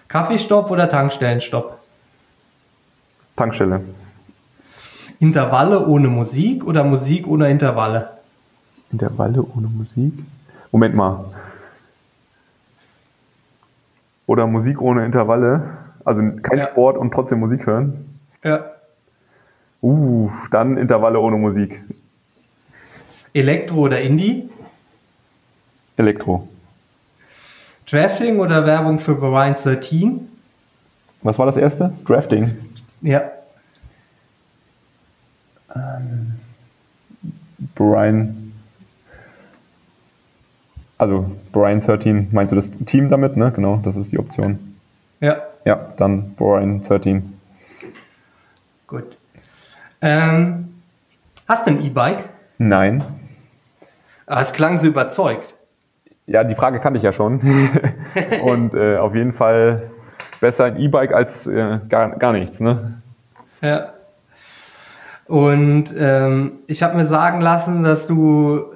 Kaffeestopp 0.09 0.71
oder 0.71 0.89
Tankstellenstopp? 0.89 1.86
Tankstelle. 3.37 3.83
Intervalle 5.19 5.87
ohne 5.87 6.09
Musik 6.09 6.65
oder 6.67 6.85
Musik 6.85 7.27
ohne 7.27 7.51
Intervalle? 7.51 8.11
Intervalle 8.91 9.43
ohne 9.43 9.69
Musik? 9.69 10.13
Moment 10.73 10.95
mal. 10.95 11.25
Oder 14.27 14.47
Musik 14.47 14.81
ohne 14.81 15.05
Intervalle? 15.05 15.79
Also 16.05 16.23
kein 16.43 16.59
ja. 16.59 16.65
Sport 16.65 16.97
und 16.97 17.13
trotzdem 17.13 17.41
Musik 17.41 17.67
hören? 17.67 18.19
Ja. 18.43 18.65
Uh, 19.83 20.31
dann 20.51 20.77
Intervalle 20.77 21.21
ohne 21.21 21.37
Musik. 21.37 21.83
Elektro 23.33 23.81
oder 23.81 24.01
Indie? 24.01 24.49
Elektro. 25.97 26.49
Drafting 27.89 28.41
oder 28.41 28.67
Werbung 28.67 28.99
für 28.99 29.15
Brian 29.15 29.55
13? 29.55 30.27
Was 31.23 31.39
war 31.39 31.47
das 31.47 31.57
erste? 31.57 31.93
Drafting. 32.05 32.66
Ja. 33.01 33.31
Ähm, 35.75 36.39
Brian. 37.75 38.53
Also 40.99 41.31
Brian 41.53 41.81
13, 41.81 42.29
meinst 42.33 42.53
du 42.53 42.57
das 42.57 42.71
Team 42.71 43.11
damit, 43.11 43.37
ne? 43.37 43.53
Genau, 43.53 43.81
das 43.83 43.97
ist 43.97 44.13
die 44.13 44.19
Option. 44.19 44.77
Ja. 45.21 45.43
Ja, 45.65 45.93
dann 45.97 46.35
Brian 46.35 46.81
13. 46.81 47.39
Gut. 48.87 49.17
Ähm, 50.01 50.81
hast 51.49 51.67
du 51.67 51.73
ein 51.73 51.85
E-Bike? 51.85 52.25
Nein. 52.59 53.05
Aber 54.27 54.41
es 54.41 54.53
klang 54.53 54.79
so 54.79 54.87
überzeugt. 54.87 55.55
Ja, 56.27 56.45
die 56.45 56.55
Frage 56.55 56.81
kannte 56.81 56.99
ich 56.99 57.05
ja 57.05 57.13
schon. 57.13 57.41
und 58.43 58.75
äh, 58.75 58.97
auf 58.97 59.15
jeden 59.15 59.33
Fall 59.33 59.91
besser 60.41 60.65
ein 60.65 60.77
E-Bike 60.77 61.13
als 61.13 61.47
äh, 61.47 61.79
gar, 61.89 62.11
gar 62.11 62.33
nichts. 62.33 62.61
Ne? 62.61 63.01
Ja. 63.61 63.93
Und 65.27 65.87
ähm, 65.99 66.61
ich 66.67 66.83
habe 66.83 66.97
mir 66.97 67.07
sagen 67.07 67.41
lassen, 67.41 67.83
dass 67.83 68.07
du 68.07 68.67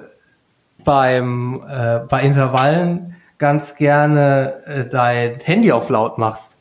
beim 0.83 1.63
äh, 1.69 1.99
bei 2.09 2.21
Intervallen 2.21 3.15
ganz 3.37 3.75
gerne 3.75 4.53
äh, 4.65 4.85
dein 4.85 5.39
Handy 5.39 5.71
auf 5.71 5.89
laut 5.89 6.17
machst. 6.17 6.57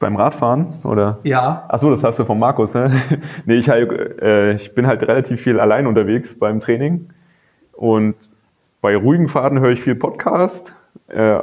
Beim 0.00 0.16
Radfahren, 0.16 0.74
oder? 0.82 1.18
Ja. 1.22 1.64
Ach 1.68 1.78
so, 1.78 1.90
das 1.90 2.02
hast 2.04 2.18
du 2.18 2.24
von 2.24 2.38
Markus, 2.38 2.74
ne? 2.74 3.00
nee, 3.46 3.54
ich, 3.54 3.68
äh, 3.68 4.52
ich 4.52 4.74
bin 4.74 4.86
halt 4.86 5.02
relativ 5.02 5.40
viel 5.40 5.60
allein 5.60 5.86
unterwegs 5.86 6.38
beim 6.38 6.60
Training. 6.60 7.08
Und 7.72 8.14
bei 8.82 8.96
ruhigen 8.96 9.28
Fahrten 9.28 9.60
höre 9.60 9.70
ich 9.70 9.80
viel 9.80 9.94
Podcast. 9.94 10.74
Äh, 11.08 11.38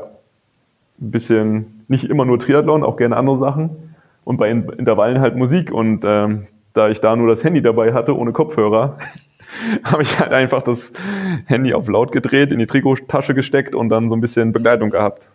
ein 1.02 1.12
bisschen, 1.12 1.84
nicht 1.88 2.06
immer 2.06 2.26
nur 2.26 2.40
Triathlon, 2.40 2.84
auch 2.84 2.98
gerne 2.98 3.18
andere 3.18 3.38
Sachen. 3.38 3.96
Und 4.24 4.38
bei 4.38 4.50
Intervallen 4.50 5.20
halt 5.20 5.36
Musik. 5.36 5.72
Und 5.72 6.06
ähm, 6.06 6.48
da 6.74 6.90
ich 6.90 7.02
da 7.02 7.16
nur 7.16 7.28
das 7.28 7.44
Handy 7.44 7.62
dabei 7.62 7.94
hatte, 7.94 8.16
ohne 8.16 8.32
Kopfhörer, 8.32 8.98
habe 9.84 10.04
ich 10.04 10.20
halt 10.20 10.32
einfach 10.32 10.62
das 10.62 10.94
Handy 11.46 11.74
auf 11.74 11.88
laut 11.88 12.12
gedreht, 12.12 12.52
in 12.52 12.60
die 12.60 12.68
Trikottasche 12.68 13.34
gesteckt 13.34 13.76
und 13.76 13.90
dann 13.90 14.10
so 14.10 14.16
ein 14.16 14.22
bisschen 14.22 14.54
Begleitung 14.54 14.92
gehabt. 14.92 15.28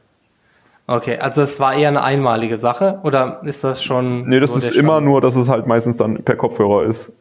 Okay, 0.88 1.18
also 1.18 1.42
es 1.42 1.58
war 1.58 1.74
eher 1.74 1.88
eine 1.88 2.02
einmalige 2.02 2.58
Sache 2.58 3.00
oder 3.02 3.40
ist 3.42 3.64
das 3.64 3.82
schon? 3.82 4.28
Nee, 4.28 4.38
das 4.38 4.52
so 4.52 4.58
ist 4.58 4.76
immer 4.76 5.00
nur, 5.00 5.20
dass 5.20 5.34
es 5.34 5.48
halt 5.48 5.66
meistens 5.66 5.96
dann 5.96 6.22
per 6.22 6.36
Kopfhörer 6.36 6.84
ist. 6.84 7.12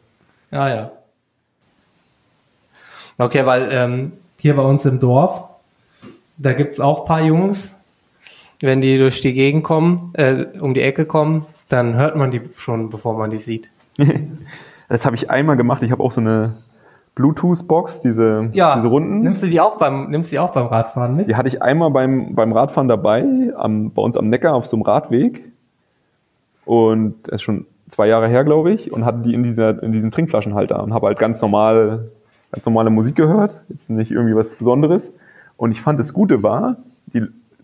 Ja, 0.52 0.68
ja. 0.68 0.90
Okay, 3.18 3.44
weil 3.44 3.68
ähm, 3.72 4.12
hier 4.38 4.54
bei 4.54 4.62
uns 4.62 4.84
im 4.84 5.00
Dorf, 5.00 5.48
da 6.36 6.52
gibt's 6.52 6.78
auch 6.78 7.06
paar 7.06 7.22
Jungs, 7.22 7.72
wenn 8.60 8.80
die 8.80 8.98
durch 8.98 9.20
die 9.20 9.32
Gegend 9.32 9.64
kommen, 9.64 10.12
äh, 10.14 10.46
um 10.60 10.74
die 10.74 10.80
Ecke 10.80 11.04
kommen, 11.04 11.44
dann 11.68 11.94
hört 11.94 12.16
man 12.16 12.30
die 12.30 12.40
schon, 12.56 12.90
bevor 12.90 13.16
man 13.16 13.30
die 13.30 13.38
sieht. 13.38 13.68
das 14.88 15.04
habe 15.04 15.16
ich 15.16 15.30
einmal 15.30 15.56
gemacht. 15.56 15.82
Ich 15.82 15.90
habe 15.90 16.02
auch 16.02 16.12
so 16.12 16.20
eine 16.20 16.54
Bluetooth-Box, 17.16 18.02
diese, 18.02 18.50
ja, 18.52 18.76
diese 18.76 18.88
Runden. 18.88 19.20
Nimmst 19.20 19.42
du 19.42 19.46
die 19.46 19.60
auch 19.60 19.78
beim, 19.78 20.10
nimmst 20.10 20.30
du 20.30 20.34
die 20.34 20.38
auch 20.38 20.52
beim 20.52 20.66
Radfahren 20.66 21.16
mit? 21.16 21.28
Die 21.28 21.36
hatte 21.36 21.48
ich 21.48 21.62
einmal 21.62 21.90
beim, 21.90 22.34
beim 22.34 22.52
Radfahren 22.52 22.88
dabei, 22.88 23.24
am, 23.56 23.90
bei 23.90 24.02
uns 24.02 24.16
am 24.16 24.28
Neckar 24.28 24.54
auf 24.54 24.66
so 24.66 24.76
einem 24.76 24.82
Radweg. 24.82 25.44
Und 26.66 27.14
das 27.24 27.36
ist 27.36 27.42
schon 27.42 27.66
zwei 27.88 28.06
Jahre 28.06 28.28
her, 28.28 28.44
glaube 28.44 28.72
ich, 28.72 28.92
und 28.92 29.04
hatte 29.04 29.18
die 29.20 29.32
in, 29.32 29.42
dieser, 29.42 29.82
in 29.82 29.92
diesem 29.92 30.10
Trinkflaschenhalter 30.10 30.82
und 30.82 30.92
habe 30.92 31.06
halt 31.06 31.18
ganz 31.18 31.40
normal, 31.40 32.10
ganz 32.52 32.66
normale 32.66 32.90
Musik 32.90 33.16
gehört. 33.16 33.60
Jetzt 33.68 33.88
nicht 33.88 34.10
irgendwie 34.10 34.36
was 34.36 34.54
Besonderes. 34.54 35.14
Und 35.56 35.72
ich 35.72 35.80
fand 35.80 35.98
das 35.98 36.12
Gute 36.12 36.42
war, 36.42 36.76
die, 37.14 37.22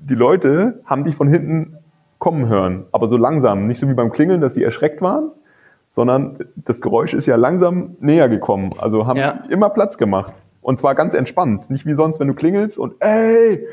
die 0.09 0.15
Leute 0.15 0.81
haben 0.85 1.05
dich 1.05 1.15
von 1.15 1.29
hinten 1.29 1.77
kommen 2.19 2.49
hören, 2.49 2.85
aber 2.93 3.09
so 3.09 3.17
langsam, 3.17 3.67
nicht 3.67 3.81
so 3.81 3.89
wie 3.89 3.95
beim 3.95 4.13
Klingeln, 4.13 4.41
dass 4.41 4.55
sie 4.55 4.63
erschreckt 4.63 5.03
waren, 5.03 5.31
sondern 5.95 6.39
das 6.55 6.81
Geräusch 6.81 7.15
ist 7.15 7.27
ja 7.27 7.37
langsam 7.37 7.97
näher 8.01 8.29
gekommen. 8.29 8.71
Also 8.79 9.07
haben 9.07 9.19
ja. 9.19 9.41
immer 9.51 9.71
Platz 9.71 9.99
gemacht. 9.99 10.43
Und 10.61 10.79
zwar 10.79 10.95
ganz 10.95 11.15
entspannt. 11.15 11.69
Nicht 11.69 11.85
wie 11.85 11.95
sonst, 11.95 12.21
wenn 12.21 12.29
du 12.29 12.35
klingelst 12.35 12.79
und 12.79 12.95
ey, 13.01 13.67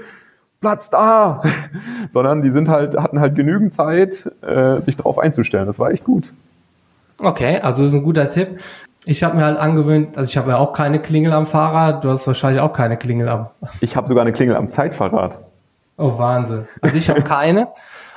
Platz 0.59 0.89
da! 0.89 1.43
sondern 2.09 2.41
die 2.41 2.49
sind 2.49 2.67
halt, 2.67 2.97
hatten 2.97 3.19
halt 3.19 3.35
genügend 3.35 3.71
Zeit, 3.71 4.29
äh, 4.41 4.81
sich 4.81 4.97
darauf 4.97 5.19
einzustellen. 5.19 5.67
Das 5.67 5.77
war 5.77 5.91
echt 5.91 6.03
gut. 6.03 6.33
Okay, 7.19 7.59
also 7.61 7.83
das 7.83 7.91
ist 7.91 7.97
ein 7.97 8.03
guter 8.03 8.29
Tipp. 8.29 8.59
Ich 9.05 9.23
habe 9.23 9.37
mir 9.37 9.45
halt 9.45 9.57
angewöhnt, 9.57 10.17
also 10.17 10.29
ich 10.29 10.37
habe 10.37 10.49
ja 10.49 10.57
auch 10.57 10.73
keine 10.73 10.99
Klingel 10.99 11.33
am 11.33 11.45
Fahrrad, 11.47 12.03
du 12.03 12.09
hast 12.09 12.27
wahrscheinlich 12.27 12.61
auch 12.61 12.73
keine 12.73 12.97
Klingel 12.97 13.29
am. 13.29 13.47
Ich 13.79 13.95
habe 13.95 14.07
sogar 14.07 14.23
eine 14.23 14.33
Klingel 14.33 14.55
am 14.55 14.69
Zeitfahrrad. 14.69 15.39
Oh 15.99 16.17
Wahnsinn. 16.17 16.67
Also 16.81 16.95
ich 16.95 17.09
habe 17.09 17.21
keine. 17.23 17.67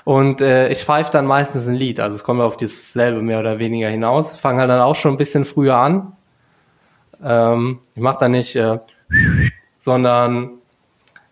Und 0.05 0.41
äh, 0.41 0.69
ich 0.69 0.85
pfeife 0.85 1.11
dann 1.11 1.27
meistens 1.27 1.67
ein 1.67 1.75
Lied. 1.75 2.01
Also 2.01 2.17
es 2.17 2.25
kommt 2.25 2.41
auf 2.41 2.57
dasselbe 2.57 3.23
mehr 3.23 3.41
oder 3.41 3.59
weniger 3.59 3.89
hinaus. 3.89 4.37
Fange 4.37 4.61
halt 4.61 4.71
dann 4.71 4.81
auch 4.81 4.97
schon 4.97 5.15
ein 5.15 5.17
bisschen 5.17 5.45
früher 5.45 5.77
an. 5.77 6.13
Ähm, 7.23 7.81
ich 7.95 8.03
mache 8.03 8.19
dann 8.21 8.33
nicht, 8.33 8.55
äh, 8.57 8.79
sondern 9.79 10.51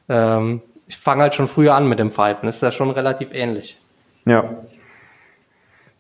ähm, 0.09 0.63
ich 0.89 0.97
fange 0.97 1.23
halt 1.23 1.37
schon 1.37 1.47
früher 1.47 1.75
an 1.75 1.89
mit 1.89 2.01
dem 2.01 2.11
Pfeifen. 2.11 2.47
Das 2.47 2.57
ist 2.57 2.63
ja 2.63 2.73
schon 2.73 2.91
relativ 2.91 3.33
ähnlich. 3.33 3.79
Ja. 4.27 4.45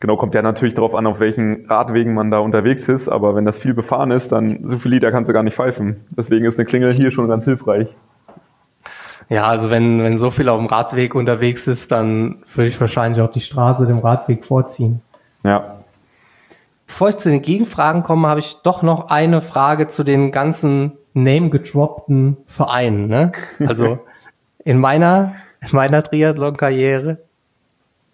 Genau, 0.01 0.16
kommt 0.16 0.34
ja 0.34 0.42
natürlich 0.42 0.74
darauf 0.74 0.94
an, 0.94 1.07
auf 1.07 1.20
welchen 1.20 1.66
Radwegen 1.66 2.14
man 2.14 2.30
da 2.30 2.38
unterwegs 2.38 2.88
ist, 2.88 3.09
aber 3.09 3.34
wenn 3.34 3.44
das 3.44 3.59
viel 3.59 3.74
befahren 3.74 4.11
ist, 4.11 4.32
dann 4.32 4.66
so 4.66 4.78
viele 4.78 4.94
Lieder 4.94 5.12
kannst 5.12 5.28
du 5.28 5.34
gar 5.34 5.42
nicht 5.42 5.55
pfeifen. 5.55 6.07
Deswegen 6.11 6.46
ist 6.46 6.59
eine 6.59 6.64
Klingel 6.64 6.92
hier 6.92 7.11
schon 7.11 7.28
ganz 7.28 7.44
hilfreich. 7.44 7.96
Ja, 9.31 9.47
also 9.47 9.70
wenn, 9.70 10.03
wenn 10.03 10.18
so 10.18 10.33
viel 10.33 10.49
auf 10.49 10.59
dem 10.59 10.66
Radweg 10.66 11.14
unterwegs 11.14 11.68
ist, 11.68 11.93
dann 11.93 12.43
würde 12.53 12.66
ich 12.66 12.81
wahrscheinlich 12.81 13.22
auch 13.22 13.31
die 13.31 13.41
Straße 13.41 13.87
dem 13.87 14.01
Radweg 14.01 14.45
vorziehen. 14.45 14.99
Ja. 15.45 15.76
Bevor 16.89 17.11
ich 17.11 17.16
zu 17.16 17.31
den 17.31 17.41
Gegenfragen 17.41 18.03
komme, 18.03 18.26
habe 18.26 18.41
ich 18.41 18.57
doch 18.64 18.83
noch 18.83 19.09
eine 19.09 19.41
Frage 19.41 19.87
zu 19.87 20.03
den 20.03 20.33
ganzen 20.33 20.95
name-gedroppten 21.14 22.39
Vereinen. 22.47 23.07
Ne? 23.07 23.31
Also 23.61 24.01
in 24.64 24.78
meiner, 24.78 25.37
in 25.61 25.68
meiner 25.70 26.03
Triathlon-Karriere 26.03 27.18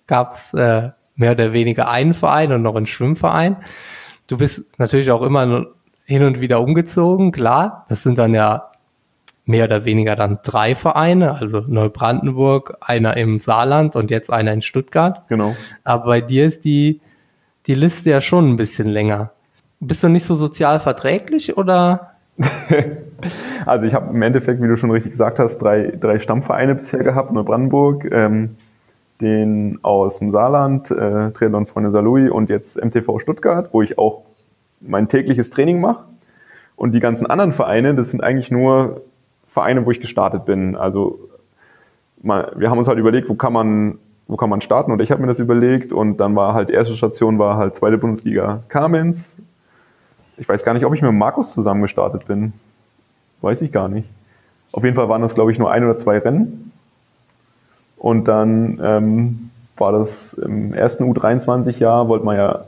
gab 0.06 0.34
es 0.34 0.52
äh, 0.52 0.90
mehr 1.14 1.32
oder 1.32 1.54
weniger 1.54 1.88
einen 1.88 2.12
Verein 2.12 2.52
und 2.52 2.60
noch 2.60 2.76
einen 2.76 2.86
Schwimmverein. 2.86 3.56
Du 4.26 4.36
bist 4.36 4.78
natürlich 4.78 5.10
auch 5.10 5.22
immer 5.22 5.64
hin 6.04 6.22
und 6.24 6.42
wieder 6.42 6.60
umgezogen, 6.60 7.32
klar. 7.32 7.86
Das 7.88 8.02
sind 8.02 8.18
dann 8.18 8.34
ja 8.34 8.70
mehr 9.46 9.64
oder 9.64 9.84
weniger 9.84 10.16
dann 10.16 10.40
drei 10.42 10.74
Vereine, 10.74 11.36
also 11.36 11.60
Neubrandenburg, 11.60 12.76
einer 12.80 13.16
im 13.16 13.38
Saarland 13.38 13.94
und 13.94 14.10
jetzt 14.10 14.30
einer 14.30 14.52
in 14.52 14.60
Stuttgart. 14.60 15.22
Genau. 15.28 15.56
Aber 15.84 16.06
bei 16.06 16.20
dir 16.20 16.46
ist 16.46 16.64
die, 16.64 17.00
die 17.66 17.74
Liste 17.74 18.10
ja 18.10 18.20
schon 18.20 18.50
ein 18.50 18.56
bisschen 18.56 18.88
länger. 18.88 19.30
Bist 19.78 20.02
du 20.02 20.08
nicht 20.08 20.26
so 20.26 20.34
sozial 20.34 20.80
verträglich 20.80 21.56
oder? 21.56 22.12
also 23.66 23.86
ich 23.86 23.94
habe 23.94 24.12
im 24.12 24.20
Endeffekt, 24.20 24.60
wie 24.60 24.66
du 24.66 24.76
schon 24.76 24.90
richtig 24.90 25.12
gesagt 25.12 25.38
hast, 25.38 25.58
drei, 25.58 25.92
drei 25.98 26.18
Stammvereine 26.18 26.74
bisher 26.74 27.04
gehabt, 27.04 27.32
Neubrandenburg, 27.32 28.10
ähm, 28.10 28.56
den 29.20 29.78
aus 29.82 30.18
dem 30.18 30.32
Saarland, 30.32 30.90
äh, 30.90 31.30
Triathlon 31.30 31.66
Freunde 31.66 31.92
Salui 31.92 32.28
und 32.28 32.50
jetzt 32.50 32.82
MTV 32.82 33.20
Stuttgart, 33.20 33.70
wo 33.72 33.80
ich 33.80 33.96
auch 33.96 34.24
mein 34.80 35.08
tägliches 35.08 35.50
Training 35.50 35.80
mache. 35.80 36.04
Und 36.74 36.92
die 36.92 37.00
ganzen 37.00 37.26
anderen 37.26 37.52
Vereine, 37.52 37.94
das 37.94 38.10
sind 38.10 38.22
eigentlich 38.22 38.50
nur 38.50 39.02
Vereine, 39.56 39.86
wo 39.86 39.90
ich 39.90 40.02
gestartet 40.02 40.44
bin. 40.44 40.76
Also 40.76 41.18
mal, 42.22 42.52
wir 42.56 42.68
haben 42.68 42.76
uns 42.76 42.88
halt 42.88 42.98
überlegt, 42.98 43.26
wo 43.30 43.34
kann 43.36 43.54
man, 43.54 43.96
wo 44.28 44.36
kann 44.36 44.50
man 44.50 44.60
starten 44.60 44.92
und 44.92 45.00
ich 45.00 45.10
habe 45.10 45.22
mir 45.22 45.28
das 45.28 45.38
überlegt 45.38 45.94
und 45.94 46.18
dann 46.18 46.36
war 46.36 46.52
halt 46.52 46.68
erste 46.68 46.94
Station 46.94 47.38
war 47.38 47.56
halt 47.56 47.74
zweite 47.74 47.96
Bundesliga 47.96 48.64
Kamenz. 48.68 49.34
Ich 50.36 50.46
weiß 50.46 50.62
gar 50.62 50.74
nicht, 50.74 50.84
ob 50.84 50.94
ich 50.94 51.00
mit 51.00 51.10
Markus 51.14 51.52
zusammen 51.52 51.80
gestartet 51.80 52.26
bin. 52.26 52.52
Weiß 53.40 53.62
ich 53.62 53.72
gar 53.72 53.88
nicht. 53.88 54.06
Auf 54.72 54.84
jeden 54.84 54.94
Fall 54.94 55.08
waren 55.08 55.22
das, 55.22 55.34
glaube 55.34 55.52
ich, 55.52 55.58
nur 55.58 55.70
ein 55.70 55.82
oder 55.84 55.96
zwei 55.96 56.18
Rennen. 56.18 56.70
Und 57.96 58.28
dann 58.28 58.78
ähm, 58.84 59.50
war 59.78 59.92
das 59.92 60.34
im 60.34 60.74
ersten 60.74 61.04
U23-Jahr, 61.04 62.08
wollte 62.08 62.26
man 62.26 62.36
ja 62.36 62.66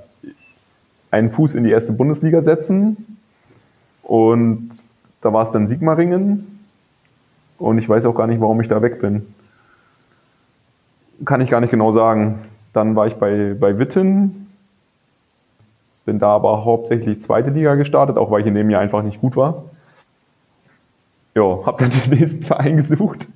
einen 1.11 1.33
Fuß 1.33 1.55
in 1.55 1.65
die 1.65 1.71
erste 1.71 1.93
Bundesliga 1.93 2.41
setzen. 2.41 3.19
Und 4.03 4.71
da 5.21 5.35
war 5.35 5.43
es 5.43 5.51
dann 5.51 5.69
Sigmaringen. 5.69 6.58
Und 7.59 7.79
ich 7.79 7.89
weiß 7.89 8.07
auch 8.07 8.15
gar 8.15 8.27
nicht, 8.27 8.41
warum 8.41 8.61
ich 8.61 8.69
da 8.69 8.83
weg 8.83 9.01
bin. 9.01 9.35
Kann 11.25 11.41
ich 11.41 11.51
gar 11.51 11.61
nicht 11.61 11.71
genau 11.71 11.93
sagen. 11.93 12.41
Dann 12.73 12.95
war 12.95 13.07
ich 13.07 13.15
bei, 13.15 13.55
bei 13.59 13.79
Witten, 13.79 14.49
bin 16.05 16.19
da 16.19 16.29
aber 16.29 16.65
hauptsächlich 16.65 17.21
zweite 17.21 17.51
Liga 17.51 17.75
gestartet, 17.75 18.17
auch 18.17 18.31
weil 18.31 18.43
ich 18.43 18.47
in 18.47 18.55
dem 18.55 18.71
Jahr 18.71 18.81
einfach 18.81 19.03
nicht 19.03 19.21
gut 19.21 19.37
war. 19.37 19.65
Ja, 21.35 21.67
habe 21.67 21.85
dann 21.85 21.91
den 22.11 22.19
nächsten 22.19 22.45
Verein 22.45 22.77
gesucht. 22.77 23.27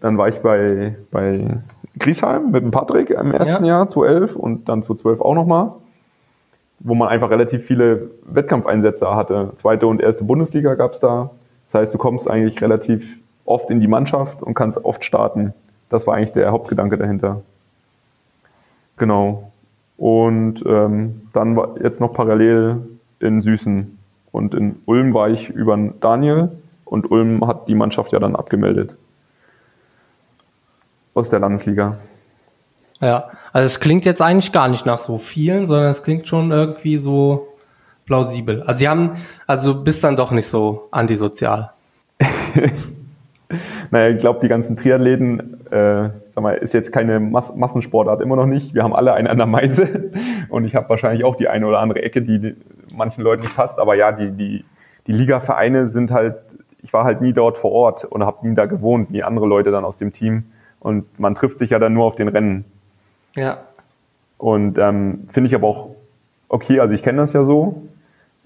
Dann 0.00 0.18
war 0.18 0.28
ich 0.28 0.40
bei, 0.40 0.96
bei 1.10 1.58
Griesheim 1.98 2.50
mit 2.50 2.62
dem 2.62 2.70
Patrick 2.70 3.10
im 3.10 3.30
ersten 3.30 3.64
ja. 3.64 3.78
Jahr, 3.78 3.88
2011 3.88 4.36
und 4.36 4.68
dann 4.68 4.82
2012 4.82 5.20
auch 5.20 5.34
nochmal, 5.34 5.72
wo 6.80 6.94
man 6.94 7.08
einfach 7.08 7.30
relativ 7.30 7.64
viele 7.64 8.10
Wettkampfeinsätze 8.26 9.14
hatte. 9.14 9.52
Zweite 9.56 9.86
und 9.86 10.00
erste 10.00 10.24
Bundesliga 10.24 10.74
gab 10.74 10.92
es 10.92 11.00
da. 11.00 11.30
Das 11.66 11.74
heißt, 11.74 11.94
du 11.94 11.98
kommst 11.98 12.30
eigentlich 12.30 12.60
relativ 12.62 13.16
oft 13.44 13.70
in 13.70 13.80
die 13.80 13.88
Mannschaft 13.88 14.42
und 14.42 14.54
kannst 14.54 14.84
oft 14.84 15.04
starten. 15.04 15.52
Das 15.88 16.06
war 16.06 16.14
eigentlich 16.14 16.32
der 16.32 16.50
Hauptgedanke 16.50 16.96
dahinter. 16.96 17.42
Genau. 18.96 19.52
Und 19.96 20.64
ähm, 20.66 21.28
dann 21.32 21.56
war 21.56 21.80
jetzt 21.82 22.00
noch 22.00 22.12
parallel 22.12 22.82
in 23.20 23.40
Süßen. 23.40 23.98
Und 24.32 24.54
in 24.54 24.82
Ulm 24.84 25.14
war 25.14 25.30
ich 25.30 25.48
über 25.48 25.76
Daniel 26.00 26.50
und 26.84 27.10
Ulm 27.10 27.46
hat 27.46 27.68
die 27.68 27.74
Mannschaft 27.74 28.12
ja 28.12 28.18
dann 28.18 28.36
abgemeldet. 28.36 28.94
Aus 31.14 31.30
der 31.30 31.40
Landesliga. 31.40 31.96
Ja, 33.00 33.30
also 33.52 33.66
es 33.66 33.80
klingt 33.80 34.04
jetzt 34.04 34.22
eigentlich 34.22 34.52
gar 34.52 34.68
nicht 34.68 34.86
nach 34.86 34.98
so 34.98 35.18
vielen, 35.18 35.66
sondern 35.66 35.90
es 35.90 36.02
klingt 36.02 36.28
schon 36.28 36.50
irgendwie 36.50 36.98
so 36.98 37.48
plausibel. 38.06 38.62
Also 38.62 38.78
sie 38.78 38.88
haben, 38.88 39.16
also 39.46 39.82
bist 39.82 40.02
dann 40.04 40.16
doch 40.16 40.30
nicht 40.30 40.46
so 40.46 40.88
antisozial. 40.92 41.72
naja, 43.90 44.14
ich 44.14 44.18
glaube, 44.18 44.40
die 44.40 44.48
ganzen 44.48 44.76
Triathleten, 44.76 45.60
äh, 45.70 46.10
sag 46.34 46.42
mal, 46.42 46.54
ist 46.54 46.72
jetzt 46.72 46.92
keine 46.92 47.20
Mas 47.20 47.54
Massensportart 47.54 48.22
immer 48.22 48.36
noch 48.36 48.46
nicht. 48.46 48.74
Wir 48.74 48.84
haben 48.84 48.94
alle 48.94 49.12
einen 49.12 49.26
an 49.26 49.36
der 49.36 49.46
Meise 49.46 50.10
und 50.48 50.64
ich 50.64 50.74
habe 50.74 50.88
wahrscheinlich 50.88 51.24
auch 51.24 51.36
die 51.36 51.48
eine 51.48 51.66
oder 51.66 51.80
andere 51.80 52.02
Ecke, 52.02 52.22
die 52.22 52.54
manchen 52.94 53.22
Leuten 53.22 53.42
nicht 53.42 53.56
passt. 53.56 53.78
Aber 53.78 53.94
ja, 53.94 54.12
die, 54.12 54.30
die, 54.30 54.64
die 55.06 55.12
Liga-Vereine 55.12 55.88
sind 55.88 56.10
halt, 56.12 56.36
ich 56.82 56.92
war 56.92 57.04
halt 57.04 57.20
nie 57.20 57.32
dort 57.32 57.58
vor 57.58 57.72
Ort 57.72 58.04
und 58.04 58.24
habe 58.24 58.48
nie 58.48 58.54
da 58.54 58.66
gewohnt, 58.66 59.12
wie 59.12 59.22
andere 59.22 59.46
Leute 59.46 59.70
dann 59.72 59.84
aus 59.84 59.98
dem 59.98 60.12
Team. 60.12 60.44
Und 60.80 61.18
man 61.18 61.34
trifft 61.34 61.58
sich 61.58 61.70
ja 61.70 61.80
dann 61.80 61.94
nur 61.94 62.04
auf 62.04 62.14
den 62.14 62.28
Rennen. 62.28 62.64
Ja. 63.34 63.58
Und 64.38 64.78
ähm, 64.78 65.26
finde 65.28 65.48
ich 65.48 65.54
aber 65.54 65.66
auch 65.66 65.96
okay, 66.48 66.80
also 66.80 66.94
ich 66.94 67.02
kenne 67.02 67.18
das 67.18 67.32
ja 67.32 67.44
so, 67.44 67.82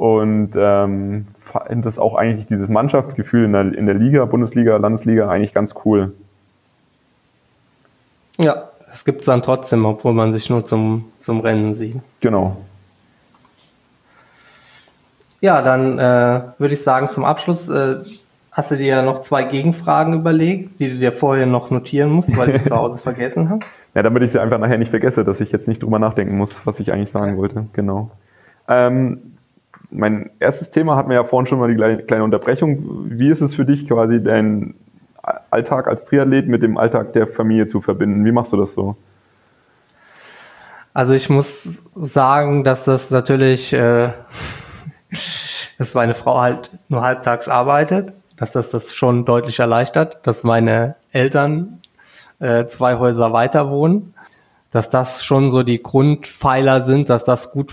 und 0.00 0.52
ähm, 0.56 1.26
finde 1.44 1.84
das 1.84 1.98
auch 1.98 2.14
eigentlich 2.14 2.46
dieses 2.46 2.70
Mannschaftsgefühl 2.70 3.44
in 3.44 3.52
der, 3.52 3.74
in 3.74 3.84
der 3.84 3.94
Liga, 3.94 4.24
Bundesliga, 4.24 4.78
Landesliga 4.78 5.28
eigentlich 5.28 5.52
ganz 5.52 5.74
cool. 5.84 6.14
Ja, 8.38 8.70
es 8.90 9.04
gibt 9.04 9.20
es 9.20 9.26
dann 9.26 9.42
trotzdem, 9.42 9.84
obwohl 9.84 10.14
man 10.14 10.32
sich 10.32 10.48
nur 10.48 10.64
zum, 10.64 11.12
zum 11.18 11.40
Rennen 11.40 11.74
sieht. 11.74 12.00
Genau. 12.20 12.56
Ja, 15.42 15.60
dann 15.60 15.98
äh, 15.98 16.42
würde 16.56 16.72
ich 16.72 16.82
sagen, 16.82 17.10
zum 17.10 17.26
Abschluss 17.26 17.68
äh, 17.68 17.96
hast 18.52 18.70
du 18.70 18.78
dir 18.78 18.86
ja 18.86 19.02
noch 19.02 19.20
zwei 19.20 19.42
Gegenfragen 19.42 20.14
überlegt, 20.14 20.80
die 20.80 20.88
du 20.88 20.96
dir 20.96 21.12
vorher 21.12 21.44
noch 21.44 21.68
notieren 21.68 22.10
musst, 22.10 22.34
weil 22.38 22.52
du 22.52 22.62
zu 22.62 22.74
Hause 22.74 22.98
vergessen 23.02 23.50
hast. 23.50 23.64
Ja, 23.94 24.02
damit 24.02 24.22
ich 24.22 24.32
sie 24.32 24.40
einfach 24.40 24.58
nachher 24.58 24.78
nicht 24.78 24.90
vergesse, 24.90 25.26
dass 25.26 25.42
ich 25.42 25.52
jetzt 25.52 25.68
nicht 25.68 25.82
drüber 25.82 25.98
nachdenken 25.98 26.38
muss, 26.38 26.66
was 26.66 26.80
ich 26.80 26.90
eigentlich 26.90 27.10
sagen 27.10 27.36
wollte. 27.36 27.66
Genau. 27.74 28.10
Ähm, 28.66 29.34
mein 29.90 30.30
erstes 30.38 30.70
Thema 30.70 30.96
hatten 30.96 31.08
wir 31.08 31.16
ja 31.16 31.24
vorhin 31.24 31.46
schon 31.46 31.58
mal 31.58 31.68
die 31.68 32.02
kleine 32.04 32.24
Unterbrechung. 32.24 33.10
Wie 33.10 33.28
ist 33.28 33.40
es 33.40 33.54
für 33.54 33.64
dich 33.64 33.88
quasi, 33.88 34.22
dein 34.22 34.74
Alltag 35.50 35.86
als 35.86 36.04
Triathlet 36.04 36.48
mit 36.48 36.62
dem 36.62 36.76
Alltag 36.76 37.12
der 37.12 37.26
Familie 37.26 37.66
zu 37.66 37.80
verbinden? 37.80 38.24
Wie 38.24 38.32
machst 38.32 38.52
du 38.52 38.56
das 38.56 38.74
so? 38.74 38.96
Also 40.92 41.14
ich 41.14 41.30
muss 41.30 41.82
sagen, 41.94 42.64
dass 42.64 42.84
das 42.84 43.10
natürlich, 43.10 43.72
äh, 43.72 44.12
dass 45.78 45.94
meine 45.94 46.14
Frau 46.14 46.40
halt 46.40 46.70
nur 46.88 47.02
halbtags 47.02 47.48
arbeitet, 47.48 48.12
dass 48.36 48.52
das 48.52 48.70
das 48.70 48.94
schon 48.94 49.24
deutlich 49.24 49.58
erleichtert, 49.58 50.26
dass 50.26 50.44
meine 50.44 50.96
Eltern 51.12 51.80
äh, 52.38 52.66
zwei 52.66 52.96
Häuser 52.96 53.32
weiter 53.32 53.70
wohnen, 53.70 54.14
dass 54.70 54.88
das 54.88 55.24
schon 55.24 55.50
so 55.50 55.62
die 55.62 55.82
Grundpfeiler 55.82 56.82
sind, 56.82 57.10
dass 57.10 57.24
das 57.24 57.52
gut, 57.52 57.72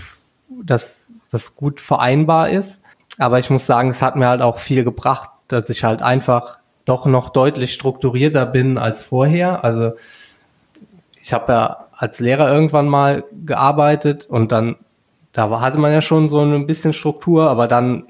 dass 0.64 1.07
das 1.30 1.54
gut 1.54 1.80
vereinbar 1.80 2.50
ist. 2.50 2.80
Aber 3.18 3.38
ich 3.38 3.50
muss 3.50 3.66
sagen, 3.66 3.90
es 3.90 4.02
hat 4.02 4.16
mir 4.16 4.28
halt 4.28 4.42
auch 4.42 4.58
viel 4.58 4.84
gebracht, 4.84 5.30
dass 5.48 5.68
ich 5.70 5.84
halt 5.84 6.02
einfach 6.02 6.58
doch 6.84 7.06
noch 7.06 7.30
deutlich 7.30 7.74
strukturierter 7.74 8.46
bin 8.46 8.78
als 8.78 9.02
vorher. 9.02 9.64
Also 9.64 9.92
ich 11.20 11.32
habe 11.32 11.52
ja 11.52 11.86
als 11.92 12.20
Lehrer 12.20 12.50
irgendwann 12.50 12.88
mal 12.88 13.24
gearbeitet 13.44 14.26
und 14.26 14.52
dann, 14.52 14.76
da 15.32 15.60
hatte 15.60 15.78
man 15.78 15.92
ja 15.92 16.00
schon 16.00 16.30
so 16.30 16.40
ein 16.40 16.66
bisschen 16.66 16.92
Struktur, 16.92 17.50
aber 17.50 17.68
dann 17.68 18.06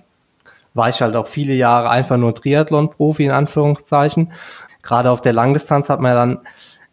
war 0.75 0.89
ich 0.91 1.03
halt 1.03 1.17
auch 1.17 1.27
viele 1.27 1.55
Jahre 1.55 1.91
einfach 1.91 2.17
nur 2.17 2.35
Triathlon-Profi 2.35 3.25
in 3.25 3.31
Anführungszeichen. 3.33 4.33
Gerade 4.83 5.11
auf 5.11 5.21
der 5.21 5.33
Langdistanz 5.33 5.89
hat 5.89 6.01
man 6.01 6.11
ja 6.11 6.15
dann 6.15 6.39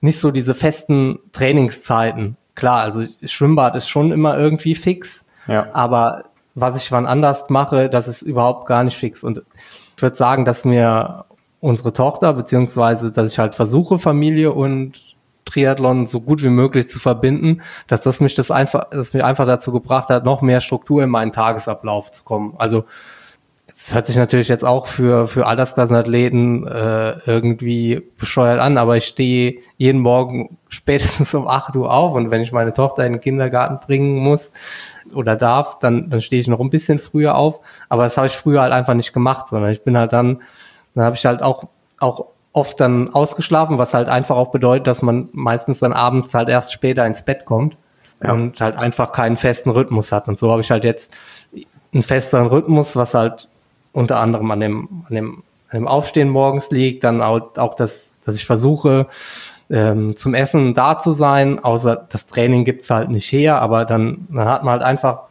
nicht 0.01 0.19
so 0.19 0.31
diese 0.31 0.55
festen 0.55 1.19
Trainingszeiten. 1.33 2.37
Klar, 2.55 2.81
also 2.81 3.03
Schwimmbad 3.23 3.75
ist 3.75 3.89
schon 3.89 4.11
immer 4.11 4.37
irgendwie 4.37 4.75
fix, 4.75 5.25
ja. 5.47 5.67
aber 5.73 6.25
was 6.55 6.81
ich 6.81 6.91
wann 6.91 7.05
anders 7.05 7.49
mache, 7.49 7.89
das 7.89 8.07
ist 8.07 8.21
überhaupt 8.21 8.65
gar 8.65 8.83
nicht 8.83 8.97
fix. 8.97 9.23
Und 9.23 9.43
ich 9.95 10.01
würde 10.01 10.15
sagen, 10.15 10.45
dass 10.45 10.65
mir 10.65 11.25
unsere 11.59 11.93
Tochter, 11.93 12.33
beziehungsweise 12.33 13.11
dass 13.11 13.31
ich 13.31 13.39
halt 13.39 13.55
versuche, 13.55 13.99
Familie 13.99 14.53
und 14.53 15.15
Triathlon 15.45 16.07
so 16.07 16.21
gut 16.21 16.41
wie 16.43 16.49
möglich 16.49 16.89
zu 16.89 16.99
verbinden, 16.99 17.61
dass 17.87 18.01
das 18.01 18.19
mich 18.19 18.35
das 18.35 18.51
einfach, 18.51 18.89
das 18.89 19.13
mich 19.13 19.23
einfach 19.23 19.45
dazu 19.45 19.71
gebracht 19.71 20.09
hat, 20.09 20.25
noch 20.25 20.41
mehr 20.41 20.61
Struktur 20.61 21.03
in 21.03 21.09
meinen 21.09 21.31
Tagesablauf 21.31 22.11
zu 22.11 22.23
kommen. 22.23 22.55
Also 22.57 22.85
es 23.77 23.93
hört 23.93 24.07
sich 24.07 24.15
natürlich 24.15 24.47
jetzt 24.47 24.63
auch 24.63 24.87
für, 24.87 25.27
für 25.27 25.45
Altersklassenathleten 25.45 26.65
äh, 26.65 27.19
irgendwie 27.25 28.01
bescheuert 28.17 28.59
an, 28.59 28.77
aber 28.77 28.97
ich 28.97 29.05
stehe 29.05 29.57
jeden 29.77 29.99
Morgen 30.01 30.57
spätestens 30.69 31.33
um 31.33 31.47
8 31.47 31.75
Uhr 31.75 31.91
auf 31.91 32.13
und 32.13 32.31
wenn 32.31 32.41
ich 32.41 32.51
meine 32.51 32.73
Tochter 32.73 33.05
in 33.05 33.13
den 33.13 33.21
Kindergarten 33.21 33.85
bringen 33.85 34.17
muss 34.17 34.51
oder 35.13 35.35
darf, 35.35 35.79
dann, 35.79 36.09
dann 36.09 36.21
stehe 36.21 36.41
ich 36.41 36.47
noch 36.47 36.59
ein 36.59 36.69
bisschen 36.69 36.99
früher 36.99 37.35
auf. 37.35 37.59
Aber 37.89 38.03
das 38.03 38.17
habe 38.17 38.27
ich 38.27 38.33
früher 38.33 38.61
halt 38.61 38.73
einfach 38.73 38.93
nicht 38.93 39.13
gemacht, 39.13 39.49
sondern 39.49 39.71
ich 39.71 39.83
bin 39.83 39.97
halt 39.97 40.13
dann 40.13 40.39
dann 40.95 41.03
habe 41.03 41.15
ich 41.15 41.25
halt 41.25 41.43
auch, 41.43 41.65
auch 41.99 42.27
oft 42.53 42.79
dann 42.79 43.13
ausgeschlafen, 43.13 43.77
was 43.77 43.93
halt 43.93 44.07
einfach 44.07 44.37
auch 44.37 44.51
bedeutet, 44.51 44.87
dass 44.87 45.01
man 45.01 45.29
meistens 45.33 45.79
dann 45.79 45.93
abends 45.93 46.33
halt 46.33 46.49
erst 46.49 46.71
später 46.73 47.05
ins 47.05 47.23
Bett 47.23 47.45
kommt 47.45 47.77
ja. 48.23 48.31
und 48.31 48.59
halt 48.61 48.77
einfach 48.77 49.11
keinen 49.11 49.37
festen 49.37 49.69
Rhythmus 49.69 50.11
hat. 50.13 50.27
Und 50.29 50.39
so 50.39 50.51
habe 50.51 50.61
ich 50.61 50.71
halt 50.71 50.85
jetzt 50.85 51.15
einen 51.93 52.01
festeren 52.01 52.47
Rhythmus, 52.47 52.95
was 52.95 53.13
halt 53.13 53.49
unter 53.91 54.19
anderem 54.19 54.49
an 54.51 54.59
dem, 54.61 55.05
an 55.07 55.15
dem, 55.15 55.43
an 55.69 55.79
dem 55.79 55.87
Aufstehen 55.87 56.29
morgens 56.29 56.71
liegt, 56.71 57.03
dann 57.03 57.21
auch, 57.21 57.57
auch 57.57 57.75
das, 57.75 58.15
dass 58.25 58.35
ich 58.35 58.45
versuche, 58.45 59.07
ähm, 59.69 60.15
zum 60.15 60.33
Essen 60.33 60.73
da 60.73 60.97
zu 60.97 61.11
sein, 61.11 61.63
außer 61.63 62.07
das 62.09 62.27
Training 62.27 62.65
gibt's 62.65 62.89
halt 62.89 63.09
nicht 63.09 63.31
her, 63.31 63.61
aber 63.61 63.85
dann, 63.85 64.27
dann 64.29 64.47
hat 64.47 64.63
man 64.63 64.73
halt 64.73 64.83
einfach 64.83 65.23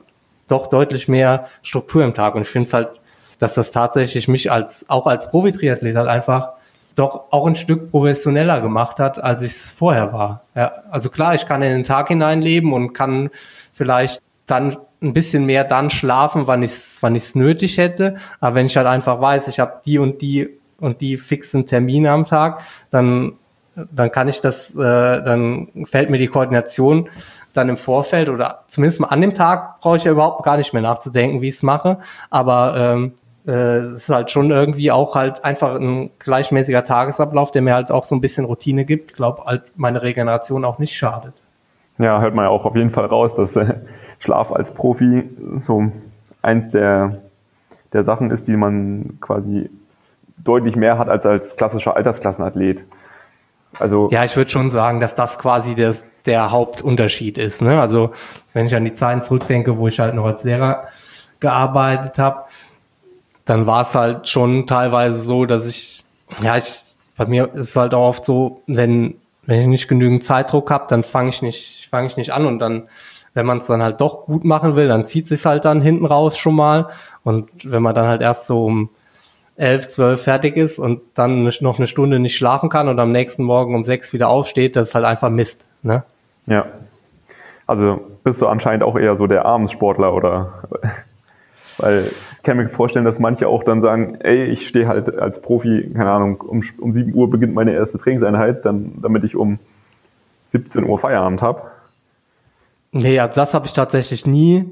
doch 0.49 0.67
deutlich 0.69 1.09
mehr 1.09 1.47
Struktur 1.63 2.05
im 2.05 2.15
Tag. 2.15 2.35
Und 2.35 2.43
ich 2.43 2.49
finde 2.49 2.67
es 2.67 2.75
halt 2.75 3.01
dass 3.39 3.55
das 3.55 3.71
tatsächlich 3.71 4.29
mich 4.29 4.51
als 4.51 4.89
auch 4.89 5.07
als 5.07 5.31
Profi-Triathlet 5.31 5.97
halt 5.97 6.09
einfach 6.09 6.53
doch 6.95 7.33
auch 7.33 7.47
ein 7.47 7.57
Stück 7.57 7.91
professioneller 7.91 8.61
gemacht 8.61 9.01
hat, 9.01 9.23
als 9.23 9.43
ich 9.43 9.53
es 9.53 9.69
vorher 9.69 10.13
war. 10.13 10.45
Ja, 10.55 10.73
also 10.91 11.11
klar, 11.11 11.35
ich 11.35 11.47
kann 11.47 11.61
in 11.63 11.73
den 11.73 11.85
Tag 11.85 12.09
hineinleben 12.09 12.73
und 12.73 12.93
kann 12.93 13.31
vielleicht 13.73 14.23
dann 14.47 14.77
ein 15.03 15.13
bisschen 15.13 15.45
mehr 15.45 15.65
dann 15.65 15.91
schlafen, 15.91 16.47
wann 16.47 16.63
ich 16.63 16.71
es 16.71 16.99
wann 17.01 17.17
ich's 17.17 17.35
nötig 17.35 17.79
hätte. 17.79 18.17
Aber 18.41 18.55
wenn 18.55 18.67
ich 18.67 18.77
halt 18.77 18.87
einfach 18.87 19.21
weiß, 19.21 19.49
ich 19.49 19.59
habe 19.59 19.81
die 19.85 19.99
und 19.99 20.23
die 20.23 20.59
und 20.79 21.01
die 21.01 21.17
fixen 21.17 21.67
Termine 21.67 22.13
am 22.13 22.27
Tag, 22.27 22.63
dann 22.91 23.35
dann 23.77 24.13
kann 24.13 24.29
ich 24.29 24.41
das, 24.41 24.75
äh, 24.75 24.79
dann 24.79 25.69
fällt 25.85 26.11
mir 26.11 26.19
die 26.19 26.29
Koordination 26.29 27.09
dann 27.55 27.69
im 27.69 27.77
Vorfeld 27.77 28.29
oder 28.29 28.65
zumindest 28.67 29.01
mal 29.01 29.09
an 29.09 29.21
dem 29.21 29.35
Tag 29.35 29.81
brauche 29.81 29.97
ich 29.97 30.05
ja 30.05 30.13
überhaupt 30.13 30.45
gar 30.45 30.57
nicht 30.57 30.73
mehr 30.73 30.83
nachzudenken, 30.83 31.41
wie 31.41 31.49
ich 31.49 31.57
es 31.57 31.63
mache. 31.63 31.99
Aber 32.31 32.75
ähm, 32.77 33.13
äh, 33.47 33.77
es 33.79 33.95
ist 33.95 34.09
halt 34.09 34.31
schon 34.31 34.51
irgendwie 34.51 34.91
auch 34.91 35.15
halt 35.15 35.45
einfach 35.45 35.75
ein 35.75 36.11
gleichmäßiger 36.19 36.85
Tagesablauf, 36.85 37.53
der 37.53 37.63
mir 37.63 37.75
halt 37.75 37.93
auch 37.93 38.05
so 38.05 38.15
ein 38.15 38.21
bisschen 38.21 38.45
Routine 38.45 38.85
gibt. 38.85 39.13
Ich 39.13 39.17
glaube, 39.17 39.45
halt 39.47 39.63
meine 39.77 40.03
Regeneration 40.03 40.65
auch 40.65 40.79
nicht 40.79 40.97
schadet. 40.97 41.35
Ja, 41.99 42.21
hört 42.21 42.35
man 42.35 42.47
ja 42.47 42.51
auch 42.51 42.65
auf 42.65 42.75
jeden 42.75 42.91
Fall 42.91 43.07
raus, 43.07 43.37
dass 43.37 43.55
äh, 43.55 43.75
Schlaf 44.19 44.51
als 44.51 44.75
Profi 44.75 45.31
so 45.57 45.93
eins 46.43 46.71
der, 46.71 47.21
der 47.93 48.03
Sachen 48.03 48.31
ist, 48.31 48.49
die 48.49 48.57
man 48.57 49.19
quasi 49.21 49.71
deutlich 50.39 50.75
mehr 50.75 50.99
hat 50.99 51.09
als 51.09 51.25
als 51.25 51.57
klassischer 51.57 51.97
Altersklassenathlet. 51.97 52.85
Also 53.79 54.09
ja, 54.11 54.25
ich 54.25 54.37
würde 54.37 54.51
schon 54.51 54.71
sagen, 54.71 55.01
dass 55.01 55.15
das 55.15 55.39
quasi 55.39 55.75
der, 55.75 55.95
der 56.27 56.51
Hauptunterschied 56.51 57.39
ist. 57.39 57.63
Ne? 57.63 57.81
Also 57.81 58.13
wenn 58.53 58.67
ich 58.67 58.75
an 58.75 58.85
die 58.85 58.93
Zeiten 58.93 59.23
zurückdenke, 59.23 59.79
wo 59.79 59.89
ich 59.89 60.01
halt 60.01 60.15
noch 60.15 60.27
als 60.27 60.45
Lehrer 60.45 60.85
gearbeitet 61.41 62.19
habe, 62.19 62.45
dann 63.45 63.67
war 63.67 63.83
es 63.83 63.95
halt 63.95 64.29
schon 64.29 64.67
teilweise 64.67 65.19
so, 65.19 65.45
dass 65.45 65.69
ich, 65.69 66.05
ja, 66.43 66.57
ich, 66.57 66.83
bei 67.17 67.27
mir 67.27 67.53
ist 67.53 67.71
es 67.71 67.77
halt 67.77 67.95
auch 67.95 68.09
oft 68.09 68.25
so, 68.25 68.63
wenn, 68.67 69.17
wenn 69.43 69.61
ich 69.61 69.67
nicht 69.67 69.89
genügend 69.89 70.25
Zeitdruck 70.25 70.71
habe, 70.71 70.87
dann 70.89 71.05
fange 71.05 71.31
ich 71.31 71.43
nicht, 71.43 71.89
fange 71.91 72.07
ich 72.07 72.17
nicht 72.17 72.33
an 72.33 72.47
und 72.47 72.59
dann, 72.59 72.85
wenn 73.35 73.47
man 73.47 73.59
es 73.59 73.67
dann 73.67 73.83
halt 73.83 74.01
doch 74.01 74.25
gut 74.27 74.45
machen 74.45 74.77
will, 74.77 74.89
dann 74.89 75.07
zieht 75.07 75.27
sich 75.27 75.45
halt 75.45 75.65
dann 75.65 75.81
hinten 75.81 76.07
raus 76.07 76.39
schon 76.39 76.55
mal. 76.55 76.89
Und 77.25 77.51
wenn 77.71 77.83
man 77.83 77.95
dann 77.95 78.07
halt 78.07 78.23
erst 78.23 78.47
so 78.47 78.65
um 78.65 78.91
elf, 79.57 79.89
zwölf 79.89 80.23
fertig 80.23 80.57
ist 80.57 80.79
und 80.79 81.01
dann 81.15 81.49
noch 81.61 81.79
eine 81.79 81.87
Stunde 81.87 82.19
nicht 82.19 82.37
schlafen 82.37 82.69
kann 82.69 82.89
und 82.89 82.99
am 82.99 83.13
nächsten 83.13 83.45
Morgen 83.45 83.75
um 83.75 83.85
sechs 83.85 84.13
wieder 84.13 84.29
aufsteht, 84.29 84.77
das 84.77 84.89
ist 84.89 84.95
halt 84.95 85.05
einfach 85.05 85.31
Mist, 85.31 85.67
ne? 85.83 86.03
Ja. 86.47 86.67
Also 87.67 88.01
bist 88.25 88.43
du 88.43 88.47
anscheinend 88.47 88.83
auch 88.83 88.97
eher 88.97 89.17
so 89.17 89.27
der 89.27 89.47
Abendsportler 89.47 90.13
oder 90.13 90.65
weil 91.79 92.11
ich 92.37 92.43
kann 92.43 92.57
mir 92.57 92.69
vorstellen, 92.69 93.05
dass 93.05 93.19
manche 93.19 93.49
auch 93.49 93.65
dann 93.65 93.81
sagen, 93.81 94.17
ey, 94.21 94.45
ich 94.45 94.69
stehe 94.69 94.87
halt 94.87 95.19
als 95.19 95.41
Profi, 95.41 95.91
keine 95.95 96.11
Ahnung, 96.11 96.41
um, 96.41 96.63
um 96.79 96.93
7 96.93 97.15
Uhr 97.15 97.31
beginnt 97.31 97.55
meine 97.55 97.73
erste 97.73 97.99
Trainingseinheit, 97.99 98.65
dann, 98.65 98.93
damit 99.01 99.25
ich 99.25 99.35
um 99.35 99.59
17 100.49 100.85
Uhr 100.85 100.99
Feierabend 100.99 101.43
habe. 101.43 101.63
Nee, 102.93 103.19
also 103.19 103.35
das 103.35 103.55
habe 103.55 103.67
ich 103.67 103.73
tatsächlich 103.73 104.25
nie 104.27 104.67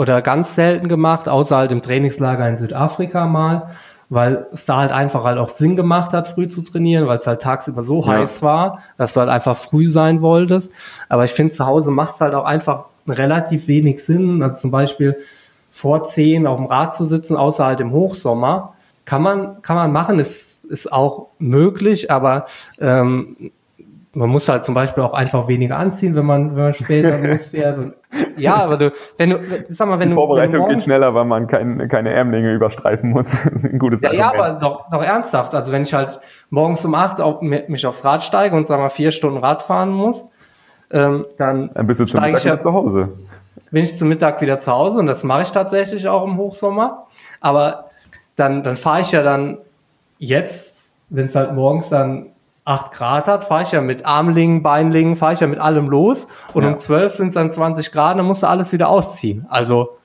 oder 0.00 0.22
ganz 0.22 0.54
selten 0.54 0.88
gemacht, 0.88 1.28
außer 1.28 1.58
halt 1.58 1.72
im 1.72 1.82
Trainingslager 1.82 2.48
in 2.48 2.56
Südafrika 2.56 3.26
mal, 3.26 3.68
weil 4.08 4.46
es 4.50 4.64
da 4.64 4.78
halt 4.78 4.92
einfach 4.92 5.24
halt 5.24 5.36
auch 5.36 5.50
Sinn 5.50 5.76
gemacht 5.76 6.14
hat, 6.14 6.26
früh 6.26 6.48
zu 6.48 6.62
trainieren, 6.62 7.06
weil 7.06 7.18
es 7.18 7.26
halt 7.26 7.42
tagsüber 7.42 7.84
so 7.84 8.00
ja. 8.00 8.14
heiß 8.14 8.40
war, 8.40 8.82
dass 8.96 9.12
du 9.12 9.20
halt 9.20 9.28
einfach 9.28 9.58
früh 9.58 9.86
sein 9.86 10.22
wolltest. 10.22 10.72
Aber 11.10 11.26
ich 11.26 11.32
finde, 11.32 11.52
zu 11.52 11.66
Hause 11.66 11.90
macht 11.90 12.14
es 12.14 12.22
halt 12.22 12.34
auch 12.34 12.46
einfach 12.46 12.86
relativ 13.06 13.68
wenig 13.68 14.02
Sinn. 14.02 14.42
Also 14.42 14.62
zum 14.62 14.70
Beispiel, 14.70 15.18
vor 15.70 16.02
zehn 16.04 16.46
auf 16.46 16.56
dem 16.56 16.66
Rad 16.66 16.96
zu 16.96 17.04
sitzen, 17.04 17.36
außer 17.36 17.66
halt 17.66 17.80
im 17.80 17.92
Hochsommer. 17.92 18.72
Kann 19.04 19.20
man, 19.20 19.60
kann 19.60 19.76
man 19.76 19.92
machen, 19.92 20.18
ist, 20.18 20.64
ist 20.64 20.90
auch 20.90 21.26
möglich, 21.38 22.10
aber 22.10 22.46
ähm, 22.80 23.50
man 24.12 24.28
muss 24.28 24.48
halt 24.48 24.64
zum 24.64 24.74
Beispiel 24.74 25.04
auch 25.04 25.12
einfach 25.12 25.46
weniger 25.46 25.76
anziehen, 25.76 26.14
wenn 26.16 26.26
man, 26.26 26.56
wenn 26.56 26.64
man 26.64 26.74
später 26.74 27.18
losfährt. 27.26 27.78
Und, 27.78 27.94
ja, 28.36 28.56
aber 28.56 28.76
du, 28.76 28.92
wenn 29.18 29.30
du, 29.30 29.38
sag 29.68 29.88
mal, 29.88 29.98
wenn 29.98 30.08
Die 30.08 30.14
du. 30.14 30.20
Vorbereitung 30.20 30.52
wenn 30.54 30.60
du 30.62 30.74
geht 30.74 30.82
schneller, 30.82 31.14
weil 31.14 31.24
man 31.24 31.46
kein, 31.46 31.88
keine 31.88 32.10
Ärmlinge 32.10 32.52
überstreifen 32.52 33.10
muss. 33.10 33.30
das 33.44 33.64
ist 33.64 33.72
ein 33.72 33.78
gutes 33.78 34.00
ja, 34.00 34.12
ja, 34.12 34.32
aber 34.32 34.54
doch, 34.54 34.90
doch 34.90 35.02
ernsthaft. 35.02 35.54
Also 35.54 35.72
wenn 35.72 35.84
ich 35.84 35.94
halt 35.94 36.20
morgens 36.50 36.84
um 36.84 36.94
acht 36.94 37.20
auf, 37.20 37.40
mich 37.40 37.86
aufs 37.86 38.04
Rad 38.04 38.22
steige 38.22 38.56
und 38.56 38.66
sag 38.66 38.78
mal 38.78 38.90
vier 38.90 39.12
Stunden 39.12 39.38
Rad 39.38 39.62
fahren 39.62 39.90
muss, 39.90 40.24
ähm, 40.90 41.26
dann, 41.38 41.70
dann 41.72 41.86
bist 41.86 42.00
du 42.00 42.06
schon 42.06 42.24
ich 42.24 42.42
ja, 42.42 42.58
zu 42.58 42.72
Hause 42.72 43.10
bin 43.70 43.84
ich 43.84 43.96
zum 43.96 44.08
Mittag 44.08 44.40
wieder 44.40 44.58
zu 44.58 44.72
Hause 44.72 44.98
und 44.98 45.06
das 45.06 45.24
mache 45.24 45.42
ich 45.42 45.50
tatsächlich 45.50 46.08
auch 46.08 46.24
im 46.24 46.36
Hochsommer. 46.36 47.06
Aber 47.40 47.90
dann, 48.36 48.62
dann 48.62 48.76
fahre 48.76 49.02
ich 49.02 49.12
ja 49.12 49.22
dann 49.22 49.58
jetzt, 50.18 50.92
wenn 51.08 51.26
es 51.26 51.34
halt 51.34 51.54
morgens 51.54 51.88
dann 51.88 52.29
8 52.70 52.92
Grad 52.92 53.26
hat, 53.26 53.44
fahre 53.44 53.64
ich 53.64 53.72
ja 53.72 53.80
mit 53.80 54.06
Armlingen, 54.06 54.62
Beinlingen, 54.62 55.16
fahre 55.16 55.34
ich 55.34 55.40
ja 55.40 55.46
mit 55.46 55.58
allem 55.58 55.88
los 55.88 56.28
und 56.54 56.62
ja. 56.62 56.70
um 56.70 56.78
12 56.78 57.14
sind 57.14 57.28
es 57.28 57.34
dann 57.34 57.52
20 57.52 57.90
Grad, 57.90 58.18
dann 58.18 58.26
musst 58.26 58.42
du 58.42 58.46
alles 58.46 58.72
wieder 58.72 58.88
ausziehen. 58.88 59.46
Also 59.50 59.98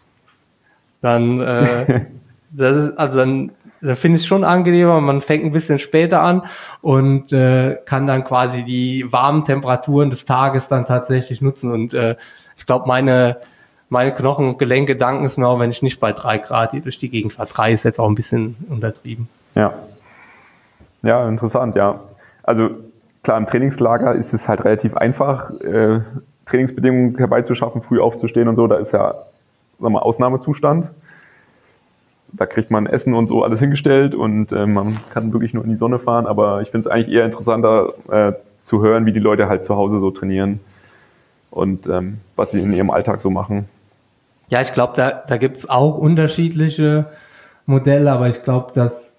dann, 1.02 1.40
äh, 1.42 2.06
das 2.52 2.76
ist, 2.76 2.98
also 2.98 3.18
dann, 3.18 3.52
dann 3.82 3.96
finde 3.96 4.16
ich 4.18 4.24
es 4.24 4.28
schon 4.28 4.44
angenehmer. 4.44 5.00
Man 5.00 5.22
fängt 5.22 5.46
ein 5.46 5.52
bisschen 5.52 5.78
später 5.78 6.22
an 6.22 6.44
und 6.82 7.32
äh, 7.32 7.78
kann 7.86 8.08
dann 8.08 8.24
quasi 8.24 8.64
die 8.64 9.12
warmen 9.12 9.46
Temperaturen 9.46 10.10
des 10.10 10.26
Tages 10.26 10.68
dann 10.68 10.88
tatsächlich 10.88 11.42
nutzen. 11.42 11.72
Und 11.72 11.94
äh, 11.94 12.16
ich 12.58 12.66
glaube, 12.66 12.88
meine, 12.88 13.38
meine 13.90 14.12
Knochen 14.12 14.50
und 14.50 14.58
Gelenke 14.58 14.96
danken 14.96 15.26
es 15.26 15.38
mir 15.38 15.48
auch, 15.48 15.60
wenn 15.60 15.70
ich 15.70 15.84
nicht 15.84 16.00
bei 16.00 16.14
drei 16.14 16.40
Grad 16.40 16.72
hier 16.72 16.82
durch 16.82 16.98
die 16.98 17.10
Gegend 17.10 17.34
fahre. 17.34 17.50
Drei 17.50 17.72
ist 17.74 17.84
jetzt 17.84 18.00
auch 18.00 18.10
ein 18.10 18.16
bisschen 18.16 18.56
untertrieben. 18.70 19.30
Ja. 19.54 19.74
Ja, 21.04 21.30
interessant, 21.30 21.76
ja. 21.76 22.00
Also 22.46 22.70
klar, 23.24 23.38
im 23.38 23.48
Trainingslager 23.48 24.14
ist 24.14 24.34
es 24.34 24.48
halt 24.48 24.64
relativ 24.64 24.96
einfach, 24.96 25.52
äh, 25.62 26.02
Trainingsbedingungen 26.46 27.18
herbeizuschaffen, 27.18 27.82
früh 27.82 28.00
aufzustehen 28.00 28.48
und 28.48 28.56
so. 28.56 28.68
Da 28.68 28.78
ist 28.78 28.92
ja, 28.92 29.16
sag 29.80 29.90
mal, 29.90 30.00
Ausnahmezustand. 30.00 30.92
Da 32.34 32.46
kriegt 32.46 32.70
man 32.70 32.86
Essen 32.86 33.14
und 33.14 33.28
so 33.28 33.44
alles 33.44 33.60
hingestellt 33.60 34.14
und 34.14 34.52
äh, 34.52 34.66
man 34.66 34.98
kann 35.12 35.34
wirklich 35.34 35.54
nur 35.54 35.64
in 35.64 35.72
die 35.72 35.78
Sonne 35.78 36.00
fahren. 36.00 36.28
Aber 36.28 36.62
ich 36.62 36.70
finde 36.70 36.88
es 36.88 36.94
eigentlich 36.94 37.16
eher 37.16 37.26
interessanter 37.26 37.94
äh, 38.12 38.34
zu 38.64 38.82
hören, 38.82 39.06
wie 39.06 39.14
die 39.14 39.20
Leute 39.20 39.48
halt 39.48 39.64
zu 39.64 39.76
Hause 39.76 40.00
so 40.00 40.12
trainieren 40.12 40.60
und 41.50 41.88
ähm, 41.88 42.20
was 42.36 42.52
sie 42.52 42.60
in 42.60 42.74
ihrem 42.74 42.92
Alltag 42.92 43.22
so 43.22 43.30
machen. 43.30 43.68
Ja, 44.50 44.62
ich 44.62 44.74
glaube, 44.74 44.94
da, 44.96 45.24
da 45.28 45.38
gibt's 45.38 45.68
auch 45.68 45.98
unterschiedliche 45.98 47.08
Modelle, 47.66 48.12
aber 48.12 48.28
ich 48.28 48.44
glaube, 48.44 48.74
dass 48.74 49.15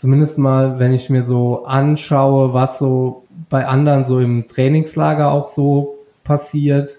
zumindest 0.00 0.38
mal, 0.38 0.78
wenn 0.78 0.92
ich 0.92 1.10
mir 1.10 1.24
so 1.24 1.64
anschaue, 1.64 2.52
was 2.52 2.78
so 2.78 3.24
bei 3.50 3.66
anderen 3.66 4.04
so 4.04 4.20
im 4.20 4.48
Trainingslager 4.48 5.30
auch 5.30 5.48
so 5.48 5.96
passiert, 6.24 6.96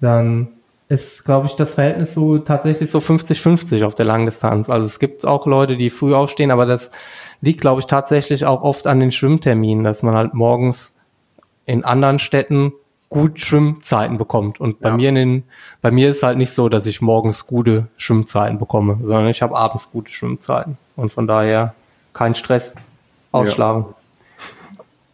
dann 0.00 0.48
ist, 0.88 1.24
glaube 1.24 1.46
ich, 1.46 1.54
das 1.54 1.74
Verhältnis 1.74 2.12
so 2.12 2.38
tatsächlich 2.38 2.90
so 2.90 2.98
50-50 2.98 3.84
auf 3.84 3.94
der 3.94 4.04
Langdistanz. 4.04 4.68
Also 4.68 4.86
es 4.86 4.98
gibt 4.98 5.26
auch 5.26 5.46
Leute, 5.46 5.76
die 5.76 5.88
früh 5.88 6.14
aufstehen, 6.14 6.50
aber 6.50 6.66
das 6.66 6.90
liegt, 7.40 7.62
glaube 7.62 7.80
ich, 7.80 7.86
tatsächlich 7.86 8.44
auch 8.44 8.62
oft 8.62 8.86
an 8.86 9.00
den 9.00 9.10
Schwimmterminen, 9.12 9.84
dass 9.84 10.02
man 10.02 10.14
halt 10.14 10.34
morgens 10.34 10.94
in 11.64 11.84
anderen 11.84 12.18
Städten 12.18 12.72
gut 13.08 13.40
Schwimmzeiten 13.40 14.18
bekommt. 14.18 14.60
Und 14.60 14.80
bei 14.80 14.88
Ja. 14.90 14.96
mir 14.96 15.08
in 15.10 15.14
den, 15.14 15.42
bei 15.80 15.90
mir 15.90 16.10
ist 16.10 16.22
halt 16.22 16.36
nicht 16.38 16.52
so, 16.52 16.68
dass 16.68 16.86
ich 16.86 17.00
morgens 17.00 17.46
gute 17.46 17.86
Schwimmzeiten 17.96 18.58
bekomme, 18.58 18.98
sondern 19.02 19.28
ich 19.28 19.40
habe 19.42 19.56
abends 19.56 19.90
gute 19.92 20.10
Schwimmzeiten. 20.12 20.76
Und 20.96 21.12
von 21.12 21.26
daher 21.26 21.74
kein 22.12 22.34
Stress. 22.34 22.74
Ausschlagen. 23.32 23.86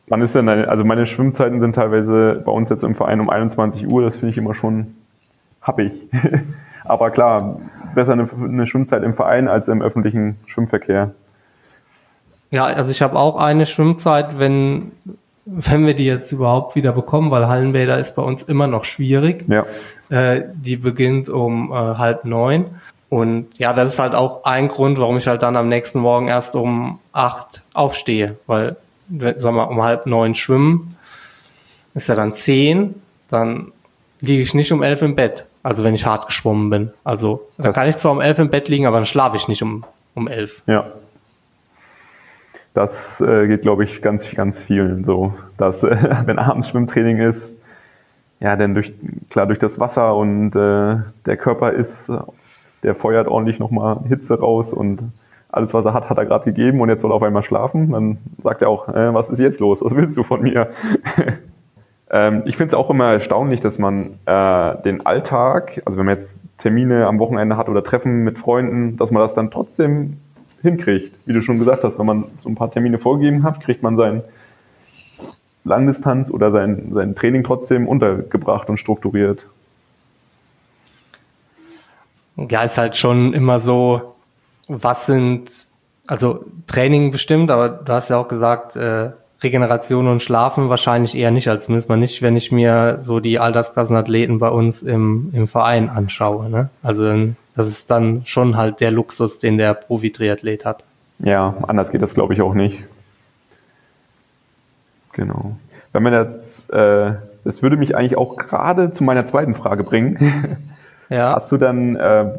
Wann 0.09 0.23
ist 0.23 0.35
denn 0.35 0.47
deine, 0.47 0.69
also 0.69 0.85
meine 0.85 1.07
Schwimmzeiten 1.07 1.61
sind 1.61 1.75
teilweise 1.75 2.43
bei 2.45 2.51
uns 2.51 2.69
jetzt 2.69 2.83
im 2.83 2.95
Verein 2.95 3.21
um 3.21 3.31
21 3.31 3.87
Uhr, 3.87 4.03
das 4.03 4.17
finde 4.17 4.33
ich 4.33 4.39
immer 4.39 4.55
schon 4.55 4.97
happig. 5.63 5.93
Aber 6.85 7.11
klar, 7.11 7.61
besser 7.95 8.13
eine, 8.13 8.29
eine 8.43 8.67
Schwimmzeit 8.67 9.03
im 9.03 9.15
Verein 9.15 9.49
als 9.49 9.69
im 9.69 9.83
öffentlichen 9.83 10.39
Schwimmverkehr. 10.47 11.15
Ja, 12.51 12.65
also 12.65 12.91
ich 12.91 13.03
habe 13.03 13.19
auch 13.19 13.37
eine 13.37 13.67
Schwimmzeit, 13.67 14.39
wenn, 14.39 14.93
wenn 15.45 15.87
wir 15.87 15.95
die 15.95 16.07
jetzt 16.07 16.33
überhaupt 16.33 16.77
wieder 16.77 16.93
bekommen, 16.93 17.31
weil 17.31 17.47
Hallenbäder 17.47 17.99
ist 17.99 18.17
bei 18.17 18.23
uns 18.23 18.43
immer 18.43 18.67
noch 18.67 18.87
schwierig. 18.87 19.45
Ja. 19.49 19.67
Äh, 20.09 20.45
die 20.55 20.77
beginnt 20.77 21.29
um 21.29 21.71
äh, 21.71 21.75
halb 21.75 22.25
neun. 22.25 22.67
Und 23.11 23.49
ja, 23.59 23.73
das 23.73 23.95
ist 23.95 23.99
halt 23.99 24.15
auch 24.15 24.45
ein 24.45 24.69
Grund, 24.69 24.99
warum 24.99 25.17
ich 25.17 25.27
halt 25.27 25.43
dann 25.43 25.57
am 25.57 25.69
nächsten 25.69 25.99
Morgen 26.01 26.29
erst 26.29 26.55
um 26.55 26.99
acht 27.13 27.63
aufstehe. 27.73 28.37
Weil, 28.47 28.77
wenn, 29.09 29.39
sag 29.41 29.55
mal, 29.55 29.65
um 29.65 29.83
halb 29.83 30.05
neun 30.07 30.35
schwimmen, 30.35 30.97
ist 31.95 32.09
ja 32.09 32.15
dann 32.15 32.35
zehn, 32.35 32.95
dann 33.31 33.73
liege 34.21 34.43
ich 34.43 34.53
nicht 34.53 34.73
um 34.73 34.83
elf 34.83 35.01
im 35.03 35.17
Bett. 35.17 35.47
Also 35.63 35.85
wenn 35.85 35.95
ich 35.95 36.05
hart 36.07 36.27
geschwommen 36.27 36.69
bin. 36.71 36.93
Also 37.05 37.47
da 37.57 37.65
Das- 37.65 37.75
kann 37.75 37.89
ich 37.89 37.97
zwar 37.97 38.13
um 38.13 38.21
elf 38.21 38.39
im 38.39 38.51
Bett 38.51 38.69
liegen, 38.69 38.87
aber 38.87 38.99
dann 38.99 39.07
schlafe 39.07 39.37
ich 39.37 39.49
nicht 39.49 39.63
um, 39.63 39.85
um 40.15 40.29
elf. 40.29 40.63
Ja. 40.67 40.87
Das 42.75 43.21
äh, 43.21 43.47
geht, 43.49 43.63
glaube 43.63 43.85
ich, 43.85 44.03
ganz, 44.03 44.31
ganz 44.33 44.63
vielen 44.63 45.05
so, 45.05 45.35
dass 45.57 45.83
äh, 45.83 45.97
wenn 46.27 46.39
abends 46.39 46.69
Schwimmtraining 46.69 47.19
ist, 47.19 47.57
ja, 48.41 48.55
dann 48.55 48.75
durch, 48.75 48.93
klar, 49.31 49.47
durch 49.47 49.59
das 49.59 49.81
Wasser 49.81 50.15
und 50.15 50.55
äh, 50.55 50.97
der 51.27 51.37
Körper 51.39 51.73
ist, 51.73 52.13
der 52.83 52.95
feuert 52.95 53.29
ordentlich 53.29 53.59
nochmal 53.59 54.01
Hitze 54.09 54.39
raus 54.39 54.73
und 54.73 55.03
alles, 55.51 55.73
was 55.73 55.85
er 55.85 55.95
hat, 55.95 56.11
hat 56.11 56.19
er 56.19 56.27
gerade 56.27 56.45
gegeben 56.45 56.81
und 56.81 56.89
jetzt 56.89 57.03
soll 57.03 57.11
er 57.11 57.15
auf 57.15 57.23
einmal 57.23 57.43
schlafen. 57.43 57.93
Dann 57.93 58.19
sagt 58.43 58.63
er 58.63 58.69
auch, 58.69 58.89
äh, 58.89 59.15
was 59.15 59.31
ist 59.31 59.39
jetzt 59.39 59.61
los? 59.61 59.83
Was 59.83 59.95
willst 59.95 60.17
du 60.17 60.23
von 60.23 60.43
mir? 60.43 60.69
ähm, 62.11 62.43
ich 62.45 62.57
finde 62.57 62.69
es 62.69 62.75
auch 62.75 62.91
immer 62.91 63.13
erstaunlich, 63.13 63.61
dass 63.61 63.79
man 63.79 64.19
äh, 64.27 64.83
den 64.83 65.07
Alltag, 65.07 65.83
also 65.85 65.99
wenn 65.99 66.07
man 66.07 66.19
jetzt 66.19 66.45
Termine 66.59 67.07
am 67.07 67.19
Wochenende 67.19 67.57
hat 67.57 67.69
oder 67.69 67.83
Treffen 67.83 68.25
mit 68.25 68.39
Freunden, 68.39 68.97
dass 68.97 69.11
man 69.11 69.23
das 69.23 69.35
dann 69.35 69.51
trotzdem 69.51 70.19
hinkriegt. 70.61 71.15
Wie 71.25 71.33
du 71.33 71.41
schon 71.41 71.59
gesagt 71.59 71.85
hast, 71.85 71.99
wenn 71.99 72.07
man 72.07 72.25
so 72.43 72.49
ein 72.49 72.55
paar 72.55 72.71
Termine 72.71 72.99
vorgegeben 72.99 73.43
hat, 73.43 73.61
kriegt 73.61 73.83
man 73.83 73.97
sein 73.97 74.23
Langdistanz 75.65 76.31
oder 76.31 76.51
sein, 76.51 76.91
sein 76.93 77.15
Training 77.15 77.45
trotzdem 77.45 77.87
untergebracht 77.87 78.69
und 78.69 78.79
strukturiert. 78.79 79.47
Ja, 82.49 82.63
ist 82.63 82.79
halt 82.79 82.97
schon 82.97 83.33
immer 83.33 83.59
so, 83.59 84.15
was 84.69 85.07
sind, 85.07 85.51
also 86.07 86.45
Training 86.67 87.11
bestimmt, 87.11 87.51
aber 87.51 87.69
du 87.69 87.93
hast 87.93 88.11
ja 88.11 88.19
auch 88.19 88.29
gesagt, 88.29 88.77
äh, 88.77 89.11
Regeneration 89.43 90.09
und 90.09 90.23
Schlafen 90.23 90.69
wahrscheinlich 90.69 91.17
eher 91.17 91.31
nicht, 91.31 91.49
also 91.49 91.67
zumindest 91.67 91.89
mal 91.89 91.97
nicht, 91.97 92.23
wenn 92.23 92.37
ich 92.37 92.51
mir 92.51 92.99
so 93.01 93.21
die 93.21 93.39
Altersklassenathleten 93.39 94.39
bei 94.39 94.49
uns 94.49 94.83
im, 94.83 95.31
im 95.33 95.47
Verein 95.47 95.89
anschaue. 95.89 96.49
Ne? 96.51 96.71
Also 96.83 97.13
das 97.55 97.69
ist 97.69 97.91
dann 97.91 98.25
schon 98.25 98.57
halt 98.57 98.81
der 98.81 98.91
Luxus, 98.91 99.39
den 99.39 99.59
der 99.59 99.75
Profi-Triathlet 99.75 100.65
hat. 100.65 100.85
Ja, 101.21 101.57
anders 101.67 101.91
geht 101.91 102.03
das, 102.03 102.15
glaube 102.15 102.35
ich, 102.35 102.43
auch 102.43 102.55
nicht. 102.55 102.85
Genau. 105.13 105.57
Wenn 105.93 106.03
man 106.03 106.13
jetzt, 106.13 106.71
äh, 106.71 107.13
das 107.45 107.63
würde 107.63 107.77
mich 107.77 107.97
eigentlich 107.97 108.17
auch 108.17 108.37
gerade 108.37 108.93
zu 108.93 109.03
meiner 109.03 109.27
zweiten 109.27 109.55
Frage 109.55 109.83
bringen. 109.83 110.57
Ja, 111.09 111.35
Hast 111.35 111.51
du 111.53 111.57
dann 111.57 111.97
äh, 111.97 112.39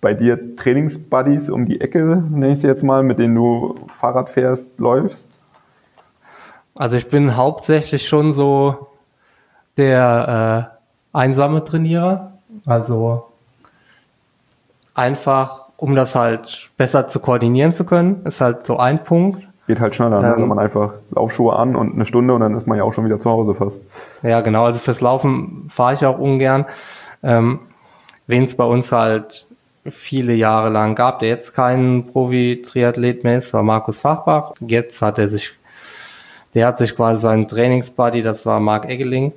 bei 0.00 0.14
dir 0.14 0.56
Trainingsbuddies 0.56 1.50
um 1.50 1.66
die 1.66 1.80
Ecke, 1.80 2.22
nenne 2.30 2.52
ich 2.52 2.60
sie 2.60 2.66
jetzt 2.66 2.82
mal, 2.82 3.02
mit 3.02 3.18
denen 3.18 3.34
du 3.34 3.76
Fahrrad 3.98 4.30
fährst, 4.30 4.78
läufst? 4.78 5.30
also 6.76 6.96
ich 6.96 7.08
bin 7.08 7.36
hauptsächlich 7.36 8.08
schon 8.08 8.32
so 8.32 8.88
der 9.76 10.70
äh, 11.12 11.16
einsame 11.18 11.64
Trainierer. 11.64 12.32
Also 12.66 13.28
einfach, 14.94 15.68
um 15.76 15.94
das 15.94 16.14
halt 16.14 16.70
besser 16.76 17.06
zu 17.06 17.20
koordinieren 17.20 17.72
zu 17.72 17.84
können, 17.84 18.24
ist 18.24 18.40
halt 18.40 18.66
so 18.66 18.78
ein 18.78 19.04
Punkt. 19.04 19.46
Geht 19.66 19.80
halt 19.80 19.94
schneller, 19.94 20.20
ne? 20.20 20.34
Ähm. 20.34 20.42
wenn 20.42 20.48
man 20.48 20.58
einfach 20.58 20.94
Laufschuhe 21.10 21.54
an 21.56 21.76
und 21.76 21.94
eine 21.94 22.04
Stunde 22.04 22.34
und 22.34 22.40
dann 22.40 22.56
ist 22.56 22.66
man 22.66 22.76
ja 22.76 22.84
auch 22.84 22.92
schon 22.92 23.04
wieder 23.04 23.18
zu 23.18 23.30
Hause 23.30 23.54
fast. 23.54 23.80
Ja, 24.22 24.40
genau. 24.40 24.64
Also 24.64 24.78
fürs 24.78 25.00
Laufen 25.00 25.66
fahre 25.68 25.94
ich 25.94 26.04
auch 26.04 26.18
ungern. 26.18 26.66
Ähm, 27.22 27.60
Wen 28.26 28.44
es 28.44 28.56
bei 28.56 28.64
uns 28.64 28.92
halt 28.92 29.46
viele 29.90 30.34
Jahre 30.34 30.70
lang 30.70 30.94
gab, 30.94 31.20
der 31.20 31.28
jetzt 31.28 31.54
kein 31.54 32.06
Profi-Triathlet 32.06 33.24
mehr 33.24 33.38
ist, 33.38 33.52
war 33.52 33.62
Markus 33.62 33.98
Fachbach. 33.98 34.52
Jetzt 34.60 35.02
hat 35.02 35.18
er 35.18 35.28
sich, 35.28 35.52
der 36.54 36.66
hat 36.66 36.78
sich 36.78 36.94
quasi 36.94 37.22
seinen 37.22 37.48
Trainingsbuddy, 37.48 38.22
das 38.22 38.46
war 38.46 38.60
Marc 38.60 38.88
Eggeling. 38.88 39.32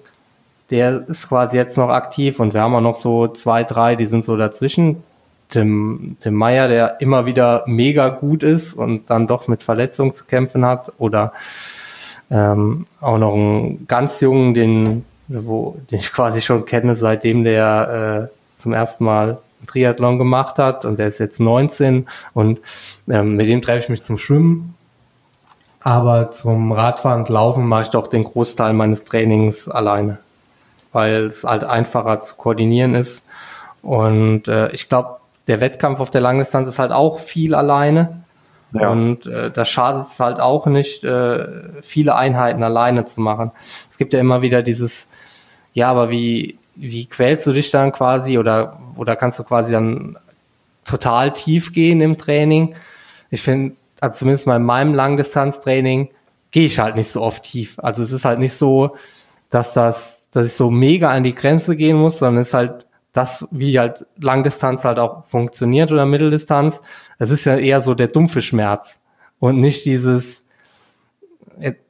Der 0.70 1.08
ist 1.08 1.30
quasi 1.30 1.58
jetzt 1.58 1.78
noch 1.78 1.90
aktiv 1.90 2.40
und 2.40 2.54
wir 2.54 2.62
haben 2.62 2.76
auch 2.76 2.82
noch 2.82 2.96
so 2.96 3.28
zwei, 3.28 3.64
drei, 3.64 3.96
die 3.96 4.06
sind 4.06 4.24
so 4.24 4.38
dazwischen. 4.38 5.04
Tim, 5.50 6.18
Tim 6.20 6.34
Meyer, 6.34 6.68
der 6.68 7.02
immer 7.02 7.26
wieder 7.28 7.64
mega 7.68 8.10
gut 8.10 8.42
ist 8.42 8.74
und 8.74 9.10
dann 9.10 9.28
doch 9.28 9.48
mit 9.48 9.62
Verletzungen 9.62 10.14
zu 10.14 10.26
kämpfen 10.26 10.66
hat 10.66 10.92
oder 10.98 11.34
ähm, 12.32 12.88
auch 13.00 13.20
noch 13.20 13.34
einen 13.34 13.88
ganz 13.88 14.20
jungen, 14.22 14.56
den, 14.56 15.06
wo, 15.28 15.78
den 15.92 16.00
ich 16.00 16.12
quasi 16.12 16.42
schon 16.42 16.66
kenne, 16.66 16.96
seitdem 16.96 17.44
der 17.44 18.30
äh, 18.32 18.35
zum 18.58 18.74
ersten 18.74 19.06
Mal 19.06 19.40
Triathlon 19.66 20.18
gemacht 20.18 20.58
hat 20.58 20.86
und 20.86 21.00
der 21.00 21.08
ist 21.08 21.20
jetzt 21.20 21.40
19 21.40 22.08
und 22.34 22.60
ähm, 23.10 23.36
mit 23.36 23.48
dem 23.48 23.62
treffe 23.62 23.80
ich 23.80 23.90
mich 23.90 24.04
zum 24.04 24.18
Schwimmen. 24.18 24.76
Aber 25.82 26.32
zum 26.32 26.72
Radfahren 26.72 27.22
und 27.22 27.30
Laufen 27.30 27.68
mache 27.68 27.84
ich 27.84 27.90
doch 27.90 28.08
den 28.08 28.24
Großteil 28.24 28.74
meines 28.74 29.04
Trainings 29.04 29.70
alleine, 29.70 30.18
weil 30.94 31.26
es 31.26 31.44
halt 31.44 31.64
einfacher 31.64 32.22
zu 32.22 32.36
koordinieren 32.36 32.96
ist. 32.96 33.24
Und 33.84 34.48
äh, 34.48 34.72
ich 34.72 34.90
glaube, 34.90 35.18
der 35.46 35.62
Wettkampf 35.62 36.00
auf 36.00 36.10
der 36.10 36.22
Langdistanz 36.22 36.68
ist 36.68 36.80
halt 36.80 36.92
auch 36.92 37.20
viel 37.20 37.54
alleine. 37.54 38.24
Ja. 38.72 38.90
Und 38.90 39.28
äh, 39.28 39.52
da 39.52 39.64
schadet 39.64 40.08
es 40.08 40.20
halt 40.20 40.40
auch 40.40 40.66
nicht, 40.66 41.04
äh, 41.04 41.46
viele 41.84 42.16
Einheiten 42.16 42.64
alleine 42.64 43.06
zu 43.06 43.22
machen. 43.22 43.52
Es 43.92 44.00
gibt 44.00 44.14
ja 44.14 44.20
immer 44.20 44.42
wieder 44.42 44.64
dieses, 44.64 45.08
ja, 45.74 45.92
aber 45.92 46.10
wie, 46.10 46.58
wie 46.76 47.06
quälst 47.06 47.48
du 47.48 47.54
dich 47.54 47.72
dann 47.72 47.92
quasi 47.92 48.38
oder, 48.38 48.80
oder 48.96 49.16
kannst 49.16 49.40
du 49.40 49.44
quasi 49.44 49.72
dann 49.72 50.18
total 50.84 51.34
tief 51.34 51.74
gehen 51.74 52.02
im 52.02 52.18
Training? 52.18 52.76
Ich 53.30 53.42
finde, 53.42 53.76
also 54.00 54.20
zumindest 54.20 54.48
mal 54.48 54.58
in 54.58 54.64
meinem 54.64 54.94
Langdistanztraining 54.94 56.10
gehe 56.52 56.66
ich 56.66 56.80
halt 56.80 56.96
nicht 56.96 57.12
so 57.12 57.22
oft 57.22 57.44
tief. 57.44 57.80
Also 57.80 58.04
es 58.04 58.12
ist 58.12 58.26
halt 58.26 58.40
nicht 58.40 58.54
so, 58.54 58.96
dass 59.50 59.74
das, 59.74 60.22
dass 60.32 60.46
ich 60.46 60.54
so 60.54 60.70
mega 60.70 61.12
an 61.12 61.24
die 61.24 61.36
Grenze 61.36 61.76
gehen 61.76 61.98
muss, 61.98 62.20
sondern 62.20 62.42
es 62.42 62.50
ist 62.50 62.54
halt 62.54 62.86
das, 63.16 63.48
wie 63.52 63.80
halt 63.80 64.06
Langdistanz 64.18 64.84
halt 64.84 65.00
auch 65.00 65.26
funktioniert 65.26 65.92
oder 65.92 66.06
Mitteldistanz, 66.06 66.82
es 67.18 67.32
ist 67.32 67.46
ja 67.46 67.58
eher 67.58 67.82
so 67.82 67.96
der 67.96 68.10
dumpfe 68.10 68.42
Schmerz 68.42 69.00
und 69.40 69.62
nicht 69.62 69.86
dieses, 69.86 70.46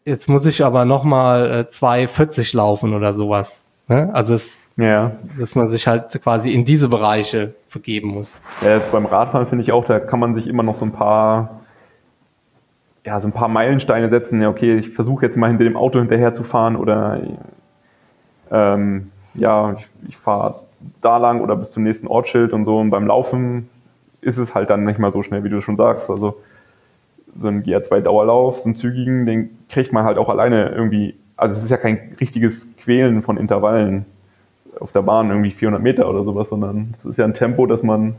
jetzt 0.05 0.29
muss 0.29 0.45
ich 0.45 0.63
aber 0.63 0.85
nochmal 0.85 1.67
2,40 1.69 2.55
laufen 2.55 2.93
oder 2.93 3.15
sowas. 3.15 3.64
Ne? 3.87 4.09
Also 4.13 4.33
es, 4.33 4.67
ja. 4.77 5.11
dass 5.39 5.55
man 5.55 5.67
sich 5.67 5.87
halt 5.87 6.19
quasi 6.23 6.51
in 6.51 6.65
diese 6.65 6.89
Bereiche 6.89 7.53
begeben 7.71 8.09
muss. 8.09 8.41
Ja, 8.61 8.79
beim 8.91 9.05
Radfahren 9.05 9.47
finde 9.47 9.63
ich 9.63 9.71
auch, 9.71 9.85
da 9.85 9.99
kann 9.99 10.19
man 10.19 10.33
sich 10.33 10.47
immer 10.47 10.63
noch 10.63 10.77
so 10.77 10.85
ein 10.85 10.91
paar, 10.91 11.61
ja, 13.05 13.19
so 13.21 13.27
ein 13.27 13.31
paar 13.31 13.47
Meilensteine 13.47 14.09
setzen. 14.09 14.41
Ja, 14.41 14.49
okay, 14.49 14.77
ich 14.77 14.89
versuche 14.89 15.25
jetzt 15.25 15.37
mal 15.37 15.47
hinter 15.47 15.65
dem 15.65 15.77
Auto 15.77 15.99
hinterher 15.99 16.33
zu 16.33 16.43
fahren 16.43 16.75
oder 16.75 17.21
ähm, 18.51 19.11
ja, 19.35 19.73
ich, 19.73 19.87
ich 20.09 20.17
fahre 20.17 20.61
da 21.01 21.17
lang 21.17 21.41
oder 21.41 21.55
bis 21.55 21.71
zum 21.71 21.83
nächsten 21.83 22.07
Ortsschild 22.07 22.53
und 22.53 22.65
so. 22.65 22.79
Und 22.79 22.89
beim 22.89 23.05
Laufen 23.05 23.69
ist 24.21 24.37
es 24.37 24.55
halt 24.55 24.69
dann 24.69 24.83
nicht 24.83 24.99
mal 24.99 25.11
so 25.11 25.21
schnell, 25.21 25.43
wie 25.43 25.49
du 25.49 25.61
schon 25.61 25.77
sagst. 25.77 26.09
Also 26.09 26.37
so 27.37 27.47
ein 27.47 27.63
GR2-Dauerlauf, 27.63 28.59
so 28.59 28.65
einen 28.65 28.75
zügigen, 28.75 29.25
den 29.25 29.57
kriegt 29.69 29.93
man 29.93 30.05
halt 30.05 30.17
auch 30.17 30.29
alleine 30.29 30.69
irgendwie. 30.69 31.15
Also 31.37 31.55
es 31.55 31.63
ist 31.63 31.69
ja 31.69 31.77
kein 31.77 32.15
richtiges 32.19 32.67
Quälen 32.77 33.21
von 33.21 33.37
Intervallen 33.37 34.05
auf 34.79 34.91
der 34.91 35.01
Bahn, 35.01 35.29
irgendwie 35.29 35.51
400 35.51 35.81
Meter 35.81 36.09
oder 36.09 36.23
sowas, 36.23 36.49
sondern 36.49 36.95
es 36.99 37.11
ist 37.11 37.17
ja 37.17 37.25
ein 37.25 37.33
Tempo, 37.33 37.65
das 37.65 37.83
man 37.83 38.15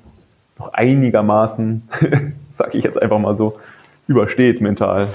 noch 0.59 0.73
einigermaßen, 0.73 1.89
sag 2.59 2.75
ich 2.75 2.85
jetzt 2.85 3.01
einfach 3.01 3.19
mal 3.19 3.37
so, 3.37 3.59
übersteht 4.07 4.61
mental. 4.61 5.09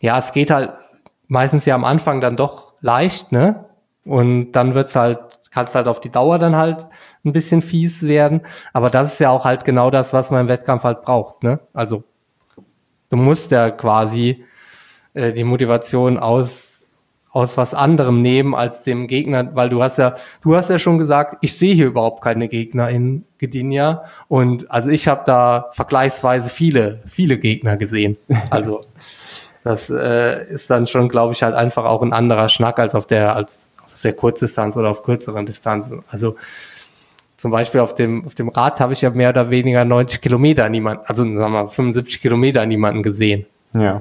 Ja, 0.00 0.18
es 0.18 0.32
geht 0.32 0.50
halt 0.50 0.70
meistens 1.28 1.64
ja 1.64 1.74
am 1.74 1.84
Anfang 1.84 2.20
dann 2.20 2.36
doch 2.36 2.72
leicht, 2.80 3.32
ne? 3.32 3.64
Und 4.04 4.52
dann 4.52 4.74
wird's 4.74 4.94
halt, 4.94 5.18
kann 5.50 5.66
es 5.66 5.74
halt 5.74 5.88
auf 5.88 6.00
die 6.00 6.10
Dauer 6.10 6.38
dann 6.38 6.56
halt 6.56 6.86
ein 7.24 7.32
bisschen 7.32 7.62
fies 7.62 8.06
werden. 8.06 8.42
Aber 8.72 8.90
das 8.90 9.14
ist 9.14 9.18
ja 9.20 9.30
auch 9.30 9.44
halt 9.44 9.64
genau 9.64 9.90
das, 9.90 10.12
was 10.12 10.30
man 10.30 10.42
im 10.42 10.48
Wettkampf 10.48 10.84
halt 10.84 11.02
braucht, 11.02 11.42
ne? 11.42 11.60
Also 11.72 12.04
du 13.08 13.16
musst 13.16 13.50
ja 13.50 13.70
quasi 13.70 14.44
äh, 15.14 15.32
die 15.32 15.44
Motivation 15.44 16.18
aus 16.18 16.75
aus 17.36 17.58
was 17.58 17.74
anderem 17.74 18.22
nehmen 18.22 18.54
als 18.54 18.82
dem 18.82 19.06
Gegner, 19.06 19.54
weil 19.54 19.68
du 19.68 19.82
hast 19.82 19.98
ja, 19.98 20.14
du 20.40 20.56
hast 20.56 20.70
ja 20.70 20.78
schon 20.78 20.96
gesagt, 20.96 21.36
ich 21.42 21.58
sehe 21.58 21.74
hier 21.74 21.88
überhaupt 21.88 22.24
keine 22.24 22.48
Gegner 22.48 22.88
in 22.88 23.26
Gdynia 23.36 24.04
und 24.26 24.70
also 24.70 24.88
ich 24.88 25.06
habe 25.06 25.24
da 25.26 25.68
vergleichsweise 25.72 26.48
viele, 26.48 27.02
viele 27.06 27.36
Gegner 27.36 27.76
gesehen. 27.76 28.16
Also 28.48 28.80
das 29.64 29.90
äh, 29.90 30.46
ist 30.48 30.70
dann 30.70 30.86
schon, 30.86 31.10
glaube 31.10 31.34
ich, 31.34 31.42
halt 31.42 31.54
einfach 31.54 31.84
auch 31.84 32.00
ein 32.00 32.14
anderer 32.14 32.48
Schnack 32.48 32.78
als 32.78 32.94
auf 32.94 33.06
der 33.06 33.36
als 33.36 33.68
auf 33.84 34.00
der 34.00 34.14
Kurzdistanz 34.14 34.74
oder 34.78 34.88
auf 34.88 35.02
kürzeren 35.02 35.44
Distanzen. 35.44 36.04
Also 36.10 36.36
zum 37.36 37.50
Beispiel 37.50 37.82
auf 37.82 37.94
dem, 37.94 38.24
auf 38.24 38.34
dem 38.34 38.48
Rad 38.48 38.80
habe 38.80 38.94
ich 38.94 39.02
ja 39.02 39.10
mehr 39.10 39.28
oder 39.28 39.50
weniger 39.50 39.84
90 39.84 40.22
Kilometer 40.22 40.70
niemand, 40.70 41.00
also 41.06 41.22
sagen 41.22 41.36
wir 41.38 41.48
mal 41.48 41.68
75 41.68 42.22
Kilometer 42.22 42.64
niemanden 42.64 43.02
gesehen. 43.02 43.44
Ja. 43.74 44.00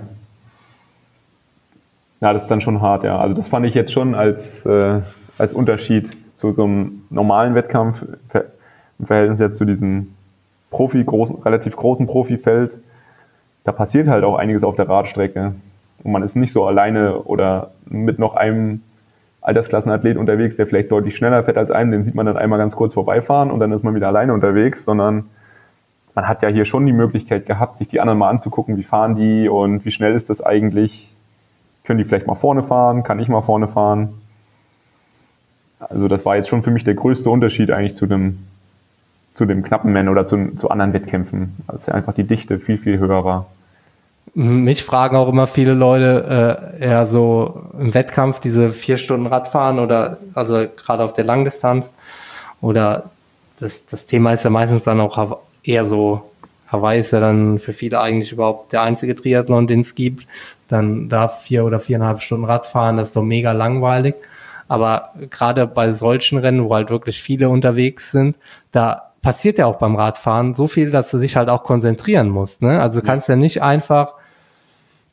Ja, 2.26 2.34
das 2.34 2.46
ist 2.46 2.50
dann 2.50 2.62
schon 2.62 2.82
hart, 2.82 3.04
ja. 3.04 3.20
Also 3.20 3.36
das 3.36 3.50
fand 3.50 3.68
ich 3.68 3.76
jetzt 3.76 3.94
schon 3.94 4.16
als, 4.16 4.66
äh, 4.66 5.00
als 5.38 5.54
Unterschied 5.54 6.12
zu 6.36 6.54
so 6.54 6.64
einem 6.64 7.04
normalen 7.12 7.54
Wettkampf 7.54 8.04
im 8.98 9.06
Verhältnis 9.06 9.40
jetzt 9.40 9.58
zu 9.58 9.66
diesem 9.66 10.16
Profi, 10.72 11.04
großen, 11.04 11.44
relativ 11.44 11.76
großen 11.76 12.08
Profifeld. 12.08 12.80
Da 13.64 13.72
passiert 13.72 14.08
halt 14.08 14.24
auch 14.24 14.38
einiges 14.40 14.64
auf 14.64 14.76
der 14.76 14.90
Radstrecke. 14.90 15.54
Und 16.04 16.12
man 16.12 16.24
ist 16.24 16.36
nicht 16.36 16.52
so 16.52 16.66
alleine 16.66 17.20
oder 17.20 17.74
mit 17.86 18.18
noch 18.18 18.36
einem 18.36 18.82
Altersklassenathlet 19.42 20.18
unterwegs, 20.18 20.56
der 20.56 20.66
vielleicht 20.66 20.90
deutlich 20.90 21.16
schneller 21.16 21.44
fährt 21.44 21.60
als 21.60 21.70
einem, 21.70 21.92
den 21.92 22.04
sieht 22.04 22.16
man 22.16 22.26
dann 22.26 22.38
einmal 22.38 22.58
ganz 22.58 22.76
kurz 22.76 22.96
vorbeifahren 22.96 23.52
und 23.52 23.60
dann 23.60 23.72
ist 23.72 23.84
man 23.84 23.94
wieder 23.94 24.08
alleine 24.08 24.34
unterwegs, 24.34 24.84
sondern 24.84 25.26
man 26.16 26.28
hat 26.28 26.42
ja 26.42 26.50
hier 26.50 26.66
schon 26.66 26.88
die 26.88 26.94
Möglichkeit 26.94 27.46
gehabt, 27.46 27.78
sich 27.78 27.88
die 27.88 28.02
anderen 28.02 28.18
mal 28.18 28.30
anzugucken, 28.30 28.78
wie 28.78 28.84
fahren 28.84 29.16
die 29.16 29.48
und 29.48 29.86
wie 29.86 29.92
schnell 29.92 30.16
ist 30.16 30.32
das 30.32 30.42
eigentlich, 30.42 31.15
können 31.86 31.98
die 31.98 32.04
vielleicht 32.04 32.28
mal 32.28 32.36
vorne 32.36 32.64
fahren, 32.64 33.04
kann 33.04 33.20
ich 33.20 33.28
mal 33.28 33.42
vorne 33.42 33.68
fahren. 33.68 34.22
Also 35.80 36.08
das 36.08 36.26
war 36.26 36.36
jetzt 36.36 36.50
schon 36.50 36.64
für 36.64 36.72
mich 36.72 36.84
der 36.84 36.96
größte 36.96 37.30
Unterschied 37.30 37.72
eigentlich 37.72 37.96
zu 37.96 38.06
dem, 38.08 38.40
zu 39.34 39.46
dem 39.46 39.64
knappen 39.64 39.94
Man 39.94 40.10
oder 40.10 40.26
zu, 40.26 40.56
zu 40.56 40.70
anderen 40.70 40.94
Wettkämpfen. 40.94 41.56
Also 41.68 41.92
einfach 41.92 42.14
die 42.14 42.24
Dichte 42.24 42.60
viel, 42.60 42.78
viel 42.78 43.00
höher 43.00 43.24
war. 43.24 43.48
Mich 44.34 44.84
fragen 44.84 45.16
auch 45.16 45.30
immer 45.30 45.48
viele 45.48 45.74
Leute, 45.74 46.72
äh, 46.80 46.86
eher 46.86 47.08
so 47.08 47.64
im 47.80 47.94
Wettkampf 47.94 48.40
diese 48.40 48.72
vier 48.72 48.98
Stunden 48.98 49.28
Radfahren 49.28 49.80
oder 49.80 50.18
also 50.34 50.66
gerade 50.76 51.04
auf 51.04 51.14
der 51.14 51.24
Langdistanz 51.24 51.94
oder 52.60 53.12
das, 53.60 53.86
das 53.86 54.06
Thema 54.06 54.34
ist 54.34 54.44
ja 54.44 54.50
meistens 54.50 54.84
dann 54.84 55.00
auch 55.00 55.40
eher 55.64 55.86
so, 55.86 56.30
Hawaii 56.68 57.00
ist 57.00 57.12
ja 57.12 57.20
dann 57.20 57.60
für 57.60 57.74
viele 57.74 58.02
eigentlich 58.02 58.32
überhaupt 58.32 58.74
der 58.74 58.82
einzige 58.82 59.16
Triathlon, 59.16 59.68
den 59.68 59.82
es 59.82 59.96
gibt. 59.96 60.28
Dann 60.68 61.10
da 61.10 61.28
vier 61.28 61.66
oder 61.66 61.80
viereinhalb 61.80 62.22
Stunden 62.22 62.46
Radfahren, 62.46 62.98
das 62.98 63.10
ist 63.10 63.16
doch 63.16 63.24
mega 63.24 63.52
langweilig. 63.52 64.16
Aber 64.68 65.12
gerade 65.30 65.68
bei 65.68 65.94
solchen 65.94 66.40
Rennen, 66.40 66.64
wo 66.64 66.74
halt 66.74 66.90
wirklich 66.90 67.22
viele 67.22 67.50
unterwegs 67.50 68.12
sind, 68.12 68.38
da 68.72 69.12
passiert 69.22 69.58
ja 69.58 69.68
auch 69.68 69.78
beim 69.78 69.96
Radfahren 69.96 70.56
so 70.56 70.68
viel, 70.68 70.92
dass 70.92 71.12
du 71.12 71.20
dich 71.20 71.36
halt 71.36 71.50
auch 71.50 71.64
konzentrieren 71.64 72.30
musst. 72.30 72.62
Ne? 72.62 72.82
Also 72.82 73.00
du 73.00 73.06
kannst 73.06 73.30
ja 73.30 73.36
nicht 73.36 73.62
einfach 73.62 74.14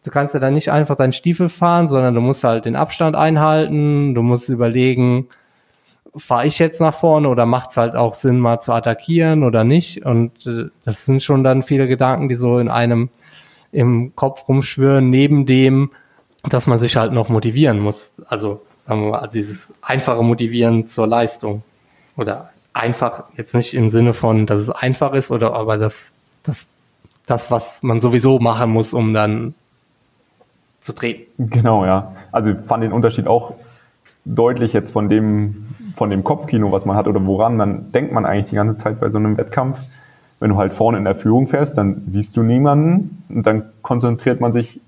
Du 0.05 0.11
kannst 0.11 0.35
ja 0.35 0.41
dann 0.41 0.55
nicht 0.55 0.71
einfach 0.71 0.97
deinen 0.97 1.13
Stiefel 1.13 1.49
fahren, 1.49 1.87
sondern 1.87 2.15
du 2.15 2.21
musst 2.21 2.43
halt 2.43 2.65
den 2.65 2.75
Abstand 2.75 3.15
einhalten, 3.15 4.15
du 4.15 4.23
musst 4.23 4.49
überlegen, 4.49 5.29
fahre 6.17 6.47
ich 6.47 6.59
jetzt 6.59 6.81
nach 6.81 6.95
vorne 6.95 7.29
oder 7.29 7.47
macht 7.47 7.71
es 7.71 7.77
halt 7.77 7.95
auch 7.95 8.15
Sinn, 8.15 8.41
mal 8.41 8.59
zu 8.59 8.73
attackieren 8.73 9.45
oder 9.45 9.63
nicht? 9.63 10.05
Und 10.05 10.45
äh, 10.47 10.71
das 10.85 11.05
sind 11.05 11.23
schon 11.23 11.45
dann 11.45 11.63
viele 11.63 11.87
Gedanken, 11.87 12.29
die 12.29 12.35
so 12.35 12.59
in 12.59 12.69
einem 12.69 13.11
im 13.73 14.15
Kopf 14.15 14.49
rumschwören, 14.49 15.11
neben 15.11 15.47
dem, 15.47 15.91
dass 16.49 16.67
man 16.67 16.79
sich 16.79 16.97
halt 16.97 17.13
noch 17.13 17.29
motivieren 17.29 17.81
muss. 17.81 18.15
Also, 18.29 18.63
sagen 18.87 19.03
wir 19.03 19.11
mal, 19.13 19.19
also 19.19 19.33
dieses 19.33 19.73
einfache 19.81 20.23
Motivieren 20.23 20.85
zur 20.85 21.07
Leistung. 21.07 21.63
Oder 22.17 22.51
einfach, 22.75 23.25
jetzt 23.37 23.55
nicht 23.55 23.75
im 23.75 23.91
Sinne 23.91 24.13
von, 24.13 24.47
dass 24.47 24.61
es 24.61 24.71
einfach 24.71 25.15
ist, 25.15 25.31
oder 25.31 25.55
aber 25.55 25.79
das, 25.79 26.13
das, 26.43 26.69
das, 27.27 27.51
was 27.51 27.83
man 27.83 28.01
sowieso 28.01 28.39
machen 28.39 28.71
muss, 28.71 28.93
um 28.93 29.15
dann 29.15 29.55
zu 30.81 30.93
treten. 30.93 31.51
Genau, 31.51 31.85
ja. 31.87 32.15
Also 32.33 32.51
ich 32.51 32.59
fand 32.67 32.83
den 32.83 32.93
Unterschied 32.93 33.27
auch 33.27 33.55
deutlich 34.25 34.73
jetzt 34.73 34.93
von 34.93 35.09
dem, 35.09 35.69
von 35.97 36.11
dem 36.11 36.25
Kopfkino, 36.25 36.73
was 36.73 36.85
man 36.85 36.97
hat 36.97 37.07
oder 37.07 37.25
woran 37.25 37.59
dann 37.59 37.93
denkt 37.93 38.13
man 38.13 38.27
eigentlich 38.27 38.51
die 38.51 38.57
ganze 38.57 38.77
Zeit 38.77 39.01
bei 39.01 39.09
so 39.11 39.19
einem 39.19 39.37
Wettkampf. 39.37 39.79
Wenn 40.43 40.51
du 40.51 40.57
halt 40.57 40.73
vorne 40.73 40.99
in 40.99 41.05
der 41.05 41.15
Führung 41.15 41.47
fährst, 41.47 41.79
dann 41.79 42.03
siehst 42.07 42.37
du 42.37 42.43
niemanden 42.43 43.23
und 43.29 43.47
dann 43.47 43.67
konzentriert 43.81 44.41
man 44.41 44.51
sich 44.51 44.81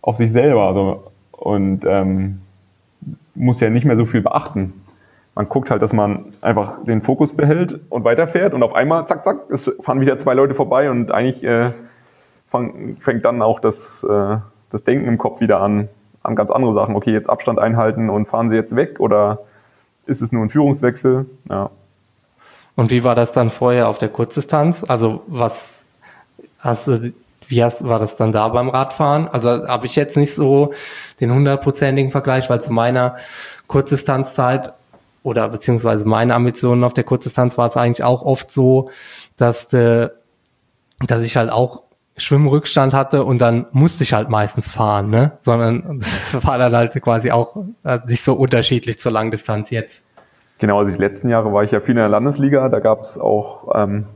auf 0.00 0.16
sich 0.16 0.32
selber 0.32 0.62
also, 0.62 1.12
und 1.32 1.84
ähm, 1.84 2.40
muss 3.34 3.60
ja 3.60 3.68
nicht 3.68 3.84
mehr 3.84 3.98
so 3.98 4.06
viel 4.06 4.22
beachten. 4.22 4.72
Man 5.34 5.50
guckt 5.50 5.70
halt, 5.70 5.82
dass 5.82 5.92
man 5.92 6.24
einfach 6.40 6.82
den 6.84 7.02
Fokus 7.02 7.34
behält 7.34 7.80
und 7.90 8.04
weiterfährt 8.04 8.54
und 8.54 8.62
auf 8.62 8.74
einmal, 8.74 9.06
zack, 9.06 9.26
zack, 9.26 9.40
es 9.50 9.70
fahren 9.82 10.00
wieder 10.00 10.16
zwei 10.16 10.32
Leute 10.32 10.54
vorbei 10.54 10.90
und 10.90 11.12
eigentlich 11.12 11.44
äh, 11.44 11.72
fang, 12.48 12.96
fängt 12.98 13.26
dann 13.26 13.42
auch 13.42 13.60
das, 13.60 14.02
äh, 14.04 14.38
das 14.70 14.84
Denken 14.84 15.06
im 15.06 15.18
Kopf 15.18 15.42
wieder 15.42 15.60
an, 15.60 15.90
an 16.22 16.34
ganz 16.34 16.50
andere 16.50 16.72
Sachen. 16.72 16.96
Okay, 16.96 17.12
jetzt 17.12 17.28
Abstand 17.28 17.58
einhalten 17.58 18.08
und 18.08 18.26
fahren 18.26 18.48
sie 18.48 18.56
jetzt 18.56 18.74
weg 18.74 19.00
oder 19.00 19.40
ist 20.06 20.22
es 20.22 20.32
nur 20.32 20.42
ein 20.42 20.48
Führungswechsel? 20.48 21.26
Ja. 21.50 21.68
Und 22.76 22.90
wie 22.90 23.04
war 23.04 23.14
das 23.14 23.32
dann 23.32 23.50
vorher 23.50 23.88
auf 23.88 23.98
der 23.98 24.08
Kurzdistanz? 24.08 24.84
Also 24.86 25.22
was 25.26 25.82
hast 26.58 26.88
du, 26.88 27.12
wie 27.48 27.62
hast, 27.62 27.86
war 27.86 27.98
das 27.98 28.16
dann 28.16 28.32
da 28.32 28.48
beim 28.48 28.70
Radfahren? 28.70 29.28
Also 29.28 29.68
habe 29.68 29.86
ich 29.86 29.96
jetzt 29.96 30.16
nicht 30.16 30.34
so 30.34 30.72
den 31.20 31.32
hundertprozentigen 31.32 32.10
Vergleich, 32.10 32.48
weil 32.48 32.62
zu 32.62 32.72
meiner 32.72 33.16
Kurzdistanzzeit 33.66 34.72
oder 35.22 35.48
beziehungsweise 35.48 36.06
meine 36.06 36.34
Ambitionen 36.34 36.84
auf 36.84 36.94
der 36.94 37.04
Kurzdistanz 37.04 37.58
war 37.58 37.68
es 37.68 37.76
eigentlich 37.76 38.04
auch 38.04 38.22
oft 38.22 38.50
so, 38.50 38.90
dass, 39.36 39.68
de, 39.68 40.10
dass 41.06 41.22
ich 41.22 41.36
halt 41.36 41.50
auch 41.50 41.82
Schwimmrückstand 42.16 42.92
hatte 42.92 43.24
und 43.24 43.38
dann 43.38 43.66
musste 43.72 44.04
ich 44.04 44.12
halt 44.12 44.28
meistens 44.28 44.70
fahren, 44.70 45.10
ne? 45.10 45.32
Sondern 45.40 46.00
das 46.32 46.44
war 46.44 46.58
dann 46.58 46.74
halt 46.74 47.00
quasi 47.02 47.30
auch 47.30 47.56
äh, 47.84 47.98
nicht 48.06 48.22
so 48.22 48.34
unterschiedlich 48.34 48.98
zur 48.98 49.12
Langdistanz 49.12 49.70
jetzt. 49.70 50.02
Genau, 50.62 50.78
also 50.78 50.92
die 50.92 50.98
letzten 50.98 51.28
Jahre 51.28 51.52
war 51.52 51.64
ich 51.64 51.72
ja 51.72 51.80
viel 51.80 51.90
in 51.90 51.96
der 51.96 52.08
Landesliga, 52.08 52.68
da 52.68 52.78
gab 52.78 53.02
es 53.02 53.18
auch 53.18 53.74
ähm, 53.74 54.06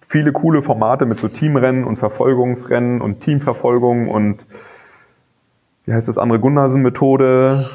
viele 0.00 0.32
coole 0.32 0.60
Formate 0.60 1.06
mit 1.06 1.20
so 1.20 1.28
Teamrennen 1.28 1.84
und 1.84 1.98
Verfolgungsrennen 1.98 3.00
und 3.00 3.20
Teamverfolgung 3.20 4.08
und 4.08 4.44
wie 5.84 5.92
heißt 5.92 6.08
das 6.08 6.18
andere 6.18 6.40
Gunnarsen-Methode. 6.40 7.70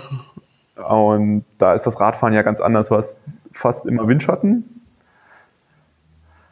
Und 0.89 1.45
da 1.59 1.75
ist 1.75 1.87
das 1.87 2.01
Radfahren 2.01 2.33
ja 2.33 2.41
ganz 2.41 2.59
anders. 2.59 2.89
Du 2.89 2.97
hast 2.97 3.21
fast 3.53 3.85
immer 3.85 4.05
Windschatten 4.05 4.81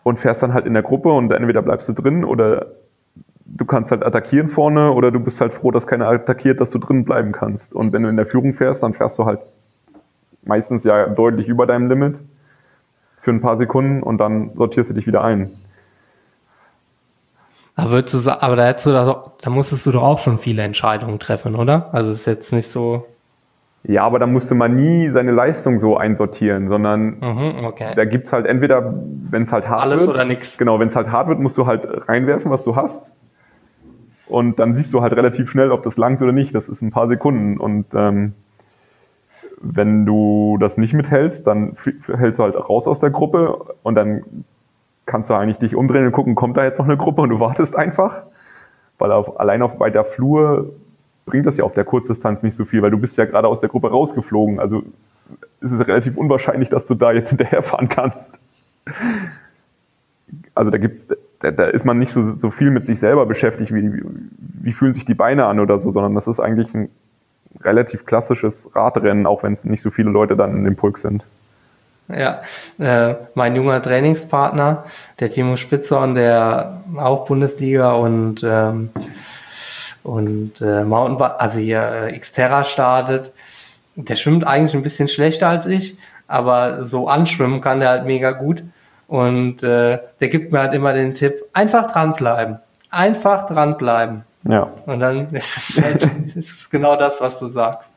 und 0.03 0.22
fährst 0.22 0.41
dann 0.44 0.53
halt 0.53 0.65
in 0.65 0.73
der 0.73 0.84
Gruppe 0.84 1.10
und 1.10 1.34
entweder 1.34 1.61
bleibst 1.61 1.90
du 1.90 1.91
drin 1.91 2.23
oder 2.23 2.68
du 3.44 3.65
kannst 3.65 3.91
halt 3.91 4.06
attackieren 4.06 4.48
vorne 4.48 4.94
oder 4.94 5.11
du 5.11 5.19
bist 5.19 5.41
halt 5.41 5.53
froh, 5.53 5.72
dass 5.72 5.86
keiner 5.86 6.07
attackiert, 6.07 6.61
dass 6.61 6.72
du 6.72 6.80
drin 6.80 7.03
bleiben 7.03 7.34
kannst. 7.34 7.73
Und 7.73 7.91
wenn 7.91 8.03
du 8.03 8.07
in 8.07 8.15
der 8.15 8.26
Führung 8.26 8.53
fährst, 8.53 8.84
dann 8.84 8.94
fährst 8.94 9.19
du 9.19 9.26
halt 9.26 9.41
meistens 10.43 10.84
ja 10.84 11.07
deutlich 11.07 11.47
über 11.47 11.65
deinem 11.68 11.88
Limit. 11.89 12.19
für 13.19 13.30
ein 13.31 13.41
paar 13.41 13.55
Sekunden 13.55 14.01
und 14.01 14.18
dann 14.18 14.51
sortierst 14.55 14.89
du 14.89 14.93
dich 14.95 15.05
wieder 15.05 15.23
ein. 15.23 15.51
Aber, 17.76 17.91
würdest 17.91 18.26
du, 18.26 18.31
aber 18.41 18.55
da, 18.55 18.65
hättest 18.65 18.88
du 18.88 18.91
doch, 18.91 19.31
da 19.41 19.49
musstest 19.49 19.85
du 19.85 19.91
doch 19.91 20.03
auch 20.03 20.19
schon 20.19 20.38
viele 20.38 20.61
Entscheidungen 20.63 21.19
treffen, 21.19 21.55
oder? 21.55 21.89
Also 21.93 22.11
ist 22.11 22.26
jetzt 22.26 22.51
nicht 22.51 22.69
so. 22.69 23.05
Ja, 23.84 24.03
aber 24.03 24.19
da 24.19 24.27
musste 24.27 24.53
man 24.53 24.76
nie 24.76 25.09
seine 25.09 25.31
Leistung 25.31 25.80
so 25.80 25.97
einsortieren, 25.97 26.68
sondern 26.69 27.18
Mhm, 27.19 27.65
okay. 27.65 27.93
da 27.95 28.05
gibt's 28.05 28.31
halt 28.34 28.45
entweder, 28.45 28.93
wenn 29.30 29.43
es 29.43 29.51
halt 29.51 29.68
hart 29.68 29.81
Alles 29.81 30.01
wird, 30.01 30.09
oder 30.15 30.26
nix. 30.26 30.57
Genau, 30.57 30.80
wenn 30.80 30.88
es 30.89 30.95
halt 30.95 31.11
hart 31.11 31.27
wird, 31.30 31.39
musst 31.39 31.57
du 31.57 31.65
halt 31.65 32.07
reinwerfen, 32.07 32.51
was 32.51 32.63
du 32.63 32.76
hast. 32.76 33.11
Und 34.27 34.59
dann 34.59 34.73
siehst 34.76 34.93
du 34.93 35.01
halt 35.01 35.13
relativ 35.13 35.49
schnell, 35.49 35.72
ob 35.72 35.84
das 35.84 35.97
langt 35.97 36.22
oder 36.22 36.31
nicht. 36.31 36.53
Das 36.53 36.69
ist 36.69 36.81
ein 36.81 36.91
paar 36.91 37.07
Sekunden. 37.07 37.57
Und 37.57 37.88
ähm, 37.95 38.34
wenn 39.62 40.06
du 40.06 40.58
das 40.60 40.78
nicht 40.78 40.94
mithältst, 40.94 41.46
dann 41.46 41.76
hältst 42.08 42.40
du 42.40 42.44
halt 42.44 42.56
raus 42.56 42.88
aus 42.88 43.00
der 43.00 43.12
Gruppe 43.12 43.76
und 43.84 43.96
dann 43.96 44.46
kannst 45.06 45.30
du 45.30 45.34
eigentlich 45.34 45.58
dich 45.58 45.76
umdrehen 45.76 46.06
und 46.06 46.12
gucken, 46.12 46.36
kommt 46.36 46.58
da 46.58 46.64
jetzt 46.64 46.80
noch 46.80 46.86
eine 46.86 46.98
Gruppe 46.98 47.22
und 47.22 47.30
du 47.30 47.40
wartest 47.40 47.76
einfach. 47.76 48.24
Weil 48.98 49.12
auf, 49.12 49.40
allein 49.40 49.62
auf 49.62 49.80
weiter 49.80 50.04
Flur 50.04 50.74
bringt 51.26 51.46
das 51.46 51.58
ja 51.58 51.64
auf 51.64 51.74
der 51.74 51.86
Kurzdistanz 51.86 52.44
nicht 52.44 52.56
so 52.56 52.66
viel, 52.66 52.82
weil 52.82 52.92
du 52.92 52.98
bist 52.98 53.18
ja 53.18 53.26
gerade 53.26 53.48
aus 53.48 53.60
der 53.60 53.70
Gruppe 53.70 53.90
rausgeflogen. 53.90 54.60
Also 54.60 54.84
ist 55.60 55.72
es 55.72 55.88
relativ 55.88 56.18
unwahrscheinlich, 56.18 56.70
dass 56.70 56.88
du 56.88 56.96
da 56.96 57.12
jetzt 57.12 57.30
hinterherfahren 57.30 57.90
kannst. 57.90 58.40
Also 60.56 60.72
da 60.72 60.78
gibt's, 60.78 61.08
da, 61.40 61.52
da 61.52 61.66
ist 61.66 61.86
man 61.86 62.00
nicht 62.00 62.12
so, 62.12 62.22
so 62.22 62.50
viel 62.50 62.72
mit 62.72 62.86
sich 62.86 63.00
selber 63.00 63.26
beschäftigt, 63.26 63.74
wie, 63.74 63.94
wie, 63.94 64.04
wie 64.38 64.72
fühlen 64.72 64.94
sich 64.94 65.06
die 65.06 65.14
Beine 65.14 65.46
an 65.46 65.60
oder 65.60 65.80
so, 65.80 65.90
sondern 65.92 66.16
das 66.16 66.28
ist 66.28 66.40
eigentlich 66.40 66.74
ein 66.74 66.90
relativ 67.60 68.06
klassisches 68.06 68.69
Radrennen, 68.73 69.26
auch 69.26 69.44
wenn 69.44 69.53
es 69.53 69.65
nicht 69.65 69.82
so 69.82 69.91
viele 69.91 70.10
Leute 70.10 70.36
dann 70.36 70.56
in 70.56 70.64
dem 70.64 70.76
Pulk 70.76 70.98
sind. 70.98 71.26
Ja, 72.07 72.41
äh, 72.80 73.15
mein 73.36 73.56
junger 73.56 73.82
Trainingspartner, 73.82 74.86
der 75.19 75.32
Timo 75.32 75.56
Spitzhorn, 75.56 76.15
der 76.15 76.82
auch 76.98 77.26
Bundesliga 77.26 77.94
und 77.94 78.41
ähm, 78.44 78.90
und 80.03 80.61
äh, 80.61 80.84
Mountainbike, 80.84 81.40
also 81.40 81.60
hier 81.60 82.07
äh, 82.07 82.18
Xterra 82.18 82.64
startet, 82.64 83.32
der 83.95 84.15
schwimmt 84.15 84.45
eigentlich 84.48 84.73
ein 84.73 84.84
bisschen 84.84 85.07
schlechter 85.07 85.48
als 85.48 85.68
ich, 85.68 85.95
aber 86.28 86.86
so 86.86 87.07
anschwimmen 87.07 87.61
kann 87.61 87.80
der 87.80 87.90
halt 87.90 88.06
mega 88.06 88.32
gut. 88.32 88.64
Und 89.07 89.61
äh, 89.61 89.99
der 90.19 90.28
gibt 90.30 90.52
mir 90.52 90.60
halt 90.60 90.73
immer 90.73 90.94
den 90.94 91.14
Tipp, 91.14 91.44
einfach 91.53 91.91
dranbleiben, 91.91 92.60
einfach 92.90 93.45
dranbleiben 93.45 94.23
Ja, 94.43 94.72
und 94.85 94.99
dann 94.99 95.27
ist 95.27 95.57
es 95.57 95.84
halt, 95.84 96.09
ist 96.35 96.72
genau 96.72 96.95
das, 96.95 97.22
was 97.22 97.39
du 97.39 97.47
sagst. 97.47 97.91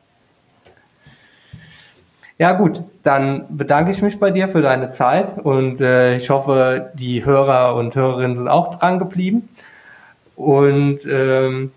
Ja 2.37 2.51
gut, 2.51 2.83
dann 3.03 3.45
bedanke 3.49 3.91
ich 3.91 4.01
mich 4.01 4.19
bei 4.19 4.29
dir 4.29 4.47
für 4.47 4.61
deine 4.61 4.89
Zeit 4.89 5.37
und 5.39 5.79
äh, 5.79 6.17
ich 6.17 6.29
hoffe, 6.29 6.91
die 6.93 7.23
Hörer 7.23 7.75
und 7.75 7.95
Hörerinnen 7.95 8.35
sind 8.35 8.49
auch 8.49 8.77
dran 8.77 8.99
geblieben. 8.99 9.47
Und 10.35 10.99
ähm, 11.05 11.71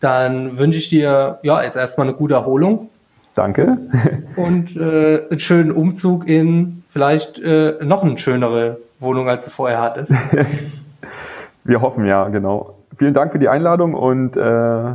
dann 0.00 0.58
wünsche 0.58 0.78
ich 0.78 0.88
dir 0.88 1.38
ja 1.42 1.62
jetzt 1.62 1.76
erstmal 1.76 2.08
eine 2.08 2.16
gute 2.16 2.34
Erholung 2.34 2.90
danke. 3.40 3.78
und 4.36 4.76
äh, 4.76 5.26
einen 5.30 5.38
schönen 5.40 5.72
Umzug 5.72 6.28
in 6.28 6.82
vielleicht 6.88 7.38
äh, 7.38 7.76
noch 7.82 8.02
eine 8.02 8.18
schönere 8.18 8.78
Wohnung, 8.98 9.28
als 9.28 9.46
du 9.46 9.50
vorher 9.50 9.80
hattest. 9.80 10.12
Wir 11.64 11.80
hoffen 11.80 12.06
ja, 12.06 12.28
genau. 12.28 12.74
Vielen 13.00 13.14
Dank 13.14 13.32
für 13.32 13.38
die 13.38 13.48
Einladung 13.48 13.94
und 13.94 14.36
äh, 14.36 14.92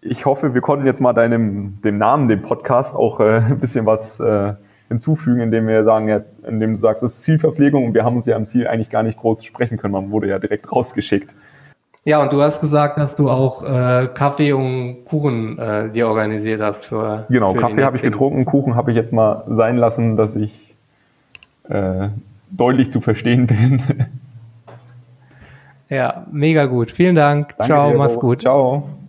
ich 0.00 0.26
hoffe, 0.26 0.52
wir 0.52 0.62
konnten 0.62 0.84
jetzt 0.84 1.00
mal 1.00 1.12
deinem 1.12 1.80
dem 1.80 1.96
Namen, 1.96 2.26
dem 2.26 2.42
Podcast 2.42 2.96
auch 2.96 3.20
äh, 3.20 3.36
ein 3.50 3.60
bisschen 3.60 3.86
was 3.86 4.18
äh, 4.18 4.54
hinzufügen, 4.88 5.42
indem 5.42 5.68
wir 5.68 5.84
sagen, 5.84 6.08
ja, 6.08 6.22
indem 6.44 6.72
du 6.72 6.80
sagst, 6.80 7.04
es 7.04 7.18
ist 7.18 7.22
Zielverpflegung 7.22 7.84
und 7.84 7.94
wir 7.94 8.04
haben 8.04 8.16
uns 8.16 8.26
ja 8.26 8.34
am 8.34 8.46
Ziel 8.46 8.66
eigentlich 8.66 8.90
gar 8.90 9.04
nicht 9.04 9.16
groß 9.16 9.44
sprechen 9.44 9.76
können. 9.78 9.92
Man 9.92 10.10
wurde 10.10 10.26
ja 10.26 10.40
direkt 10.40 10.72
rausgeschickt. 10.72 11.36
Ja, 12.02 12.20
und 12.20 12.32
du 12.32 12.42
hast 12.42 12.60
gesagt, 12.60 12.98
dass 12.98 13.14
du 13.14 13.30
auch 13.30 13.62
äh, 13.62 14.08
Kaffee 14.12 14.52
und 14.52 15.04
Kuchen 15.04 15.60
äh, 15.60 15.88
dir 15.88 16.08
organisiert 16.08 16.60
hast 16.60 16.86
für 16.86 17.26
Genau, 17.28 17.52
für 17.52 17.60
Kaffee 17.60 17.84
habe 17.84 17.94
ich 17.94 18.02
getrunken, 18.02 18.44
Kuchen 18.44 18.74
habe 18.74 18.90
ich 18.90 18.96
jetzt 18.96 19.12
mal 19.12 19.44
sein 19.46 19.76
lassen, 19.76 20.16
dass 20.16 20.34
ich 20.34 20.74
äh, 21.68 22.08
deutlich 22.50 22.90
zu 22.90 23.00
verstehen 23.00 23.46
bin. 23.46 23.84
Ja, 25.92 26.24
mega 26.32 26.64
gut. 26.64 26.90
Vielen 26.90 27.14
Dank. 27.14 27.54
Danke 27.58 27.74
Ciao, 27.74 27.90
dir, 27.90 27.98
mach's 27.98 28.18
gut. 28.18 28.40
Ciao. 28.40 29.01